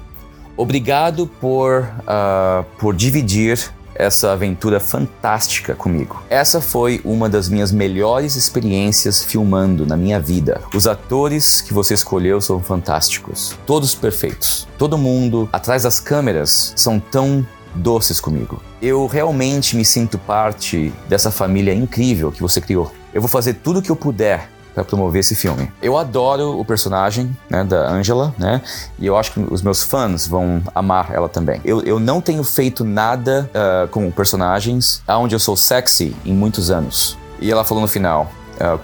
Obrigado 0.59 1.25
por, 1.25 1.89
ah, 2.05 2.65
por 2.77 2.93
dividir 2.93 3.71
essa 3.95 4.33
aventura 4.33 4.81
fantástica 4.81 5.73
comigo. 5.73 6.21
Essa 6.29 6.59
foi 6.59 6.99
uma 7.05 7.29
das 7.29 7.47
minhas 7.47 7.71
melhores 7.71 8.35
experiências 8.35 9.23
filmando 9.23 9.85
na 9.85 9.95
minha 9.95 10.19
vida. 10.19 10.61
Os 10.75 10.85
atores 10.85 11.61
que 11.61 11.73
você 11.73 11.93
escolheu 11.93 12.41
são 12.41 12.61
fantásticos, 12.61 13.57
todos 13.65 13.95
perfeitos. 13.95 14.67
Todo 14.77 14.97
mundo 14.97 15.47
atrás 15.53 15.83
das 15.83 15.97
câmeras 16.01 16.73
são 16.75 16.99
tão 16.99 17.47
doces 17.73 18.19
comigo. 18.19 18.61
Eu 18.81 19.07
realmente 19.07 19.77
me 19.77 19.85
sinto 19.85 20.17
parte 20.17 20.91
dessa 21.07 21.31
família 21.31 21.73
incrível 21.73 22.33
que 22.33 22.41
você 22.41 22.59
criou. 22.59 22.91
Eu 23.13 23.21
vou 23.21 23.29
fazer 23.29 23.53
tudo 23.53 23.79
o 23.79 23.81
que 23.81 23.89
eu 23.89 23.95
puder 23.95 24.49
para 24.73 24.83
promover 24.83 25.19
esse 25.19 25.35
filme. 25.35 25.71
Eu 25.81 25.97
adoro 25.97 26.59
o 26.59 26.65
personagem 26.65 27.35
né, 27.49 27.63
da 27.63 27.89
Angela, 27.89 28.33
né? 28.37 28.61
E 28.97 29.05
eu 29.05 29.17
acho 29.17 29.31
que 29.33 29.39
os 29.39 29.61
meus 29.61 29.83
fãs 29.83 30.27
vão 30.27 30.61
amar 30.73 31.11
ela 31.13 31.27
também. 31.27 31.59
Eu, 31.65 31.81
eu 31.81 31.99
não 31.99 32.21
tenho 32.21 32.43
feito 32.43 32.83
nada 32.83 33.49
uh, 33.53 33.87
com 33.89 34.09
personagens 34.11 35.01
aonde 35.07 35.35
eu 35.35 35.39
sou 35.39 35.55
sexy 35.55 36.15
em 36.25 36.33
muitos 36.33 36.69
anos. 36.71 37.17
E 37.41 37.51
ela 37.51 37.63
falou 37.63 37.81
no 37.81 37.87
final: 37.87 38.31
uh, 38.55 38.79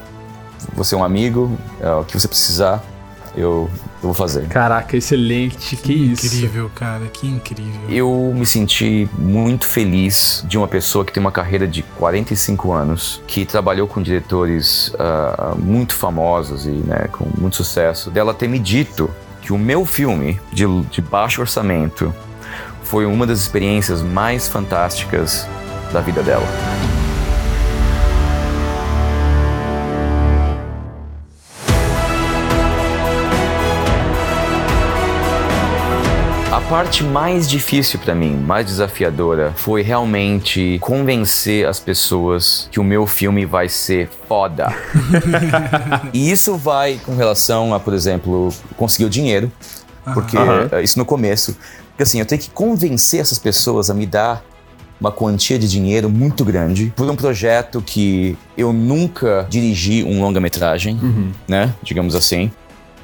você 0.73 0.95
é 0.95 0.97
um 0.97 1.03
amigo, 1.03 1.51
uh, 1.81 2.01
o 2.01 2.05
que 2.05 2.19
você 2.19 2.27
precisar, 2.27 2.83
eu, 3.35 3.69
eu 3.71 4.01
vou 4.01 4.13
fazer. 4.13 4.47
Caraca, 4.47 4.95
excelente, 4.95 5.75
que, 5.75 5.83
que 5.83 5.93
isso. 5.93 6.25
Incrível, 6.25 6.71
cara, 6.73 7.05
que 7.07 7.27
incrível. 7.27 7.89
Eu 7.89 8.33
me 8.35 8.45
senti 8.45 9.09
muito 9.17 9.65
feliz 9.65 10.43
de 10.47 10.57
uma 10.57 10.67
pessoa 10.67 11.03
que 11.03 11.11
tem 11.11 11.21
uma 11.21 11.31
carreira 11.31 11.67
de 11.67 11.83
45 11.83 12.71
anos, 12.71 13.21
que 13.27 13.45
trabalhou 13.45 13.87
com 13.87 14.01
diretores 14.01 14.89
uh, 14.89 15.55
muito 15.57 15.93
famosos 15.93 16.65
e 16.65 16.71
né, 16.71 17.07
com 17.11 17.25
muito 17.37 17.57
sucesso, 17.57 18.09
dela 18.09 18.33
ter 18.33 18.47
me 18.47 18.59
dito 18.59 19.09
que 19.41 19.53
o 19.53 19.57
meu 19.57 19.85
filme 19.85 20.39
de, 20.51 20.65
de 20.85 21.01
baixo 21.01 21.41
orçamento 21.41 22.13
foi 22.83 23.05
uma 23.05 23.25
das 23.27 23.39
experiências 23.39 24.01
mais 24.01 24.47
fantásticas 24.47 25.47
da 25.91 26.01
vida 26.01 26.23
dela. 26.23 26.45
Parte 36.69 37.03
mais 37.03 37.47
difícil 37.47 37.99
para 37.99 38.15
mim, 38.15 38.35
mais 38.35 38.65
desafiadora, 38.65 39.53
foi 39.55 39.83
realmente 39.83 40.79
convencer 40.81 41.67
as 41.67 41.79
pessoas 41.79 42.67
que 42.71 42.79
o 42.79 42.83
meu 42.83 43.05
filme 43.05 43.45
vai 43.45 43.69
ser 43.69 44.09
foda. 44.27 44.75
e 46.11 46.31
isso 46.31 46.57
vai 46.57 46.99
com 47.05 47.15
relação 47.15 47.73
a, 47.73 47.79
por 47.79 47.93
exemplo, 47.93 48.49
conseguir 48.75 49.05
o 49.05 49.09
dinheiro, 49.09 49.51
porque 50.13 50.37
uhum. 50.37 50.79
isso 50.83 50.97
no 50.97 51.05
começo. 51.05 51.55
Porque 51.89 52.03
assim, 52.03 52.19
eu 52.19 52.25
tenho 52.25 52.41
que 52.41 52.49
convencer 52.49 53.19
essas 53.19 53.37
pessoas 53.37 53.89
a 53.89 53.93
me 53.93 54.07
dar 54.07 54.43
uma 54.99 55.11
quantia 55.11 55.59
de 55.59 55.69
dinheiro 55.69 56.09
muito 56.09 56.43
grande 56.43 56.91
por 56.95 57.07
um 57.09 57.15
projeto 57.15 57.81
que 57.81 58.35
eu 58.57 58.73
nunca 58.73 59.45
dirigi 59.49 60.03
um 60.03 60.19
longa-metragem, 60.19 60.99
uhum. 61.01 61.31
né? 61.47 61.73
Digamos 61.83 62.15
assim. 62.15 62.51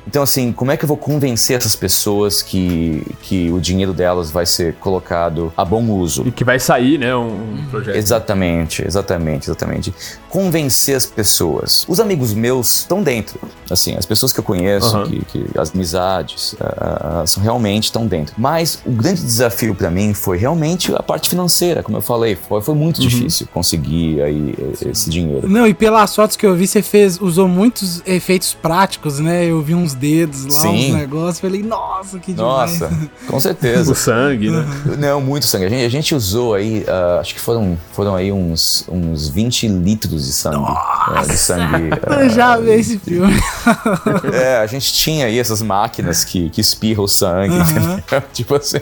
Então, 0.07 0.23
assim, 0.23 0.51
como 0.51 0.71
é 0.71 0.77
que 0.77 0.83
eu 0.83 0.87
vou 0.87 0.97
convencer 0.97 1.57
essas 1.57 1.75
pessoas 1.75 2.41
que, 2.41 3.05
que 3.21 3.51
o 3.51 3.59
dinheiro 3.59 3.93
delas 3.93 4.31
vai 4.31 4.45
ser 4.45 4.73
colocado 4.75 5.53
a 5.55 5.63
bom 5.63 5.83
uso? 5.89 6.23
E 6.25 6.31
que 6.31 6.43
vai 6.43 6.59
sair, 6.59 6.97
né, 6.97 7.15
um, 7.15 7.53
um 7.55 7.65
projeto. 7.69 7.95
Exatamente, 7.95 8.85
exatamente, 8.85 9.45
exatamente. 9.45 9.93
Convencer 10.29 10.95
as 10.95 11.05
pessoas. 11.05 11.85
Os 11.87 11.99
amigos 11.99 12.33
meus 12.33 12.79
estão 12.79 13.03
dentro. 13.03 13.39
Assim, 13.69 13.95
as 13.95 14.05
pessoas 14.05 14.33
que 14.33 14.39
eu 14.39 14.43
conheço, 14.43 14.97
uhum. 14.97 15.05
que, 15.05 15.25
que, 15.25 15.59
as 15.59 15.73
amizades, 15.73 16.53
uh, 16.53 17.25
são 17.25 17.41
realmente 17.41 17.85
estão 17.85 18.07
dentro. 18.07 18.33
Mas 18.37 18.81
o 18.85 18.91
grande 18.91 19.21
desafio 19.21 19.75
para 19.75 19.89
mim 19.89 20.13
foi 20.13 20.37
realmente 20.37 20.93
a 20.93 21.03
parte 21.03 21.29
financeira, 21.29 21.83
como 21.83 21.97
eu 21.97 22.01
falei. 22.01 22.35
Foi, 22.35 22.61
foi 22.61 22.75
muito 22.75 23.01
uhum. 23.01 23.07
difícil 23.07 23.47
conseguir 23.53 24.21
aí 24.21 24.55
esse 24.85 25.09
dinheiro. 25.09 25.47
Não, 25.47 25.67
e 25.67 25.73
pelas 25.73 26.15
fotos 26.15 26.35
que 26.35 26.45
eu 26.45 26.55
vi, 26.55 26.67
você 26.67 26.81
fez, 26.81 27.19
usou 27.21 27.47
muitos 27.47 28.01
efeitos 28.05 28.53
práticos, 28.53 29.19
né? 29.19 29.45
Eu 29.45 29.61
vi 29.61 29.75
uns 29.75 29.90
uns 29.91 29.93
dedos 29.95 30.45
lá, 30.45 30.51
Sim. 30.51 30.91
uns 30.91 30.97
negócios. 30.97 31.39
Falei, 31.39 31.63
nossa, 31.63 32.19
que 32.19 32.33
demais. 32.33 32.79
Nossa, 32.79 33.09
com 33.27 33.39
certeza. 33.41 33.91
o 33.91 33.95
sangue, 33.95 34.49
né? 34.49 34.65
Não, 34.97 35.21
muito 35.21 35.45
sangue. 35.45 35.65
A 35.65 35.69
gente, 35.69 35.85
a 35.85 35.89
gente 35.89 36.15
usou 36.15 36.53
aí, 36.53 36.83
uh, 36.87 37.19
acho 37.19 37.33
que 37.33 37.39
foram, 37.39 37.77
foram 37.93 38.15
aí 38.15 38.31
uns, 38.31 38.85
uns 38.89 39.27
20 39.29 39.67
litros 39.67 40.25
de 40.25 40.33
sangue. 40.33 40.57
Nossa, 40.57 41.21
uh, 41.21 41.27
de 41.27 41.37
sangue. 41.37 41.89
Uh, 41.89 42.13
Eu 42.21 42.29
já 42.29 42.57
vi 42.57 42.71
esse 42.71 42.99
filme. 42.99 43.33
é, 44.33 44.57
a 44.57 44.67
gente 44.67 44.93
tinha 44.93 45.25
aí 45.25 45.39
essas 45.39 45.61
máquinas 45.61 46.23
que, 46.23 46.49
que 46.49 46.61
espirram 46.61 47.03
o 47.03 47.07
sangue, 47.07 47.55
uhum. 47.55 48.21
Tipo 48.33 48.55
assim, 48.55 48.79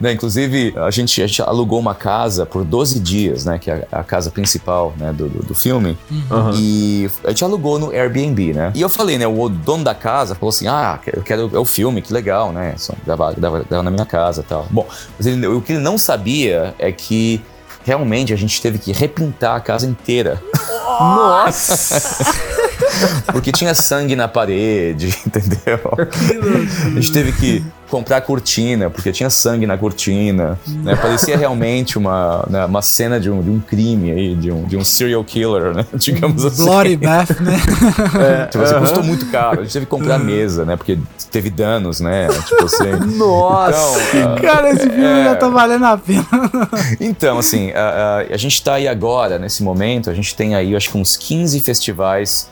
né? 0.00 0.12
Inclusive, 0.12 0.74
a 0.76 0.90
gente, 0.90 1.22
a 1.22 1.26
gente 1.26 1.42
alugou 1.42 1.78
uma 1.78 1.94
casa 1.94 2.44
por 2.44 2.64
12 2.64 3.00
dias, 3.00 3.44
né? 3.44 3.58
Que 3.58 3.70
é 3.70 3.86
a, 3.90 4.00
a 4.00 4.04
casa 4.04 4.30
principal 4.30 4.94
né, 4.96 5.12
do, 5.12 5.28
do, 5.28 5.46
do 5.46 5.54
filme. 5.54 5.96
Uhum. 6.10 6.50
E 6.54 7.10
a 7.24 7.28
gente 7.30 7.44
alugou 7.44 7.78
no 7.78 7.90
Airbnb, 7.90 8.52
né? 8.52 8.72
E 8.74 8.80
eu 8.80 8.88
falei, 8.88 9.18
né? 9.18 9.26
O 9.26 9.48
dono 9.48 9.84
da 9.84 9.94
casa 9.94 10.34
falou 10.34 10.49
assim: 10.50 10.68
ah, 10.68 10.98
eu 11.12 11.22
quero. 11.22 11.50
É 11.54 11.58
o 11.58 11.64
filme, 11.64 12.02
que 12.02 12.12
legal, 12.12 12.52
né? 12.52 12.74
Gravar, 13.04 13.34
gravar, 13.34 13.64
gravar 13.64 13.82
na 13.82 13.90
minha 13.90 14.06
casa 14.06 14.42
e 14.42 14.44
tal. 14.44 14.66
Bom, 14.70 14.86
mas 15.16 15.26
ele, 15.26 15.46
o 15.46 15.60
que 15.60 15.72
ele 15.72 15.80
não 15.80 15.96
sabia 15.96 16.74
é 16.78 16.92
que 16.92 17.40
realmente 17.84 18.32
a 18.32 18.36
gente 18.36 18.60
teve 18.60 18.78
que 18.78 18.92
repintar 18.92 19.56
a 19.56 19.60
casa 19.60 19.86
inteira. 19.86 20.40
Nossa! 20.86 22.24
Porque 23.32 23.52
tinha 23.52 23.74
sangue 23.74 24.14
na 24.14 24.28
parede, 24.28 25.16
entendeu? 25.26 25.80
A 26.84 27.00
gente 27.00 27.12
teve 27.12 27.32
que 27.32 27.64
comprar 27.90 28.20
cortina, 28.20 28.88
porque 28.88 29.10
tinha 29.12 29.28
sangue 29.28 29.66
na 29.66 29.76
cortina. 29.76 30.58
Né? 30.66 30.94
Parecia 30.96 31.36
realmente 31.36 31.98
uma, 31.98 32.46
né, 32.48 32.64
uma 32.64 32.80
cena 32.80 33.18
de 33.18 33.28
um, 33.30 33.42
de 33.42 33.50
um 33.50 33.60
crime 33.60 34.10
aí, 34.10 34.34
de 34.34 34.50
um, 34.50 34.64
de 34.64 34.76
um 34.76 34.84
serial 34.84 35.22
killer, 35.24 35.74
né? 35.74 35.84
Digamos 35.94 36.44
assim. 36.44 36.64
Bloody 36.64 36.96
Bath, 36.96 37.40
né? 37.40 37.60
É, 38.20 38.46
tipo 38.46 38.62
assim, 38.62 38.78
custou 38.78 39.02
muito 39.02 39.26
caro. 39.26 39.60
A 39.60 39.62
gente 39.62 39.72
teve 39.72 39.86
que 39.86 39.90
comprar 39.90 40.18
mesa, 40.18 40.64
né? 40.64 40.76
Porque 40.76 40.98
teve 41.30 41.50
danos, 41.50 42.00
né? 42.00 42.28
Tipo 42.46 42.64
assim. 42.64 42.90
Nossa! 43.16 44.00
Então, 44.16 44.34
uh, 44.34 44.40
Cara, 44.40 44.70
esse 44.70 44.88
filme 44.88 45.04
é... 45.04 45.24
já 45.24 45.36
tá 45.36 45.48
valendo 45.48 45.84
a 45.84 45.96
pena. 45.98 46.26
então, 47.00 47.38
assim, 47.38 47.70
a, 47.72 48.24
a, 48.30 48.34
a 48.34 48.36
gente 48.36 48.62
tá 48.62 48.74
aí 48.74 48.86
agora, 48.86 49.38
nesse 49.38 49.62
momento, 49.62 50.10
a 50.10 50.14
gente 50.14 50.34
tem 50.34 50.54
aí, 50.54 50.76
acho 50.76 50.90
que 50.90 50.98
uns 50.98 51.16
15 51.16 51.60
festivais 51.60 52.48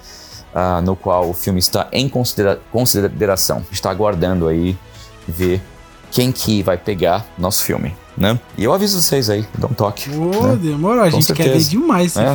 uh, 0.55 0.82
no 0.82 0.97
qual 0.97 1.28
o 1.28 1.34
filme 1.34 1.59
está 1.59 1.89
em 1.93 2.09
considera 2.09 2.61
consideração. 2.72 3.64
Está 3.70 3.91
aguardando 3.91 4.49
aí 4.49 4.76
ver 5.28 5.60
quem 6.10 6.32
que 6.32 6.62
vai 6.62 6.76
pegar 6.76 7.26
nosso 7.38 7.64
filme, 7.64 7.94
né? 8.16 8.38
E 8.56 8.64
eu 8.64 8.72
aviso 8.72 9.00
vocês 9.00 9.28
aí, 9.28 9.46
dá 9.56 9.66
um 9.66 9.72
toque. 9.72 10.10
Ô, 10.10 10.48
né? 10.48 10.56
demorou, 10.56 11.02
a 11.02 11.10
gente 11.10 11.26
certeza. 11.26 11.50
quer 11.50 11.58
ver 11.58 11.64
demais. 11.64 12.16
É, 12.16 12.26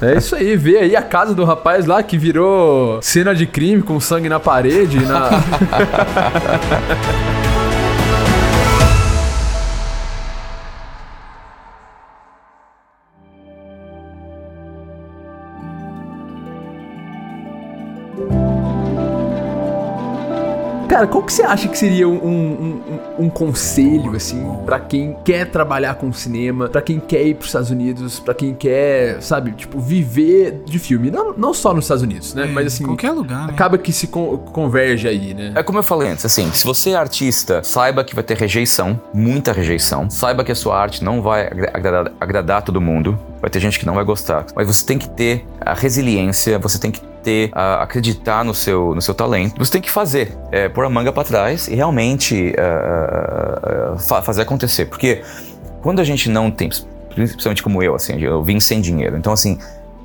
é 0.14 0.16
isso 0.16 0.36
aí, 0.36 0.56
vê 0.56 0.78
aí 0.78 0.96
a 0.96 1.02
casa 1.02 1.34
do 1.34 1.44
rapaz 1.44 1.86
lá 1.86 2.02
que 2.02 2.16
virou 2.16 3.00
cena 3.02 3.34
de 3.34 3.46
crime 3.46 3.82
com 3.82 3.98
sangue 4.00 4.28
na 4.28 4.40
parede, 4.40 5.04
na... 5.04 5.30
Cara, 20.92 21.06
qual 21.06 21.22
que 21.22 21.32
você 21.32 21.42
acha 21.42 21.68
que 21.68 21.78
seria 21.78 22.06
um, 22.06 22.22
um, 22.22 22.82
um, 23.18 23.24
um 23.24 23.30
conselho, 23.30 24.14
assim, 24.14 24.46
para 24.66 24.78
quem 24.78 25.16
quer 25.24 25.46
trabalhar 25.46 25.94
com 25.94 26.12
cinema, 26.12 26.68
para 26.68 26.82
quem 26.82 27.00
quer 27.00 27.22
ir 27.26 27.32
pros 27.32 27.46
Estados 27.46 27.70
Unidos, 27.70 28.20
para 28.20 28.34
quem 28.34 28.52
quer, 28.52 29.22
sabe, 29.22 29.52
tipo, 29.52 29.80
viver 29.80 30.60
de 30.66 30.78
filme? 30.78 31.10
Não, 31.10 31.32
não 31.32 31.54
só 31.54 31.72
nos 31.72 31.86
Estados 31.86 32.02
Unidos, 32.02 32.34
né? 32.34 32.44
É, 32.44 32.46
Mas 32.46 32.66
assim. 32.66 32.84
Qualquer 32.84 33.12
lugar. 33.12 33.46
Né? 33.46 33.54
Acaba 33.54 33.78
que 33.78 33.90
se 33.90 34.06
con 34.06 34.36
converge 34.36 35.08
aí, 35.08 35.32
né? 35.32 35.52
É 35.54 35.62
como 35.62 35.78
eu 35.78 35.82
falei 35.82 36.10
antes, 36.10 36.26
assim, 36.26 36.52
se 36.52 36.62
você 36.62 36.90
é 36.90 36.96
artista, 36.96 37.62
saiba 37.64 38.04
que 38.04 38.14
vai 38.14 38.22
ter 38.22 38.36
rejeição, 38.36 39.00
muita 39.14 39.50
rejeição. 39.50 40.10
Saiba 40.10 40.44
que 40.44 40.52
a 40.52 40.54
sua 40.54 40.78
arte 40.78 41.02
não 41.02 41.22
vai 41.22 41.46
agradar, 41.72 42.12
agradar 42.20 42.60
todo 42.60 42.82
mundo. 42.82 43.18
Vai 43.40 43.48
ter 43.48 43.60
gente 43.60 43.78
que 43.78 43.86
não 43.86 43.94
vai 43.94 44.04
gostar. 44.04 44.44
Mas 44.54 44.66
você 44.66 44.84
tem 44.84 44.98
que 44.98 45.08
ter 45.08 45.46
a 45.58 45.72
resiliência, 45.72 46.58
você 46.58 46.78
tem 46.78 46.90
que 46.90 47.00
ter, 47.22 47.50
uh, 47.50 47.80
acreditar 47.80 48.44
no 48.44 48.54
seu, 48.54 48.94
no 48.94 49.00
seu 49.00 49.14
talento. 49.14 49.58
Você 49.58 49.72
tem 49.72 49.80
que 49.80 49.90
fazer, 49.90 50.36
é, 50.50 50.68
pôr 50.68 50.84
a 50.84 50.90
manga 50.90 51.12
para 51.12 51.24
trás 51.24 51.68
e 51.68 51.74
realmente 51.74 52.54
uh, 52.56 53.94
uh, 53.94 54.22
fazer 54.22 54.42
acontecer. 54.42 54.86
Porque 54.86 55.22
quando 55.80 56.00
a 56.00 56.04
gente 56.04 56.28
não 56.28 56.50
tem, 56.50 56.68
principalmente 57.14 57.62
como 57.62 57.82
eu, 57.82 57.94
assim, 57.94 58.18
eu 58.20 58.42
vim 58.42 58.60
sem 58.60 58.80
dinheiro. 58.80 59.16
Então, 59.16 59.32
assim, 59.32 59.58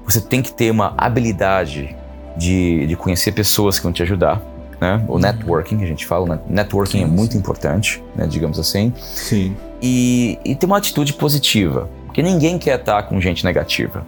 você 0.06 0.22
tem 0.22 0.42
que 0.42 0.52
ter 0.52 0.72
uma 0.72 0.94
habilidade 0.98 1.96
de, 2.38 2.86
de 2.86 2.96
conhecer 2.96 3.32
pessoas 3.32 3.78
que 3.78 3.84
vão 3.84 3.92
te 3.92 4.04
ajudar. 4.04 4.42
Né? 4.80 5.04
O 5.08 5.14
uhum. 5.14 5.20
networking, 5.20 5.84
a 5.84 5.88
gente 5.88 6.06
fala, 6.06 6.36
né? 6.36 6.40
networking 6.48 7.00
é 7.00 7.06
sim, 7.06 7.06
é 7.06 7.08
muito 7.08 7.32
sim. 7.34 7.40
importante, 7.40 8.04
né? 8.16 8.28
digamos 8.28 8.60
assim. 8.60 8.94
Sim. 8.98 9.56
E, 9.82 10.38
e 10.46 10.56
ter 10.56 10.66
uma 10.66 10.78
atitude 10.78 11.14
positiva, 11.14 11.90
porque 12.06 12.22
ninguém 12.22 12.58
quer 12.60 12.80
estar 12.80 13.04
com 13.04 13.20
gente 13.20 13.44
negativa 13.44 14.06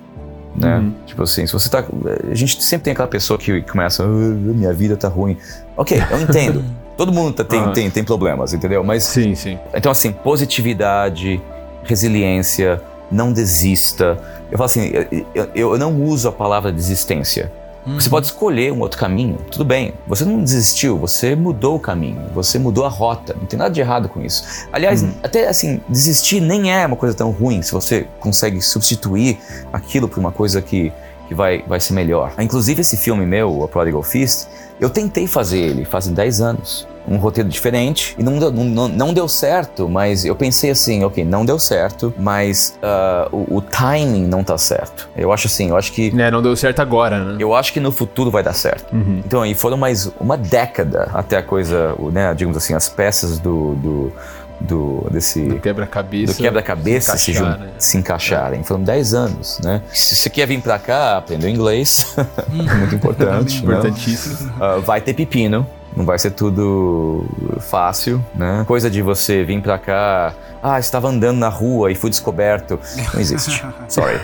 né? 0.56 0.78
Uhum. 0.78 0.94
Tipo 1.06 1.24
assim, 1.24 1.46
se 1.46 1.54
você 1.54 1.70
tá. 1.70 1.84
A 2.30 2.36
gente 2.36 2.62
sempre 2.64 2.86
tem 2.86 2.94
aquela 2.94 3.08
pessoa 3.08 3.38
que 3.38 3.62
começa, 3.62 4.04
ah, 4.04 4.08
minha 4.08 4.74
vida 4.74 4.98
tá 4.98 5.08
ruim. 5.08 5.38
Ok, 5.78 6.02
eu 6.12 6.22
entendo. 6.22 6.64
Todo 6.98 7.14
mundo 7.14 7.34
tá, 7.34 7.44
tem, 7.46 7.62
uhum. 7.62 7.72
tem, 7.72 7.90
tem 7.90 8.04
problemas, 8.04 8.54
entendeu? 8.54 8.84
Mas. 8.84 9.04
Sim, 9.04 9.34
sim. 9.36 9.58
Então, 9.74 9.92
assim, 9.92 10.12
positividade 10.12 11.42
resiliência, 11.84 12.82
não 13.12 13.34
desista. 13.34 14.18
Eu 14.52 14.58
falo 14.58 14.66
assim, 14.66 14.92
eu, 14.94 15.50
eu, 15.56 15.72
eu 15.74 15.78
não 15.78 16.02
uso 16.04 16.28
a 16.28 16.32
palavra 16.32 16.72
desistência. 16.72 17.52
Você 17.96 18.10
pode 18.10 18.28
escolher 18.28 18.72
um 18.72 18.80
outro 18.80 19.00
caminho, 19.00 19.38
tudo 19.52 19.66
bem. 19.66 19.94
Você 20.08 20.26
não 20.26 20.44
desistiu, 20.44 20.98
você 20.98 21.36
mudou 21.36 21.76
o 21.76 21.80
caminho, 21.80 22.22
você 22.34 22.60
mudou 22.60 22.86
a 22.86 22.90
rota. 22.90 23.36
Não 23.40 23.46
tem 23.46 23.58
nada 23.58 23.72
de 23.72 23.80
errado 23.80 24.10
com 24.10 24.22
isso. 24.22 24.68
Aliás, 24.72 25.04
até 25.24 25.48
assim, 25.48 25.82
desistir 25.88 26.40
nem 26.42 26.72
é 26.72 26.86
uma 26.86 26.96
coisa 26.96 27.16
tão 27.16 27.32
ruim 27.32 27.62
se 27.62 27.72
você 27.72 28.08
consegue 28.20 28.62
substituir 28.62 29.40
aquilo 29.72 30.08
por 30.08 30.20
uma 30.20 30.32
coisa 30.32 30.62
que, 30.62 30.92
que 31.28 31.34
vai, 31.34 31.64
vai 31.68 31.80
ser 31.80 31.94
melhor. 31.94 32.34
Inclusive, 32.40 32.82
esse 32.82 32.98
filme 32.98 33.26
meu, 33.26 33.64
A 33.64 33.68
Prodigal 33.68 34.04
Fist, 34.04 34.48
eu 34.80 34.90
tentei 34.90 35.28
fazer 35.28 35.60
ele 35.60 35.86
fazem 35.86 36.14
10 36.14 36.42
anos. 36.42 36.88
Um 37.10 37.18
roteiro 37.18 37.50
diferente 37.50 38.16
e 38.20 38.24
não 38.24 38.38
deu, 38.38 38.52
não, 38.52 38.88
não 38.88 39.14
deu 39.14 39.28
certo, 39.28 39.90
mas 39.90 40.24
eu 40.26 40.36
pensei 40.36 40.70
assim, 40.70 41.04
ok, 41.04 41.26
não 41.26 41.44
deu 41.44 41.58
certo, 41.58 42.14
mas 42.20 42.78
ah, 42.84 43.28
o, 43.32 43.56
o 43.58 43.62
timing 43.62 44.28
não 44.28 44.44
tá 44.44 44.58
certo. 44.58 45.10
Eu 45.18 45.32
acho 45.34 45.48
assim, 45.48 45.70
eu 45.70 45.78
acho 45.78 45.92
que 45.92 46.12
Né, 46.16 46.30
não 46.30 46.42
deu 46.42 46.56
certo 46.56 46.82
agora, 46.82 47.24
né? 47.24 47.38
eu 47.40 47.56
acho 47.56 47.74
que 47.74 47.80
no 47.80 47.92
futuro 47.92 48.30
vai 48.30 48.44
dar 48.44 48.54
certo. 48.54 48.94
Então, 49.26 49.42
aí 49.42 49.54
foram 49.56 49.76
mais 49.78 50.12
uma 50.20 50.38
década 50.38 51.10
até 51.14 51.38
a 51.38 51.44
coisa, 51.44 51.96
né, 52.12 52.34
digamos 52.36 52.56
assim, 52.56 52.74
as 52.76 52.88
peças 52.88 53.40
do, 53.40 53.74
do, 53.76 54.14
do- 54.62 55.08
desse 55.10 55.42
Do 55.46 55.60
quebra-cabeça. 55.60 56.34
do 56.34 56.38
quebra-cabeça 56.38 57.18
se, 57.18 57.32
encaixar, 57.32 57.54
jun- 57.58 57.64
né? 57.64 57.70
se 57.80 57.98
encaixarem. 57.98 58.64
Foram 58.64 58.84
10 58.84 59.14
anos, 59.16 59.60
né? 59.64 59.82
Se 59.92 60.16
você 60.16 60.30
quer 60.30 60.46
vir 60.46 60.62
pra 60.62 60.78
cá, 60.78 61.18
aprendeu 61.18 61.50
inglês, 61.50 62.14
muito 62.52 62.94
importante. 62.94 63.56
né? 63.66 63.74
Importantíssimo. 63.74 64.54
Ah, 64.60 64.76
vai 64.78 65.02
ter 65.02 65.14
pepino. 65.16 65.66
Não 65.96 66.06
vai 66.06 66.18
ser 66.20 66.32
tudo 66.32 67.26
fácil, 67.60 68.24
né? 68.36 68.64
Coisa 68.68 68.90
de 68.90 69.02
você 69.02 69.44
vir 69.44 69.62
pra 69.62 69.78
cá. 69.78 70.34
Ah, 70.62 70.80
estava 70.80 71.08
andando 71.08 71.38
na 71.38 71.50
rua 71.50 71.92
e 71.92 71.96
fui 71.96 72.10
descoberto. 72.10 72.80
Não 73.14 73.20
existe. 73.20 73.64
Sorry. 73.88 74.20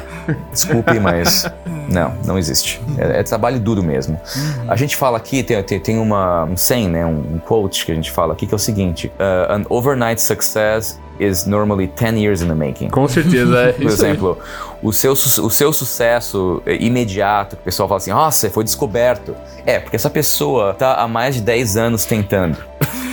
Desculpe, 0.51 0.99
mas 0.99 1.49
não, 1.89 2.13
não 2.25 2.37
existe. 2.37 2.81
É, 2.97 3.19
é 3.19 3.23
trabalho 3.23 3.59
duro 3.59 3.81
mesmo. 3.81 4.19
A 4.67 4.75
gente 4.75 4.95
fala 4.95 5.17
aqui, 5.17 5.43
tem, 5.43 5.61
tem, 5.63 5.79
tem 5.79 5.97
uma, 5.97 6.43
um 6.43 6.57
saying, 6.57 6.89
né? 6.89 7.05
Um, 7.05 7.35
um 7.35 7.39
quote 7.39 7.85
que 7.85 7.91
a 7.91 7.95
gente 7.95 8.11
fala 8.11 8.33
aqui 8.33 8.45
que 8.45 8.53
é 8.53 8.57
o 8.57 8.59
seguinte: 8.59 9.11
uh, 9.19 9.53
An 9.53 9.63
overnight 9.69 10.21
success 10.21 10.99
is 11.19 11.45
normally 11.45 11.87
10 11.87 12.17
years 12.17 12.41
in 12.41 12.47
the 12.47 12.55
making. 12.55 12.89
Com 12.89 13.07
certeza, 13.07 13.59
é. 13.59 13.71
Por 13.73 13.85
isso 13.85 14.03
aí. 14.03 14.11
exemplo, 14.11 14.37
o 14.85 14.93
seu, 14.93 15.13
o 15.13 15.49
seu 15.49 15.73
sucesso 15.73 16.61
imediato, 16.65 17.55
que 17.55 17.61
o 17.63 17.65
pessoal 17.65 17.89
fala 17.89 17.97
assim, 17.97 18.11
nossa, 18.11 18.49
foi 18.51 18.63
descoberto. 18.63 19.35
É, 19.65 19.79
porque 19.79 19.95
essa 19.95 20.09
pessoa 20.09 20.75
tá 20.75 20.93
há 20.93 21.07
mais 21.07 21.35
de 21.35 21.41
10 21.41 21.75
anos 21.75 22.05
tentando. 22.05 22.57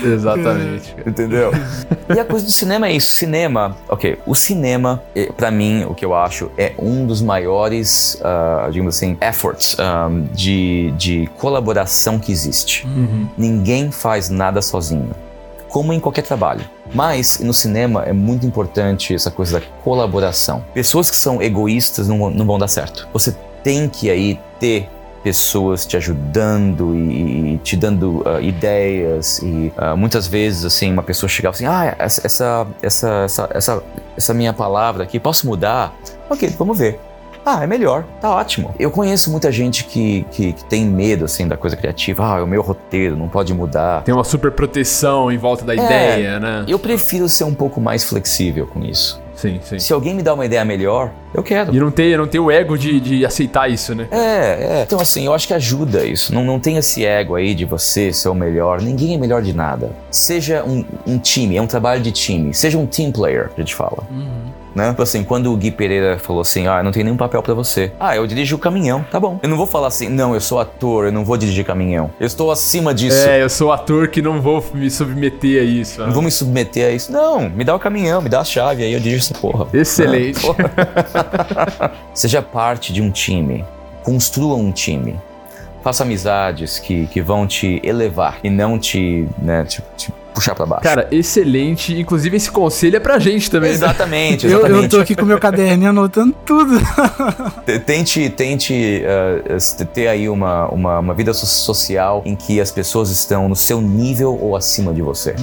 Exatamente. 0.05 0.95
Entendeu? 1.07 1.51
e 2.15 2.19
a 2.19 2.25
coisa 2.25 2.45
do 2.45 2.53
cinema 2.53 2.89
é 2.89 2.93
isso. 2.93 3.13
Cinema, 3.13 3.77
ok. 3.89 4.19
O 4.27 4.35
cinema, 4.35 5.03
eh, 5.15 5.31
pra 5.35 5.51
mim, 5.51 5.85
o 5.85 5.95
que 5.95 6.05
eu 6.05 6.15
acho, 6.15 6.51
é 6.59 6.75
um 6.79 7.07
dos 7.07 7.23
maiores, 7.23 8.21
ah, 8.23 8.69
digamos 8.71 8.97
assim, 8.97 9.17
efforts 9.21 9.77
ah, 9.79 10.11
de, 10.33 10.93
de 10.97 11.31
colaboração 11.39 12.19
que 12.19 12.31
existe. 12.33 12.87
Ninguém 13.39 13.91
faz 13.91 14.29
nada 14.29 14.61
sozinho. 14.61 15.13
Como 15.69 15.93
em 15.93 16.01
qualquer 16.01 16.23
trabalho. 16.23 16.65
Mas 16.95 17.39
no 17.39 17.55
cinema 17.55 18.03
é 18.03 18.13
muito 18.13 18.47
importante 18.47 19.15
essa 19.15 19.31
coisa 19.31 19.61
da 19.61 19.67
colaboração. 19.83 20.65
Pessoas 20.75 21.11
que 21.11 21.17
são 21.17 21.41
egoístas 21.41 22.09
não, 22.09 22.31
não 22.31 22.47
vão 22.47 22.59
dar 22.59 22.69
certo. 22.69 23.09
Você 23.13 23.35
tem 23.63 23.89
que 23.89 24.11
aí 24.11 24.39
ter 24.59 24.89
pessoas 25.23 25.87
te 25.87 25.97
ajudando 25.97 26.97
e, 26.97 27.59
te 27.63 27.77
dando 27.77 28.23
ah, 28.27 28.41
ideias 28.41 29.39
e 29.39 29.73
ah, 29.77 29.95
muitas 29.95 30.27
vezes 30.27 30.65
assim 30.65 30.93
uma 30.93 31.03
pessoa 31.03 31.31
chegava 31.31 31.55
assim 31.55 31.65
ah 31.65 31.95
essa 31.97 32.27
essa 32.27 32.67
essa 32.83 33.49
essa, 33.55 33.83
essa 34.17 34.35
minha 34.35 34.53
palavra 34.53 35.05
aqui 35.05 35.21
posso 35.21 35.47
mudar 35.47 35.95
ok 36.29 36.49
vamos 36.59 36.77
ver 36.77 36.99
ah, 37.45 37.63
é 37.63 37.67
melhor, 37.67 38.05
tá 38.21 38.31
ótimo. 38.31 38.75
Eu 38.79 38.91
conheço 38.91 39.31
muita 39.31 39.51
gente 39.51 39.85
que, 39.85 40.25
que, 40.31 40.53
que 40.53 40.65
tem 40.65 40.85
medo, 40.85 41.25
assim, 41.25 41.47
da 41.49 41.57
coisa 41.57 41.77
criativa. 41.77 42.35
Ah, 42.35 42.39
é 42.39 42.43
o 42.43 42.47
meu 42.47 42.63
roteiro, 42.63 43.17
não 43.17 43.29
pode 43.29 43.53
mudar. 43.53 44.03
Tem 44.03 44.15
uma 44.15 44.25
super 44.25 44.53
proteção 44.53 45.31
em 45.31 45.39
volta 45.39 45.65
da 45.65 45.75
É. 45.75 45.77
ideia, 45.77 46.41
né? 46.41 46.65
Eu 46.69 46.79
prefiro 46.79 47.29
ser 47.29 47.45
um 47.45 47.55
pouco 47.55 47.81
mais 47.81 48.05
flexível 48.05 48.67
com 48.67 48.85
isso. 48.85 49.21
Sim, 49.35 49.59
sim. 49.65 49.79
Se 49.81 49.93
alguém 49.93 50.15
me 50.15 50.23
dá 50.23 50.35
uma 50.35 50.47
ideia 50.47 50.65
melhor, 50.65 51.11
eu 51.35 51.43
quero. 51.43 51.75
E 51.75 51.81
não 51.81 51.91
ter, 51.91 52.17
não 52.17 52.29
ter 52.29 52.39
o 52.39 52.49
ego 52.49 52.79
de, 52.79 53.01
de 53.01 53.27
aceitar 53.27 53.69
isso, 53.69 53.93
né? 53.93 54.07
É, 54.13 54.79
é. 54.79 54.83
Então, 54.87 55.01
assim, 55.01 55.27
eu 55.27 55.35
acho 55.35 55.49
que 55.49 55.55
ajuda 55.55 56.05
isso. 56.05 56.33
Não, 56.33 56.45
não 56.45 56.61
tem 56.61 56.77
esse 56.77 57.05
ego 57.05 57.35
aí 57.35 57.53
de 57.53 57.65
você 57.65 58.13
ser 58.13 58.29
o 58.29 58.35
melhor. 58.37 58.81
Ninguém 58.81 59.15
é 59.15 59.19
melhor 59.19 59.43
de 59.43 59.53
nada. 59.53 59.91
Seja 60.13 60.63
um, 60.65 60.85
um 61.05 61.19
time, 61.19 61.57
é 61.57 61.63
um 61.63 61.67
trabalho 61.67 62.01
de 62.01 62.13
time. 62.13 62.55
Seja 62.55 62.79
um 62.79 62.87
team 62.87 63.11
player, 63.11 63.51
a 63.57 63.61
gente 63.61 63.75
fala. 63.75 64.05
Né? 64.75 64.91
Tipo 64.91 65.03
assim, 65.03 65.23
quando 65.23 65.53
o 65.53 65.57
Gui 65.57 65.71
Pereira 65.71 66.19
falou 66.19 66.41
assim, 66.41 66.67
ah, 66.67 66.83
não 66.83 66.91
tem 66.91 67.05
nenhum 67.05 67.17
papel 67.17 67.43
pra 67.43 67.55
você. 67.55 67.93
Ah, 68.01 68.17
eu 68.17 68.27
dirijo 68.27 68.57
o 68.57 68.59
caminhão, 68.59 69.05
tá 69.11 69.21
bom. 69.21 69.39
Eu 69.43 69.49
não 69.49 69.57
vou 69.57 69.67
falar 69.67 69.89
assim, 69.89 70.09
não, 70.09 70.35
eu 70.35 70.41
sou 70.41 70.59
ator, 70.59 71.07
eu 71.07 71.13
não 71.13 71.25
vou 71.25 71.37
dirigir 71.37 71.65
caminhão. 71.65 72.11
Eu 72.19 72.27
estou 72.27 72.51
acima 72.51 72.95
disso. 72.95 73.29
É, 73.29 73.43
eu 73.43 73.49
sou 73.49 73.73
ator 73.73 74.09
que 74.09 74.23
não 74.23 74.41
vou 74.41 74.65
me 74.73 74.91
submeter 74.91 75.61
a 75.61 75.65
isso. 75.65 76.01
Não 76.01 76.13
vou 76.13 76.23
me 76.23 76.31
submeter 76.31 76.89
a 76.89 76.91
isso. 76.91 77.13
Não, 77.13 77.49
me 77.49 77.65
dá 77.65 77.75
o 77.75 77.79
caminhão, 77.79 78.23
me 78.23 78.29
dá 78.29 78.41
a 78.41 78.45
chave, 78.45 78.83
aí 78.83 78.93
eu 78.93 79.01
dirijo 79.01 79.21
essa 79.21 79.35
porra. 79.35 79.67
Excelente. 79.73 80.41
Seja 82.15 82.41
parte 82.41 82.93
de 82.93 83.03
um 83.03 83.11
time. 83.11 83.65
Construa 84.03 84.57
um 84.57 84.73
time. 84.73 85.19
Faça 85.83 86.05
amizades 86.05 86.79
que, 86.79 87.07
que 87.09 87.21
vão 87.21 87.47
te 87.47 87.81
elevar 87.83 88.39
e 88.43 88.49
não 88.49 88.79
te, 88.79 89.29
né, 89.39 89.65
te, 89.65 89.83
te 89.97 90.13
puxar 90.35 90.55
pra 90.55 90.67
baixo. 90.67 90.83
Cara, 90.83 91.09
excelente. 91.11 91.99
Inclusive, 91.99 92.37
esse 92.37 92.51
conselho 92.51 92.97
é 92.97 93.01
pra 93.01 93.19
gente 93.19 93.51
também. 93.51 93.71
né? 93.71 93.75
Exatamente, 93.75 94.47
Eu, 94.47 94.59
exatamente. 94.59 94.83
eu 94.85 94.89
tô 94.89 95.01
aqui 95.01 95.15
com 95.15 95.25
meu 95.25 95.39
caderninho 95.39 95.91
anotando 95.91 96.35
tudo. 96.45 96.73
Tente, 97.87 98.29
tente 98.31 99.03
uh, 99.05 99.85
ter 99.87 100.09
aí 100.09 100.29
uma, 100.29 100.67
uma, 100.69 100.99
uma 100.99 101.15
vida 101.15 101.33
so- 101.33 101.47
social 101.47 102.23
em 102.25 102.35
que 102.35 102.61
as 102.61 102.71
pessoas 102.71 103.11
estão 103.11 103.49
no 103.49 103.57
seu 103.57 103.81
nível 103.81 104.39
ou 104.41 104.57
acima 104.57 104.93
de 104.93 105.03
você. 105.03 105.35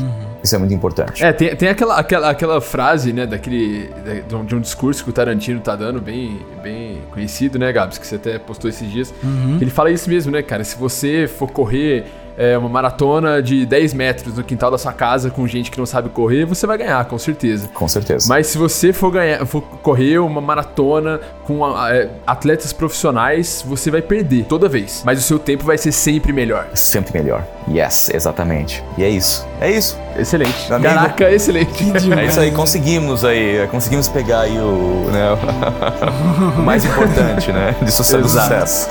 Isso 0.44 0.56
é 0.56 0.58
muito 0.58 0.74
importante. 0.74 1.24
É, 1.24 1.32
tem, 1.34 1.56
tem 1.56 1.70
aquela, 1.70 1.98
aquela, 1.98 2.30
aquela 2.30 2.62
frase, 2.62 3.12
né, 3.14 3.26
daquele. 3.26 3.90
da- 4.06 4.20
de 4.28 4.36
um- 4.36 4.46
de 4.46 4.56
um 4.56 4.60
discurso 4.60 5.04
que 5.04 5.10
o 5.10 5.14
Tarantino 5.14 5.60
tá 5.60 5.76
dando, 5.76 6.00
bem, 6.02 6.40
bem 6.64 7.00
conhecido, 7.12 7.58
né, 7.60 7.72
Gabs? 7.72 7.98
Que 7.98 8.06
você 8.08 8.16
até 8.16 8.38
postou 8.40 8.70
esses 8.70 8.90
dias. 8.92 9.14
Que 9.58 9.64
ele 9.64 9.72
fala 9.72 9.92
isso 9.92 10.10
mesmo, 10.10 10.32
né, 10.32 10.42
cara? 10.42 10.64
Se 10.64 10.76
você 10.78 11.28
for 11.28 11.52
correr 11.52 12.06
é, 12.40 12.58
uma 12.58 12.70
maratona 12.70 13.44
de 13.44 13.66
10 13.66 13.94
metros 13.94 14.38
no 14.38 14.44
quintal 14.46 14.72
da 14.72 14.78
sua 14.78 14.94
casa 14.94 15.30
com 15.30 15.46
gente 15.46 15.70
que 15.70 15.78
não 15.78 15.86
sabe 15.86 16.08
correr, 16.08 16.46
você 16.46 16.66
vai 16.66 16.78
ganhar, 16.78 17.04
com 17.04 17.18
certeza. 17.20 17.68
Com 17.74 17.86
certeza. 17.88 18.28
Mas 18.30 18.48
se 18.48 18.58
você 18.58 18.94
for 18.94 19.12
ganhar, 19.12 19.46
for 19.46 19.62
correr 19.62 20.20
uma 20.20 20.40
maratona 20.40 21.20
com 21.44 21.60
é, 21.88 22.08
atletas 22.26 22.72
profissionais, 22.72 23.62
você 23.68 23.92
vai 23.92 24.02
perder 24.02 24.46
toda 24.46 24.70
vez. 24.70 25.04
Mas 25.06 25.20
o 25.20 25.22
seu 25.22 25.38
tempo 25.38 25.66
vai 25.66 25.78
ser 25.78 25.92
sempre 25.92 26.32
melhor. 26.32 26.68
Sempre 26.74 27.20
melhor. 27.22 27.44
Yes, 27.70 28.10
exatamente. 28.14 28.82
E 28.98 29.04
é 29.04 29.10
isso. 29.10 29.46
É 29.60 29.70
isso. 29.70 30.00
Excelente. 30.18 30.72
Amigo- 30.72 30.94
Caraca, 30.94 31.30
excelente. 31.30 31.84
É 32.18 32.26
isso 32.26 32.40
aí, 32.40 32.52
conseguimos 32.52 33.26
aí, 33.26 33.68
conseguimos 33.70 34.08
pegar 34.08 34.42
aí 34.42 34.58
o, 34.58 35.10
né, 35.12 35.28
o 36.58 36.62
mais 36.62 36.86
importante, 36.86 37.52
né, 37.52 37.76
de 37.82 37.92
sucesso. 37.92 38.90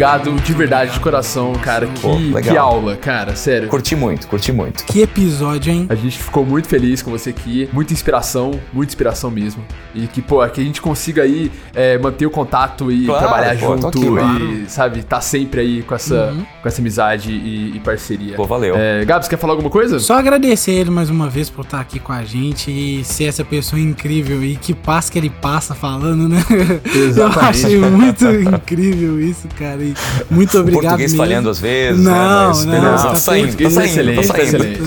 Obrigado 0.00 0.32
de 0.40 0.54
verdade, 0.54 0.92
de 0.92 1.00
coração, 1.00 1.52
cara. 1.52 1.86
Que, 1.86 2.00
Pô, 2.00 2.40
que 2.40 2.56
aula, 2.56 2.96
cara, 2.96 3.36
sério. 3.36 3.68
Curti 3.68 3.94
muito, 3.94 4.26
curti 4.28 4.50
muito. 4.50 4.82
Que 4.84 5.02
episódio, 5.02 5.70
hein? 5.70 5.86
A 5.90 5.94
gente 5.94 6.18
ficou 6.18 6.44
muito 6.44 6.68
feliz 6.68 7.02
com 7.02 7.10
você 7.10 7.28
aqui. 7.28 7.68
Muita 7.70 7.92
inspiração, 7.92 8.58
muita 8.72 8.90
inspiração 8.90 9.30
mesmo. 9.30 9.62
E 9.94 10.06
que, 10.06 10.22
pô, 10.22 10.46
que 10.48 10.62
a 10.62 10.64
gente 10.64 10.80
consiga 10.80 11.22
aí 11.22 11.52
é, 11.74 11.98
manter 11.98 12.24
o 12.24 12.30
contato 12.30 12.90
e 12.90 13.04
Claro, 13.04 13.20
trabalhar 13.20 13.58
pô, 13.58 13.76
junto 13.76 13.88
aqui, 13.88 13.98
e, 13.98 14.06
claro. 14.06 14.64
sabe, 14.68 15.02
tá 15.02 15.20
sempre 15.20 15.60
aí 15.60 15.82
com 15.82 15.94
essa, 15.94 16.34
com 16.62 16.68
essa 16.68 16.80
amizade 16.80 17.30
e, 17.30 17.76
e 17.76 17.80
parceria. 17.80 18.36
Pô, 18.36 18.46
valeu. 18.46 18.74
É, 18.78 19.04
Gabs, 19.04 19.28
quer 19.28 19.36
falar 19.36 19.52
alguma 19.52 19.70
coisa? 19.70 19.98
Só 19.98 20.14
agradecer 20.14 20.72
ele 20.72 20.90
mais 20.90 21.10
uma 21.10 21.28
vez 21.28 21.50
por 21.50 21.62
estar 21.62 21.80
aqui 21.80 21.98
com 21.98 22.12
a 22.12 22.24
gente 22.24 22.70
e 22.70 23.04
ser 23.04 23.24
essa 23.24 23.44
pessoa 23.44 23.78
incrível 23.78 24.42
e 24.42 24.56
que 24.56 24.72
passa 24.72 25.12
que 25.12 25.18
ele 25.18 25.30
passa 25.30 25.74
falando, 25.74 26.26
né? 26.26 26.42
Exatamente. 26.94 27.44
Eu 27.44 27.48
achei 27.50 27.78
muito 27.78 28.24
incrível 28.24 29.20
isso, 29.20 29.46
cara. 29.58 29.82
E 29.82 29.89
muito 30.30 30.58
obrigado 30.58 30.82
Português 30.82 31.12
mesmo. 31.12 31.24
falhando 31.24 31.50
às 31.50 31.58
vezes, 31.58 32.02
Não, 32.02 32.12
né, 32.12 32.46
mas 32.48 32.64
não, 32.64 32.72
beleza, 32.72 32.96
tá 33.04 33.08
tá 33.10 33.14
saindo, 33.16 33.46
tá 33.46 33.48
Português 33.48 33.74
saindo, 33.74 33.90
excelente, 33.90 34.26
tá 34.28 34.34
saindo. 34.34 34.56
excelente. 34.56 34.82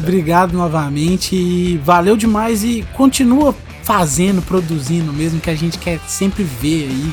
Obrigado 0.00 0.52
novamente 0.52 1.36
e 1.36 1.80
valeu 1.84 2.16
demais 2.16 2.62
e 2.64 2.84
continua 2.94 3.54
fazendo, 3.82 4.42
produzindo 4.42 5.12
mesmo, 5.12 5.40
que 5.40 5.50
a 5.50 5.54
gente 5.54 5.78
quer 5.78 5.98
sempre 6.06 6.42
ver 6.44 6.88
aí 6.90 7.12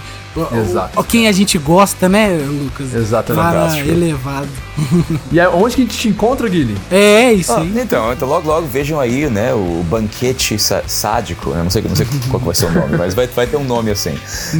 Exato. 0.55 0.99
O, 0.99 1.03
quem 1.03 1.27
a 1.27 1.31
gente 1.31 1.57
gosta, 1.57 2.07
né, 2.09 2.29
Lucas? 2.37 2.93
Fantástico. 3.35 3.89
elevado. 3.89 4.47
E 5.31 5.39
aí, 5.39 5.47
onde 5.47 5.75
que 5.75 5.81
a 5.81 5.85
gente 5.85 5.97
te 5.97 6.07
encontra, 6.09 6.47
Guilherme? 6.47 6.77
É, 6.91 7.33
isso 7.33 7.51
Ah, 7.51 7.61
aí. 7.61 7.73
então, 7.81 8.13
então, 8.13 8.27
logo, 8.27 8.47
logo 8.47 8.67
vejam 8.67 8.99
aí, 8.99 9.27
né, 9.29 9.53
o 9.53 9.83
banquete 9.89 10.57
sá- 10.59 10.83
sádico, 10.85 11.49
né, 11.49 11.63
não 11.63 11.69
sei, 11.69 11.81
não 11.81 11.95
sei 11.95 12.05
qual 12.29 12.39
que 12.39 12.45
vai 12.45 12.55
ser 12.55 12.65
o 12.67 12.71
nome, 12.71 12.95
mas 12.97 13.13
vai, 13.15 13.25
vai 13.27 13.47
ter 13.47 13.57
um 13.57 13.63
nome 13.63 13.89
assim. 13.91 14.15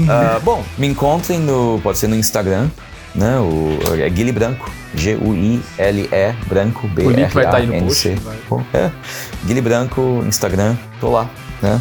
Ah, 0.10 0.40
bom, 0.44 0.64
me 0.78 0.88
encontrem 0.88 1.40
no, 1.40 1.80
pode 1.84 2.00
ser 2.00 2.08
no 2.08 2.16
Instagram, 2.16 2.68
né, 3.14 3.38
o, 3.40 3.78
é 3.94 4.10
Guilherme 4.10 4.32
Branco, 4.32 4.72
G-U-I-L-E, 4.96 6.36
Branco, 6.48 6.82
tá 6.82 7.58
aí 7.58 7.66
no 7.66 7.72
B-R-A-N-C. 7.74 8.10
post, 8.10 8.10
vai. 8.24 8.38
Pô, 8.50 8.62
É, 8.74 8.90
Guilherme 9.46 9.70
Branco, 9.70 10.24
Instagram, 10.28 10.76
tô 11.00 11.12
lá, 11.12 11.30
né, 11.62 11.80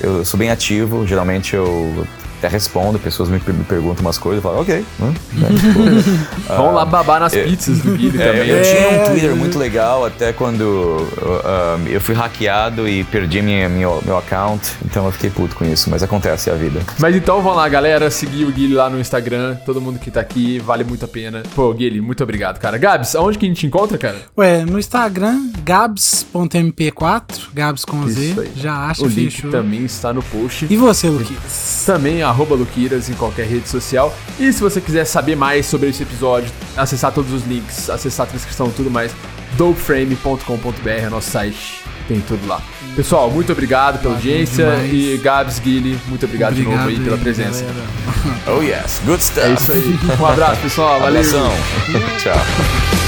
eu 0.00 0.24
sou 0.24 0.38
bem 0.38 0.50
ativo, 0.50 1.06
geralmente 1.06 1.54
eu 1.54 2.06
até 2.44 2.52
respondo, 2.52 2.98
pessoas 2.98 3.28
me, 3.28 3.40
me 3.46 3.64
perguntam 3.64 4.02
umas 4.04 4.18
coisas, 4.18 4.42
eu 4.44 4.50
falo, 4.50 4.60
ok, 4.62 4.84
né, 4.98 5.14
né, 5.34 5.48
tipo, 5.56 6.52
Vamos 6.54 6.74
lá 6.74 6.84
babar 6.84 7.20
nas 7.20 7.32
pizzas 7.34 7.78
do 7.78 7.92
Guilherme 7.96 8.20
é, 8.22 8.26
também. 8.32 8.48
eu, 8.50 8.56
eu 8.58 8.62
tinha 8.62 8.74
É, 8.78 9.02
um 9.02 9.04
Twitter 9.10 9.30
é. 9.30 9.34
muito 9.34 9.58
legal 9.58 10.04
até 10.04 10.32
quando 10.32 10.60
uh, 10.62 11.88
eu 11.88 12.00
fui 12.00 12.14
hackeado 12.14 12.86
e 12.88 13.02
perdi 13.04 13.40
minha, 13.40 13.68
minha- 13.68 13.88
meu 14.04 14.18
account, 14.18 14.62
então 14.84 15.06
eu 15.06 15.12
fiquei 15.12 15.30
puto 15.30 15.56
com 15.56 15.64
isso, 15.64 15.88
mas 15.88 16.02
acontece 16.02 16.50
é 16.50 16.52
a 16.52 16.56
vida. 16.56 16.80
Mas 16.98 17.16
então 17.16 17.40
vamos 17.40 17.56
lá, 17.56 17.68
galera, 17.68 18.10
seguir 18.10 18.44
o 18.44 18.52
Guilherme 18.52 18.74
lá 18.74 18.90
no 18.90 19.00
Instagram. 19.00 19.56
Todo 19.64 19.80
mundo 19.80 19.98
que 19.98 20.10
tá 20.10 20.20
aqui, 20.20 20.58
vale 20.58 20.84
muito 20.84 21.04
a 21.04 21.08
pena. 21.08 21.42
Pô, 21.54 21.72
Guilherme, 21.72 22.00
muito 22.00 22.22
obrigado, 22.22 22.58
cara. 22.58 22.76
Gabs, 22.76 23.14
aonde 23.14 23.38
que 23.38 23.46
a 23.46 23.48
gente 23.48 23.60
te 23.60 23.66
encontra, 23.66 23.96
cara? 23.96 24.16
Ué, 24.36 24.64
no 24.64 24.78
Instagram, 24.78 25.50
gabs.mp4, 25.64 27.24
gabs 27.54 27.84
com 27.84 28.06
Z, 28.08 28.20
Isso 28.30 28.40
aí. 28.40 28.52
já 28.56 28.74
acha, 28.86 29.02
o 29.02 29.06
link 29.06 29.30
fechou. 29.30 29.50
também 29.50 29.84
está 29.84 30.12
no 30.12 30.22
post. 30.22 30.66
E 30.68 30.76
você, 30.76 31.08
Luquinhas? 31.08 31.82
Também 31.86 32.22
arroba 32.34 32.56
Luquiras 32.56 33.08
em 33.08 33.14
qualquer 33.14 33.46
rede 33.46 33.68
social. 33.68 34.14
E 34.38 34.52
se 34.52 34.60
você 34.60 34.80
quiser 34.80 35.04
saber 35.04 35.36
mais 35.36 35.66
sobre 35.66 35.88
esse 35.88 36.02
episódio, 36.02 36.50
acessar 36.76 37.12
todos 37.12 37.32
os 37.32 37.46
links, 37.46 37.88
acessar 37.88 38.26
a 38.26 38.30
transcrição 38.30 38.66
e 38.66 38.70
tudo 38.72 38.90
mais, 38.90 39.12
dopeframe.com.br 39.56 40.88
é 40.88 41.08
nosso 41.08 41.30
site. 41.30 41.82
Tem 42.08 42.20
tudo 42.20 42.46
lá. 42.46 42.60
Pessoal, 42.96 43.30
muito 43.30 43.50
obrigado 43.52 44.00
pela 44.00 44.14
audiência. 44.14 44.66
E 44.84 45.16
Gabs, 45.18 45.58
Guilherme, 45.58 45.98
muito 46.06 46.26
obrigado, 46.26 46.54
de 46.54 46.62
novo 46.62 46.88
aí 46.88 46.98
pela 47.00 47.16
presença. 47.16 47.64
galera. 47.64 48.04
Oh 48.46 48.62
yes, 48.62 49.00
good 49.06 49.22
stuff. 49.22 49.46
É 49.46 49.52
isso 49.54 49.72
aí. 49.72 49.98
Um 50.20 50.26
abraço, 50.26 50.60
pessoal. 50.60 51.00
Valeu. 51.00 51.22
Tchau. 51.22 53.03